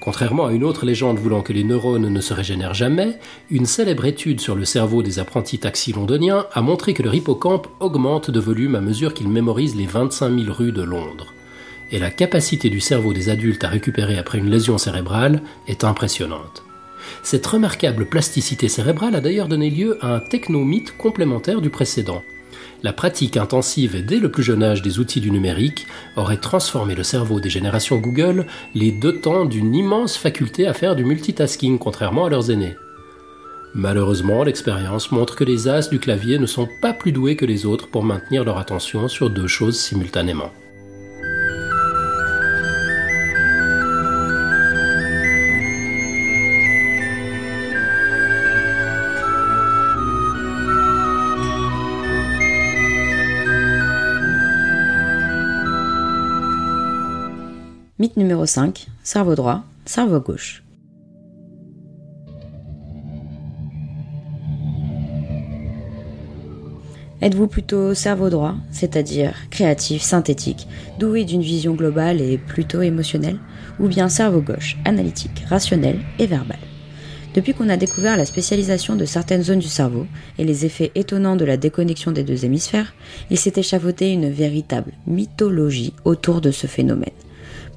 Contrairement 0.00 0.46
à 0.46 0.52
une 0.52 0.64
autre 0.64 0.86
légende 0.86 1.18
voulant 1.18 1.42
que 1.42 1.52
les 1.52 1.64
neurones 1.64 2.08
ne 2.08 2.20
se 2.20 2.34
régénèrent 2.34 2.74
jamais, 2.74 3.18
une 3.50 3.66
célèbre 3.66 4.04
étude 4.04 4.40
sur 4.40 4.54
le 4.54 4.64
cerveau 4.64 5.02
des 5.02 5.18
apprentis 5.18 5.58
taxis 5.58 5.92
londoniens 5.92 6.46
a 6.52 6.62
montré 6.62 6.94
que 6.94 7.02
leur 7.02 7.14
hippocampe 7.14 7.68
augmente 7.80 8.30
de 8.30 8.40
volume 8.40 8.74
à 8.74 8.80
mesure 8.80 9.14
qu'ils 9.14 9.28
mémorisent 9.28 9.76
les 9.76 9.86
25 9.86 10.38
000 10.38 10.52
rues 10.52 10.72
de 10.72 10.82
Londres 10.82 11.34
et 11.94 11.98
la 12.00 12.10
capacité 12.10 12.70
du 12.70 12.80
cerveau 12.80 13.12
des 13.12 13.28
adultes 13.28 13.62
à 13.62 13.68
récupérer 13.68 14.18
après 14.18 14.38
une 14.38 14.50
lésion 14.50 14.78
cérébrale 14.78 15.42
est 15.68 15.84
impressionnante. 15.84 16.63
Cette 17.22 17.46
remarquable 17.46 18.06
plasticité 18.06 18.68
cérébrale 18.68 19.14
a 19.14 19.20
d'ailleurs 19.20 19.48
donné 19.48 19.70
lieu 19.70 19.98
à 20.00 20.14
un 20.14 20.20
technomythe 20.20 20.96
complémentaire 20.96 21.60
du 21.60 21.70
précédent. 21.70 22.22
La 22.82 22.92
pratique 22.92 23.38
intensive 23.38 24.04
dès 24.04 24.18
le 24.18 24.30
plus 24.30 24.42
jeune 24.42 24.62
âge 24.62 24.82
des 24.82 24.98
outils 24.98 25.20
du 25.20 25.30
numérique 25.30 25.86
aurait 26.16 26.36
transformé 26.36 26.94
le 26.94 27.02
cerveau 27.02 27.40
des 27.40 27.48
générations 27.48 27.96
Google, 27.96 28.46
les 28.74 28.92
dotant 28.92 29.46
d'une 29.46 29.74
immense 29.74 30.18
faculté 30.18 30.66
à 30.66 30.74
faire 30.74 30.94
du 30.94 31.04
multitasking 31.04 31.78
contrairement 31.78 32.26
à 32.26 32.30
leurs 32.30 32.50
aînés. 32.50 32.76
Malheureusement, 33.74 34.44
l'expérience 34.44 35.10
montre 35.10 35.34
que 35.34 35.44
les 35.44 35.66
as 35.66 35.88
du 35.88 35.98
clavier 35.98 36.38
ne 36.38 36.46
sont 36.46 36.68
pas 36.80 36.92
plus 36.92 37.10
doués 37.10 37.36
que 37.36 37.46
les 37.46 37.66
autres 37.66 37.88
pour 37.88 38.04
maintenir 38.04 38.44
leur 38.44 38.58
attention 38.58 39.08
sur 39.08 39.30
deux 39.30 39.48
choses 39.48 39.78
simultanément. 39.78 40.52
Numéro 58.16 58.46
5, 58.46 58.86
cerveau 59.02 59.34
droit, 59.34 59.64
cerveau 59.86 60.20
gauche. 60.20 60.62
Êtes-vous 67.20 67.48
plutôt 67.48 67.92
cerveau 67.94 68.30
droit, 68.30 68.54
c'est-à-dire 68.70 69.34
créatif, 69.50 70.00
synthétique, 70.02 70.68
doué 71.00 71.24
d'une 71.24 71.42
vision 71.42 71.74
globale 71.74 72.20
et 72.20 72.38
plutôt 72.38 72.82
émotionnelle, 72.82 73.40
ou 73.80 73.88
bien 73.88 74.08
cerveau 74.08 74.40
gauche, 74.40 74.76
analytique, 74.84 75.42
rationnel 75.48 75.98
et 76.20 76.26
verbal? 76.26 76.58
Depuis 77.34 77.52
qu'on 77.52 77.68
a 77.68 77.76
découvert 77.76 78.16
la 78.16 78.26
spécialisation 78.26 78.94
de 78.94 79.06
certaines 79.06 79.42
zones 79.42 79.58
du 79.58 79.66
cerveau 79.66 80.06
et 80.38 80.44
les 80.44 80.64
effets 80.64 80.92
étonnants 80.94 81.34
de 81.34 81.44
la 81.44 81.56
déconnexion 81.56 82.12
des 82.12 82.22
deux 82.22 82.44
hémisphères, 82.44 82.94
il 83.30 83.38
s'est 83.38 83.54
échafaudé 83.56 84.10
une 84.10 84.30
véritable 84.30 84.92
mythologie 85.08 85.94
autour 86.04 86.40
de 86.40 86.52
ce 86.52 86.68
phénomène. 86.68 87.10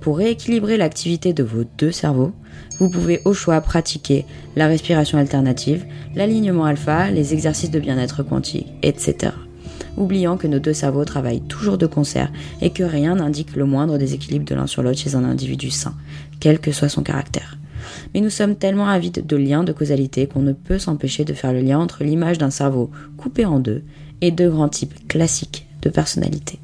Pour 0.08 0.20
rééquilibrer 0.20 0.78
l'activité 0.78 1.34
de 1.34 1.44
vos 1.44 1.66
deux 1.78 1.92
cerveaux, 1.92 2.32
vous 2.80 2.90
pouvez 2.90 3.20
au 3.26 3.34
choix 3.34 3.60
pratiquer 3.60 4.24
la 4.56 4.68
respiration 4.68 5.18
alternative, 5.18 5.86
l'alignement 6.16 6.64
alpha, 6.64 7.12
les 7.12 7.34
exercices 7.34 7.72
de 7.72 7.80
bien-être 7.82 8.24
quantique, 8.24 8.68
etc. 8.84 9.34
Oubliant 9.98 10.38
que 10.38 10.48
nos 10.48 10.60
deux 10.60 10.72
cerveaux 10.72 11.04
travaillent 11.04 11.42
toujours 11.42 11.78
de 11.78 11.88
concert 11.88 12.32
et 12.62 12.70
que 12.70 12.84
rien 12.84 13.16
n'indique 13.16 13.58
le 13.58 13.66
moindre 13.66 13.98
déséquilibre 13.98 14.46
de 14.46 14.56
l'un 14.56 14.66
sur 14.66 14.82
l'autre 14.82 15.00
chez 15.00 15.16
un 15.16 15.26
individu 15.26 15.72
sain, 15.72 15.94
quel 16.40 16.60
que 16.60 16.72
soit 16.72 16.88
son 16.88 17.04
caractère. 17.04 17.58
Mais 18.14 18.22
nous 18.22 18.30
sommes 18.30 18.56
tellement 18.56 18.88
avides 18.88 19.28
de 19.28 19.36
liens 19.36 19.66
de 19.66 19.74
causalité 19.74 20.26
qu'on 20.26 20.42
ne 20.42 20.54
peut 20.54 20.80
s'empêcher 20.80 21.26
de 21.26 21.34
faire 21.34 21.52
le 21.52 21.60
lien 21.60 21.80
entre 21.80 22.06
l'image 22.06 22.38
d'un 22.38 22.50
cerveau 22.50 22.92
coupé 23.18 23.46
en 23.46 23.60
deux 23.60 23.84
et 24.22 24.32
deux 24.32 24.50
grands 24.50 24.70
types 24.70 25.06
classiques 25.10 25.68
de 25.82 25.90
personnalité. 25.90 26.60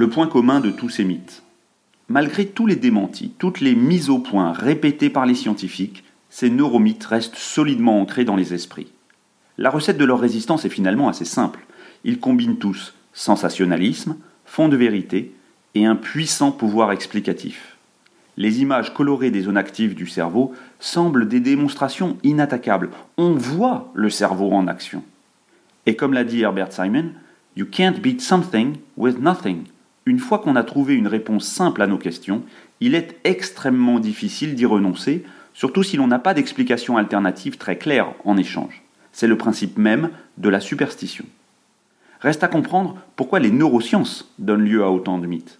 Le 0.00 0.08
point 0.08 0.28
commun 0.28 0.60
de 0.60 0.70
tous 0.70 0.88
ces 0.88 1.04
mythes. 1.04 1.42
Malgré 2.08 2.46
tous 2.46 2.64
les 2.64 2.76
démentis, 2.76 3.34
toutes 3.38 3.60
les 3.60 3.74
mises 3.74 4.08
au 4.08 4.18
point 4.18 4.50
répétées 4.50 5.10
par 5.10 5.26
les 5.26 5.34
scientifiques, 5.34 6.04
ces 6.30 6.48
neuromythes 6.48 7.04
restent 7.04 7.36
solidement 7.36 8.00
ancrés 8.00 8.24
dans 8.24 8.34
les 8.34 8.54
esprits. 8.54 8.90
La 9.58 9.68
recette 9.68 9.98
de 9.98 10.06
leur 10.06 10.18
résistance 10.18 10.64
est 10.64 10.70
finalement 10.70 11.10
assez 11.10 11.26
simple. 11.26 11.66
Ils 12.04 12.18
combinent 12.18 12.56
tous 12.56 12.94
sensationnalisme, 13.12 14.16
fond 14.46 14.70
de 14.70 14.76
vérité 14.78 15.34
et 15.74 15.84
un 15.84 15.96
puissant 15.96 16.50
pouvoir 16.50 16.92
explicatif. 16.92 17.76
Les 18.38 18.62
images 18.62 18.94
colorées 18.94 19.30
des 19.30 19.42
zones 19.42 19.58
actives 19.58 19.94
du 19.94 20.06
cerveau 20.06 20.54
semblent 20.78 21.28
des 21.28 21.40
démonstrations 21.40 22.16
inattaquables. 22.22 22.88
On 23.18 23.34
voit 23.34 23.92
le 23.92 24.08
cerveau 24.08 24.50
en 24.52 24.66
action. 24.66 25.04
Et 25.84 25.94
comme 25.94 26.14
l'a 26.14 26.24
dit 26.24 26.40
Herbert 26.40 26.72
Simon, 26.72 27.10
You 27.54 27.66
can't 27.66 28.00
beat 28.00 28.22
something 28.22 28.78
with 28.96 29.18
nothing. 29.18 29.64
Une 30.06 30.18
fois 30.18 30.38
qu'on 30.38 30.56
a 30.56 30.64
trouvé 30.64 30.94
une 30.94 31.06
réponse 31.06 31.46
simple 31.46 31.82
à 31.82 31.86
nos 31.86 31.98
questions, 31.98 32.42
il 32.80 32.94
est 32.94 33.18
extrêmement 33.24 34.00
difficile 34.00 34.54
d'y 34.54 34.66
renoncer, 34.66 35.24
surtout 35.52 35.82
si 35.82 35.96
l'on 35.96 36.06
n'a 36.06 36.18
pas 36.18 36.34
d'explication 36.34 36.96
alternative 36.96 37.58
très 37.58 37.76
claire 37.76 38.14
en 38.24 38.36
échange. 38.36 38.82
C'est 39.12 39.26
le 39.26 39.36
principe 39.36 39.76
même 39.76 40.10
de 40.38 40.48
la 40.48 40.60
superstition. 40.60 41.24
Reste 42.20 42.44
à 42.44 42.48
comprendre 42.48 42.96
pourquoi 43.16 43.40
les 43.40 43.50
neurosciences 43.50 44.32
donnent 44.38 44.64
lieu 44.64 44.82
à 44.82 44.90
autant 44.90 45.18
de 45.18 45.26
mythes. 45.26 45.58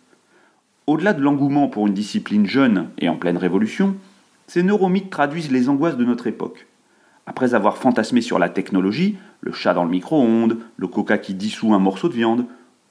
Au-delà 0.87 1.13
de 1.13 1.23
l'engouement 1.23 1.69
pour 1.69 1.87
une 1.87 1.95
discipline 1.95 2.47
jeune 2.47 2.89
et 2.99 3.09
en 3.09 3.17
pleine 3.17 3.37
révolution, 3.37 3.97
ces 4.47 4.63
neuromythes 4.63 5.11
traduisent 5.11 5.53
les 5.53 5.69
angoisses 5.69 5.97
de 5.97 6.05
notre 6.05 6.27
époque. 6.27 6.67
Après 7.27 7.55
avoir 7.55 7.77
fantasmé 7.77 8.23
sur 8.23 8.39
la 8.39 8.49
technologie, 8.49 9.17
le 9.41 9.53
chat 9.53 9.75
dans 9.75 9.85
le 9.85 9.91
micro-ondes, 9.91 10.59
le 10.77 10.87
coca 10.89 11.19
qui 11.19 11.35
dissout 11.35 11.75
un 11.75 11.79
morceau 11.79 12.09
de 12.09 12.15
viande, 12.15 12.47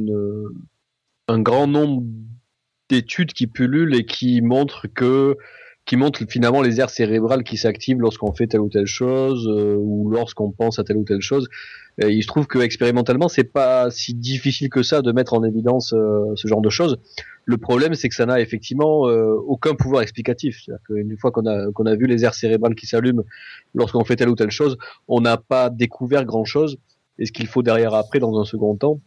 un 1.28 1.40
grand 1.40 1.66
nombre 1.66 2.02
d'études 2.90 3.32
qui 3.32 3.46
pullulent 3.46 3.94
et 3.94 4.04
qui 4.04 4.42
montrent 4.42 4.86
que 4.86 5.36
qui 5.86 5.96
montrent 5.96 6.24
finalement 6.28 6.62
les 6.62 6.80
aires 6.80 6.90
cérébrales 6.90 7.44
qui 7.44 7.56
s'activent 7.56 8.00
lorsqu'on 8.00 8.32
fait 8.34 8.48
telle 8.48 8.60
ou 8.60 8.68
telle 8.68 8.86
chose 8.86 9.46
euh, 9.48 9.76
ou 9.78 10.10
lorsqu'on 10.10 10.50
pense 10.50 10.80
à 10.80 10.84
telle 10.84 10.96
ou 10.96 11.04
telle 11.04 11.20
chose. 11.20 11.48
Il 11.98 12.22
se 12.22 12.26
trouve 12.26 12.46
que 12.46 12.58
expérimentalement, 12.58 13.28
c'est 13.28 13.44
pas 13.44 13.90
si 13.90 14.12
difficile 14.12 14.68
que 14.68 14.82
ça 14.82 15.00
de 15.00 15.12
mettre 15.12 15.32
en 15.32 15.42
évidence 15.42 15.94
euh, 15.94 16.24
ce 16.34 16.46
genre 16.46 16.60
de 16.60 16.68
choses. 16.68 16.98
Le 17.46 17.56
problème, 17.56 17.94
c'est 17.94 18.10
que 18.10 18.14
ça 18.14 18.26
n'a 18.26 18.40
effectivement 18.40 19.08
euh, 19.08 19.34
aucun 19.46 19.74
pouvoir 19.74 20.02
explicatif. 20.02 20.60
C'est-à-dire 20.62 20.82
qu'une 20.86 21.16
fois 21.16 21.30
qu'on 21.30 21.46
a 21.46 21.72
qu'on 21.72 21.86
a 21.86 21.94
vu 21.94 22.06
les 22.06 22.24
aires 22.24 22.34
cérébrales 22.34 22.74
qui 22.74 22.86
s'allument 22.86 23.22
lorsqu'on 23.74 24.04
fait 24.04 24.16
telle 24.16 24.28
ou 24.28 24.34
telle 24.34 24.50
chose, 24.50 24.76
on 25.08 25.22
n'a 25.22 25.38
pas 25.38 25.70
découvert 25.70 26.26
grand-chose. 26.26 26.76
Et 27.18 27.24
ce 27.24 27.32
qu'il 27.32 27.46
faut 27.46 27.62
derrière 27.62 27.94
après, 27.94 28.18
dans 28.18 28.38
un 28.38 28.44
second 28.44 28.76
temps, 28.76 29.00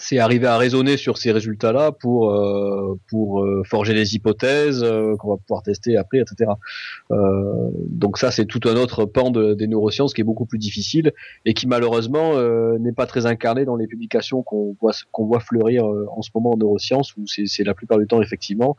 c'est 0.00 0.18
arriver 0.18 0.46
à 0.46 0.56
raisonner 0.56 0.96
sur 0.96 1.18
ces 1.18 1.30
résultats-là 1.30 1.92
pour 1.92 2.30
euh, 2.30 2.98
pour 3.08 3.44
euh, 3.44 3.62
forger 3.64 3.94
des 3.94 4.14
hypothèses 4.16 4.82
euh, 4.82 5.14
qu'on 5.16 5.28
va 5.30 5.36
pouvoir 5.36 5.62
tester 5.62 5.96
après, 5.96 6.18
etc. 6.18 6.50
Euh, 7.12 7.70
donc 7.88 8.18
ça, 8.18 8.30
c'est 8.30 8.46
tout 8.46 8.60
un 8.68 8.76
autre 8.76 9.04
pan 9.04 9.30
de- 9.30 9.54
des 9.54 9.66
neurosciences 9.68 10.14
qui 10.14 10.22
est 10.22 10.24
beaucoup 10.24 10.46
plus 10.46 10.58
difficile 10.58 11.12
et 11.44 11.54
qui 11.54 11.66
malheureusement 11.66 12.32
euh, 12.34 12.78
n'est 12.78 12.92
pas 12.92 13.06
très 13.06 13.26
incarné 13.26 13.64
dans 13.64 13.76
les 13.76 13.86
publications 13.86 14.42
qu'on 14.42 14.74
voit 14.80 14.92
qu'on 15.12 15.26
voit 15.26 15.40
fleurir 15.40 15.86
euh, 15.86 16.06
en 16.16 16.22
ce 16.22 16.30
moment 16.34 16.52
en 16.52 16.56
neurosciences 16.56 17.16
où 17.16 17.26
c'est 17.26 17.46
c'est 17.46 17.64
la 17.64 17.74
plupart 17.74 17.98
du 17.98 18.06
temps 18.06 18.22
effectivement 18.22 18.76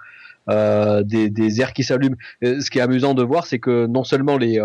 des, 0.50 1.30
des 1.30 1.62
aires 1.62 1.72
qui 1.72 1.84
s'allument. 1.84 2.16
Ce 2.42 2.70
qui 2.72 2.80
est 2.80 2.82
amusant 2.82 3.14
de 3.14 3.24
voir, 3.24 3.46
c'est 3.46 3.60
que 3.60 3.86
non 3.86 4.04
seulement 4.04 4.38
les 4.38 4.60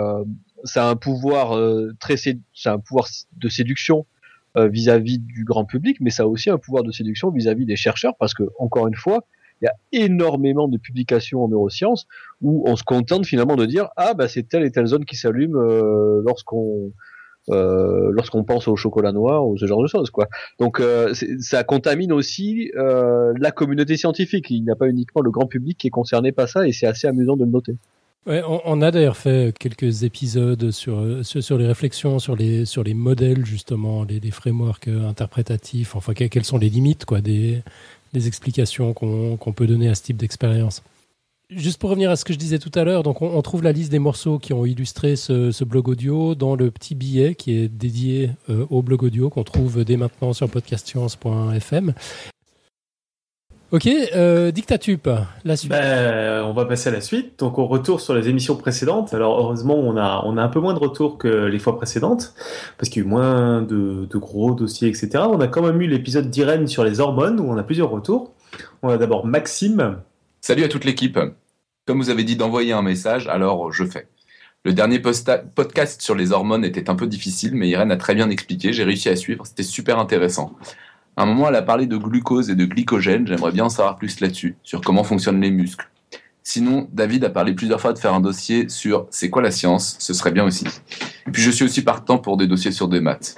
ça 0.64 0.86
a 0.86 0.90
un 0.90 0.96
pouvoir 0.96 1.56
très 2.00 2.16
a 2.64 2.72
un 2.72 2.78
pouvoir 2.78 3.06
de 3.36 3.48
séduction 3.48 4.06
euh, 4.56 4.68
vis-à-vis 4.68 5.18
du 5.18 5.44
grand 5.44 5.64
public, 5.64 5.98
mais 6.00 6.10
ça 6.10 6.24
a 6.24 6.26
aussi 6.26 6.50
un 6.50 6.58
pouvoir 6.58 6.82
de 6.82 6.92
séduction 6.92 7.30
vis-à-vis 7.30 7.66
des 7.66 7.76
chercheurs, 7.76 8.14
parce 8.18 8.34
que 8.34 8.44
encore 8.58 8.88
une 8.88 8.94
fois, 8.94 9.26
il 9.62 9.64
y 9.64 9.68
a 9.68 10.04
énormément 10.04 10.68
de 10.68 10.76
publications 10.76 11.42
en 11.44 11.48
neurosciences 11.48 12.06
où 12.42 12.64
on 12.66 12.76
se 12.76 12.84
contente 12.84 13.24
finalement 13.24 13.56
de 13.56 13.64
dire 13.64 13.88
ah 13.96 14.12
bah 14.12 14.28
c'est 14.28 14.42
telle 14.42 14.64
et 14.64 14.70
telle 14.70 14.86
zone 14.86 15.06
qui 15.06 15.16
s'allume 15.16 15.56
euh, 15.56 16.20
lorsqu'on 16.26 16.92
euh, 17.50 18.10
lorsqu'on 18.10 18.42
pense 18.42 18.66
au 18.66 18.74
chocolat 18.74 19.12
noir 19.12 19.46
ou 19.46 19.56
ce 19.56 19.66
genre 19.66 19.80
de 19.80 19.86
choses 19.86 20.10
quoi. 20.10 20.26
Donc 20.58 20.80
euh, 20.80 21.14
ça 21.38 21.62
contamine 21.62 22.12
aussi 22.12 22.72
euh, 22.76 23.32
la 23.38 23.52
communauté 23.52 23.96
scientifique. 23.96 24.50
Il 24.50 24.64
n'y 24.64 24.70
a 24.70 24.74
pas 24.74 24.88
uniquement 24.88 25.22
le 25.22 25.30
grand 25.30 25.46
public 25.46 25.78
qui 25.78 25.86
est 25.86 25.90
concerné 25.90 26.32
par 26.32 26.48
ça 26.48 26.66
et 26.66 26.72
c'est 26.72 26.86
assez 26.86 27.06
amusant 27.06 27.36
de 27.36 27.44
le 27.44 27.50
noter. 27.50 27.76
On, 28.26 28.82
a 28.82 28.90
d'ailleurs 28.90 29.16
fait 29.16 29.56
quelques 29.56 30.02
épisodes 30.02 30.72
sur, 30.72 30.98
euh, 30.98 31.22
sur, 31.22 31.42
sur 31.44 31.58
les 31.58 31.66
réflexions, 31.66 32.18
sur 32.18 32.34
les, 32.34 32.64
sur 32.64 32.82
les 32.82 32.92
modèles, 32.92 33.46
justement, 33.46 34.02
les, 34.02 34.18
les 34.18 34.32
frameworks 34.32 34.88
euh, 34.88 35.08
interprétatifs, 35.08 35.94
enfin, 35.94 36.12
que- 36.12 36.24
quelles 36.24 36.44
sont 36.44 36.58
les 36.58 36.68
limites 36.68 37.04
quoi, 37.04 37.20
des, 37.20 37.62
des 38.12 38.26
explications 38.26 38.94
qu'on 38.94 39.52
peut 39.54 39.68
donner 39.68 39.88
à 39.88 39.94
ce 39.94 40.02
type 40.02 40.16
d'expérience. 40.16 40.82
Juste 41.50 41.78
pour 41.78 41.90
revenir 41.90 42.10
à 42.10 42.16
ce 42.16 42.24
que 42.24 42.32
je 42.32 42.38
disais 42.38 42.58
tout 42.58 42.72
à 42.74 42.82
l'heure, 42.82 43.04
on, 43.06 43.42
trouve 43.42 43.62
la 43.62 43.70
liste 43.70 43.92
des 43.92 44.00
morceaux 44.00 44.40
qui 44.40 44.52
ont 44.52 44.66
illustré 44.66 45.14
ce, 45.14 45.52
ce 45.52 45.62
blog 45.62 45.88
audio 45.88 46.34
dans 46.34 46.56
le 46.56 46.72
petit 46.72 46.96
billet 46.96 47.36
qui 47.36 47.56
est 47.56 47.68
dédié 47.68 48.30
euh, 48.50 48.66
au 48.70 48.82
blog 48.82 49.04
audio 49.04 49.30
qu'on 49.30 49.44
trouve 49.44 49.84
dès 49.84 49.96
maintenant 49.96 50.32
sur 50.32 50.50
podcastscience.fm. 50.50 51.94
Ok, 53.72 53.86
euh, 53.86 54.52
Dictatup, 54.52 55.08
la 55.44 55.56
suite. 55.56 55.72
Ben, 55.72 56.44
on 56.44 56.52
va 56.52 56.66
passer 56.66 56.88
à 56.88 56.92
la 56.92 57.00
suite. 57.00 57.40
Donc, 57.40 57.58
on 57.58 57.66
retourne 57.66 57.98
sur 57.98 58.14
les 58.14 58.28
émissions 58.28 58.54
précédentes. 58.54 59.12
Alors, 59.12 59.40
heureusement, 59.40 59.74
on 59.74 59.96
a, 59.96 60.22
on 60.24 60.36
a 60.36 60.42
un 60.42 60.48
peu 60.48 60.60
moins 60.60 60.72
de 60.72 60.78
retours 60.78 61.18
que 61.18 61.26
les 61.46 61.58
fois 61.58 61.76
précédentes, 61.76 62.32
parce 62.78 62.88
qu'il 62.88 63.02
y 63.02 63.04
a 63.04 63.08
eu 63.08 63.10
moins 63.10 63.62
de, 63.62 64.06
de 64.08 64.18
gros 64.18 64.54
dossiers, 64.54 64.88
etc. 64.88 65.24
On 65.28 65.40
a 65.40 65.48
quand 65.48 65.62
même 65.62 65.80
eu 65.82 65.88
l'épisode 65.88 66.30
d'Irène 66.30 66.68
sur 66.68 66.84
les 66.84 67.00
hormones, 67.00 67.40
où 67.40 67.50
on 67.50 67.56
a 67.56 67.64
plusieurs 67.64 67.90
retours. 67.90 68.32
On 68.82 68.88
a 68.88 68.98
d'abord 68.98 69.26
Maxime. 69.26 69.98
Salut 70.40 70.62
à 70.62 70.68
toute 70.68 70.84
l'équipe. 70.84 71.18
Comme 71.86 71.98
vous 71.98 72.10
avez 72.10 72.22
dit 72.22 72.36
d'envoyer 72.36 72.72
un 72.72 72.82
message, 72.82 73.26
alors 73.26 73.72
je 73.72 73.84
fais. 73.84 74.06
Le 74.64 74.72
dernier 74.72 75.00
podcast 75.00 76.02
sur 76.02 76.14
les 76.14 76.32
hormones 76.32 76.64
était 76.64 76.90
un 76.90 76.96
peu 76.96 77.06
difficile, 77.06 77.54
mais 77.54 77.68
Irène 77.68 77.92
a 77.92 77.96
très 77.96 78.14
bien 78.16 78.30
expliqué, 78.30 78.72
j'ai 78.72 78.82
réussi 78.82 79.08
à 79.08 79.14
suivre, 79.14 79.46
c'était 79.46 79.62
super 79.62 80.00
intéressant. 80.00 80.56
À 81.16 81.22
un 81.22 81.26
moment, 81.26 81.48
elle 81.48 81.56
a 81.56 81.62
parlé 81.62 81.86
de 81.86 81.96
glucose 81.96 82.50
et 82.50 82.54
de 82.54 82.64
glycogène, 82.66 83.26
j'aimerais 83.26 83.52
bien 83.52 83.64
en 83.64 83.68
savoir 83.70 83.96
plus 83.96 84.20
là-dessus, 84.20 84.56
sur 84.62 84.82
comment 84.82 85.02
fonctionnent 85.02 85.40
les 85.40 85.50
muscles. 85.50 85.88
Sinon, 86.42 86.88
David 86.92 87.24
a 87.24 87.30
parlé 87.30 87.54
plusieurs 87.54 87.80
fois 87.80 87.92
de 87.92 87.98
faire 87.98 88.14
un 88.14 88.20
dossier 88.20 88.68
sur 88.68 89.06
c'est 89.10 89.30
quoi 89.30 89.42
la 89.42 89.50
science, 89.50 89.96
ce 89.98 90.14
serait 90.14 90.30
bien 90.30 90.44
aussi. 90.44 90.66
Et 91.26 91.30
puis 91.30 91.42
je 91.42 91.50
suis 91.50 91.64
aussi 91.64 91.82
partant 91.82 92.18
pour 92.18 92.36
des 92.36 92.46
dossiers 92.46 92.70
sur 92.70 92.86
des 92.86 93.00
maths. 93.00 93.36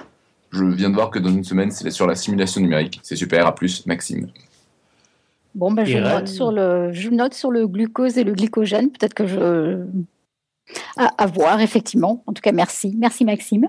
Je 0.51 0.65
viens 0.65 0.89
de 0.89 0.95
voir 0.95 1.09
que 1.09 1.19
dans 1.19 1.29
une 1.29 1.43
semaine, 1.43 1.71
c'est 1.71 1.89
sur 1.89 2.05
la 2.05 2.15
simulation 2.15 2.61
numérique. 2.61 2.99
C'est 3.01 3.15
super, 3.15 3.47
à 3.47 3.55
plus, 3.55 3.85
Maxime. 3.85 4.27
Bon, 5.55 5.71
ben, 5.71 5.85
je, 5.85 5.93
Irène 5.97 6.19
note 6.19 6.27
sur 6.27 6.51
le, 6.51 6.91
je 6.91 7.09
note 7.09 7.33
sur 7.33 7.51
le 7.51 7.67
glucose 7.67 8.17
et 8.17 8.23
le 8.23 8.33
glycogène. 8.33 8.91
Peut-être 8.91 9.13
que 9.13 9.25
je. 9.25 9.85
À, 10.97 11.05
à 11.17 11.25
voir, 11.25 11.61
effectivement. 11.61 12.23
En 12.27 12.33
tout 12.33 12.41
cas, 12.41 12.51
merci. 12.51 12.95
Merci, 12.97 13.25
Maxime. 13.25 13.67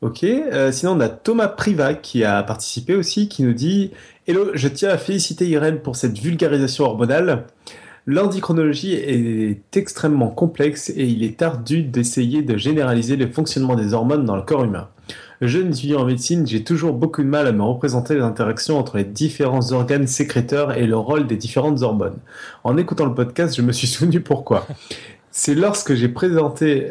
Ok. 0.00 0.22
Euh, 0.22 0.70
sinon, 0.70 0.92
on 0.92 1.00
a 1.00 1.08
Thomas 1.08 1.48
Priva 1.48 1.94
qui 1.94 2.22
a 2.22 2.42
participé 2.44 2.94
aussi, 2.94 3.28
qui 3.28 3.42
nous 3.42 3.52
dit 3.52 3.90
Hello, 4.28 4.50
je 4.54 4.68
tiens 4.68 4.90
à 4.90 4.98
féliciter 4.98 5.48
Irène 5.48 5.80
pour 5.80 5.96
cette 5.96 6.18
vulgarisation 6.18 6.84
hormonale. 6.84 7.46
L'endocrinologie 8.06 8.94
est 8.94 9.76
extrêmement 9.76 10.28
complexe 10.28 10.88
et 10.88 11.04
il 11.04 11.22
est 11.24 11.42
ardu 11.42 11.82
d'essayer 11.82 12.42
de 12.42 12.56
généraliser 12.56 13.16
le 13.16 13.26
fonctionnement 13.26 13.74
des 13.74 13.92
hormones 13.92 14.24
dans 14.24 14.36
le 14.36 14.42
corps 14.42 14.64
humain. 14.64 14.88
Jeune 15.40 15.68
étudiant 15.68 16.00
en 16.00 16.04
médecine, 16.04 16.46
j'ai 16.46 16.64
toujours 16.64 16.94
beaucoup 16.94 17.22
de 17.22 17.28
mal 17.28 17.46
à 17.46 17.52
me 17.52 17.62
représenter 17.62 18.14
les 18.14 18.22
interactions 18.22 18.78
entre 18.78 18.96
les 18.96 19.04
différents 19.04 19.72
organes 19.72 20.06
sécréteurs 20.06 20.76
et 20.76 20.86
le 20.86 20.96
rôle 20.96 21.26
des 21.26 21.36
différentes 21.36 21.82
hormones. 21.82 22.18
En 22.64 22.76
écoutant 22.76 23.04
le 23.04 23.14
podcast, 23.14 23.54
je 23.56 23.62
me 23.62 23.72
suis 23.72 23.86
souvenu 23.88 24.20
pourquoi. 24.20 24.66
C'est 25.40 25.54
lorsque 25.54 25.94
j'ai 25.94 26.08
présenté, 26.08 26.88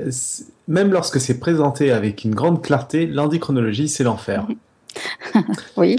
même 0.70 0.94
lorsque 0.94 1.20
c'est 1.20 1.38
présenté 1.38 1.92
avec 1.92 2.24
une 2.24 2.34
grande 2.34 2.64
clarté, 2.64 3.06
l'endocrinologie, 3.06 3.90
c'est 3.90 4.06
l'enfer. 4.06 4.48
Oui. 5.76 5.98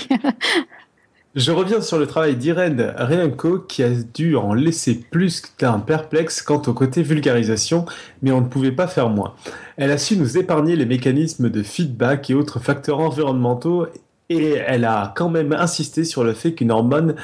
Je 1.34 1.52
reviens 1.52 1.82
sur 1.82 1.98
le 1.98 2.06
travail 2.06 2.36
d'Irène 2.36 2.94
Rienko 2.96 3.58
qui 3.58 3.82
a 3.82 3.90
dû 3.90 4.34
en 4.34 4.54
laisser 4.54 4.94
plus 4.94 5.42
qu'un 5.42 5.78
perplexe 5.78 6.40
quant 6.40 6.62
au 6.66 6.72
côté 6.72 7.02
vulgarisation, 7.02 7.84
mais 8.22 8.32
on 8.32 8.40
ne 8.40 8.46
pouvait 8.46 8.72
pas 8.72 8.86
faire 8.86 9.10
moins. 9.10 9.34
Elle 9.76 9.90
a 9.90 9.98
su 9.98 10.16
nous 10.16 10.38
épargner 10.38 10.74
les 10.74 10.86
mécanismes 10.86 11.50
de 11.50 11.62
feedback 11.62 12.30
et 12.30 12.34
autres 12.34 12.60
facteurs 12.60 13.00
environnementaux 13.00 13.88
et 14.30 14.52
elle 14.52 14.86
a 14.86 15.12
quand 15.14 15.28
même 15.28 15.52
insisté 15.52 16.02
sur 16.02 16.24
le 16.24 16.32
fait 16.32 16.54
qu'une 16.54 16.70
hormone 16.70 17.14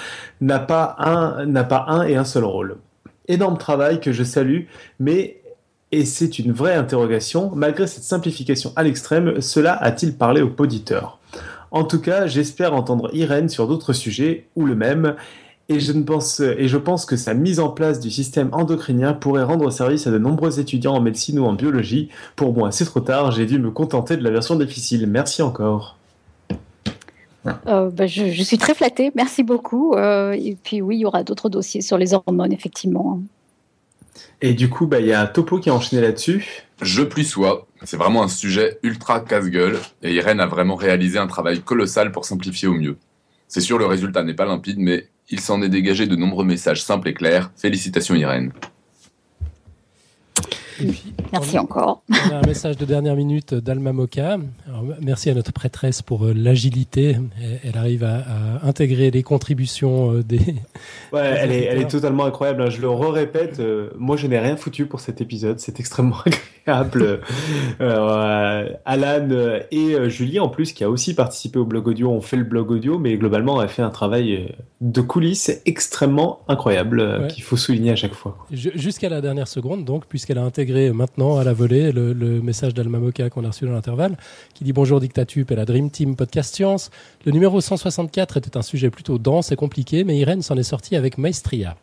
n'a 0.42 0.58
pas 0.58 0.96
un, 0.98 1.46
n'a 1.46 1.64
pas 1.64 1.86
un 1.88 2.02
et 2.02 2.14
un 2.14 2.24
seul 2.24 2.44
rôle. 2.44 2.76
Énorme 3.28 3.58
travail 3.58 4.00
que 4.00 4.12
je 4.12 4.24
salue, 4.24 4.62
mais 4.98 5.40
et 5.92 6.04
c'est 6.04 6.40
une 6.40 6.50
vraie 6.50 6.74
interrogation, 6.74 7.52
malgré 7.54 7.86
cette 7.86 8.02
simplification 8.02 8.72
à 8.74 8.82
l'extrême, 8.82 9.40
cela 9.40 9.74
a-t-il 9.74 10.16
parlé 10.16 10.42
aux 10.42 10.52
auditeurs? 10.58 11.20
En 11.70 11.84
tout 11.84 12.00
cas, 12.00 12.26
j'espère 12.26 12.74
entendre 12.74 13.10
Irène 13.14 13.48
sur 13.48 13.68
d'autres 13.68 13.92
sujets, 13.92 14.46
ou 14.56 14.66
le 14.66 14.74
même, 14.74 15.14
et 15.68 15.80
je, 15.80 15.92
ne 15.92 16.02
pense, 16.02 16.40
et 16.40 16.68
je 16.68 16.76
pense 16.76 17.06
que 17.06 17.16
sa 17.16 17.32
mise 17.32 17.60
en 17.60 17.68
place 17.68 18.00
du 18.00 18.10
système 18.10 18.48
endocrinien 18.52 19.14
pourrait 19.14 19.44
rendre 19.44 19.70
service 19.70 20.06
à 20.06 20.10
de 20.10 20.18
nombreux 20.18 20.60
étudiants 20.60 20.94
en 20.94 21.00
médecine 21.00 21.38
ou 21.38 21.44
en 21.44 21.52
biologie. 21.52 22.10
Pour 22.36 22.52
moi, 22.52 22.70
c'est 22.72 22.84
trop 22.84 23.00
tard, 23.00 23.30
j'ai 23.30 23.46
dû 23.46 23.58
me 23.58 23.70
contenter 23.70 24.16
de 24.16 24.24
la 24.24 24.30
version 24.30 24.56
difficile. 24.56 25.06
Merci 25.06 25.42
encore. 25.42 25.96
Euh, 27.66 27.90
ben, 27.90 28.06
je, 28.06 28.30
je 28.30 28.42
suis 28.42 28.58
très 28.58 28.74
flattée. 28.74 29.12
Merci 29.14 29.42
beaucoup. 29.42 29.94
Euh, 29.94 30.32
et 30.32 30.56
puis, 30.62 30.80
oui, 30.80 30.96
il 30.96 31.00
y 31.00 31.04
aura 31.04 31.22
d'autres 31.22 31.48
dossiers 31.48 31.82
sur 31.82 31.98
les 31.98 32.14
hormones, 32.14 32.52
effectivement. 32.52 33.20
Et 34.40 34.54
du 34.54 34.68
coup, 34.68 34.86
bah, 34.86 35.00
il 35.00 35.06
y 35.06 35.12
a 35.12 35.26
Topo 35.26 35.58
qui 35.58 35.70
a 35.70 35.74
enchaîné 35.74 36.02
là-dessus. 36.02 36.64
Je 36.82 37.02
plus 37.02 37.24
sois. 37.24 37.66
C'est 37.82 37.96
vraiment 37.96 38.22
un 38.22 38.28
sujet 38.28 38.78
ultra 38.82 39.20
casse-gueule 39.20 39.78
et 40.02 40.14
Irène 40.14 40.40
a 40.40 40.46
vraiment 40.46 40.74
réalisé 40.74 41.18
un 41.18 41.26
travail 41.26 41.60
colossal 41.60 42.12
pour 42.12 42.24
simplifier 42.24 42.68
au 42.68 42.74
mieux. 42.74 42.96
C'est 43.48 43.60
sûr, 43.60 43.78
le 43.78 43.86
résultat 43.86 44.22
n'est 44.22 44.34
pas 44.34 44.46
limpide, 44.46 44.78
mais 44.78 45.08
Il 45.30 45.40
s'en 45.40 45.62
est 45.62 45.70
dégagé 45.70 46.06
de 46.06 46.16
nombreux 46.16 46.44
messages 46.44 46.82
simples 46.82 47.08
et 47.08 47.14
clairs. 47.14 47.50
Félicitations 47.56 48.14
Irène. 48.14 48.52
Merci 51.32 51.58
encore. 51.58 52.02
On 52.10 52.30
a 52.32 52.38
un 52.38 52.42
message 52.46 52.76
de 52.76 52.84
dernière 52.84 53.16
minute 53.16 53.54
d'Alma 53.54 53.92
Moka. 53.92 54.38
Alors, 54.66 54.84
merci 55.00 55.30
à 55.30 55.34
notre 55.34 55.52
prêtresse 55.52 56.02
pour 56.02 56.24
euh, 56.26 56.32
l'agilité. 56.34 57.16
Elle- 57.40 57.60
Elle 57.64 57.78
arrive 57.78 58.04
à, 58.04 58.16
à 58.62 58.66
intégrer 58.66 59.10
les 59.10 59.22
contributions 59.22 60.12
euh, 60.12 60.22
des. 60.22 60.38
Ouais, 61.12 61.34
elle 61.38 61.52
est, 61.52 61.64
elle 61.64 61.80
est 61.80 61.88
totalement 61.90 62.24
incroyable. 62.24 62.62
hein. 62.62 62.70
Je 62.70 62.80
le 62.80 62.88
re-répète, 62.88 63.60
euh, 63.60 63.90
moi 63.98 64.16
je 64.16 64.26
n'ai 64.26 64.38
rien 64.38 64.56
foutu 64.56 64.86
pour 64.86 65.00
cet 65.00 65.20
épisode. 65.20 65.58
C'est 65.60 65.78
extrêmement 65.80 66.16
agréable. 66.66 67.20
Euh, 67.80 68.68
Alan 68.84 69.28
et 69.70 70.08
Julie, 70.10 70.40
en 70.40 70.48
plus, 70.48 70.72
qui 70.72 70.82
a 70.84 70.90
aussi 70.90 71.14
participé 71.14 71.58
au 71.58 71.64
blog 71.64 71.86
audio, 71.88 72.10
ont 72.10 72.20
fait 72.20 72.36
le 72.36 72.44
blog 72.44 72.70
audio, 72.70 72.98
mais 72.98 73.16
globalement, 73.16 73.54
on 73.54 73.58
a 73.60 73.68
fait 73.68 73.82
un 73.82 73.90
travail 73.90 74.52
de 74.80 75.00
coulisses 75.00 75.60
extrêmement 75.66 76.40
incroyable 76.48 77.00
Ouais. 77.04 77.28
qu'il 77.28 77.42
faut 77.44 77.56
souligner 77.56 77.90
à 77.92 77.96
chaque 77.96 78.14
fois. 78.14 78.38
Ju- 78.50 78.72
Jusqu'à 78.74 79.08
la 79.08 79.20
dernière 79.20 79.46
seconde, 79.48 79.84
donc, 79.84 80.06
puisqu'elle 80.06 80.38
a 80.38 80.42
intégré 80.42 80.63
maintenant 80.64 81.38
à 81.38 81.44
la 81.44 81.52
volée 81.52 81.92
le, 81.92 82.12
le 82.12 82.40
message 82.40 82.74
d'Alma 82.74 82.98
Moka 82.98 83.28
qu'on 83.30 83.44
a 83.44 83.48
reçu 83.48 83.66
dans 83.66 83.72
l'intervalle, 83.72 84.16
qui 84.54 84.64
dit 84.64 84.72
Bonjour 84.72 85.00
Dictatup 85.00 85.50
et 85.50 85.54
la 85.54 85.64
Dream 85.64 85.90
Team 85.90 86.16
Podcast 86.16 86.54
Science. 86.54 86.90
Le 87.24 87.32
numéro 87.32 87.60
164 87.60 88.38
était 88.38 88.56
un 88.56 88.62
sujet 88.62 88.90
plutôt 88.90 89.18
dense 89.18 89.52
et 89.52 89.56
compliqué, 89.56 90.04
mais 90.04 90.16
Irène 90.16 90.42
s'en 90.42 90.56
est 90.56 90.62
sortie 90.62 90.96
avec 90.96 91.18
maestria. 91.18 91.76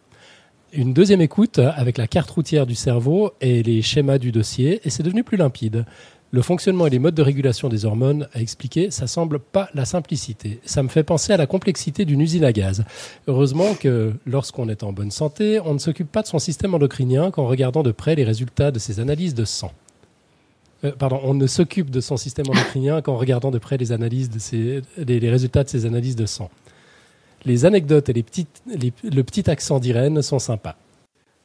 Une 0.73 0.93
deuxième 0.93 1.21
écoute 1.21 1.59
avec 1.59 1.97
la 1.97 2.07
carte 2.07 2.31
routière 2.31 2.65
du 2.65 2.75
cerveau 2.75 3.31
et 3.41 3.61
les 3.61 3.81
schémas 3.81 4.17
du 4.17 4.31
dossier, 4.31 4.81
et 4.83 4.89
c'est 4.89 5.03
devenu 5.03 5.23
plus 5.23 5.37
limpide. 5.37 5.85
Le 6.33 6.41
fonctionnement 6.41 6.87
et 6.87 6.89
les 6.89 6.99
modes 6.99 7.13
de 7.13 7.21
régulation 7.21 7.67
des 7.67 7.83
hormones, 7.83 8.29
à 8.33 8.39
expliquer, 8.39 8.89
ça 8.89 9.05
semble 9.05 9.37
pas 9.37 9.69
la 9.73 9.83
simplicité. 9.83 10.61
Ça 10.63 10.81
me 10.81 10.87
fait 10.87 11.03
penser 11.03 11.33
à 11.33 11.37
la 11.37 11.45
complexité 11.45 12.05
d'une 12.05 12.21
usine 12.21 12.45
à 12.45 12.53
gaz. 12.53 12.85
Heureusement 13.27 13.73
que 13.73 14.13
lorsqu'on 14.25 14.69
est 14.69 14.83
en 14.83 14.93
bonne 14.93 15.11
santé, 15.11 15.59
on 15.65 15.73
ne 15.73 15.79
s'occupe 15.79 16.09
pas 16.09 16.21
de 16.21 16.27
son 16.27 16.39
système 16.39 16.73
endocrinien 16.73 17.31
qu'en 17.31 17.47
regardant 17.47 17.83
de 17.83 17.91
près 17.91 18.15
les 18.15 18.23
résultats 18.23 18.71
de 18.71 18.79
ses 18.79 19.01
analyses 19.01 19.35
de 19.35 19.43
sang. 19.43 19.73
Euh, 20.85 20.93
pardon, 20.97 21.19
on 21.23 21.33
ne 21.33 21.47
s'occupe 21.47 21.89
de 21.89 21.99
son 21.99 22.15
système 22.15 22.49
endocrinien 22.49 23.01
qu'en 23.01 23.17
regardant 23.17 23.51
de 23.51 23.59
près 23.59 23.77
les 23.77 25.29
résultats 25.29 25.65
de 25.65 25.69
ses 25.69 25.85
analyses 25.85 26.15
de 26.15 26.25
sang. 26.25 26.49
Les 27.43 27.65
anecdotes 27.65 28.07
et 28.07 28.13
les 28.13 28.23
petites, 28.23 28.61
le 28.67 29.21
petit 29.23 29.49
accent 29.49 29.79
d'Irène 29.79 30.21
sont 30.21 30.39
sympas. 30.39 30.77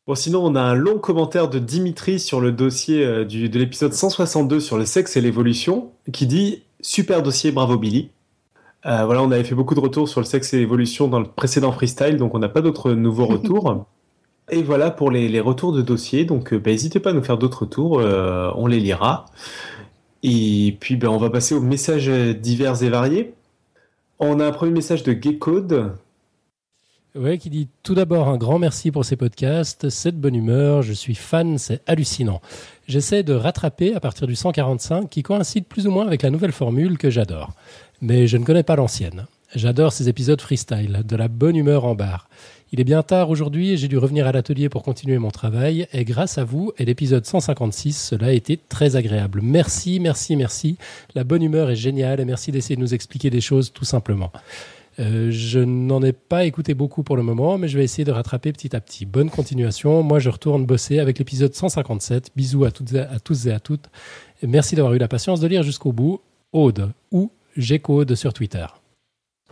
Bon, 0.07 0.15
sinon, 0.15 0.45
on 0.45 0.55
a 0.55 0.61
un 0.61 0.75
long 0.75 0.99
commentaire 0.99 1.49
de 1.49 1.59
Dimitri 1.59 2.21
sur 2.21 2.41
le 2.41 2.53
dossier 2.53 3.05
euh, 3.05 3.25
du, 3.25 3.49
de 3.49 3.59
l'épisode 3.59 3.93
162 3.93 4.61
sur 4.61 4.79
le 4.79 4.85
sexe 4.85 5.17
et 5.17 5.21
l'évolution, 5.21 5.91
qui 6.13 6.29
dit 6.29 6.63
Super 6.81 7.25
dossier, 7.25 7.51
bravo 7.51 7.77
Billy. 7.77 8.11
Euh, 8.87 9.05
voilà, 9.05 9.21
on 9.23 9.33
avait 9.33 9.43
fait 9.43 9.57
beaucoup 9.57 9.75
de 9.75 9.81
retours 9.81 10.09
sur 10.09 10.21
le 10.21 10.27
sexe 10.27 10.55
et 10.55 10.59
l'évolution 10.59 11.09
dans 11.09 11.19
le 11.19 11.27
précédent 11.27 11.73
freestyle, 11.73 12.19
donc 12.19 12.37
on 12.37 12.39
n'a 12.39 12.49
pas 12.49 12.61
d'autres 12.61 12.93
nouveaux 12.93 13.27
retours. 13.27 13.87
Et 14.49 14.63
voilà 14.63 14.93
pour 14.93 15.11
les, 15.11 15.29
les 15.29 15.41
retours 15.41 15.73
de 15.73 15.83
dossier, 15.83 16.25
donc 16.25 16.53
euh, 16.53 16.59
bah, 16.61 16.71
n'hésitez 16.71 17.01
pas 17.01 17.11
à 17.11 17.13
nous 17.13 17.25
faire 17.25 17.37
d'autres 17.37 17.63
retours, 17.63 17.99
euh, 17.99 18.53
on 18.55 18.69
les 18.69 18.79
lira. 18.79 19.25
Et 20.23 20.77
puis 20.79 20.95
ben, 20.95 21.09
on 21.09 21.19
va 21.19 21.31
passer 21.31 21.57
aux 21.57 21.61
messages 21.61 22.09
divers 22.09 22.81
et 22.85 22.91
variés. 22.91 23.35
On 24.21 24.39
a 24.39 24.47
un 24.47 24.53
premier 24.53 24.71
message 24.71 25.03
de 25.03 25.13
Gaycode. 25.13 25.97
Ouais, 27.17 27.39
qui 27.39 27.49
dit 27.49 27.69
tout 27.83 27.95
d'abord 27.95 28.29
un 28.29 28.37
grand 28.37 28.59
merci 28.59 28.91
pour 28.91 29.07
ces 29.07 29.17
podcasts, 29.17 29.89
cette 29.89 30.21
bonne 30.21 30.35
humeur, 30.35 30.83
je 30.83 30.93
suis 30.93 31.15
fan, 31.15 31.57
c'est 31.57 31.81
hallucinant. 31.87 32.43
J'essaie 32.89 33.23
de 33.23 33.33
rattraper 33.33 33.95
à 33.95 34.01
partir 34.01 34.27
du 34.27 34.37
145 34.37 35.09
qui 35.09 35.23
coïncide 35.23 35.65
plus 35.65 35.87
ou 35.87 35.91
moins 35.91 36.07
avec 36.07 36.21
la 36.23 36.29
nouvelle 36.29 36.53
formule 36.53 36.99
que 36.99 37.09
j'adore. 37.09 37.53
Mais 38.03 38.27
je 38.27 38.37
ne 38.37 38.45
connais 38.45 38.63
pas 38.63 38.77
l'ancienne. 38.77 39.27
J'adore 39.55 39.93
ces 39.93 40.11
épisodes 40.11 40.41
freestyle, 40.41 41.03
de 41.07 41.17
la 41.17 41.29
bonne 41.29 41.57
humeur 41.57 41.87
en 41.87 41.95
barre. 41.95 42.29
Il 42.71 42.81
est 42.81 42.85
bien 42.85 43.03
tard 43.03 43.31
aujourd'hui 43.31 43.71
et 43.71 43.77
j'ai 43.79 43.89
dû 43.89 43.97
revenir 43.97 44.27
à 44.27 44.33
l'atelier 44.33 44.69
pour 44.69 44.83
continuer 44.83 45.17
mon 45.17 45.31
travail. 45.31 45.87
Et 45.95 46.05
grâce 46.05 46.37
à 46.37 46.45
vous 46.45 46.73
et 46.77 46.85
l'épisode 46.85 47.25
156, 47.25 47.97
cela 48.11 48.27
a 48.27 48.33
été 48.33 48.59
très 48.69 48.97
agréable. 48.97 49.41
Merci, 49.43 50.01
merci, 50.01 50.37
merci. 50.37 50.77
La 51.15 51.25
bonne 51.25 51.43
humeur 51.43 51.71
est 51.71 51.77
géniale 51.77 52.21
et 52.21 52.27
merci 52.27 52.53
d'essayer 52.53 52.77
de 52.77 52.81
nous 52.81 52.93
expliquer 52.93 53.31
des 53.31 53.41
choses 53.41 53.73
tout 53.73 53.85
simplement. 53.87 54.33
Euh, 54.99 55.31
je 55.31 55.59
n'en 55.61 56.03
ai 56.03 56.13
pas 56.13 56.45
écouté 56.45 56.75
beaucoup 56.75 57.03
pour 57.03 57.17
le 57.17 57.23
moment, 57.23 57.59
mais 57.59 57.69
je 57.69 57.77
vais 57.77 57.85
essayer 57.85 58.05
de 58.05 58.13
rattraper 58.13 58.53
petit 58.53 58.75
à 58.75 58.81
petit. 58.81 59.05
Bonne 59.05 59.31
continuation. 59.31 60.03
Moi, 60.03 60.19
je 60.19 60.31
retourne 60.31 60.65
bosser 60.65 60.99
avec 60.99 61.19
l'épisode 61.19 61.55
157. 61.55 62.31
Bisous 62.35 62.65
à, 62.65 62.71
toutes 62.71 62.93
et 62.95 63.01
à 63.01 63.19
tous 63.21 63.47
et 63.47 63.53
à 63.53 63.61
toutes. 63.61 63.87
Et 64.43 64.47
merci 64.47 64.75
d'avoir 64.75 64.95
eu 64.95 64.99
la 64.99 65.09
patience 65.09 65.41
de 65.41 65.47
lire 65.47 65.63
jusqu'au 65.63 65.93
bout. 65.93 66.21
Aude 66.53 66.93
ou 67.13 67.31
Gcode 67.59 68.15
sur 68.15 68.33
Twitter. 68.33 68.67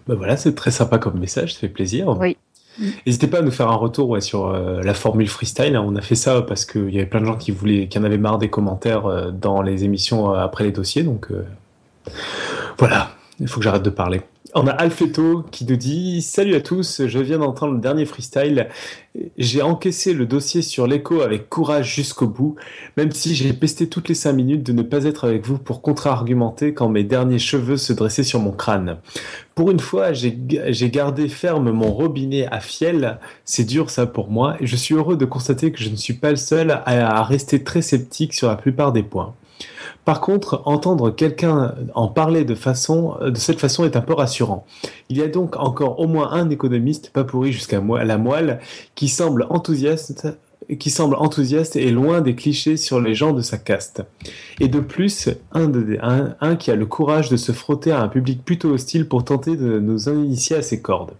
Ben 0.06 0.14
voilà, 0.14 0.36
c'est 0.36 0.54
très 0.54 0.70
sympa 0.70 0.98
comme 0.98 1.18
message, 1.18 1.54
ça 1.54 1.60
fait 1.60 1.68
plaisir. 1.68 2.08
Oui. 2.18 2.36
N'hésitez 3.06 3.28
pas 3.28 3.38
à 3.38 3.42
nous 3.42 3.50
faire 3.52 3.68
un 3.68 3.76
retour 3.76 4.08
ouais, 4.10 4.20
sur 4.20 4.48
euh, 4.48 4.82
la 4.82 4.94
formule 4.94 5.28
freestyle. 5.28 5.76
hein. 5.76 5.84
On 5.86 5.94
a 5.96 6.00
fait 6.00 6.16
ça 6.16 6.42
parce 6.42 6.64
qu'il 6.64 6.90
y 6.90 6.96
avait 6.98 7.06
plein 7.06 7.20
de 7.20 7.26
gens 7.26 7.36
qui 7.36 7.52
voulaient, 7.52 7.86
qui 7.88 7.98
en 7.98 8.04
avaient 8.04 8.18
marre 8.18 8.38
des 8.38 8.50
commentaires 8.50 9.06
euh, 9.06 9.30
dans 9.30 9.62
les 9.62 9.84
émissions 9.84 10.34
euh, 10.34 10.38
après 10.38 10.64
les 10.64 10.72
dossiers. 10.72 11.04
Donc 11.04 11.30
euh, 11.30 11.46
voilà, 12.78 13.10
il 13.38 13.48
faut 13.48 13.60
que 13.60 13.64
j'arrête 13.64 13.82
de 13.84 13.90
parler. 13.90 14.22
On 14.56 14.68
a 14.68 14.70
Alfeto 14.70 15.42
qui 15.50 15.64
nous 15.64 15.74
dit 15.74 16.22
Salut 16.22 16.54
à 16.54 16.60
tous, 16.60 17.06
je 17.08 17.18
viens 17.18 17.38
d'entendre 17.38 17.72
le 17.72 17.80
dernier 17.80 18.04
freestyle. 18.04 18.68
J'ai 19.36 19.62
encaissé 19.62 20.14
le 20.14 20.26
dossier 20.26 20.62
sur 20.62 20.86
l'écho 20.86 21.22
avec 21.22 21.50
courage 21.50 21.92
jusqu'au 21.92 22.28
bout, 22.28 22.54
même 22.96 23.10
si 23.10 23.34
j'ai 23.34 23.52
pesté 23.52 23.88
toutes 23.88 24.08
les 24.08 24.14
5 24.14 24.32
minutes 24.32 24.62
de 24.62 24.72
ne 24.72 24.82
pas 24.82 25.06
être 25.06 25.26
avec 25.26 25.44
vous 25.44 25.58
pour 25.58 25.82
contre-argumenter 25.82 26.72
quand 26.72 26.88
mes 26.88 27.02
derniers 27.02 27.40
cheveux 27.40 27.76
se 27.76 27.92
dressaient 27.92 28.22
sur 28.22 28.38
mon 28.38 28.52
crâne. 28.52 28.98
Pour 29.56 29.72
une 29.72 29.80
fois, 29.80 30.12
j'ai 30.12 30.30
gardé 30.88 31.28
ferme 31.28 31.72
mon 31.72 31.90
robinet 31.90 32.46
à 32.46 32.60
fiel. 32.60 33.18
C'est 33.44 33.64
dur 33.64 33.90
ça 33.90 34.06
pour 34.06 34.30
moi, 34.30 34.56
et 34.60 34.68
je 34.68 34.76
suis 34.76 34.94
heureux 34.94 35.16
de 35.16 35.24
constater 35.24 35.72
que 35.72 35.82
je 35.82 35.90
ne 35.90 35.96
suis 35.96 36.14
pas 36.14 36.30
le 36.30 36.36
seul 36.36 36.80
à 36.86 37.24
rester 37.24 37.64
très 37.64 37.82
sceptique 37.82 38.32
sur 38.32 38.46
la 38.46 38.56
plupart 38.56 38.92
des 38.92 39.02
points. 39.02 39.34
Par 40.04 40.20
contre, 40.20 40.62
entendre 40.66 41.10
quelqu'un 41.10 41.74
en 41.94 42.08
parler 42.08 42.44
de, 42.44 42.54
façon, 42.54 43.14
de 43.22 43.36
cette 43.38 43.58
façon 43.58 43.84
est 43.84 43.96
un 43.96 44.02
peu 44.02 44.12
rassurant. 44.12 44.66
Il 45.08 45.16
y 45.16 45.22
a 45.22 45.28
donc 45.28 45.56
encore 45.56 45.98
au 45.98 46.06
moins 46.06 46.32
un 46.32 46.50
économiste, 46.50 47.10
pas 47.10 47.24
pourri 47.24 47.52
jusqu'à 47.52 47.80
la 47.80 48.18
moelle, 48.18 48.60
qui 48.94 49.08
semble 49.08 49.46
enthousiaste 49.48 50.26
et 51.76 51.90
loin 51.90 52.20
des 52.20 52.34
clichés 52.34 52.76
sur 52.76 53.00
les 53.00 53.14
gens 53.14 53.32
de 53.32 53.40
sa 53.42 53.56
caste. 53.58 54.02
Et 54.60 54.68
de 54.68 54.80
plus, 54.80 55.28
un- 55.52 56.34
un 56.40 56.56
qui 56.56 56.70
a 56.70 56.76
le 56.76 56.86
courage 56.86 57.28
de 57.30 57.36
se 57.36 57.52
frotter 57.52 57.90
à 57.92 58.00
un 58.02 58.08
public 58.08 58.44
plutôt 58.44 58.70
hostile 58.70 59.08
pour 59.08 59.24
tenter 59.24 59.56
de 59.56 59.78
nous 59.78 60.08
initier 60.08 60.56
à 60.56 60.62
ses 60.62 60.80
cordes. 60.82 61.12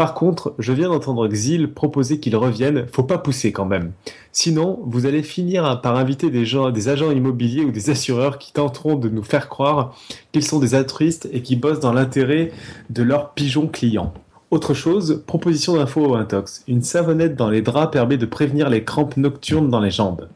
Par 0.00 0.14
contre, 0.14 0.54
je 0.58 0.72
viens 0.72 0.88
d'entendre 0.88 1.28
Xil 1.28 1.74
proposer 1.74 2.20
qu'il 2.20 2.34
revienne, 2.34 2.86
faut 2.90 3.02
pas 3.02 3.18
pousser 3.18 3.52
quand 3.52 3.66
même. 3.66 3.92
Sinon, 4.32 4.80
vous 4.86 5.04
allez 5.04 5.22
finir 5.22 5.82
par 5.82 5.96
inviter 5.96 6.30
des 6.30 6.46
gens, 6.46 6.70
des 6.70 6.88
agents 6.88 7.10
immobiliers 7.10 7.66
ou 7.66 7.70
des 7.70 7.90
assureurs 7.90 8.38
qui 8.38 8.54
tenteront 8.54 8.96
de 8.96 9.10
nous 9.10 9.22
faire 9.22 9.50
croire 9.50 9.94
qu'ils 10.32 10.42
sont 10.42 10.58
des 10.58 10.74
altruistes 10.74 11.28
et 11.34 11.42
qui 11.42 11.54
bossent 11.54 11.80
dans 11.80 11.92
l'intérêt 11.92 12.50
de 12.88 13.02
leurs 13.02 13.34
pigeons 13.34 13.66
clients. 13.66 14.14
Autre 14.50 14.72
chose, 14.72 15.22
proposition 15.26 15.74
d'info 15.74 16.00
au 16.00 16.14
intox. 16.14 16.64
Une 16.66 16.80
savonnette 16.80 17.36
dans 17.36 17.50
les 17.50 17.60
draps 17.60 17.92
permet 17.92 18.16
de 18.16 18.24
prévenir 18.24 18.70
les 18.70 18.84
crampes 18.84 19.18
nocturnes 19.18 19.68
dans 19.68 19.80
les 19.80 19.90
jambes. 19.90 20.28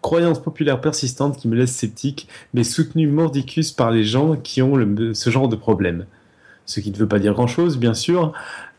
Croyance 0.00 0.40
populaire 0.40 0.80
persistante 0.80 1.36
qui 1.36 1.48
me 1.48 1.54
laisse 1.56 1.72
sceptique, 1.72 2.28
mais 2.54 2.64
soutenue 2.64 3.08
mordicus 3.08 3.72
par 3.72 3.90
les 3.90 4.04
gens 4.04 4.36
qui 4.36 4.62
ont 4.62 4.78
ce 5.12 5.28
genre 5.28 5.50
de 5.50 5.56
problème. 5.56 6.06
Ce 6.64 6.80
qui 6.80 6.90
ne 6.90 6.96
veut 6.96 7.08
pas 7.08 7.18
dire 7.18 7.34
grand-chose, 7.34 7.76
bien 7.76 7.92
sûr. 7.92 8.32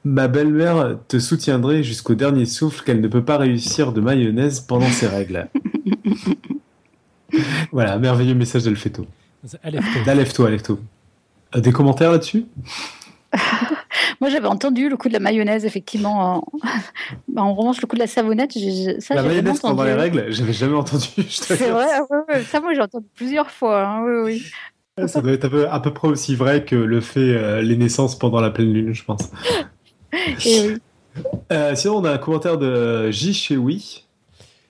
Ma 0.06 0.28
belle-mère 0.28 0.98
te 1.08 1.18
soutiendrait 1.20 1.82
jusqu'au 1.84 2.14
dernier 2.16 2.46
souffle 2.46 2.84
qu'elle 2.84 3.00
ne 3.02 3.08
peut 3.08 3.24
pas 3.24 3.38
réussir 3.38 3.94
de 3.94 4.02
mayonnaise 4.02 4.60
pendant 4.60 4.90
ses 4.90 5.08
règles. 5.08 5.48
voilà, 7.72 7.98
merveilleux 7.98 8.36
message 8.36 8.64
d'Alfeto. 8.64 9.06
Alefto. 9.64 10.00
D'Alefto, 10.06 10.46
Alefto. 10.46 10.80
Euh, 11.56 11.60
Des 11.62 11.72
commentaires 11.72 12.12
là-dessus? 12.12 12.46
Moi, 14.22 14.30
j'avais 14.30 14.48
entendu 14.48 14.90
le 14.90 14.96
coup 14.98 15.08
de 15.08 15.14
la 15.14 15.20
mayonnaise, 15.20 15.66
effectivement. 15.66 16.46
En, 17.36 17.38
en 17.42 17.54
revanche, 17.54 17.82
le 17.82 17.88
coup 17.88 17.96
de 17.96 18.02
la 18.02 18.08
savonnette, 18.08 18.52
ça, 19.00 19.16
La 19.16 19.24
mayonnaise 19.24 19.60
pendant 19.60 19.84
les 19.84 19.94
règles, 19.94 20.26
j'avais 20.30 20.54
jamais 20.54 20.76
entendu. 20.76 21.08
C'est 21.30 21.70
vrai, 21.70 21.88
ouais, 22.30 22.44
ça, 22.44 22.60
moi, 22.62 22.74
j'ai 22.74 22.82
entendu 22.82 23.08
plusieurs 23.16 23.50
fois. 23.50 23.86
hein, 23.86 24.04
oui, 24.06 24.14
oui. 24.24 24.44
Ouais, 24.98 25.08
Ça 25.08 25.22
doit 25.22 25.32
être 25.32 25.46
à 25.46 25.50
peu, 25.50 25.68
à 25.70 25.80
peu 25.80 25.92
près 25.94 26.08
aussi 26.08 26.36
vrai 26.36 26.64
que 26.66 26.76
le 26.76 27.02
fait 27.02 27.20
euh, 27.20 27.62
les 27.62 27.76
naissances 27.76 28.18
pendant 28.18 28.40
la 28.42 28.52
pleine 28.52 28.72
lune, 28.72 28.94
je 28.94 29.04
pense. 29.04 29.32
Oui. 30.14 30.78
Euh, 31.52 31.76
sinon, 31.76 31.98
on 31.98 32.06
a 32.06 32.12
un 32.12 32.18
commentaire 32.18 32.58
de 32.58 33.12
J 33.12 33.34
chez 33.34 33.58
Oui. 33.58 34.06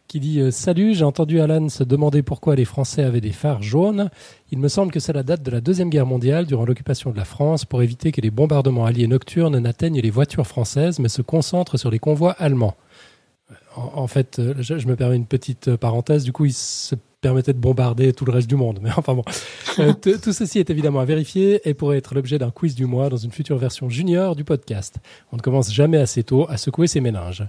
qui 0.07 0.19
dit 0.19 0.39
euh, 0.41 0.51
Salut, 0.51 0.93
j'ai 0.93 1.05
entendu 1.05 1.39
Alan 1.39 1.69
se 1.69 1.83
demander 1.83 2.21
pourquoi 2.21 2.55
les 2.55 2.65
Français 2.65 3.03
avaient 3.03 3.21
des 3.21 3.31
phares 3.31 3.63
jaunes. 3.63 4.09
Il 4.51 4.59
me 4.59 4.67
semble 4.67 4.91
que 4.91 4.99
cela 4.99 5.23
date 5.23 5.41
de 5.43 5.51
la 5.51 5.61
Deuxième 5.61 5.89
Guerre 5.89 6.05
mondiale, 6.05 6.45
durant 6.45 6.65
l'occupation 6.65 7.11
de 7.11 7.17
la 7.17 7.25
France, 7.25 7.63
pour 7.65 7.81
éviter 7.81 8.11
que 8.11 8.21
les 8.21 8.31
bombardements 8.31 8.85
alliés 8.85 9.07
nocturnes 9.07 9.57
n'atteignent 9.59 10.01
les 10.01 10.09
voitures 10.09 10.47
françaises, 10.47 10.99
mais 10.99 11.09
se 11.09 11.21
concentrent 11.21 11.77
sur 11.77 11.89
les 11.91 11.99
convois 11.99 12.33
allemands. 12.33 12.75
En, 13.75 13.91
en 14.01 14.07
fait, 14.07 14.39
euh, 14.39 14.53
je, 14.59 14.77
je 14.77 14.87
me 14.87 14.95
permets 14.95 15.15
une 15.15 15.25
petite 15.27 15.75
parenthèse. 15.77 16.23
Du 16.25 16.33
coup, 16.33 16.45
il 16.45 16.53
se 16.53 16.95
permettait 17.23 17.53
de 17.53 17.57
bombarder 17.59 18.13
tout 18.13 18.25
le 18.25 18.31
reste 18.31 18.47
du 18.47 18.55
monde. 18.55 18.79
Mais 18.83 18.91
enfin 18.95 19.15
bon, 19.15 19.23
Euh, 19.79 19.93
tout 19.93 20.31
ceci 20.31 20.59
est 20.59 20.69
évidemment 20.69 20.99
à 20.99 21.05
vérifier 21.05 21.67
et 21.67 21.73
pourrait 21.73 21.97
être 21.97 22.13
l'objet 22.13 22.37
d'un 22.37 22.51
quiz 22.51 22.75
du 22.75 22.85
mois 22.85 23.09
dans 23.09 23.17
une 23.17 23.31
future 23.31 23.57
version 23.57 23.89
junior 23.89 24.35
du 24.35 24.43
podcast. 24.43 24.97
On 25.31 25.37
ne 25.37 25.41
commence 25.41 25.73
jamais 25.73 25.97
assez 25.97 26.23
tôt 26.23 26.45
à 26.49 26.57
secouer 26.57 26.85
ses 26.85 27.01
méninges. 27.01 27.43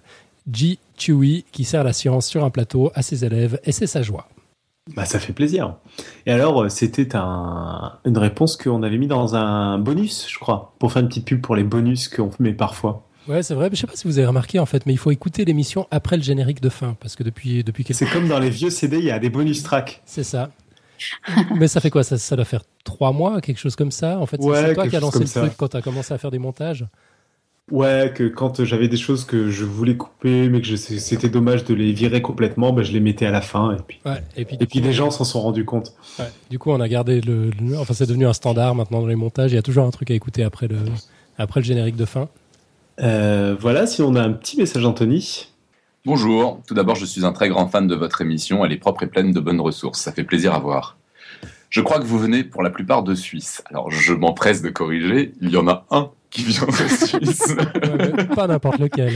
G. 0.50 0.78
Chewy 0.96 1.44
qui 1.52 1.64
sert 1.64 1.84
la 1.84 1.92
science 1.92 2.26
sur 2.26 2.44
un 2.44 2.50
plateau 2.50 2.90
à 2.94 3.02
ses 3.02 3.24
élèves 3.24 3.60
et 3.64 3.72
c'est 3.72 3.86
sa 3.86 4.00
joie. 4.02 4.28
Bah, 4.94 5.06
ça 5.06 5.18
fait 5.18 5.32
plaisir. 5.32 5.76
Et 6.26 6.30
alors, 6.30 6.62
euh, 6.62 6.68
c'était 6.68 7.16
un, 7.16 7.94
une 8.04 8.18
réponse 8.18 8.56
qu'on 8.56 8.82
avait 8.82 8.98
mis 8.98 9.06
dans 9.06 9.34
un 9.34 9.78
bonus, 9.78 10.26
je 10.30 10.38
crois, 10.38 10.74
pour 10.78 10.92
faire 10.92 11.02
une 11.02 11.08
petite 11.08 11.26
pub 11.26 11.40
pour 11.40 11.56
les 11.56 11.64
bonus 11.64 12.08
qu'on 12.08 12.30
met 12.38 12.52
parfois. 12.52 13.06
Ouais, 13.28 13.42
c'est 13.42 13.54
vrai. 13.54 13.68
mais 13.70 13.76
Je 13.76 13.80
sais 13.80 13.86
pas 13.86 13.96
si 13.96 14.06
vous 14.06 14.18
avez 14.18 14.26
remarqué 14.26 14.58
en 14.58 14.66
fait, 14.66 14.84
mais 14.86 14.92
il 14.92 14.98
faut 14.98 15.10
écouter 15.10 15.44
l'émission 15.44 15.86
après 15.90 16.16
le 16.16 16.22
générique 16.22 16.60
de 16.60 16.68
fin 16.68 16.96
parce 17.00 17.16
que 17.16 17.22
depuis 17.22 17.64
depuis 17.64 17.84
quelques 17.84 17.98
C'est 17.98 18.06
comme 18.06 18.28
dans 18.28 18.38
les 18.38 18.50
vieux 18.50 18.70
CD, 18.70 18.98
il 18.98 19.04
y 19.04 19.10
a 19.10 19.18
des 19.18 19.30
bonus 19.30 19.62
tracks. 19.62 20.02
C'est 20.04 20.24
ça. 20.24 20.50
Mais 21.56 21.66
ça 21.68 21.80
fait 21.80 21.90
quoi? 21.90 22.04
Ça, 22.04 22.18
ça 22.18 22.36
doit 22.36 22.44
faire 22.44 22.62
trois 22.84 23.12
mois, 23.12 23.40
quelque 23.40 23.58
chose 23.58 23.76
comme 23.76 23.90
ça. 23.90 24.18
En 24.18 24.26
fait, 24.26 24.36
c'est- 24.40 24.48
Ouais, 24.48 24.62
c'est 24.68 24.74
toi 24.74 24.88
qui 24.88 24.96
as 24.96 25.00
lancé 25.00 25.18
le 25.20 25.26
ça. 25.26 25.40
truc 25.40 25.54
quand 25.56 25.68
tu 25.68 25.76
as 25.76 25.82
commencé 25.82 26.14
à 26.14 26.18
faire 26.18 26.30
des 26.30 26.38
montages? 26.38 26.86
Ouais, 27.70 28.12
que 28.14 28.24
quand 28.28 28.62
j'avais 28.62 28.88
des 28.88 28.98
choses 28.98 29.24
que 29.24 29.48
je 29.48 29.64
voulais 29.64 29.96
couper, 29.96 30.50
mais 30.50 30.60
que 30.60 30.76
c'était 30.76 31.30
dommage 31.30 31.64
de 31.64 31.72
les 31.72 31.92
virer 31.92 32.20
complètement, 32.20 32.74
bah, 32.74 32.82
je 32.82 32.92
les 32.92 33.00
mettais 33.00 33.24
à 33.24 33.30
la 33.30 33.40
fin. 33.40 33.72
Et 33.74 33.80
puis, 33.86 34.00
Ouais. 34.04 34.22
Et 34.36 34.44
puis, 34.44 34.56
et 34.60 34.66
puis 34.66 34.80
les 34.80 34.92
gens 34.92 35.10
s'en 35.10 35.24
sont 35.24 35.40
rendus 35.40 35.64
compte. 35.64 35.94
ouais. 36.18 36.26
Du 36.50 36.58
coup, 36.58 36.70
on 36.70 36.80
a 36.80 36.88
gardé 36.88 37.22
le, 37.22 37.50
le- 37.58 37.78
Enfin, 37.78 37.94
c'est 37.94 38.06
devenu 38.06 38.26
un 38.26 38.34
standard 38.34 38.74
maintenant 38.74 39.00
dans 39.00 39.06
les 39.06 39.14
montages. 39.16 39.50
Il 39.52 39.54
y 39.54 39.58
a 39.58 39.62
toujours 39.62 39.86
un 39.86 39.90
truc 39.90 40.10
à 40.10 40.14
écouter 40.14 40.42
après 40.44 40.68
le 40.68 40.76
après 41.38 41.60
le 41.60 41.64
générique 41.64 41.96
de 41.96 42.04
fin. 42.04 42.28
Euh, 43.00 43.56
voilà, 43.58 43.86
si 43.86 44.02
on 44.02 44.14
a 44.14 44.22
un 44.22 44.32
petit 44.32 44.56
message 44.58 44.82
d'Anthony. 44.82 45.48
Bonjour, 46.06 46.60
tout 46.66 46.74
d'abord 46.74 46.96
je 46.96 47.06
suis 47.06 47.24
un 47.24 47.32
très 47.32 47.48
grand 47.48 47.66
fan 47.66 47.86
de 47.86 47.94
votre 47.94 48.20
émission, 48.20 48.64
elle 48.64 48.72
est 48.72 48.76
propre 48.78 49.02
et 49.04 49.06
pleine 49.06 49.32
de 49.32 49.40
bonnes 49.40 49.60
ressources, 49.60 50.00
ça 50.00 50.12
fait 50.12 50.22
plaisir 50.24 50.52
à 50.54 50.58
voir. 50.58 50.96
Je 51.70 51.80
crois 51.80 51.98
que 51.98 52.04
vous 52.04 52.18
venez 52.18 52.44
pour 52.44 52.62
la 52.62 52.70
plupart 52.70 53.02
de 53.02 53.14
Suisse. 53.14 53.62
Alors 53.70 53.90
je 53.90 54.12
m'empresse 54.12 54.60
de 54.62 54.68
corriger, 54.68 55.32
il 55.40 55.50
y 55.50 55.56
en 55.56 55.66
a 55.66 55.86
un 55.90 56.10
qui 56.30 56.42
vient 56.44 56.66
de 56.66 56.72
Suisse. 57.06 57.56
Pas 58.36 58.46
n'importe 58.46 58.78
lequel. 58.80 59.14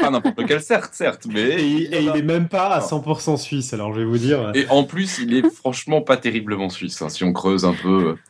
Pas 0.00 0.10
n'importe 0.10 0.38
lequel, 0.40 0.60
certes, 0.62 0.94
certes, 0.94 1.26
Et, 1.26 1.32
mais... 1.32 1.70
il- 1.70 1.94
et 1.94 2.00
il 2.02 2.08
en 2.10 2.12
a- 2.14 2.16
est 2.18 2.22
même 2.22 2.48
pas 2.48 2.68
à 2.68 2.80
100% 2.80 3.36
suisse, 3.36 3.74
alors 3.74 3.92
je 3.92 4.00
vais 4.00 4.06
vous 4.06 4.18
dire. 4.18 4.50
Et 4.54 4.66
en 4.70 4.84
plus, 4.84 5.18
il 5.18 5.34
est 5.34 5.48
franchement 5.48 6.00
pas 6.00 6.16
terriblement 6.16 6.70
suisse, 6.70 7.02
hein, 7.02 7.08
si 7.08 7.22
on 7.24 7.32
creuse 7.32 7.64
un 7.64 7.74
peu. 7.74 8.16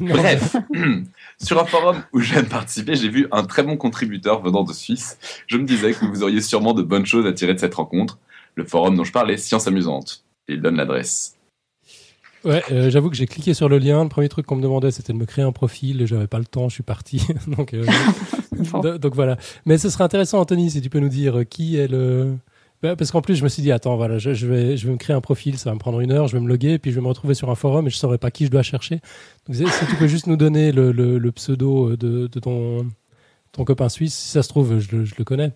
Non, 0.00 0.14
Bref, 0.14 0.56
sur 1.44 1.60
un 1.60 1.64
forum 1.64 2.02
où 2.12 2.20
je 2.20 2.32
viens 2.32 2.42
de 2.42 2.48
participer, 2.48 2.96
j'ai 2.96 3.08
vu 3.08 3.28
un 3.32 3.44
très 3.44 3.62
bon 3.62 3.76
contributeur 3.76 4.42
venant 4.42 4.64
de 4.64 4.72
Suisse. 4.72 5.18
Je 5.46 5.56
me 5.56 5.64
disais 5.64 5.92
que 5.92 6.04
vous 6.04 6.22
auriez 6.22 6.40
sûrement 6.40 6.72
de 6.72 6.82
bonnes 6.82 7.06
choses 7.06 7.26
à 7.26 7.32
tirer 7.32 7.54
de 7.54 7.58
cette 7.60 7.74
rencontre. 7.74 8.18
Le 8.56 8.64
forum 8.64 8.96
dont 8.96 9.04
je 9.04 9.12
parlais, 9.12 9.36
Science 9.36 9.66
Amusante. 9.66 10.24
Et 10.48 10.54
il 10.54 10.60
donne 10.62 10.76
l'adresse. 10.76 11.36
Ouais, 12.44 12.62
euh, 12.72 12.90
j'avoue 12.90 13.08
que 13.08 13.16
j'ai 13.16 13.26
cliqué 13.26 13.54
sur 13.54 13.68
le 13.70 13.78
lien. 13.78 14.02
Le 14.02 14.08
premier 14.10 14.28
truc 14.28 14.44
qu'on 14.44 14.56
me 14.56 14.62
demandait, 14.62 14.90
c'était 14.90 15.12
de 15.14 15.18
me 15.18 15.24
créer 15.24 15.44
un 15.44 15.52
profil. 15.52 16.06
J'avais 16.06 16.26
pas 16.26 16.38
le 16.38 16.44
temps, 16.44 16.68
je 16.68 16.74
suis 16.74 16.82
parti. 16.82 17.26
donc, 17.46 17.72
euh, 17.72 17.86
do- 18.82 18.98
donc 18.98 19.14
voilà. 19.14 19.38
Mais 19.64 19.78
ce 19.78 19.88
serait 19.88 20.04
intéressant, 20.04 20.40
Anthony, 20.40 20.70
si 20.70 20.82
tu 20.82 20.90
peux 20.90 21.00
nous 21.00 21.08
dire 21.08 21.38
euh, 21.40 21.44
qui 21.44 21.76
est 21.76 21.88
le. 21.88 22.34
Bah, 22.84 22.96
Parce 22.96 23.10
qu'en 23.10 23.22
plus, 23.22 23.34
je 23.36 23.44
me 23.44 23.48
suis 23.48 23.62
dit, 23.62 23.72
attends, 23.72 23.96
voilà, 23.96 24.18
je, 24.18 24.34
je 24.34 24.46
vais, 24.46 24.76
je 24.76 24.86
vais 24.86 24.92
me 24.92 24.98
créer 24.98 25.16
un 25.16 25.22
profil, 25.22 25.56
ça 25.56 25.70
va 25.70 25.74
me 25.74 25.80
prendre 25.80 26.00
une 26.00 26.12
heure, 26.12 26.28
je 26.28 26.36
vais 26.36 26.40
me 26.42 26.48
loguer, 26.48 26.72
et 26.74 26.78
puis 26.78 26.90
je 26.90 26.96
vais 26.96 27.00
me 27.00 27.08
retrouver 27.08 27.32
sur 27.32 27.48
un 27.48 27.54
forum 27.54 27.86
et 27.86 27.90
je 27.90 27.96
saurais 27.96 28.18
pas 28.18 28.30
qui 28.30 28.44
je 28.44 28.50
dois 28.50 28.62
chercher. 28.62 29.00
Donc, 29.46 29.56
si 29.56 29.64
tu 29.88 29.96
peux 29.96 30.06
juste 30.06 30.26
nous 30.26 30.36
donner 30.36 30.70
le, 30.70 30.92
le, 30.92 31.16
le 31.16 31.32
pseudo 31.32 31.92
euh, 31.92 31.96
de, 31.96 32.26
de 32.26 32.40
ton, 32.40 32.86
ton 33.52 33.64
copain 33.64 33.88
suisse, 33.88 34.14
si 34.14 34.28
ça 34.28 34.42
se 34.42 34.48
trouve, 34.50 34.80
je, 34.80 34.96
le- 34.96 35.04
je 35.06 35.14
le 35.16 35.24
connais. 35.24 35.52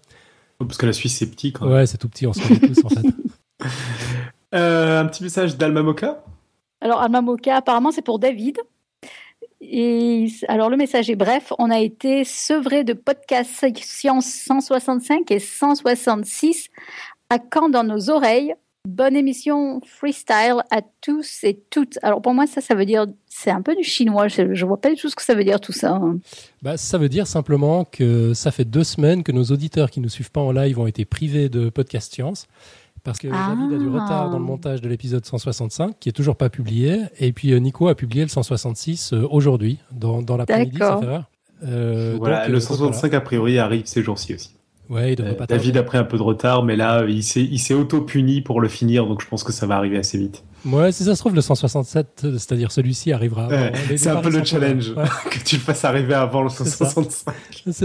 Parce 0.59 0.79
que 0.79 0.87
la 0.87 0.95
Suisse, 0.95 1.17
c'est 1.19 1.31
petit 1.31 1.53
quand 1.53 1.67
même. 1.67 1.75
Ouais, 1.75 1.87
c'est 1.87 1.99
tout 1.99 2.09
petit, 2.09 2.27
on 2.27 2.33
se 2.33 2.41
connaît 2.41 2.59
tous 2.61 2.83
en 2.85 2.89
fait. 2.89 3.07
Euh, 4.55 4.99
un 5.01 5.05
petit 5.05 5.23
message 5.23 5.59
d'Alma 5.59 5.83
Moka. 5.83 6.25
Alors, 6.81 7.03
Alma 7.03 7.21
Moka, 7.21 7.55
apparemment, 7.57 7.91
c'est 7.91 8.01
pour 8.01 8.19
David. 8.19 8.57
Et 9.61 10.29
alors, 10.47 10.71
le 10.71 10.77
message 10.79 11.11
est 11.11 11.17
bref. 11.17 11.53
On 11.59 11.71
a 11.71 11.81
été 11.81 12.25
sevré 12.25 12.83
de 12.85 12.93
podcasts 12.95 13.67
Science 13.77 14.25
165 14.47 15.31
et 15.33 15.39
166 15.39 16.69
à 17.31 17.39
quand 17.39 17.69
dans 17.69 17.85
nos 17.85 18.11
oreilles. 18.11 18.55
Bonne 18.89 19.17
émission 19.17 19.81
freestyle 19.85 20.63
à 20.71 20.81
tous 21.03 21.41
et 21.43 21.61
toutes. 21.69 21.99
Alors, 22.03 22.23
pour 22.23 22.33
moi, 22.33 22.47
ça, 22.47 22.63
ça 22.63 22.75
veut 22.75 22.87
dire, 22.87 23.07
c'est 23.27 23.51
un 23.51 23.61
peu 23.61 23.75
du 23.77 23.83
chinois. 23.83 24.29
Je, 24.29 24.55
je 24.55 24.65
vois 24.65 24.81
pas 24.81 24.89
du 24.89 24.97
tout 24.97 25.11
ce 25.11 25.17
que 25.17 25.23
ça 25.23 25.35
veut 25.35 25.45
dire 25.45 25.61
tout 25.61 25.73
ça. 25.73 26.01
Bah, 26.63 26.79
ça 26.79 26.97
veut 26.97 27.11
dire 27.11 27.27
simplement 27.27 27.85
que 27.85 28.33
ça 28.33 28.51
fait 28.51 28.65
deux 28.65 28.85
semaines 28.85 29.25
que 29.25 29.33
nos 29.33 29.45
auditeurs 29.45 29.91
qui 29.91 30.01
nous 30.01 30.09
suivent 30.09 30.31
pas 30.31 30.41
en 30.41 30.53
live 30.53 30.79
ont 30.79 30.87
été 30.87 31.05
privés 31.05 31.49
de 31.51 31.69
podcast 31.69 32.15
science. 32.15 32.47
Parce 33.05 33.19
que 33.19 33.29
Ah. 33.31 33.55
David 33.55 33.75
a 33.75 33.79
du 33.79 33.89
retard 33.89 34.31
dans 34.31 34.39
le 34.39 34.45
montage 34.45 34.81
de 34.81 34.89
l'épisode 34.89 35.25
165, 35.25 35.97
qui 35.99 36.09
est 36.09 36.13
toujours 36.13 36.37
pas 36.37 36.49
publié. 36.49 37.03
Et 37.19 37.33
puis 37.33 37.53
euh, 37.53 37.59
Nico 37.59 37.89
a 37.89 37.95
publié 37.95 38.23
le 38.23 38.29
166 38.29 39.13
euh, 39.13 39.27
aujourd'hui, 39.31 39.79
dans, 39.93 40.23
dans 40.23 40.37
l'après-midi. 40.37 40.79
Euh, 41.67 42.15
voilà, 42.19 42.43
donc, 42.43 42.49
le 42.51 42.57
euh, 42.57 42.61
165 42.61 43.13
a 43.15 43.21
priori 43.21 43.59
arrive 43.59 43.85
ces 43.87 44.03
jours-ci 44.03 44.35
aussi. 44.35 44.58
Ouais, 44.91 45.13
il 45.13 45.21
Euh, 45.21 45.35
pas. 45.35 45.47
David 45.47 45.77
a 45.77 45.83
pris 45.83 45.99
un 45.99 46.05
peu 46.05 46.17
de 46.17 46.23
retard, 46.23 46.63
mais 46.63 46.77
là, 46.77 47.05
il 47.07 47.23
s'est 47.23 47.75
auto-puni 47.75 48.41
pour 48.41 48.61
le 48.61 48.69
finir, 48.69 49.07
donc 49.07 49.23
je 49.23 49.29
pense 49.29 49.45
que 49.45 49.53
ça 49.53 49.67
va 49.67 49.77
arriver 49.77 49.99
assez 49.99 50.17
vite. 50.17 50.45
Ouais, 50.65 50.93
si 50.93 51.05
ça 51.05 51.15
se 51.15 51.21
trouve, 51.21 51.35
le 51.35 51.41
167, 51.41 52.23
euh, 52.25 52.33
c'est-à-dire 52.33 52.73
celui-ci, 52.73 53.13
arrivera. 53.13 53.49
Ouais, 53.49 53.73
c'est 53.97 54.09
un 54.09 54.21
peu 54.21 54.31
le 54.31 54.43
challenge. 54.45 54.91
Ouais. 54.97 55.05
que 55.31 55.39
tu 55.45 55.57
le 55.57 55.61
fasses 55.63 55.85
arriver 55.85 56.15
avant 56.15 56.43
le 56.43 56.49
C'est 56.49 56.65
ça. 56.65 56.87
165. 56.87 57.35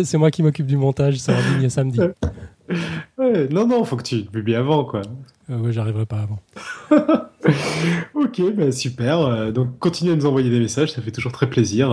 C'est 0.03 0.17
moi 0.17 0.31
qui 0.31 0.41
m'occupe 0.43 0.65
du 0.65 0.77
montage, 0.77 1.17
c'est 1.19 1.34
en 1.34 1.57
ligne 1.57 1.69
samedi. 1.69 1.99
Ouais. 1.99 3.47
Non, 3.51 3.67
non, 3.67 3.84
faut 3.84 3.97
que 3.97 4.03
tu 4.03 4.15
le 4.17 4.23
publies 4.23 4.55
avant, 4.55 4.85
quoi. 4.85 5.01
Euh, 5.49 5.57
ouais, 5.57 5.71
j'arriverai 5.73 6.05
pas 6.05 6.19
avant. 6.21 6.39
Ok, 8.13 8.41
bah 8.55 8.71
super. 8.71 9.19
Euh, 9.19 9.51
donc, 9.51 9.77
continuez 9.77 10.13
à 10.13 10.15
nous 10.15 10.25
envoyer 10.25 10.49
des 10.49 10.59
messages, 10.59 10.93
ça 10.93 11.01
fait 11.01 11.11
toujours 11.11 11.34
très 11.34 11.49
plaisir. 11.49 11.91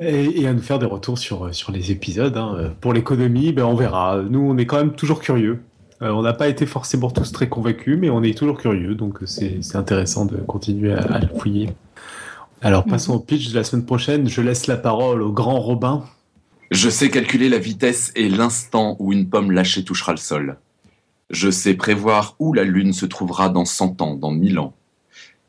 Et, 0.00 0.40
et 0.42 0.46
à 0.46 0.52
nous 0.52 0.62
faire 0.62 0.78
des 0.78 0.86
retours 0.86 1.18
sur, 1.18 1.54
sur 1.54 1.72
les 1.72 1.90
épisodes. 1.90 2.36
hein. 2.36 2.72
Pour 2.80 2.92
l'économie, 2.92 3.52
ben, 3.52 3.64
on 3.64 3.74
verra. 3.74 4.22
Nous, 4.22 4.40
on 4.40 4.56
est 4.56 4.66
quand 4.66 4.78
même 4.78 4.92
toujours 4.92 5.20
curieux. 5.20 5.62
Euh, 6.02 6.10
on 6.10 6.22
n'a 6.22 6.32
pas 6.32 6.48
été 6.48 6.66
forcément 6.66 7.10
tous 7.10 7.32
très 7.32 7.48
convaincus, 7.48 7.96
mais 8.00 8.10
on 8.10 8.22
est 8.22 8.36
toujours 8.36 8.58
curieux, 8.58 8.94
donc 8.94 9.18
c'est 9.24 9.58
c'est 9.62 9.76
intéressant 9.76 10.24
de 10.26 10.36
continuer 10.36 10.92
à, 10.92 11.02
à 11.02 11.18
le 11.20 11.28
fouiller. 11.28 11.70
Alors, 12.60 12.84
passons 12.84 13.14
au 13.14 13.18
pitch 13.18 13.50
de 13.50 13.56
la 13.56 13.64
semaine 13.64 13.84
prochaine. 13.84 14.28
Je 14.28 14.40
laisse 14.40 14.66
la 14.68 14.76
parole 14.76 15.22
au 15.22 15.32
grand 15.32 15.60
Robin. 15.60 16.04
Je 16.70 16.88
sais 16.88 17.10
calculer 17.10 17.48
la 17.48 17.58
vitesse 17.58 18.12
et 18.14 18.28
l'instant 18.28 18.96
où 18.98 19.12
une 19.12 19.28
pomme 19.28 19.50
lâchée 19.50 19.84
touchera 19.84 20.12
le 20.12 20.18
sol. 20.18 20.56
Je 21.30 21.50
sais 21.50 21.74
prévoir 21.74 22.36
où 22.38 22.52
la 22.52 22.64
Lune 22.64 22.92
se 22.92 23.06
trouvera 23.06 23.48
dans 23.48 23.64
100 23.64 24.00
ans, 24.02 24.14
dans 24.14 24.30
1000 24.30 24.58
ans. 24.58 24.74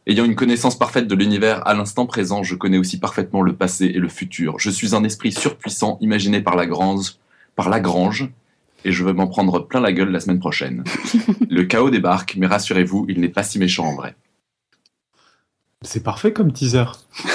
Ayant 0.05 0.25
une 0.25 0.35
connaissance 0.35 0.77
parfaite 0.77 1.07
de 1.07 1.15
l'univers 1.15 1.65
à 1.65 1.73
l'instant 1.73 2.05
présent, 2.05 2.43
je 2.43 2.55
connais 2.55 2.77
aussi 2.77 2.99
parfaitement 2.99 3.41
le 3.41 3.55
passé 3.55 3.85
et 3.85 3.99
le 3.99 4.09
futur. 4.09 4.59
Je 4.59 4.69
suis 4.69 4.95
un 4.95 5.03
esprit 5.05 5.31
surpuissant 5.31 5.97
imaginé 6.01 6.41
par 6.41 6.57
Lagrange, 6.57 7.15
par 7.55 7.69
Lagrange, 7.69 8.29
et 8.83 8.91
je 8.91 9.03
veux 9.05 9.13
m'en 9.13 9.27
prendre 9.27 9.59
plein 9.59 9.79
la 9.79 9.93
gueule 9.93 10.11
la 10.11 10.19
semaine 10.19 10.39
prochaine. 10.39 10.83
Le 11.49 11.63
chaos 11.63 11.89
débarque, 11.89 12.35
mais 12.37 12.47
rassurez-vous, 12.47 13.05
il 13.07 13.21
n'est 13.21 13.29
pas 13.29 13.43
si 13.43 13.59
méchant 13.59 13.85
en 13.85 13.95
vrai. 13.95 14.15
C'est 15.81 16.03
parfait 16.03 16.33
comme 16.33 16.51
teaser. 16.51 16.85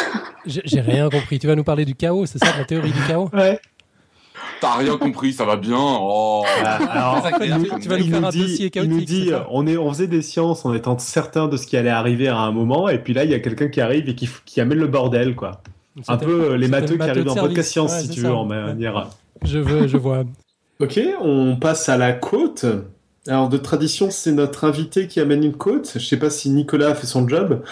J'ai 0.47 0.63
j'ai 0.65 0.81
rien 0.81 1.11
compris. 1.11 1.39
Tu 1.39 1.47
vas 1.47 1.57
nous 1.57 1.65
parler 1.65 1.85
du 1.85 1.95
chaos, 1.95 2.25
c'est 2.25 2.39
ça, 2.39 2.53
de 2.53 2.59
la 2.59 2.65
théorie 2.65 2.93
du 2.93 3.01
chaos? 3.07 3.29
Ouais. 3.35 3.61
T'as 4.61 4.77
rien 4.77 4.97
compris, 4.99 5.33
ça 5.33 5.45
va 5.45 5.57
bien. 5.57 5.77
Oh. 5.79 6.45
alors, 6.91 7.23
tu- 7.41 7.49
vas 7.49 7.57
nous 7.57 7.65
il 8.05 8.11
faire 8.11 8.21
nous 8.21 8.27
un 8.27 8.31
dit, 8.31 8.41
dossier 8.41 8.71
il 8.75 8.83
nous 8.83 8.89
chaotique, 8.89 9.07
dit 9.09 9.25
c'est 9.27 9.31
ça 9.31 9.47
on, 9.51 9.67
est, 9.67 9.77
on 9.77 9.89
faisait 9.93 10.07
des 10.07 10.23
sciences 10.23 10.65
en 10.65 10.75
étant 10.75 10.99
certain 10.99 11.49
de 11.49 11.57
ce 11.57 11.67
qui 11.67 11.77
allait 11.77 11.89
arriver 11.91 12.29
à 12.29 12.39
un 12.39 12.51
moment, 12.53 12.89
et 12.89 12.99
puis 12.99 13.15
là, 13.15 13.25
il 13.25 13.31
y 13.31 13.35
a 13.35 13.41
quelqu'un 13.41 13.69
qui 13.69 13.81
arrive 13.81 14.09
et 14.09 14.15
qui, 14.15 14.61
amène 14.61 14.79
le 14.79 14.87
bordel, 14.89 15.35
quoi. 15.37 15.63
Un 16.07 16.17
peu 16.17 16.53
euh, 16.53 16.57
les 16.57 16.69
matheux 16.69 16.97
qui 16.97 17.03
arrivent 17.03 17.25
dans 17.25 17.35
service. 17.35 17.49
Podcast 17.49 17.71
Science, 17.73 17.93
Ouais, 17.93 18.01
si 18.03 18.09
tu 18.11 18.21
ça. 18.21 18.29
veux, 18.29 18.35
en 18.35 18.45
manière. 18.45 19.09
Je 19.45 19.59
veux, 19.59 19.87
je 19.87 19.97
vois. 19.97 20.25
Ok, 20.81 21.01
on 21.21 21.57
passe 21.57 21.89
à 21.89 21.97
la 21.97 22.13
côte. 22.13 22.65
Alors, 23.27 23.49
de 23.49 23.57
tradition, 23.57 24.13
c'est 24.13 24.31
notre 24.31 24.63
invité 24.65 25.09
qui 25.09 25.19
amène 25.19 25.43
une 25.43 25.57
côte. 25.57 25.91
Je 25.97 25.99
sais 26.07 26.17
pas 26.19 26.31
si 26.31 26.51
Nicolas 26.51 26.91
a 26.91 26.95
fait 26.95 27.09
son 27.09 27.27
job. 27.29 27.65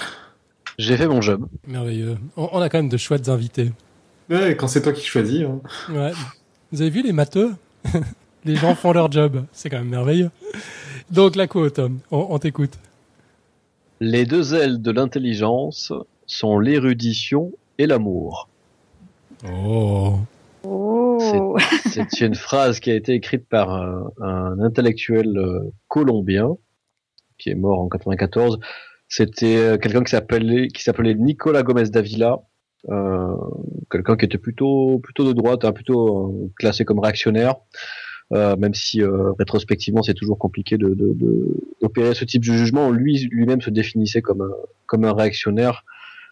J'ai 0.77 0.97
fait 0.97 1.07
mon 1.07 1.21
job. 1.23 1.47
Merveilleux. 1.69 2.19
On, 2.37 2.49
on 2.53 2.61
a 2.61 2.69
quand 2.69 2.79
même 2.79 2.89
de 2.89 2.97
chouettes 2.97 3.29
invités. 3.29 3.71
Ouais, 4.29 4.57
quand 4.57 4.67
c'est 4.67 4.83
toi 4.83 4.93
qui 4.93 5.05
choisis. 5.07 5.43
hein. 5.43 5.61
Ouais. 5.95 6.11
Vous 6.73 6.81
avez 6.81 6.91
vu 6.91 7.03
les 7.03 7.13
matheux? 7.13 7.55
Les 8.45 8.57
gens 8.57 8.75
font 8.75 8.93
leur 8.93 9.11
job. 9.11 9.45
C'est 9.53 9.71
quand 9.71 9.79
même 9.79 9.89
merveilleux. 9.89 10.31
Donc 11.11 11.37
la 11.37 11.47
côte, 11.47 11.79
on, 11.79 12.27
on 12.31 12.39
t'écoute. 12.39 12.79
Les 14.01 14.27
deux 14.27 14.55
ailes 14.55 14.83
de 14.83 14.91
l'intelligence 14.91 15.93
sont 16.27 16.59
l'érudition 16.59 17.53
et 17.79 17.87
l'amour. 17.87 18.49
Oh. 19.49 20.19
Oh. 20.65 21.57
C'est 21.87 22.21
une 22.21 22.35
phrase 22.35 22.81
qui 22.81 22.91
a 22.91 22.95
été 22.95 23.13
écrite 23.13 23.49
par 23.49 23.71
un, 23.71 24.11
un 24.21 24.61
intellectuel 24.61 25.37
euh, 25.37 25.73
colombien 25.89 26.57
qui 27.39 27.51
est 27.51 27.55
mort 27.55 27.81
en 27.81 27.89
94. 27.89 28.59
C'était 29.09 29.57
euh, 29.57 29.79
quelqu'un 29.79 30.03
qui 30.03 30.11
s'appelait 30.11 30.69
qui 30.69 30.83
s'appelait 30.83 31.15
Nicolas 31.15 31.63
Gomez 31.63 31.89
Davila, 31.91 32.41
quelqu'un 33.91 34.17
qui 34.17 34.25
était 34.25 34.39
plutôt 34.39 34.99
plutôt 35.03 35.25
de 35.25 35.33
droite, 35.33 35.65
hein, 35.65 35.73
plutôt 35.73 36.31
euh, 36.31 36.51
classé 36.57 36.85
comme 36.85 37.01
réactionnaire. 37.01 37.57
euh, 38.33 38.57
même 38.57 38.75
si 38.75 39.03
euh, 39.03 39.33
rétrospectivement 39.39 40.03
c'est 40.03 40.15
toujours 40.15 40.39
compliqué 40.39 40.79
de, 40.79 40.89
de, 40.89 41.13
de, 41.15 41.57
d'opérer 41.81 42.15
ce 42.15 42.25
type 42.25 42.45
de 42.45 42.53
jugement. 42.53 42.91
Lui 42.91 43.29
lui-même 43.31 43.61
se 43.61 43.71
définissait 43.71 44.23
comme 44.23 44.43
un, 44.43 44.51
comme 44.87 45.05
un 45.05 45.13
réactionnaire 45.13 45.85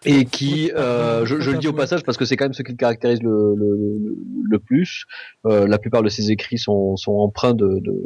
et 0.06 0.24
qui, 0.24 0.70
euh, 0.76 1.24
je, 1.24 1.40
je, 1.40 1.51
le 1.51 1.59
dis 1.59 1.68
au 1.68 1.72
passage 1.72 2.02
parce 2.02 2.18
que 2.18 2.24
c'est 2.24 2.36
quand 2.36 2.44
même 2.47 2.52
ce 2.52 2.62
qui 2.62 2.72
le 2.72 2.76
caractérise 2.76 3.22
le, 3.22 3.55
le, 3.56 4.16
le 4.51 4.59
plus. 4.59 5.05
Euh, 5.47 5.66
la 5.66 5.78
plupart 5.78 6.02
de 6.02 6.09
ses 6.10 6.31
écrits 6.31 6.59
sont, 6.59 6.97
sont 6.97 7.12
empreints 7.12 7.55
de, 7.55 7.78
de, 7.81 8.05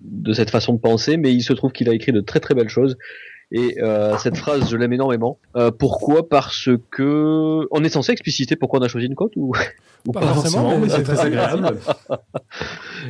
de 0.00 0.32
cette 0.32 0.50
façon 0.50 0.72
de 0.72 0.78
penser, 0.78 1.16
mais 1.18 1.32
il 1.34 1.42
se 1.42 1.52
trouve 1.52 1.72
qu'il 1.72 1.90
a 1.90 1.94
écrit 1.94 2.12
de 2.12 2.20
très 2.20 2.40
très 2.40 2.54
belles 2.54 2.70
choses 2.70 2.96
et 3.52 3.82
euh, 3.82 4.16
cette 4.16 4.38
phrase, 4.38 4.70
je 4.70 4.76
l'aime 4.76 4.94
énormément. 4.94 5.38
Euh, 5.56 5.70
pourquoi? 5.70 6.26
Parce 6.28 6.70
que 6.90 7.66
on 7.70 7.84
est 7.84 7.90
censé 7.90 8.12
expliciter 8.12 8.56
pourquoi 8.56 8.80
on 8.80 8.82
a 8.82 8.88
choisi 8.88 9.06
une 9.06 9.14
côte 9.14 9.32
ou, 9.36 9.52
ou 10.06 10.12
pas, 10.12 10.20
pas? 10.20 10.32
forcément, 10.32 10.78
mais 10.78 10.88
c'est 10.88 11.02
très 11.02 11.20
agréable. 11.20 11.76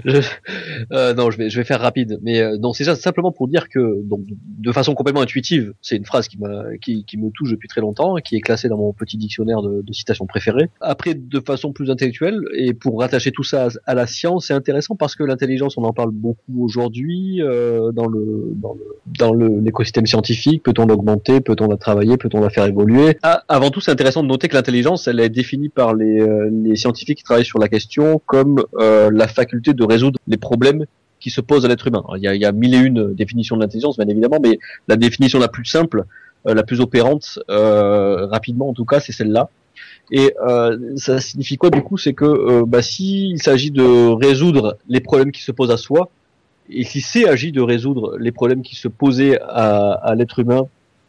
je, 0.04 0.20
euh, 0.92 1.14
non, 1.14 1.30
je 1.30 1.38
vais, 1.38 1.48
je 1.48 1.56
vais 1.58 1.64
faire 1.64 1.80
rapide. 1.80 2.18
Mais 2.22 2.40
euh, 2.40 2.58
non, 2.58 2.72
c'est 2.72 2.92
simplement 2.96 3.30
pour 3.30 3.46
dire 3.46 3.68
que, 3.68 4.02
donc, 4.02 4.22
de 4.26 4.72
façon 4.72 4.94
complètement 4.94 5.20
intuitive, 5.22 5.74
c'est 5.80 5.96
une 5.96 6.04
phrase 6.06 6.26
qui, 6.26 6.38
m'a, 6.38 6.76
qui, 6.80 7.04
qui, 7.04 7.18
me 7.18 7.30
touche 7.30 7.52
depuis 7.52 7.68
très 7.68 7.80
longtemps, 7.80 8.16
qui 8.16 8.34
est 8.34 8.40
classée 8.40 8.68
dans 8.68 8.78
mon 8.78 8.92
petit 8.92 9.16
dictionnaire 9.16 9.62
de, 9.62 9.82
de 9.82 9.92
citations 9.92 10.26
préférées. 10.26 10.70
Après, 10.80 11.14
de 11.14 11.40
façon 11.40 11.72
plus 11.72 11.88
intellectuelle, 11.88 12.40
et 12.56 12.74
pour 12.74 12.98
rattacher 12.98 13.30
tout 13.30 13.44
ça 13.44 13.66
à, 13.66 13.68
à 13.86 13.94
la 13.94 14.08
science, 14.08 14.46
c'est 14.46 14.54
intéressant 14.54 14.96
parce 14.96 15.14
que 15.14 15.22
l'intelligence, 15.22 15.78
on 15.78 15.84
en 15.84 15.92
parle 15.92 16.10
beaucoup 16.10 16.64
aujourd'hui 16.64 17.40
euh, 17.42 17.92
dans 17.92 18.06
le 18.06 18.52
dans 18.56 18.74
le 18.74 18.84
dans 19.06 19.32
le, 19.32 19.60
l'écosystème 19.60 20.06
scientifique 20.06 20.31
Peut-on 20.62 20.86
l'augmenter 20.86 21.40
Peut-on 21.40 21.68
la 21.68 21.76
travailler 21.76 22.16
Peut-on 22.16 22.40
la 22.40 22.50
faire 22.50 22.66
évoluer? 22.66 23.18
Ah, 23.22 23.42
Avant 23.48 23.70
tout, 23.70 23.80
c'est 23.80 23.90
intéressant 23.90 24.22
de 24.22 24.28
noter 24.28 24.48
que 24.48 24.54
l'intelligence, 24.54 25.08
elle 25.08 25.20
est 25.20 25.28
définie 25.28 25.68
par 25.68 25.94
les, 25.94 26.20
euh, 26.20 26.74
scientifiques 26.74 27.18
qui 27.18 27.24
travaillent 27.24 27.44
sur 27.44 27.58
la 27.58 27.68
question 27.68 28.20
comme 28.26 28.64
euh, 28.78 29.10
la 29.12 29.28
faculté 29.28 29.74
de 29.74 29.84
résoudre 29.84 30.18
les 30.26 30.36
problèmes 30.36 30.84
qui 31.20 31.30
se 31.30 31.40
posent 31.40 31.64
à 31.64 31.68
l'être 31.68 31.86
humain. 31.86 32.02
il, 32.16 32.22
y 32.22 32.44
a, 32.44 32.52
mille 32.52 32.74
et 32.74 32.78
une 32.78 33.14
définitions 33.14 33.56
de 33.56 33.62
l'intelligence, 33.62 33.96
bien 33.96 34.08
évidemment, 34.08 34.38
mais 34.42 34.58
la 34.88 34.96
définition 34.96 35.38
la 35.38 35.48
plus 35.48 35.64
simple, 35.64 36.04
euh, 36.48 36.54
la 36.54 36.64
plus 36.64 36.80
opérante, 36.80 37.38
rapidement 37.48 38.68
en 38.68 38.72
tout 38.72 38.84
cas, 38.84 39.00
c'est 39.00 39.12
celle-là. 39.12 39.48
Et 40.10 40.34
ça 40.96 41.20
signifie 41.20 41.56
quoi 41.56 41.70
du 41.70 41.82
coup? 41.82 41.96
C'est 41.96 42.12
que 42.12 42.24
euh, 42.24 42.64
bah, 42.66 42.82
s'il 42.82 43.42
s'agit 43.42 43.70
de 43.70 44.12
résoudre 44.12 44.76
les 44.88 45.00
problèmes 45.00 45.32
qui 45.32 45.42
se 45.42 45.52
posent 45.52 45.70
à 45.70 45.76
soi, 45.76 46.10
et 46.70 46.84
si 46.84 47.00
c'est 47.00 47.28
agi 47.28 47.52
de 47.52 47.60
résoudre 47.60 48.16
les 48.18 48.32
problèmes 48.32 48.62
qui 48.62 48.76
se 48.76 48.88
posaient 48.88 49.38
à, 49.40 49.92
à 49.92 50.14
l'être 50.14 50.38
humain 50.38 50.66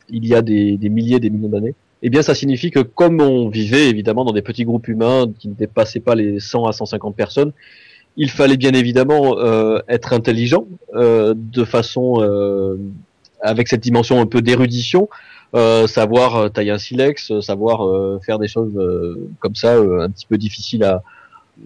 il 0.10 0.26
y 0.28 0.36
a 0.36 0.42
des, 0.42 0.78
des 0.78 0.90
milliers, 0.90 1.20
des 1.20 1.30
millions 1.30 1.50
d'années, 1.50 1.76
eh 2.02 2.10
bien 2.10 2.22
ça 2.22 2.36
signifie 2.36 2.72
que 2.72 2.80
comme 2.80 3.22
on 3.22 3.50
vivait 3.50 3.90
évidemment 3.90 4.26
dans 4.26 4.34
des 4.34 4.42
petits 4.42 4.66
groupes 4.66 4.88
humains 4.88 5.32
qui 5.40 5.48
ne 5.48 5.54
dépassaient 5.54 6.02
pas 6.02 6.16
les 6.16 6.40
100 6.40 6.66
à 6.66 6.74
150 6.74 7.16
personnes, 7.16 7.54
il 8.18 8.30
fallait 8.30 8.58
bien 8.58 8.74
évidemment 8.74 9.38
euh, 9.40 9.80
être 9.88 10.14
intelligent 10.14 10.66
euh, 10.94 11.34
de 11.36 11.64
façon 11.64 12.22
euh, 12.22 12.78
avec 13.42 13.68
cette 13.68 13.82
dimension 13.82 14.20
un 14.20 14.26
peu 14.26 14.42
d'érudition, 14.42 15.10
euh, 15.56 15.88
savoir 15.88 16.52
tailler 16.52 16.72
un 16.72 16.78
silex, 16.78 17.32
savoir 17.40 17.88
euh, 17.88 18.20
faire 18.26 18.40
des 18.40 18.48
choses 18.48 18.76
euh, 18.78 19.30
comme 19.40 19.56
ça 19.56 19.78
un 19.78 20.10
petit 20.10 20.26
peu 20.26 20.38
difficiles 20.38 20.84
à 20.84 21.04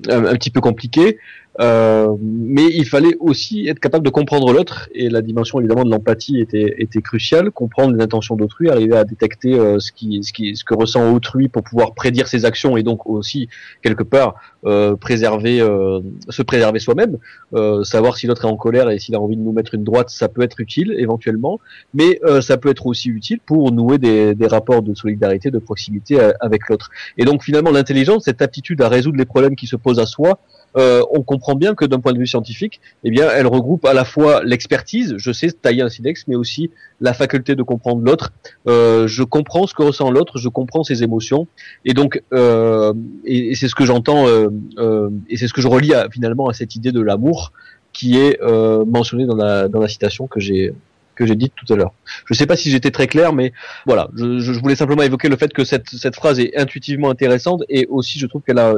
un, 0.09 0.26
un 0.26 0.34
petit 0.35 0.49
peu 0.49 0.61
compliquées, 0.61 1.18
euh, 1.59 2.15
mais 2.21 2.65
il 2.73 2.85
fallait 2.85 3.15
aussi 3.19 3.67
être 3.67 3.79
capable 3.79 4.05
de 4.05 4.09
comprendre 4.09 4.53
l'autre 4.53 4.89
et 4.93 5.09
la 5.09 5.21
dimension 5.21 5.59
évidemment 5.59 5.84
de 5.84 5.89
l'empathie 5.89 6.39
était, 6.39 6.75
était 6.77 7.01
cruciale. 7.01 7.51
Comprendre 7.51 7.95
les 7.95 8.03
intentions 8.03 8.35
d'autrui, 8.35 8.69
arriver 8.69 8.95
à 8.95 9.03
détecter 9.03 9.57
euh, 9.57 9.79
ce, 9.79 9.91
qui, 9.91 10.23
ce, 10.23 10.34
qui, 10.34 10.55
ce 10.55 10.63
que 10.63 10.75
ressent 10.75 11.11
autrui 11.11 11.47
pour 11.47 11.63
pouvoir 11.63 11.93
prédire 11.93 12.27
ses 12.27 12.45
actions 12.45 12.77
et 12.77 12.84
donc 12.84 13.07
aussi 13.07 13.49
quelque 13.81 14.03
part 14.03 14.35
euh, 14.65 14.95
préserver, 14.95 15.61
euh, 15.61 16.01
se 16.29 16.41
préserver 16.41 16.79
soi-même. 16.79 17.17
Euh, 17.53 17.84
savoir 17.84 18.17
si 18.17 18.27
l'autre 18.27 18.45
est 18.45 18.49
en 18.49 18.57
colère 18.57 18.89
et 18.89 18.99
s'il 18.99 19.15
a 19.15 19.19
envie 19.19 19.38
de 19.38 19.41
nous 19.41 19.53
mettre 19.53 19.73
une 19.73 19.84
droite, 19.84 20.09
ça 20.09 20.27
peut 20.27 20.41
être 20.41 20.59
utile 20.59 20.93
éventuellement, 20.97 21.59
mais 21.93 22.19
ça 22.41 22.57
peut 22.57 22.69
être 22.69 22.85
aussi 22.85 23.09
utile 23.09 23.39
pour 23.45 23.71
nouer 23.71 23.97
des, 23.97 24.35
des 24.35 24.47
rapports 24.47 24.81
de 24.81 24.93
solidarité, 24.93 25.51
de 25.51 25.59
proximité 25.59 26.19
avec 26.39 26.69
l'autre. 26.69 26.89
Et 27.17 27.25
donc 27.25 27.43
finalement 27.43 27.71
l'intelligence, 27.71 28.25
cette 28.25 28.41
aptitude 28.41 28.81
à 28.81 28.89
résoudre 28.89 29.17
les 29.17 29.25
problèmes 29.25 29.55
qui 29.55 29.67
se 29.67 29.75
posent 29.75 29.99
à 29.99 30.05
soi, 30.05 30.39
euh, 30.76 31.02
on 31.11 31.23
comprend 31.23 31.56
bien 31.56 31.76
que 31.76 31.85
d'un 31.85 31.99
point 31.99 32.14
de 32.14 32.19
vue 32.19 32.27
scientifique, 32.27 32.81
eh 33.03 33.10
bien, 33.10 33.30
elle 33.30 33.48
regroupe 33.48 33.85
à 33.85 33.94
la 33.94 34.06
fois 34.06 34.44
l'expertise, 34.44 35.15
je 35.18 35.31
sais 35.31 35.52
tailler 35.52 35.81
un 35.81 35.89
silex, 35.89 36.26
mais 36.27 36.35
aussi 36.35 36.69
la 37.02 37.14
faculté 37.14 37.56
de 37.56 37.64
comprendre 37.64 38.02
l'autre. 38.03 38.31
Euh, 38.68 39.07
je 39.07 39.23
comprends 39.23 39.65
ce 39.65 39.73
que 39.73 39.84
ressent 39.84 40.11
l'autre, 40.11 40.38
je 40.38 40.49
comprends 40.49 40.84
ses 40.84 41.03
émotions, 41.03 41.48
et 41.85 41.94
donc, 41.94 42.22
euh, 42.34 42.94
et, 43.26 43.56
c'est 43.56 43.68
ce 43.68 43.76
que 43.76 43.85
j'entends, 43.85 44.27
et 44.27 45.38
c'est 45.38 45.48
ce 45.48 45.53
que 45.53 45.61
je 45.61 45.68
relis 45.68 45.94
finalement 46.11 46.48
à 46.48 46.53
cette 46.53 46.76
idée 46.76 46.91
de 46.91 47.02
l'amour 47.02 47.52
qui 47.94 48.18
est 48.18 48.39
mentionnée 48.85 49.26
dans 49.26 49.35
la 49.35 49.68
dans 49.68 49.80
la 49.80 49.88
citation 49.88 50.27
que 50.27 50.39
j'ai 50.39 50.73
que 51.15 51.26
j'ai 51.26 51.35
dite 51.35 51.53
tout 51.56 51.73
à 51.73 51.76
l'heure. 51.76 51.94
Je 52.26 52.34
ne 52.34 52.38
sais 52.38 52.45
pas 52.45 52.56
si 52.56 52.69
j'étais 52.69 52.91
très 52.91 53.07
clair, 53.07 53.34
mais 53.34 53.52
voilà, 53.88 54.07
je, 54.15 54.38
je, 54.38 54.52
voulais 54.60 54.76
simplement 54.76 55.02
évoquer 55.02 55.30
le 55.30 55.35
fait 55.35 55.52
que 55.52 55.64
cette, 55.64 55.89
cette 55.89 56.15
phrase 56.15 56.39
est 56.39 56.56
intuitivement 56.56 57.10
intéressante 57.10 57.64
et 57.69 57.88
aussi 57.88 58.19
je 58.19 58.27
trouve 58.27 58.44
qu'elle 58.44 58.60
a 58.60 58.76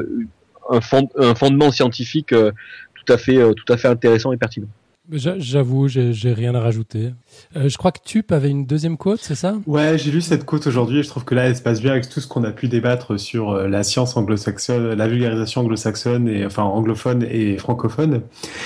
un, 0.69 0.79
un 1.17 1.35
fondement 1.35 1.71
scientifique 1.71 2.33
euh, 2.33 2.51
tout 2.95 3.13
à 3.13 3.17
fait, 3.17 3.37
euh, 3.37 3.53
tout 3.53 3.71
à 3.71 3.77
fait 3.77 3.87
intéressant 3.87 4.31
et 4.31 4.37
pertinent. 4.37 4.67
J'avoue, 5.11 5.87
j'ai 5.87 6.33
rien 6.33 6.53
à 6.53 6.59
rajouter. 6.59 7.13
Euh, 7.55 7.67
je 7.67 7.77
crois 7.79 7.91
que 7.91 7.97
Tup 8.05 8.31
avait 8.31 8.51
une 8.51 8.67
deuxième 8.67 8.95
quote, 8.95 9.19
c'est 9.19 9.33
ça? 9.33 9.55
Ouais, 9.65 9.97
j'ai 9.97 10.11
lu 10.11 10.21
cette 10.21 10.45
quote 10.45 10.67
aujourd'hui 10.67 10.99
et 10.99 11.03
je 11.03 11.09
trouve 11.09 11.25
que 11.25 11.33
là, 11.33 11.45
elle 11.45 11.55
se 11.55 11.63
passe 11.63 11.81
bien 11.81 11.93
avec 11.93 12.07
tout 12.09 12.19
ce 12.19 12.27
qu'on 12.27 12.43
a 12.43 12.51
pu 12.51 12.67
débattre 12.67 13.19
sur 13.19 13.55
la 13.55 13.81
science 13.81 14.15
anglo-saxonne, 14.15 14.93
la 14.93 15.07
vulgarisation 15.07 15.61
anglo-saxonne 15.61 16.27
et 16.27 16.45
enfin 16.45 16.61
anglophone 16.61 17.25
et 17.27 17.57
francophone. 17.57 18.21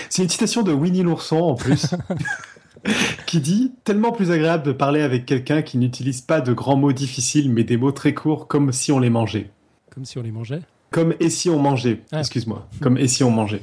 C'est 0.09 0.23
une 0.23 0.27
citation 0.27 0.63
de 0.63 0.73
Winnie 0.73 1.03
l'ourson 1.03 1.37
en 1.37 1.55
plus. 1.55 1.95
qui 3.25 3.39
dit 3.39 3.71
tellement 3.85 4.11
plus 4.11 4.31
agréable 4.31 4.63
de 4.63 4.73
parler 4.73 5.01
avec 5.01 5.25
quelqu'un 5.25 5.61
qui 5.61 5.77
n'utilise 5.77 6.19
pas 6.19 6.41
de 6.41 6.51
grands 6.51 6.75
mots 6.75 6.91
difficiles 6.91 7.49
mais 7.49 7.63
des 7.63 7.77
mots 7.77 7.93
très 7.93 8.13
courts 8.13 8.47
comme 8.47 8.73
si 8.73 8.91
on 8.91 8.99
les 8.99 9.09
mangeait. 9.09 9.49
Comme 9.89 10.03
si 10.03 10.17
on 10.17 10.21
les 10.21 10.31
mangeait 10.31 10.63
comme 10.93 11.13
et 11.19 11.29
si 11.29 11.49
on 11.49 11.59
mangeait. 11.59 12.01
Ah. 12.11 12.19
Excuse-moi. 12.19 12.67
Comme 12.79 12.97
et 12.97 13.07
si 13.09 13.23
on 13.23 13.31
mangeait. 13.31 13.61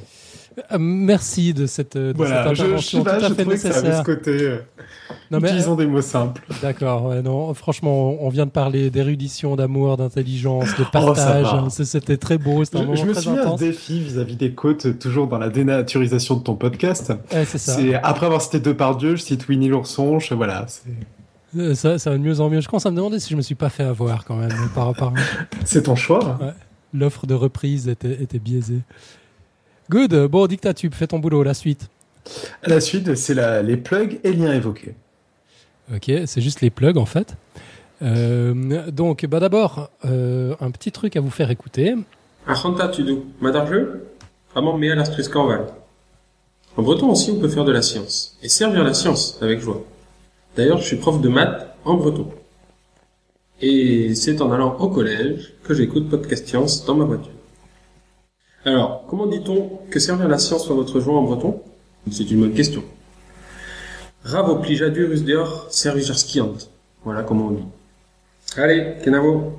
Euh, 0.73 0.77
merci 0.77 1.53
de 1.53 1.65
cette, 1.65 1.95
de 1.95 2.13
voilà, 2.13 2.43
cette 2.43 2.59
intervention 2.59 3.05
je, 3.05 3.09
je, 3.09 3.19
tout 3.19 3.25
à 3.25 3.33
fait 3.33 3.45
nécessaire. 3.45 3.71
Que 3.71 3.79
ça 3.79 3.87
avait 3.87 3.97
ce 3.97 4.03
côté. 4.03 4.31
Euh, 4.31 4.57
non, 5.31 5.39
utilisons 5.39 5.77
mais, 5.77 5.85
des 5.85 5.89
mots 5.89 6.01
simples. 6.01 6.43
D'accord. 6.61 7.05
Ouais, 7.05 7.21
non, 7.21 7.53
franchement, 7.53 8.17
on 8.21 8.27
vient 8.27 8.45
de 8.45 8.51
parler 8.51 8.89
d'érudition, 8.89 9.55
d'amour, 9.55 9.95
d'intelligence, 9.95 10.77
de 10.77 10.83
oh, 10.83 10.91
partage. 10.91 11.47
Oh, 11.53 11.69
C'était 11.69 12.17
très 12.17 12.37
beau. 12.37 12.65
C'était 12.65 12.79
un 12.79 12.81
je, 12.81 12.85
moment 12.87 13.01
je 13.01 13.05
me 13.05 13.13
très 13.13 13.21
suis 13.21 13.31
mis 13.31 13.39
un 13.39 13.55
défi 13.55 14.01
vis-à-vis 14.01 14.35
des 14.35 14.51
côtes, 14.51 14.99
toujours 14.99 15.27
dans 15.27 15.37
la 15.37 15.49
dénaturisation 15.49 16.35
de 16.35 16.43
ton 16.43 16.55
podcast. 16.55 17.13
Ouais, 17.31 17.45
c'est 17.45 17.57
ça. 17.57 17.77
Après 18.03 18.25
avoir 18.25 18.41
cité 18.41 18.59
Depardieu, 18.59 19.15
je 19.15 19.21
cite 19.21 19.47
Winnie 19.47 19.69
l'ourson. 19.69 20.19
Je, 20.19 20.33
voilà. 20.33 20.65
Euh, 21.57 21.75
ça, 21.75 21.97
ça 21.97 22.09
va 22.09 22.17
de 22.17 22.23
mieux 22.23 22.41
en 22.41 22.49
mieux. 22.49 22.59
Je 22.59 22.67
commence 22.67 22.85
à 22.85 22.91
me 22.91 22.97
demander 22.97 23.19
si 23.19 23.29
je 23.29 23.37
me 23.37 23.41
suis 23.41 23.55
pas 23.55 23.69
fait 23.69 23.83
avoir 23.83 24.25
quand 24.25 24.35
même 24.35 24.51
par 24.75 24.87
rapport. 24.87 25.13
c'est 25.63 25.83
ton 25.83 25.95
choix. 25.95 26.37
Ouais 26.41 26.51
l'offre 26.93 27.25
de 27.25 27.33
reprise 27.33 27.87
était, 27.87 28.21
était 28.21 28.39
biaisée. 28.39 28.81
Good. 29.89 30.27
Bon, 30.27 30.47
Dictatube, 30.47 30.93
fais 30.93 31.07
ton 31.07 31.19
boulot. 31.19 31.43
La 31.43 31.53
suite. 31.53 31.89
La 32.63 32.79
suite, 32.79 33.15
c'est 33.15 33.63
les 33.63 33.77
plugs 33.77 34.19
et 34.23 34.33
liens 34.33 34.53
évoqués. 34.53 34.95
Ok, 35.93 36.11
c'est 36.25 36.41
juste 36.41 36.61
les 36.61 36.69
plugs 36.69 36.97
en 36.97 37.05
fait. 37.05 37.35
Euh, 38.01 38.89
donc, 38.91 39.25
bah 39.25 39.39
d'abord, 39.39 39.89
euh, 40.05 40.55
un 40.59 40.71
petit 40.71 40.91
truc 40.91 41.15
à 41.15 41.21
vous 41.21 41.29
faire 41.29 41.51
écouter. 41.51 41.95
Madarjeu, 43.41 44.07
amant 44.55 44.77
mea 44.77 44.95
l'astris 44.95 45.29
corval. 45.29 45.67
En 46.77 46.83
breton 46.83 47.09
aussi, 47.09 47.31
on 47.31 47.39
peut 47.39 47.49
faire 47.49 47.65
de 47.65 47.71
la 47.71 47.81
science, 47.81 48.37
et 48.41 48.49
servir 48.49 48.83
la 48.83 48.93
science 48.93 49.37
avec 49.41 49.59
joie. 49.59 49.83
D'ailleurs, 50.55 50.77
je 50.77 50.85
suis 50.85 50.95
prof 50.95 51.21
de 51.21 51.29
maths 51.29 51.75
en 51.83 51.95
breton. 51.95 52.31
Et 53.61 54.15
c'est 54.15 54.41
en 54.41 54.51
allant 54.51 54.75
au 54.79 54.89
collège 54.89 55.53
que 55.63 55.73
j'écoute 55.75 56.09
Podcast 56.09 56.47
Science 56.47 56.83
dans 56.85 56.95
ma 56.95 57.05
voiture. 57.05 57.31
Alors, 58.65 59.05
comment 59.07 59.27
dit-on 59.27 59.79
que 59.89 59.99
servir 59.99 60.27
la 60.27 60.39
science 60.39 60.65
soit 60.65 60.75
votre 60.75 60.99
joie 60.99 61.17
en 61.17 61.23
breton? 61.23 61.61
C'est 62.09 62.29
une 62.31 62.41
bonne 62.41 62.53
question. 62.53 62.83
Ravo 64.23 64.57
plijadurus 64.57 65.23
deor 65.23 65.67
servijarskiant. 65.69 66.53
Voilà 67.03 67.23
comment 67.23 67.47
on 67.47 67.51
dit. 67.51 67.65
Allez, 68.57 68.95
Kenavo. 69.03 69.53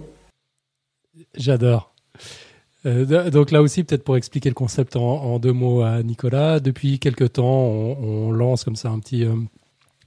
J'adore. 1.35 1.95
Euh, 2.87 3.31
donc 3.31 3.53
là 3.53 3.63
aussi, 3.63 3.85
peut-être 3.85 4.05
pour 4.05 4.17
expliquer 4.17 4.49
le 4.49 4.55
concept 4.55 4.97
en, 4.97 5.39
deux 5.39 5.53
mots 5.53 5.83
à 5.83 6.03
Nicolas, 6.03 6.59
depuis 6.59 6.99
quelque 6.99 7.25
temps, 7.25 7.45
on, 7.45 8.33
lance 8.33 8.65
comme 8.65 8.77
ça 8.77 8.89
un 8.89 8.99
petit, 8.99 9.25
euh, 9.25 9.35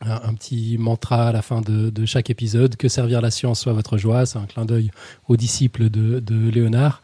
un, 0.01 0.33
petit 0.33 0.77
mantra 0.77 1.29
à 1.29 1.31
la 1.31 1.41
fin 1.41 1.61
de, 1.61 2.05
chaque 2.05 2.29
épisode, 2.29 2.75
que 2.75 2.87
servir 2.87 3.21
la 3.21 3.31
science 3.31 3.61
soit 3.61 3.73
votre 3.73 3.97
joie, 3.97 4.25
c'est 4.25 4.37
un 4.37 4.45
clin 4.45 4.65
d'œil 4.65 4.91
aux 5.27 5.37
disciples 5.37 5.89
de, 5.89 6.49
Léonard. 6.49 7.01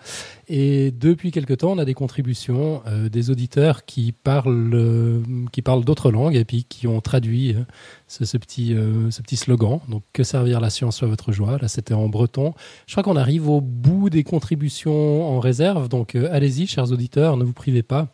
Et 0.47 0.91
depuis 0.91 1.31
quelque 1.31 1.53
temps, 1.53 1.71
on 1.71 1.77
a 1.77 1.85
des 1.85 1.93
contributions 1.93 2.81
euh, 2.85 3.07
des 3.07 3.29
auditeurs 3.29 3.85
qui 3.85 4.11
parlent, 4.11 4.71
euh, 4.73 5.21
parlent 5.63 5.85
d'autres 5.85 6.11
langues 6.11 6.35
et 6.35 6.43
puis 6.43 6.65
qui 6.65 6.87
ont 6.87 6.99
traduit 6.99 7.53
euh, 7.53 7.63
ce, 8.07 8.37
petit, 8.37 8.75
ce 9.09 9.21
petit 9.21 9.37
slogan. 9.37 9.79
Donc, 9.87 10.03
que 10.11 10.23
servir 10.23 10.59
la 10.59 10.69
science 10.69 10.97
soit 10.97 11.07
votre 11.07 11.31
joie. 11.31 11.57
Là, 11.57 11.69
c'était 11.69 11.93
en 11.93 12.09
breton. 12.09 12.53
Je 12.85 12.93
crois 12.93 13.03
qu'on 13.03 13.15
arrive 13.15 13.47
au 13.47 13.61
bout 13.61 14.09
des 14.09 14.23
contributions 14.23 15.29
en 15.29 15.39
réserve. 15.39 15.87
Donc, 15.87 16.15
allez-y, 16.15 16.67
chers 16.67 16.91
auditeurs, 16.91 17.37
ne 17.37 17.45
vous 17.45 17.53
privez 17.53 17.83
pas 17.83 18.11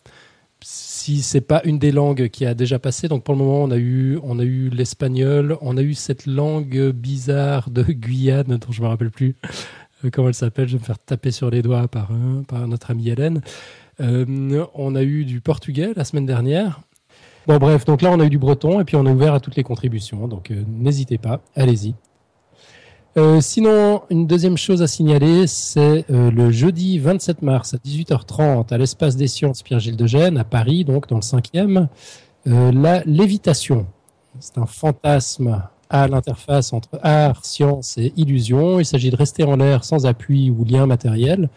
si 1.08 1.22
c'est 1.22 1.40
pas 1.40 1.62
une 1.64 1.80
des 1.80 1.94
langues 1.94 2.28
qui 2.28 2.46
a 2.46 2.54
déjà 2.54 2.80
passé. 2.80 3.08
Donc 3.08 3.24
pour 3.24 3.34
le 3.34 3.40
moment, 3.40 3.64
on 3.64 3.72
a 3.72 3.78
eu, 3.78 4.20
on 4.24 4.40
a 4.40 4.44
eu 4.44 4.68
l'espagnol, 4.68 5.58
on 5.62 5.78
a 5.78 5.82
eu 5.82 5.94
cette 5.94 6.26
langue 6.26 6.92
bizarre 6.92 7.70
de 7.70 7.82
Guyane 7.84 8.58
dont 8.58 8.72
je 8.74 8.82
me 8.82 8.88
rappelle 8.88 9.10
plus 9.10 9.38
euh, 10.04 10.10
comment 10.12 10.28
elle 10.28 10.34
s'appelle. 10.34 10.68
Je 10.68 10.74
vais 10.74 10.82
me 10.82 10.86
faire 10.86 11.00
taper 11.00 11.32
sur 11.32 11.50
les 11.50 11.62
doigts 11.62 11.88
par, 11.88 12.10
par 12.50 12.68
notre 12.68 12.92
amie 12.92 13.08
Hélène. 13.08 13.40
Euh, 14.02 14.66
on 14.74 14.96
a 14.96 15.04
eu 15.04 15.24
du 15.24 15.40
portugais 15.40 15.94
la 15.96 16.04
semaine 16.04 16.26
dernière. 16.26 16.82
Bon 17.48 17.56
bref, 17.56 17.86
donc 17.86 18.02
là 18.02 18.12
on 18.12 18.20
a 18.20 18.26
eu 18.26 18.30
du 18.30 18.38
breton 18.38 18.82
et 18.82 18.84
puis 18.84 18.98
on 18.98 19.06
est 19.06 19.12
ouvert 19.12 19.34
à 19.34 19.40
toutes 19.40 19.56
les 19.56 19.64
contributions. 19.64 20.28
Donc 20.28 20.52
euh, 20.52 20.62
n'hésitez 20.68 21.18
pas, 21.18 21.40
allez-y. 21.56 21.96
Euh, 23.18 23.42
sinon, 23.42 24.04
une 24.12 24.28
deuxième 24.28 24.58
chose 24.58 24.84
à 24.84 24.88
signaler, 24.88 25.48
c'est 25.48 26.06
euh, 26.12 26.30
le 26.30 26.52
jeudi 26.52 27.00
27 27.00 27.42
mars 27.42 27.74
à 27.74 27.78
18h30 27.78 28.72
à 28.72 28.78
l'espace 28.78 29.16
des 29.16 29.28
sciences 29.28 29.64
Pierre-Gilles 29.64 29.98
de 29.98 30.06
Gênes 30.06 30.38
à 30.38 30.44
Paris, 30.44 30.86
donc 30.86 31.08
dans 31.08 31.16
le 31.16 31.22
5e, 31.22 31.88
euh, 32.46 32.72
la 32.72 33.02
lévitation. 33.06 33.88
C'est 34.40 34.60
un 34.60 34.68
fantasme 34.68 35.64
à 35.90 36.08
l'interface 36.08 36.74
entre 36.74 37.00
art, 37.02 37.44
science 37.44 37.98
et 37.98 38.14
illusion. 38.18 38.80
Il 38.80 38.86
s'agit 38.86 39.10
de 39.10 39.16
rester 39.16 39.44
en 39.44 39.56
l'air 39.56 39.84
sans 39.84 40.06
appui 40.06 40.52
ou 40.52 40.64
lien 40.64 40.86
matériel, 40.86 41.50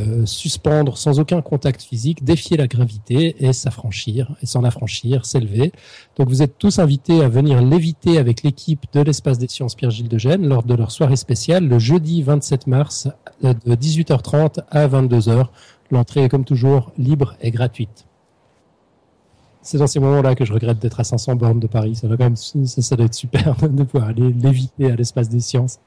euh, 0.00 0.26
suspendre 0.26 0.96
sans 0.96 1.20
aucun 1.20 1.42
contact 1.42 1.82
physique, 1.82 2.24
défier 2.24 2.56
la 2.56 2.66
gravité 2.66 3.36
et 3.44 3.52
s'affranchir, 3.52 4.34
et 4.42 4.46
s'en 4.46 4.64
affranchir, 4.64 5.26
s'élever. 5.26 5.72
Donc 6.16 6.28
vous 6.28 6.42
êtes 6.42 6.58
tous 6.58 6.78
invités 6.78 7.22
à 7.22 7.28
venir 7.28 7.62
léviter 7.62 8.18
avec 8.18 8.42
l'équipe 8.42 8.84
de 8.92 9.00
l'espace 9.00 9.38
des 9.38 9.48
sciences 9.48 9.74
Pierre-Gilles 9.74 10.08
de 10.08 10.18
Gênes 10.18 10.46
lors 10.46 10.62
de 10.62 10.74
leur 10.74 10.90
soirée 10.90 11.16
spéciale 11.16 11.66
le 11.66 11.78
jeudi 11.78 12.22
27 12.22 12.66
mars 12.66 13.08
euh, 13.44 13.54
de 13.64 13.74
18h30 13.74 14.60
à 14.70 14.88
22h. 14.88 15.46
L'entrée 15.90 16.24
est 16.24 16.28
comme 16.28 16.44
toujours 16.44 16.92
libre 16.96 17.36
et 17.40 17.50
gratuite. 17.50 18.06
C'est 19.62 19.78
dans 19.78 19.86
ces 19.86 20.00
moments-là 20.00 20.34
que 20.34 20.44
je 20.44 20.52
regrette 20.52 20.78
d'être 20.78 21.00
à 21.00 21.04
500 21.04 21.34
bornes 21.34 21.60
de 21.60 21.66
Paris. 21.66 21.96
Ça 21.96 22.08
doit 22.08 22.16
quand 22.16 22.24
même, 22.24 22.36
ça, 22.36 22.96
doit 22.96 23.06
être 23.06 23.14
super 23.14 23.54
de 23.62 23.82
pouvoir 23.82 24.10
aller 24.10 24.32
léviter 24.32 24.90
à 24.90 24.96
l'espace 24.96 25.28
des 25.28 25.40
sciences. 25.40 25.80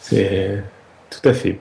C'est 0.00 0.62
tout 1.10 1.28
à 1.28 1.34
fait. 1.34 1.60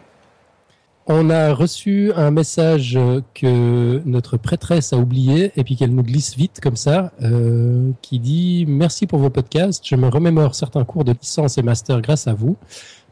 On 1.10 1.30
a 1.30 1.54
reçu 1.54 2.12
un 2.18 2.32
message 2.32 3.00
que 3.34 4.02
notre 4.06 4.36
prêtresse 4.36 4.92
a 4.92 4.98
oublié 4.98 5.54
et 5.56 5.64
puis 5.64 5.78
qu'elle 5.78 5.96
nous 5.96 6.04
glisse 6.04 6.36
vite 6.36 6.60
comme 6.62 6.76
ça, 6.76 7.14
euh, 7.22 7.92
qui 8.02 8.20
dit 8.20 8.66
merci 8.68 9.08
pour 9.08 9.20
vos 9.20 9.30
podcasts. 9.30 9.88
Je 9.88 9.96
me 9.96 10.10
remémore 10.10 10.54
certains 10.54 10.84
cours 10.84 11.06
de 11.06 11.14
licence 11.14 11.58
et 11.58 11.62
master 11.62 12.02
grâce 12.02 12.28
à 12.28 12.34
vous. 12.34 12.58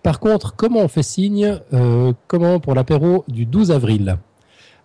Par 0.03 0.19
contre, 0.19 0.55
comment 0.57 0.81
on 0.81 0.87
fait 0.89 1.03
signe 1.03 1.57
euh, 1.73 2.11
Comment 2.27 2.59
pour 2.59 2.75
l'apéro 2.75 3.23
du 3.29 3.45
12 3.45 3.71
avril? 3.71 4.17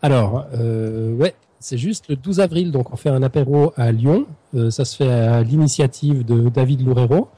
Alors, 0.03 0.47
euh, 0.55 1.12
ouais, 1.15 1.35
c'est 1.59 1.78
juste 1.78 2.09
le 2.09 2.16
12 2.16 2.39
avril. 2.39 2.70
Donc, 2.70 2.93
on 2.93 2.97
fait 2.97 3.11
un 3.11 3.24
apéro 3.24 3.73
à 3.77 3.91
Lyon. 3.91 4.27
Euh, 4.55 4.70
ça 4.70 4.85
se 4.85 4.97
fait 4.97 5.11
à 5.11 5.43
l'initiative 5.43 6.24
de 6.24 6.49
David 6.49 6.87
Loureiro. 6.87 7.28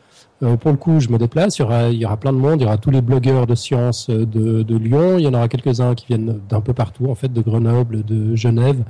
Euh, 0.43 0.57
pour 0.57 0.73
le 0.73 0.77
coup, 0.77 0.99
je 0.99 1.09
me 1.09 1.19
déplace. 1.19 1.59
Il 1.59 1.63
y, 1.63 1.65
aura, 1.65 1.89
il 1.89 1.99
y 1.99 2.05
aura 2.05 2.17
plein 2.17 2.33
de 2.33 2.39
monde. 2.39 2.61
Il 2.61 2.65
y 2.65 2.67
aura 2.67 2.79
tous 2.79 2.91
les 2.91 3.01
blogueurs 3.01 3.47
de 3.47 3.55
sciences 3.55 4.11
de, 4.11 4.63
de 4.63 4.77
Lyon. 4.77 5.19
Il 5.19 5.25
y 5.25 5.29
en 5.29 5.35
aura 5.35 5.49
quelques-uns 5.49 5.95
qui 5.95 6.07
viennent 6.07 6.41
d'un 6.49 6.61
peu 6.61 6.73
partout, 6.73 7.09
en 7.09 7.15
fait, 7.15 7.33
de 7.33 7.41
Grenoble, 7.41 8.05
de 8.05 8.35
Genève. 8.35 8.83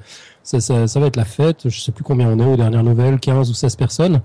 Ça, 0.43 0.61
ça, 0.61 0.87
ça 0.87 1.01
va 1.01 1.07
être 1.07 1.17
la 1.17 1.25
fête. 1.25 1.69
Je 1.69 1.81
sais 1.81 1.93
plus 1.93 2.05
combien 2.05 2.29
on 2.29 2.39
est 2.39 2.47
aux 2.47 2.57
dernières 2.57 2.83
nouvelles, 2.83 3.21
15 3.21 3.51
ou 3.51 3.55
16 3.55 3.77
personnes. 3.77 4.21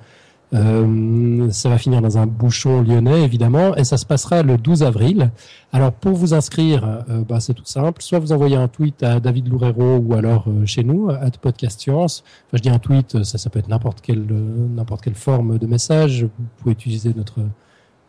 Euh, 0.53 1.51
ça 1.51 1.69
va 1.69 1.77
finir 1.77 2.01
dans 2.01 2.17
un 2.17 2.25
bouchon 2.25 2.81
lyonnais, 2.81 3.23
évidemment, 3.23 3.75
et 3.75 3.83
ça 3.83 3.97
se 3.97 4.05
passera 4.05 4.43
le 4.43 4.57
12 4.57 4.83
avril. 4.83 5.31
Alors, 5.73 5.91
pour 5.91 6.13
vous 6.13 6.33
inscrire, 6.33 7.03
euh, 7.09 7.23
bah, 7.27 7.39
c'est 7.39 7.53
tout 7.53 7.65
simple. 7.65 8.01
Soit 8.01 8.19
vous 8.19 8.31
envoyez 8.31 8.55
un 8.55 8.67
tweet 8.67 9.03
à 9.03 9.19
David 9.19 9.49
Loureiro 9.49 9.97
ou 9.97 10.13
alors 10.13 10.45
euh, 10.47 10.65
chez 10.65 10.83
nous, 10.83 11.09
à 11.09 11.29
Podcast 11.41 11.81
Science. 11.81 12.23
Enfin, 12.47 12.57
je 12.57 12.61
dis 12.61 12.69
un 12.69 12.79
tweet, 12.79 13.23
ça, 13.23 13.49
peut 13.49 13.59
être 13.59 13.67
n'importe 13.67 14.01
quelle, 14.01 14.25
n'importe 14.25 15.01
quelle 15.01 15.15
forme 15.15 15.57
de 15.57 15.67
message. 15.67 16.23
Vous 16.23 16.45
pouvez 16.57 16.71
utiliser 16.71 17.13
notre 17.15 17.41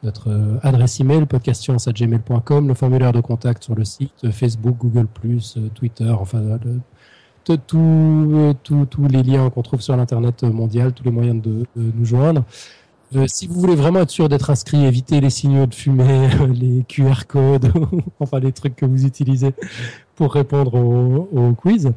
notre 0.05 0.61
adresse 0.63 1.01
email 1.01 1.27
podcastscience@gmail.com, 1.27 2.69
le 2.69 2.75
formulaire 2.75 3.11
de 3.11 3.21
contact 3.21 3.65
sur 3.65 3.75
le 3.75 3.85
site, 3.85 4.31
Facebook, 4.31 4.77
Google+, 4.79 5.09
Twitter, 5.75 6.09
enfin 6.11 6.41
tous 7.57 8.55
tout 8.63 9.09
les 9.09 9.23
liens 9.23 9.51
qu'on 9.51 9.63
trouve 9.63 9.81
sur 9.81 9.97
l'internet 9.97 10.43
mondial, 10.43 10.93
tous 10.93 11.05
les 11.05 11.11
moyens 11.11 11.43
de, 11.43 11.65
nous 11.77 12.05
joindre. 12.05 12.45
Euh, 13.17 13.25
si 13.27 13.47
vous 13.47 13.59
voulez 13.59 13.75
vraiment 13.75 14.01
être 14.01 14.11
sûr 14.11 14.29
d'être 14.29 14.51
inscrit, 14.51 14.85
évitez 14.85 15.21
les 15.21 15.31
signaux 15.31 15.67
de 15.67 15.75
fumée, 15.75 16.29
les 16.55 16.85
QR 16.87 17.27
codes, 17.27 17.73
enfin 18.21 18.39
les 18.39 18.53
trucs 18.53 18.77
que 18.77 18.85
vous 18.85 19.07
utilisez 19.07 19.55
pour 20.15 20.35
répondre 20.35 20.75
au, 20.75 21.29
au 21.33 21.55
quiz. 21.55 21.91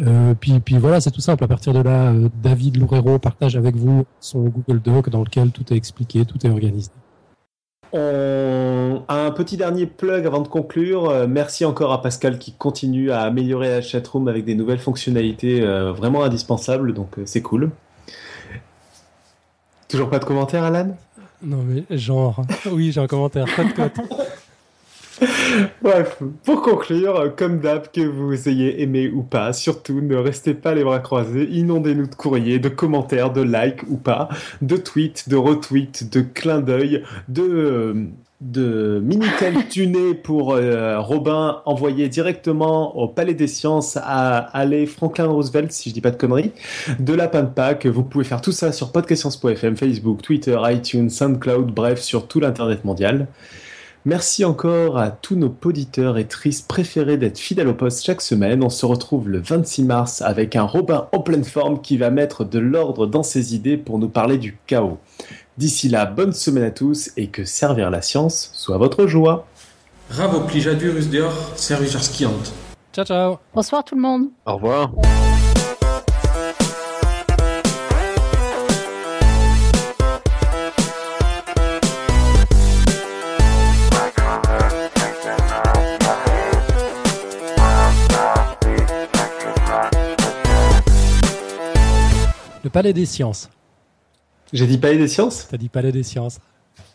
Euh, 0.00 0.34
puis, 0.34 0.60
puis 0.60 0.78
voilà, 0.78 1.00
c'est 1.00 1.10
tout 1.10 1.20
simple. 1.20 1.44
À 1.44 1.48
partir 1.48 1.72
de 1.72 1.80
là, 1.80 2.12
euh, 2.12 2.28
David 2.42 2.76
Loureiro 2.76 3.18
partage 3.18 3.56
avec 3.56 3.76
vous 3.76 4.04
son 4.20 4.44
Google 4.44 4.80
Doc 4.80 5.10
dans 5.10 5.22
lequel 5.22 5.50
tout 5.50 5.72
est 5.72 5.76
expliqué, 5.76 6.24
tout 6.24 6.44
est 6.46 6.50
organisé. 6.50 6.90
On 7.96 9.04
a 9.08 9.14
un 9.14 9.30
petit 9.30 9.56
dernier 9.56 9.86
plug 9.86 10.26
avant 10.26 10.40
de 10.40 10.48
conclure. 10.48 11.08
Euh, 11.08 11.26
merci 11.26 11.64
encore 11.64 11.92
à 11.92 12.02
Pascal 12.02 12.38
qui 12.38 12.52
continue 12.52 13.10
à 13.10 13.22
améliorer 13.22 13.68
la 13.68 13.80
chatroom 13.80 14.28
avec 14.28 14.44
des 14.44 14.54
nouvelles 14.54 14.78
fonctionnalités 14.78 15.62
euh, 15.62 15.92
vraiment 15.92 16.22
indispensables, 16.22 16.92
donc 16.92 17.18
euh, 17.18 17.22
c'est 17.24 17.40
cool. 17.40 17.70
Toujours 19.88 20.10
pas 20.10 20.18
de 20.18 20.24
commentaires, 20.24 20.64
Alan? 20.64 20.94
Non 21.42 21.62
mais 21.66 21.84
genre, 21.96 22.42
oui 22.70 22.92
j'ai 22.92 23.00
un 23.00 23.06
commentaire, 23.06 23.46
pas 23.56 23.64
de 23.64 23.72
cote. 23.72 24.00
Bref, 25.82 26.18
pour 26.44 26.62
conclure, 26.62 27.16
euh, 27.16 27.28
comme 27.28 27.60
d'hab, 27.60 27.90
que 27.90 28.02
vous 28.02 28.48
ayez 28.48 28.82
aimé 28.82 29.08
ou 29.08 29.22
pas, 29.22 29.52
surtout 29.52 30.00
ne 30.00 30.16
restez 30.16 30.54
pas 30.54 30.74
les 30.74 30.84
bras 30.84 30.98
croisés, 30.98 31.48
inondez-nous 31.50 32.06
de 32.06 32.14
courriers, 32.14 32.58
de 32.58 32.68
commentaires, 32.68 33.32
de 33.32 33.42
likes 33.42 33.82
ou 33.88 33.96
pas, 33.96 34.28
de 34.62 34.76
tweets, 34.76 35.28
de 35.28 35.36
retweets, 35.36 36.10
de 36.10 36.20
clins 36.20 36.60
d'œil, 36.60 37.02
de, 37.28 37.42
euh, 37.42 37.94
de 38.42 39.00
Minitel 39.02 39.66
tuné 39.68 40.14
pour 40.22 40.52
euh, 40.52 41.00
Robin 41.00 41.62
envoyé 41.64 42.08
directement 42.08 42.96
au 42.98 43.08
Palais 43.08 43.34
des 43.34 43.46
Sciences 43.46 43.96
à 43.96 44.38
aller 44.38 44.84
Franklin 44.84 45.26
Roosevelt, 45.26 45.72
si 45.72 45.88
je 45.88 45.94
dis 45.94 46.02
pas 46.02 46.10
de 46.10 46.16
conneries, 46.16 46.52
de 46.98 47.16
de 47.16 47.46
Pâques. 47.46 47.86
Vous 47.86 48.02
pouvez 48.02 48.24
faire 48.24 48.42
tout 48.42 48.52
ça 48.52 48.72
sur 48.72 48.92
podcastscience.fm, 48.92 49.76
Facebook, 49.76 50.20
Twitter, 50.20 50.58
iTunes, 50.64 51.08
SoundCloud, 51.08 51.72
bref, 51.72 52.00
sur 52.00 52.28
tout 52.28 52.40
l'Internet 52.40 52.84
mondial. 52.84 53.28
Merci 54.06 54.44
encore 54.44 54.98
à 54.98 55.10
tous 55.10 55.34
nos 55.34 55.52
auditeurs 55.64 56.16
et 56.16 56.28
tristes 56.28 56.68
préférés 56.68 57.16
d'être 57.16 57.40
fidèles 57.40 57.66
au 57.66 57.74
poste 57.74 58.04
chaque 58.04 58.20
semaine. 58.20 58.62
On 58.62 58.70
se 58.70 58.86
retrouve 58.86 59.28
le 59.28 59.40
26 59.40 59.82
mars 59.82 60.22
avec 60.22 60.54
un 60.54 60.62
Robin 60.62 61.08
en 61.12 61.18
pleine 61.18 61.42
forme 61.42 61.80
qui 61.80 61.96
va 61.96 62.10
mettre 62.10 62.44
de 62.44 62.60
l'ordre 62.60 63.08
dans 63.08 63.24
ses 63.24 63.56
idées 63.56 63.76
pour 63.76 63.98
nous 63.98 64.08
parler 64.08 64.38
du 64.38 64.58
chaos. 64.68 65.00
D'ici 65.58 65.88
là, 65.88 66.06
bonne 66.06 66.32
semaine 66.32 66.62
à 66.62 66.70
tous 66.70 67.10
et 67.16 67.26
que 67.26 67.44
servir 67.44 67.90
la 67.90 68.00
science 68.00 68.52
soit 68.54 68.78
votre 68.78 69.08
joie. 69.08 69.44
Ravo 70.08 70.38
plijadurus 70.42 71.10
deor 71.10 71.32
servijar 71.56 72.04
skiant. 72.04 72.30
Ciao 72.92 73.04
ciao 73.04 73.38
Bonsoir 73.52 73.82
tout 73.82 73.96
le 73.96 74.02
monde. 74.02 74.28
Au 74.46 74.54
revoir. 74.54 74.92
Le 92.66 92.70
Palais 92.70 92.92
des 92.92 93.06
Sciences. 93.06 93.48
J'ai 94.52 94.66
dit 94.66 94.76
Palais 94.76 94.98
des 94.98 95.06
Sciences? 95.06 95.46
T'as 95.48 95.56
dit 95.56 95.68
Palais 95.68 95.92
des 95.92 96.02
Sciences. 96.02 96.40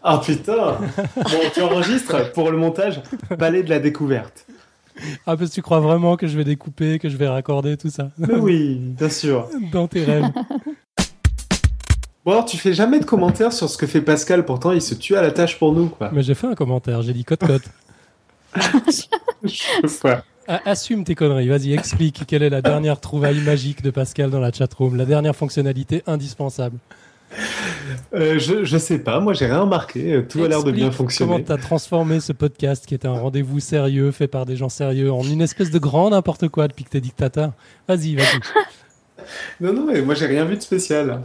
Ah 0.03 0.17
putain 0.21 0.77
Bon, 1.15 1.39
tu 1.53 1.61
enregistres 1.61 2.33
pour 2.33 2.51
le 2.51 2.57
montage 2.57 3.01
Palais 3.39 3.63
de 3.63 3.69
la 3.69 3.79
découverte. 3.79 4.45
Ah 5.25 5.37
parce 5.37 5.51
que 5.51 5.55
tu 5.55 5.61
crois 5.61 5.79
vraiment 5.79 6.17
que 6.17 6.27
je 6.27 6.35
vais 6.35 6.43
découper, 6.43 6.99
que 6.99 7.07
je 7.07 7.15
vais 7.15 7.29
raccorder 7.29 7.77
tout 7.77 7.89
ça? 7.89 8.09
Mais 8.17 8.33
oui, 8.33 8.79
bien 8.81 9.07
sûr. 9.07 9.47
dans 9.71 9.87
tes 9.87 10.03
rêves. 10.03 10.25
Bon 12.25 12.33
alors, 12.33 12.43
tu 12.43 12.57
fais 12.57 12.73
jamais 12.73 12.99
de 12.99 13.05
commentaires 13.05 13.53
sur 13.53 13.69
ce 13.69 13.77
que 13.77 13.87
fait 13.87 14.01
Pascal, 14.01 14.43
pourtant 14.43 14.73
il 14.73 14.81
se 14.81 14.93
tue 14.93 15.15
à 15.15 15.21
la 15.21 15.31
tâche 15.31 15.57
pour 15.57 15.71
nous, 15.71 15.87
quoi. 15.87 16.11
Mais 16.11 16.21
j'ai 16.21 16.35
fait 16.35 16.47
un 16.47 16.53
commentaire, 16.53 17.01
j'ai 17.01 17.13
dit 17.13 17.23
cote 17.23 17.47
cote. 17.47 17.63
Je 19.45 19.87
sais 19.87 19.99
pas. 20.01 20.25
Ah, 20.47 20.59
Assume 20.65 21.03
tes 21.03 21.15
conneries, 21.15 21.47
vas-y 21.47 21.73
explique 21.73 22.23
quelle 22.27 22.43
est 22.43 22.49
la 22.49 22.61
dernière 22.61 22.99
trouvaille 22.99 23.39
magique 23.41 23.81
de 23.81 23.91
Pascal 23.91 24.29
dans 24.31 24.39
la 24.39 24.51
chatroom, 24.51 24.95
la 24.95 25.05
dernière 25.05 25.35
fonctionnalité 25.35 26.03
indispensable. 26.07 26.77
Euh, 28.13 28.39
je, 28.39 28.65
je 28.65 28.77
sais 28.77 28.99
pas, 28.99 29.19
moi 29.21 29.33
j'ai 29.33 29.45
rien 29.45 29.59
remarqué, 29.61 30.13
euh, 30.13 30.21
tout 30.27 30.43
a 30.43 30.47
l'air 30.49 30.63
de 30.63 30.71
bien 30.71 30.91
fonctionner. 30.91 31.31
Comment 31.31 31.43
t'as 31.43 31.57
transformé 31.57 32.19
ce 32.19 32.33
podcast 32.33 32.85
qui 32.85 32.93
était 32.93 33.07
un 33.07 33.17
rendez-vous 33.17 33.59
sérieux 33.61 34.11
fait 34.11 34.27
par 34.27 34.45
des 34.45 34.57
gens 34.57 34.67
sérieux 34.67 35.13
en 35.13 35.23
une 35.23 35.41
espèce 35.41 35.71
de 35.71 35.79
grand 35.79 36.09
n'importe 36.09 36.49
quoi 36.49 36.67
depuis 36.67 36.83
que 36.83 36.89
t'es 36.89 36.99
dictateur 37.01 37.53
Vas-y, 37.87 38.15
vas-y. 38.15 38.25
Non, 39.61 39.71
non, 39.71 39.85
mais 39.85 40.01
moi 40.01 40.13
j'ai 40.15 40.25
rien 40.25 40.43
vu 40.43 40.57
de 40.57 40.61
spécial. 40.61 41.21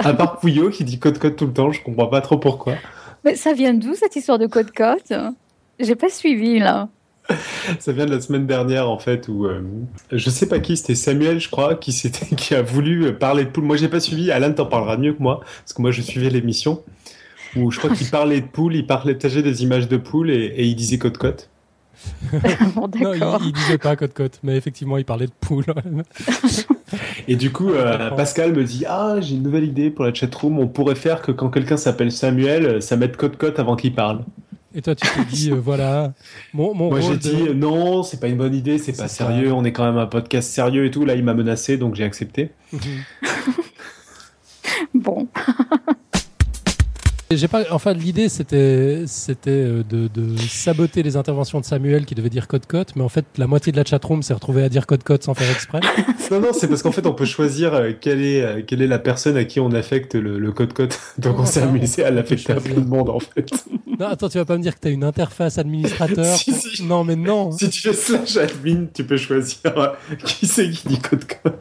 À 0.00 0.12
part 0.12 0.40
Pouillot 0.40 0.68
qui 0.68 0.84
dit 0.84 0.98
code 0.98 1.18
code 1.18 1.36
tout 1.36 1.46
le 1.46 1.52
temps, 1.52 1.72
je 1.72 1.82
comprends 1.82 2.08
pas 2.08 2.20
trop 2.20 2.36
pourquoi. 2.36 2.74
Mais 3.24 3.34
ça 3.36 3.52
vient 3.54 3.72
d'où 3.72 3.94
cette 3.94 4.14
histoire 4.16 4.38
de 4.38 4.46
code-code? 4.46 5.32
J'ai 5.78 5.94
pas 5.94 6.10
suivi 6.10 6.58
là. 6.58 6.88
Ça 7.78 7.92
vient 7.92 8.06
de 8.06 8.10
la 8.14 8.20
semaine 8.20 8.46
dernière 8.46 8.88
en 8.88 8.98
fait 8.98 9.28
où 9.28 9.46
euh, 9.46 9.60
je 10.12 10.30
sais 10.30 10.46
pas 10.46 10.58
qui, 10.60 10.76
c'était 10.76 10.94
Samuel 10.94 11.40
je 11.40 11.48
crois, 11.48 11.74
qui 11.74 11.92
s'était 11.92 12.26
qui 12.36 12.54
a 12.54 12.62
voulu 12.62 13.14
parler 13.14 13.44
de 13.44 13.50
poule. 13.50 13.64
Moi 13.64 13.76
j'ai 13.76 13.88
pas 13.88 14.00
suivi, 14.00 14.30
Alan 14.30 14.52
t'en 14.52 14.66
parlera 14.66 14.96
mieux 14.96 15.12
que 15.12 15.22
moi 15.22 15.40
parce 15.60 15.72
que 15.72 15.82
moi 15.82 15.90
je 15.90 16.02
suivais 16.02 16.30
l'émission 16.30 16.82
où 17.56 17.70
je 17.70 17.78
crois 17.78 17.94
qu'il 17.94 18.08
parlait 18.08 18.40
de 18.40 18.46
poule, 18.46 18.74
il 18.74 18.86
partageait 18.86 19.42
des 19.42 19.62
images 19.62 19.88
de 19.88 19.96
poule 19.96 20.30
et, 20.30 20.44
et 20.44 20.64
il 20.64 20.74
disait 20.76 20.98
côte 20.98 21.18
côte. 21.18 21.48
Bon, 22.74 22.88
Non, 23.00 23.12
il, 23.12 23.46
il 23.46 23.52
disait 23.52 23.78
pas 23.78 23.96
côte 23.96 24.14
côte, 24.14 24.38
mais 24.44 24.56
effectivement, 24.56 24.98
il 24.98 25.04
parlait 25.04 25.26
de 25.26 25.32
poule. 25.40 25.64
Et 27.26 27.36
du 27.36 27.50
coup 27.50 27.70
euh, 27.70 28.10
Pascal 28.10 28.52
me 28.52 28.64
dit 28.64 28.84
ah 28.86 29.16
j'ai 29.20 29.34
une 29.34 29.42
nouvelle 29.42 29.64
idée 29.64 29.90
pour 29.90 30.04
la 30.04 30.14
chatroom, 30.14 30.58
on 30.58 30.68
pourrait 30.68 30.94
faire 30.94 31.20
que 31.20 31.32
quand 31.32 31.50
quelqu'un 31.50 31.76
s'appelle 31.76 32.12
Samuel, 32.12 32.66
euh, 32.66 32.80
ça 32.80 32.96
mette 32.96 33.16
côte 33.16 33.36
côte 33.36 33.58
avant 33.58 33.76
qu'il 33.76 33.94
parle. 33.94 34.24
Et 34.78 34.80
toi, 34.82 34.94
tu 34.94 35.04
t'es 35.08 35.24
dit, 35.24 35.50
euh, 35.50 35.56
voilà, 35.56 36.12
mon, 36.54 36.72
mon 36.72 36.88
Moi 36.90 37.00
j'ai 37.00 37.10
de- 37.14 37.16
dit 37.16 37.48
euh, 37.48 37.52
non, 37.54 38.04
c'est 38.04 38.20
pas 38.20 38.28
une 38.28 38.36
bonne 38.36 38.54
idée, 38.54 38.78
c'est 38.78 38.92
pas 38.92 39.08
ça. 39.08 39.26
sérieux, 39.26 39.52
on 39.52 39.64
est 39.64 39.72
quand 39.72 39.84
même 39.84 39.98
un 39.98 40.06
podcast 40.06 40.48
sérieux 40.48 40.84
et 40.84 40.92
tout. 40.92 41.04
Là 41.04 41.16
il 41.16 41.24
m'a 41.24 41.34
menacé 41.34 41.76
donc 41.78 41.96
j'ai 41.96 42.04
accepté. 42.04 42.50
Mhm. 42.72 42.80
Bon. 44.94 45.26
J'ai 47.30 47.46
pas, 47.46 47.64
enfin, 47.72 47.92
l'idée 47.92 48.30
c'était, 48.30 49.02
c'était 49.06 49.50
euh, 49.50 49.82
de, 49.82 50.08
de 50.08 50.34
saboter 50.38 51.02
les 51.02 51.16
interventions 51.18 51.60
de 51.60 51.64
Samuel 51.66 52.06
qui 52.06 52.14
devait 52.14 52.30
dire 52.30 52.48
code 52.48 52.64
code, 52.64 52.90
mais 52.96 53.02
en 53.02 53.10
fait, 53.10 53.26
la 53.36 53.46
moitié 53.46 53.70
de 53.70 53.76
la 53.76 53.84
chatroom 53.84 54.22
s'est 54.22 54.32
retrouvée 54.32 54.62
à 54.62 54.70
dire 54.70 54.86
code 54.86 55.02
code 55.02 55.22
sans 55.22 55.34
faire 55.34 55.50
exprès. 55.50 55.80
Non, 56.30 56.40
non, 56.40 56.48
c'est 56.52 56.68
parce 56.68 56.82
qu'en 56.82 56.92
fait, 56.92 57.06
on 57.06 57.14
peut 57.14 57.24
choisir 57.24 57.72
euh, 57.72 57.92
quelle 57.98 58.22
est, 58.22 58.42
euh, 58.42 58.62
quelle 58.62 58.82
est 58.82 58.86
la 58.86 58.98
personne 58.98 59.38
à 59.38 59.44
qui 59.46 59.60
on 59.60 59.72
affecte 59.72 60.14
le, 60.14 60.38
le 60.38 60.52
code-code. 60.52 60.92
Donc, 61.18 61.38
on 61.38 61.46
s'est 61.46 61.62
amusé 61.62 62.04
à 62.04 62.10
l'affecter 62.10 62.52
à 62.52 62.60
plein 62.60 62.74
de 62.74 62.86
monde, 62.86 63.08
en 63.08 63.18
fait. 63.18 63.48
non, 63.98 64.08
attends, 64.08 64.28
tu 64.28 64.36
vas 64.36 64.44
pas 64.44 64.58
me 64.58 64.62
dire 64.62 64.74
que 64.74 64.80
t'as 64.80 64.90
une 64.90 65.04
interface 65.04 65.56
administrateur? 65.56 66.26
Si, 66.36 66.52
si. 66.52 66.82
Non, 66.84 67.02
mais 67.02 67.16
non. 67.16 67.50
Si 67.52 67.70
tu 67.70 67.80
fais 67.80 67.94
slash 67.94 68.36
admin, 68.36 68.88
tu 68.92 69.04
peux 69.04 69.16
choisir 69.16 69.96
qui 70.22 70.46
c'est 70.46 70.68
qui 70.70 70.88
dit 70.88 70.98
code-code. 70.98 71.54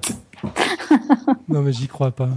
Non, 1.48 1.62
mais 1.62 1.72
j'y 1.72 1.88
crois 1.88 2.12
pas. 2.12 2.32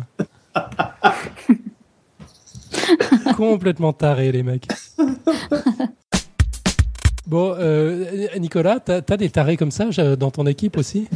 Complètement 3.37 3.93
taré, 3.93 4.33
les 4.33 4.43
mecs. 4.43 4.67
Bon, 7.27 7.55
euh, 7.57 8.27
Nicolas, 8.41 8.81
t'as 8.81 9.03
as 9.09 9.17
des 9.17 9.31
tarés 9.31 9.57
comme 9.57 9.71
ça 9.71 9.87
dans 10.17 10.33
ton 10.33 10.47
équipe 10.47 10.77
aussi? 10.77 11.07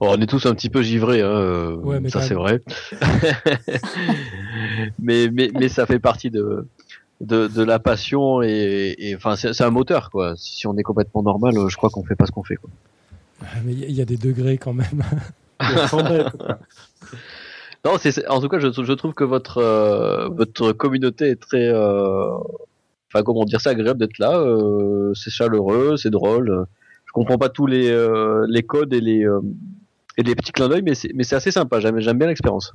Bon, 0.00 0.16
on 0.16 0.20
est 0.20 0.26
tous 0.26 0.46
un 0.46 0.54
petit 0.54 0.68
peu 0.68 0.82
givrés, 0.82 1.22
hein, 1.22 1.28
euh, 1.30 1.76
Ouais, 1.76 2.00
mais 2.00 2.10
ça 2.10 2.22
c'est 2.22 2.34
vrai. 2.34 2.60
mais, 4.98 5.28
mais, 5.32 5.50
mais 5.54 5.68
ça 5.68 5.86
fait 5.86 6.00
partie 6.00 6.30
de, 6.30 6.66
de, 7.20 7.46
de 7.46 7.62
la 7.62 7.78
passion 7.78 8.42
et, 8.42 8.96
et 8.98 9.14
enfin 9.14 9.36
c'est 9.36 9.60
un 9.62 9.70
moteur 9.70 10.10
quoi. 10.10 10.34
Si 10.36 10.66
on 10.66 10.76
est 10.76 10.82
complètement 10.82 11.22
normal, 11.22 11.56
euh, 11.56 11.68
je 11.68 11.76
crois 11.76 11.90
qu'on 11.90 12.02
fait 12.04 12.16
pas 12.16 12.26
ce 12.26 12.32
qu'on 12.32 12.42
fait 12.42 12.56
quoi. 12.56 12.70
Ah, 13.42 13.46
Mais 13.64 13.74
il 13.74 13.78
y, 13.80 13.84
a- 13.84 13.88
il 13.88 13.94
y 13.94 14.02
a 14.02 14.06
des 14.06 14.16
degrés 14.16 14.58
quand 14.58 14.72
même. 14.72 15.04
Non, 17.86 17.98
c'est 18.00 18.26
en 18.26 18.40
tout 18.40 18.48
cas 18.48 18.58
je, 18.58 18.66
je 18.66 18.92
trouve 18.94 19.14
que 19.14 19.22
votre 19.22 19.58
euh, 19.58 20.26
votre 20.28 20.72
communauté 20.72 21.28
est 21.28 21.40
très, 21.40 21.68
euh, 21.68 22.32
enfin 23.06 23.22
comment 23.24 23.44
dire, 23.44 23.60
c'est 23.60 23.68
agréable 23.68 24.00
d'être 24.00 24.18
là. 24.18 24.40
euh, 24.40 25.14
c'est 25.14 25.30
chaleureux, 25.30 25.96
c'est 25.96 26.10
drôle. 26.10 26.66
Je 27.04 27.12
comprends 27.12 27.38
pas 27.38 27.48
tous 27.48 27.68
les 27.68 27.96
les 28.48 28.62
codes 28.64 28.92
et 28.92 29.00
les 29.00 29.24
et 30.16 30.22
les 30.24 30.34
petits 30.34 30.50
clins 30.50 30.68
d'œil, 30.68 30.82
mais 30.82 30.96
c'est 30.96 31.12
mais 31.14 31.22
c'est 31.22 31.36
assez 31.36 31.52
sympa. 31.52 31.78
J'aime 31.78 32.18
bien 32.18 32.26
l'expérience. 32.26 32.74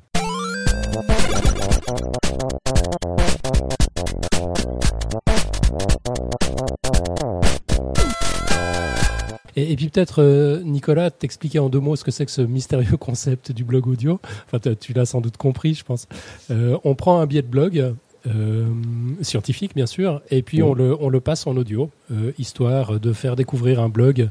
Et, 9.72 9.78
puis 9.78 9.88
peut-être, 9.88 10.22
euh, 10.22 10.62
Nicolas, 10.64 11.12
t'expliquer 11.12 11.60
en 11.60 11.70
deux 11.70 11.80
mots 11.80 11.96
ce 11.96 12.04
que 12.04 12.12
c'est 12.12 12.26
que 12.26 12.32
ce 12.32 12.42
mystérieux 12.42 12.98
concept 13.00 13.54
du 13.54 13.64
blog 13.64 13.88
audio. 13.88 14.20
Enfin, 14.52 14.60
tu 14.78 14.92
l'as 14.92 15.06
sans 15.06 15.22
doute 15.22 15.38
compris, 15.38 15.76
je 15.76 15.86
pense. 15.86 16.08
Euh, 16.50 16.78
on 16.84 16.94
prend 16.94 17.22
un 17.22 17.26
billet 17.26 17.42
de 17.42 17.48
blog, 17.48 17.94
euh, 18.28 18.66
scientifique 19.22 19.74
bien 19.74 19.86
sûr, 19.86 20.22
et 20.30 20.42
puis 20.42 20.62
on, 20.62 20.74
le, 20.74 20.96
on 21.00 21.08
le 21.08 21.22
passe 21.22 21.48
en 21.48 21.56
audio, 21.56 21.90
histoire 22.38 23.00
de 23.00 23.14
faire 23.14 23.38
découvrir 23.38 23.80
un 23.80 23.88
blog 23.88 24.30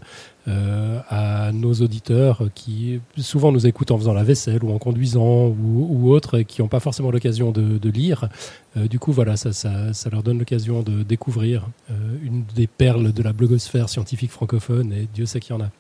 euh, 0.49 1.01
à 1.09 1.53
nos 1.53 1.75
auditeurs 1.75 2.49
qui 2.55 3.01
souvent 3.19 3.53
nous 3.53 3.67
écoutent 3.67 3.91
en 3.91 3.99
faisant 3.99 4.15
la 4.15 4.25
vaisselle 4.25 4.65
ou 4.65 4.73
en 4.73 4.79
conduisant 4.79 5.49
ou, 5.49 5.87
ou 5.91 6.11
autre, 6.11 6.39
et 6.39 6.45
qui 6.45 6.63
n'ont 6.63 6.69
pas 6.69 6.81
forcément 6.81 7.11
l'occasion 7.11 7.51
de, 7.51 7.79
de 7.79 7.91
lire. 7.91 8.29
Euh, 8.77 8.87
du 8.87 8.99
coup, 8.99 9.13
voilà, 9.13 9.37
ça, 9.37 9.53
ça, 9.53 9.93
ça 9.93 10.11
leur 10.11 10.23
donne 10.23 10.39
l'occasion 10.39 10.83
de 10.83 11.03
découvrir 11.03 11.69
euh, 11.91 11.95
une 12.23 12.45
des 12.55 12.67
perles 12.67 13.13
de 13.13 13.23
la 13.23 13.33
blogosphère 13.33 13.89
scientifique 13.89 14.31
francophone, 14.31 14.93
et 14.93 15.09
Dieu 15.13 15.27
sait 15.27 15.41
qu'il 15.41 15.55
y 15.55 15.59
en 15.59 15.63
a. 15.63 15.71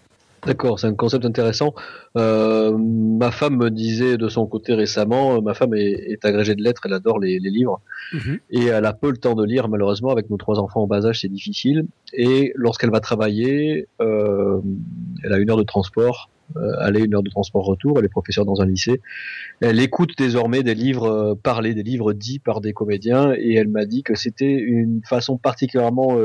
D'accord, 0.47 0.79
c'est 0.79 0.87
un 0.87 0.95
concept 0.95 1.25
intéressant. 1.25 1.75
Euh, 2.17 2.77
ma 2.79 3.31
femme 3.31 3.57
me 3.57 3.71
disait 3.71 4.17
de 4.17 4.29
son 4.29 4.47
côté 4.47 4.75
récemment, 4.75 5.37
euh, 5.37 5.41
ma 5.41 5.55
femme 5.55 5.75
est, 5.75 6.13
est 6.13 6.25
agrégée 6.25 6.55
de 6.55 6.63
lettres, 6.63 6.83
elle 6.87 6.95
adore 6.95 7.19
les, 7.19 7.39
les 7.39 7.51
livres. 7.51 7.81
Et 8.51 8.67
elle 8.67 8.87
a 8.87 8.93
peu 8.93 9.11
le 9.11 9.17
temps 9.17 9.35
de 9.35 9.45
lire 9.45 9.69
malheureusement 9.69 10.11
avec 10.11 10.31
nos 10.31 10.37
trois 10.37 10.59
enfants 10.59 10.83
en 10.83 10.87
bas 10.87 11.07
âge 11.07 11.21
c'est 11.21 11.29
difficile. 11.29 11.87
Et 12.13 12.53
lorsqu'elle 12.57 12.91
va 12.91 13.01
travailler 13.01 13.87
euh, 14.01 14.61
elle 15.23 15.33
a 15.33 15.39
une 15.39 15.51
heure 15.51 15.57
de 15.57 15.63
transport 15.63 16.31
euh, 16.57 16.73
aller 16.81 17.05
une 17.05 17.15
heure 17.15 17.23
de 17.23 17.31
transport 17.31 17.65
retour 17.65 17.99
elle 17.99 18.05
est 18.05 18.09
professeure 18.09 18.45
dans 18.45 18.61
un 18.61 18.67
lycée. 18.67 19.01
Elle 19.61 19.81
écoute 19.81 20.13
désormais 20.19 20.63
des 20.63 20.75
livres 20.75 21.07
euh, 21.07 21.35
parlés 21.41 21.75
des 21.75 21.85
livres 21.85 22.13
dits 22.13 22.41
par 22.41 22.61
des 22.61 22.73
comédiens 22.73 23.33
et 23.37 23.55
elle 23.55 23.69
m'a 23.69 23.85
dit 23.85 24.03
que 24.03 24.17
c'était 24.17 24.55
une 24.55 25.03
façon 25.05 25.39
particulièrement 25.39 26.19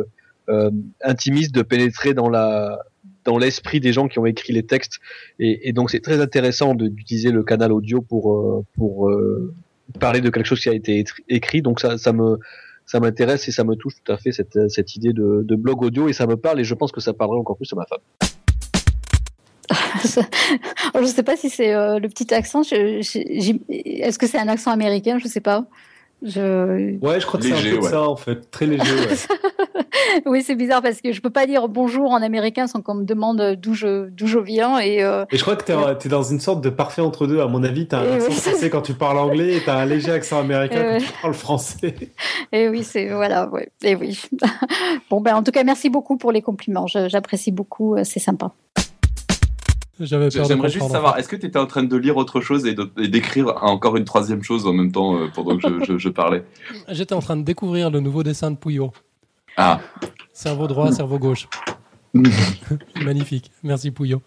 intimiste 1.04 1.56
de 1.56 1.64
pénétrer 1.64 2.14
dans 2.14 2.30
la 2.30 2.80
dans 3.26 3.38
l'esprit 3.38 3.80
des 3.80 3.92
gens 3.92 4.08
qui 4.08 4.20
ont 4.20 4.26
écrit 4.26 4.54
les 4.54 4.64
textes 4.64 5.00
et, 5.40 5.74
donc 5.74 5.90
c'est 5.90 6.00
très 6.00 6.22
intéressant 6.22 6.76
d'utiliser 6.76 7.32
le 7.32 7.44
canal 7.44 7.74
audio 7.74 8.02
pour 8.02 8.32
euh, 8.32 8.64
euh, 8.80 9.54
parler 10.00 10.22
de 10.22 10.30
quelque 10.30 10.46
chose 10.46 10.62
qui 10.62 10.70
a 10.70 10.74
été 10.74 11.04
écrit. 11.28 11.62
Donc 11.62 11.80
ça, 11.80 12.14
me 12.14 12.38
ça 12.86 13.00
m'intéresse 13.00 13.48
et 13.48 13.52
ça 13.52 13.64
me 13.64 13.76
touche 13.76 13.96
tout 14.04 14.12
à 14.12 14.18
fait 14.18 14.32
cette, 14.32 14.70
cette 14.70 14.96
idée 14.96 15.12
de, 15.12 15.56
blog 15.56 15.84
audio 15.84 16.08
et 16.08 16.14
ça 16.14 16.28
me 16.28 16.38
parle 16.38 16.60
et 16.60 16.64
je 16.64 16.74
pense 16.76 16.92
que 16.92 17.02
ça 17.02 17.14
parlerait 17.14 17.40
encore 17.40 17.58
plus 17.58 17.72
à 17.74 17.76
ma 17.76 17.86
femme. 17.86 18.00
je 20.96 21.00
ne 21.00 21.06
sais 21.08 21.24
pas 21.24 21.36
si 21.36 21.50
c'est 21.50 21.74
euh, 21.74 21.98
le 21.98 22.08
petit 22.08 22.32
accent. 22.34 22.62
Est-ce 22.62 24.20
que 24.20 24.28
c'est 24.28 24.38
un 24.38 24.48
accent 24.48 24.72
américain? 24.72 25.18
Je 25.18 25.26
ne 25.26 25.30
sais 25.30 25.42
pas. 25.42 25.66
Je... 26.26 26.98
Ouais, 27.06 27.20
je 27.20 27.26
crois 27.26 27.40
que 27.40 27.46
c'est 27.46 27.54
un 27.54 27.76
peu 27.76 27.82
ouais. 27.84 27.90
ça, 27.90 28.10
en 28.10 28.16
fait. 28.16 28.50
Très 28.52 28.66
léger, 28.66 28.82
ouais. 28.84 29.16
Oui, 30.26 30.42
c'est 30.44 30.56
bizarre 30.56 30.82
parce 30.82 31.02
que 31.02 31.12
je 31.12 31.22
peux 31.22 31.30
pas 31.30 31.46
dire 31.46 31.68
bonjour 31.68 32.12
en 32.12 32.22
américain 32.22 32.68
sans 32.68 32.82
qu'on 32.82 32.96
me 32.96 33.04
demande 33.04 33.56
d'où 33.62 33.74
je, 33.74 34.08
d'où 34.10 34.28
je 34.28 34.40
viens. 34.40 34.80
Et, 34.80 35.04
euh, 35.04 35.26
Et 35.32 35.38
je 35.38 35.42
crois 35.44 35.56
que 35.56 35.64
t'es 35.64 35.74
es 35.74 36.10
dans 36.10 36.24
une 36.24 36.40
sorte 36.40 36.62
de 36.62 36.70
parfait 36.70 37.02
entre 37.02 37.28
deux. 37.28 37.40
À 37.42 37.48
mon 37.48 37.64
avis, 37.64 37.88
t'as 37.88 38.00
un 38.00 38.04
Et 38.06 38.14
accent 38.16 38.28
oui. 38.30 38.34
français 38.36 38.70
quand 38.70 38.82
tu 38.82 38.94
parles 38.94 39.18
anglais 39.18 39.58
et 39.58 39.62
t'as 39.62 39.76
un 39.78 39.86
léger 39.86 40.12
accent 40.12 40.40
américain 40.40 40.80
Et 40.80 40.84
quand 40.86 40.92
ouais. 40.94 41.02
tu 41.02 41.12
parles 41.22 41.34
français. 41.34 41.96
et 42.52 42.70
oui, 42.70 42.84
c'est 42.84 43.10
voilà, 43.10 43.50
ouais, 43.50 43.70
et 43.84 43.96
oui. 43.96 44.22
bon 45.10 45.22
ben, 45.22 45.36
en 45.36 45.44
tout 45.44 45.52
cas, 45.52 45.64
merci 45.64 45.90
beaucoup 45.90 46.18
pour 46.18 46.32
les 46.32 46.42
compliments. 46.42 46.88
Je- 46.88 47.08
J'apprécie 47.10 47.52
beaucoup, 47.52 47.96
euh, 47.96 48.04
c'est 48.04 48.20
sympa. 48.20 48.52
J'avais 50.00 50.30
peur 50.30 50.44
de 50.44 50.48
J'aimerais 50.50 50.70
juste 50.70 50.90
savoir, 50.92 51.18
est-ce 51.18 51.30
que 51.30 51.36
tu 51.38 51.46
étais 51.46 51.58
en 51.60 51.68
train 51.68 51.84
de 51.84 51.96
lire 51.96 52.18
autre 52.18 52.42
chose 52.42 52.66
et 52.66 52.74
de- 52.74 52.92
et 53.00 53.08
d'écrire 53.08 53.54
encore 53.64 53.96
une 53.96 54.04
troisième 54.04 54.44
chose 54.44 54.68
en 54.68 54.74
même 54.74 54.92
temps 54.92 55.16
euh, 55.18 55.28
pendant 55.34 55.58
que 55.58 55.68
je, 55.68 55.86
je- 55.94 55.98
je 55.98 56.10
parlais? 56.10 56.44
J'étais 56.90 57.14
en 57.16 57.22
train 57.22 57.38
de 57.38 57.44
découvrir 57.44 57.90
le 57.90 58.02
nouveau 58.02 58.22
dessin 58.24 58.52
de 58.52 58.58
Pouillot. 58.58 58.92
Ah, 59.58 59.80
Cerveau 60.34 60.68
droit, 60.68 60.92
cerveau 60.92 61.18
gauche. 61.18 61.48
Magnifique. 63.02 63.52
Merci 63.64 63.92
Pouillot. 63.92 64.22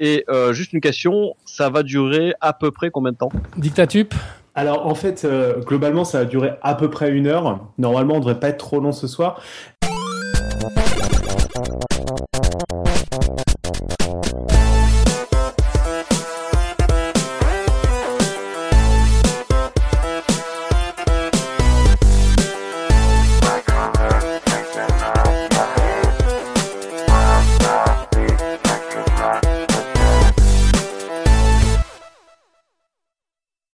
Et 0.00 0.24
euh, 0.28 0.52
juste 0.52 0.72
une 0.72 0.80
question, 0.80 1.34
ça 1.44 1.70
va 1.70 1.82
durer 1.82 2.34
à 2.40 2.52
peu 2.52 2.70
près 2.70 2.90
combien 2.90 3.12
de 3.12 3.16
temps? 3.16 3.30
Dictatup? 3.56 4.14
Alors, 4.58 4.88
en 4.88 4.96
fait, 4.96 5.24
euh, 5.24 5.60
globalement, 5.60 6.02
ça 6.02 6.18
va 6.18 6.24
durer 6.24 6.54
à 6.62 6.74
peu 6.74 6.90
près 6.90 7.12
une 7.12 7.28
heure. 7.28 7.60
Normalement, 7.78 8.14
on 8.14 8.18
devrait 8.18 8.40
pas 8.40 8.48
être 8.48 8.58
trop 8.58 8.80
long 8.80 8.90
ce 8.90 9.06
soir. 9.06 9.40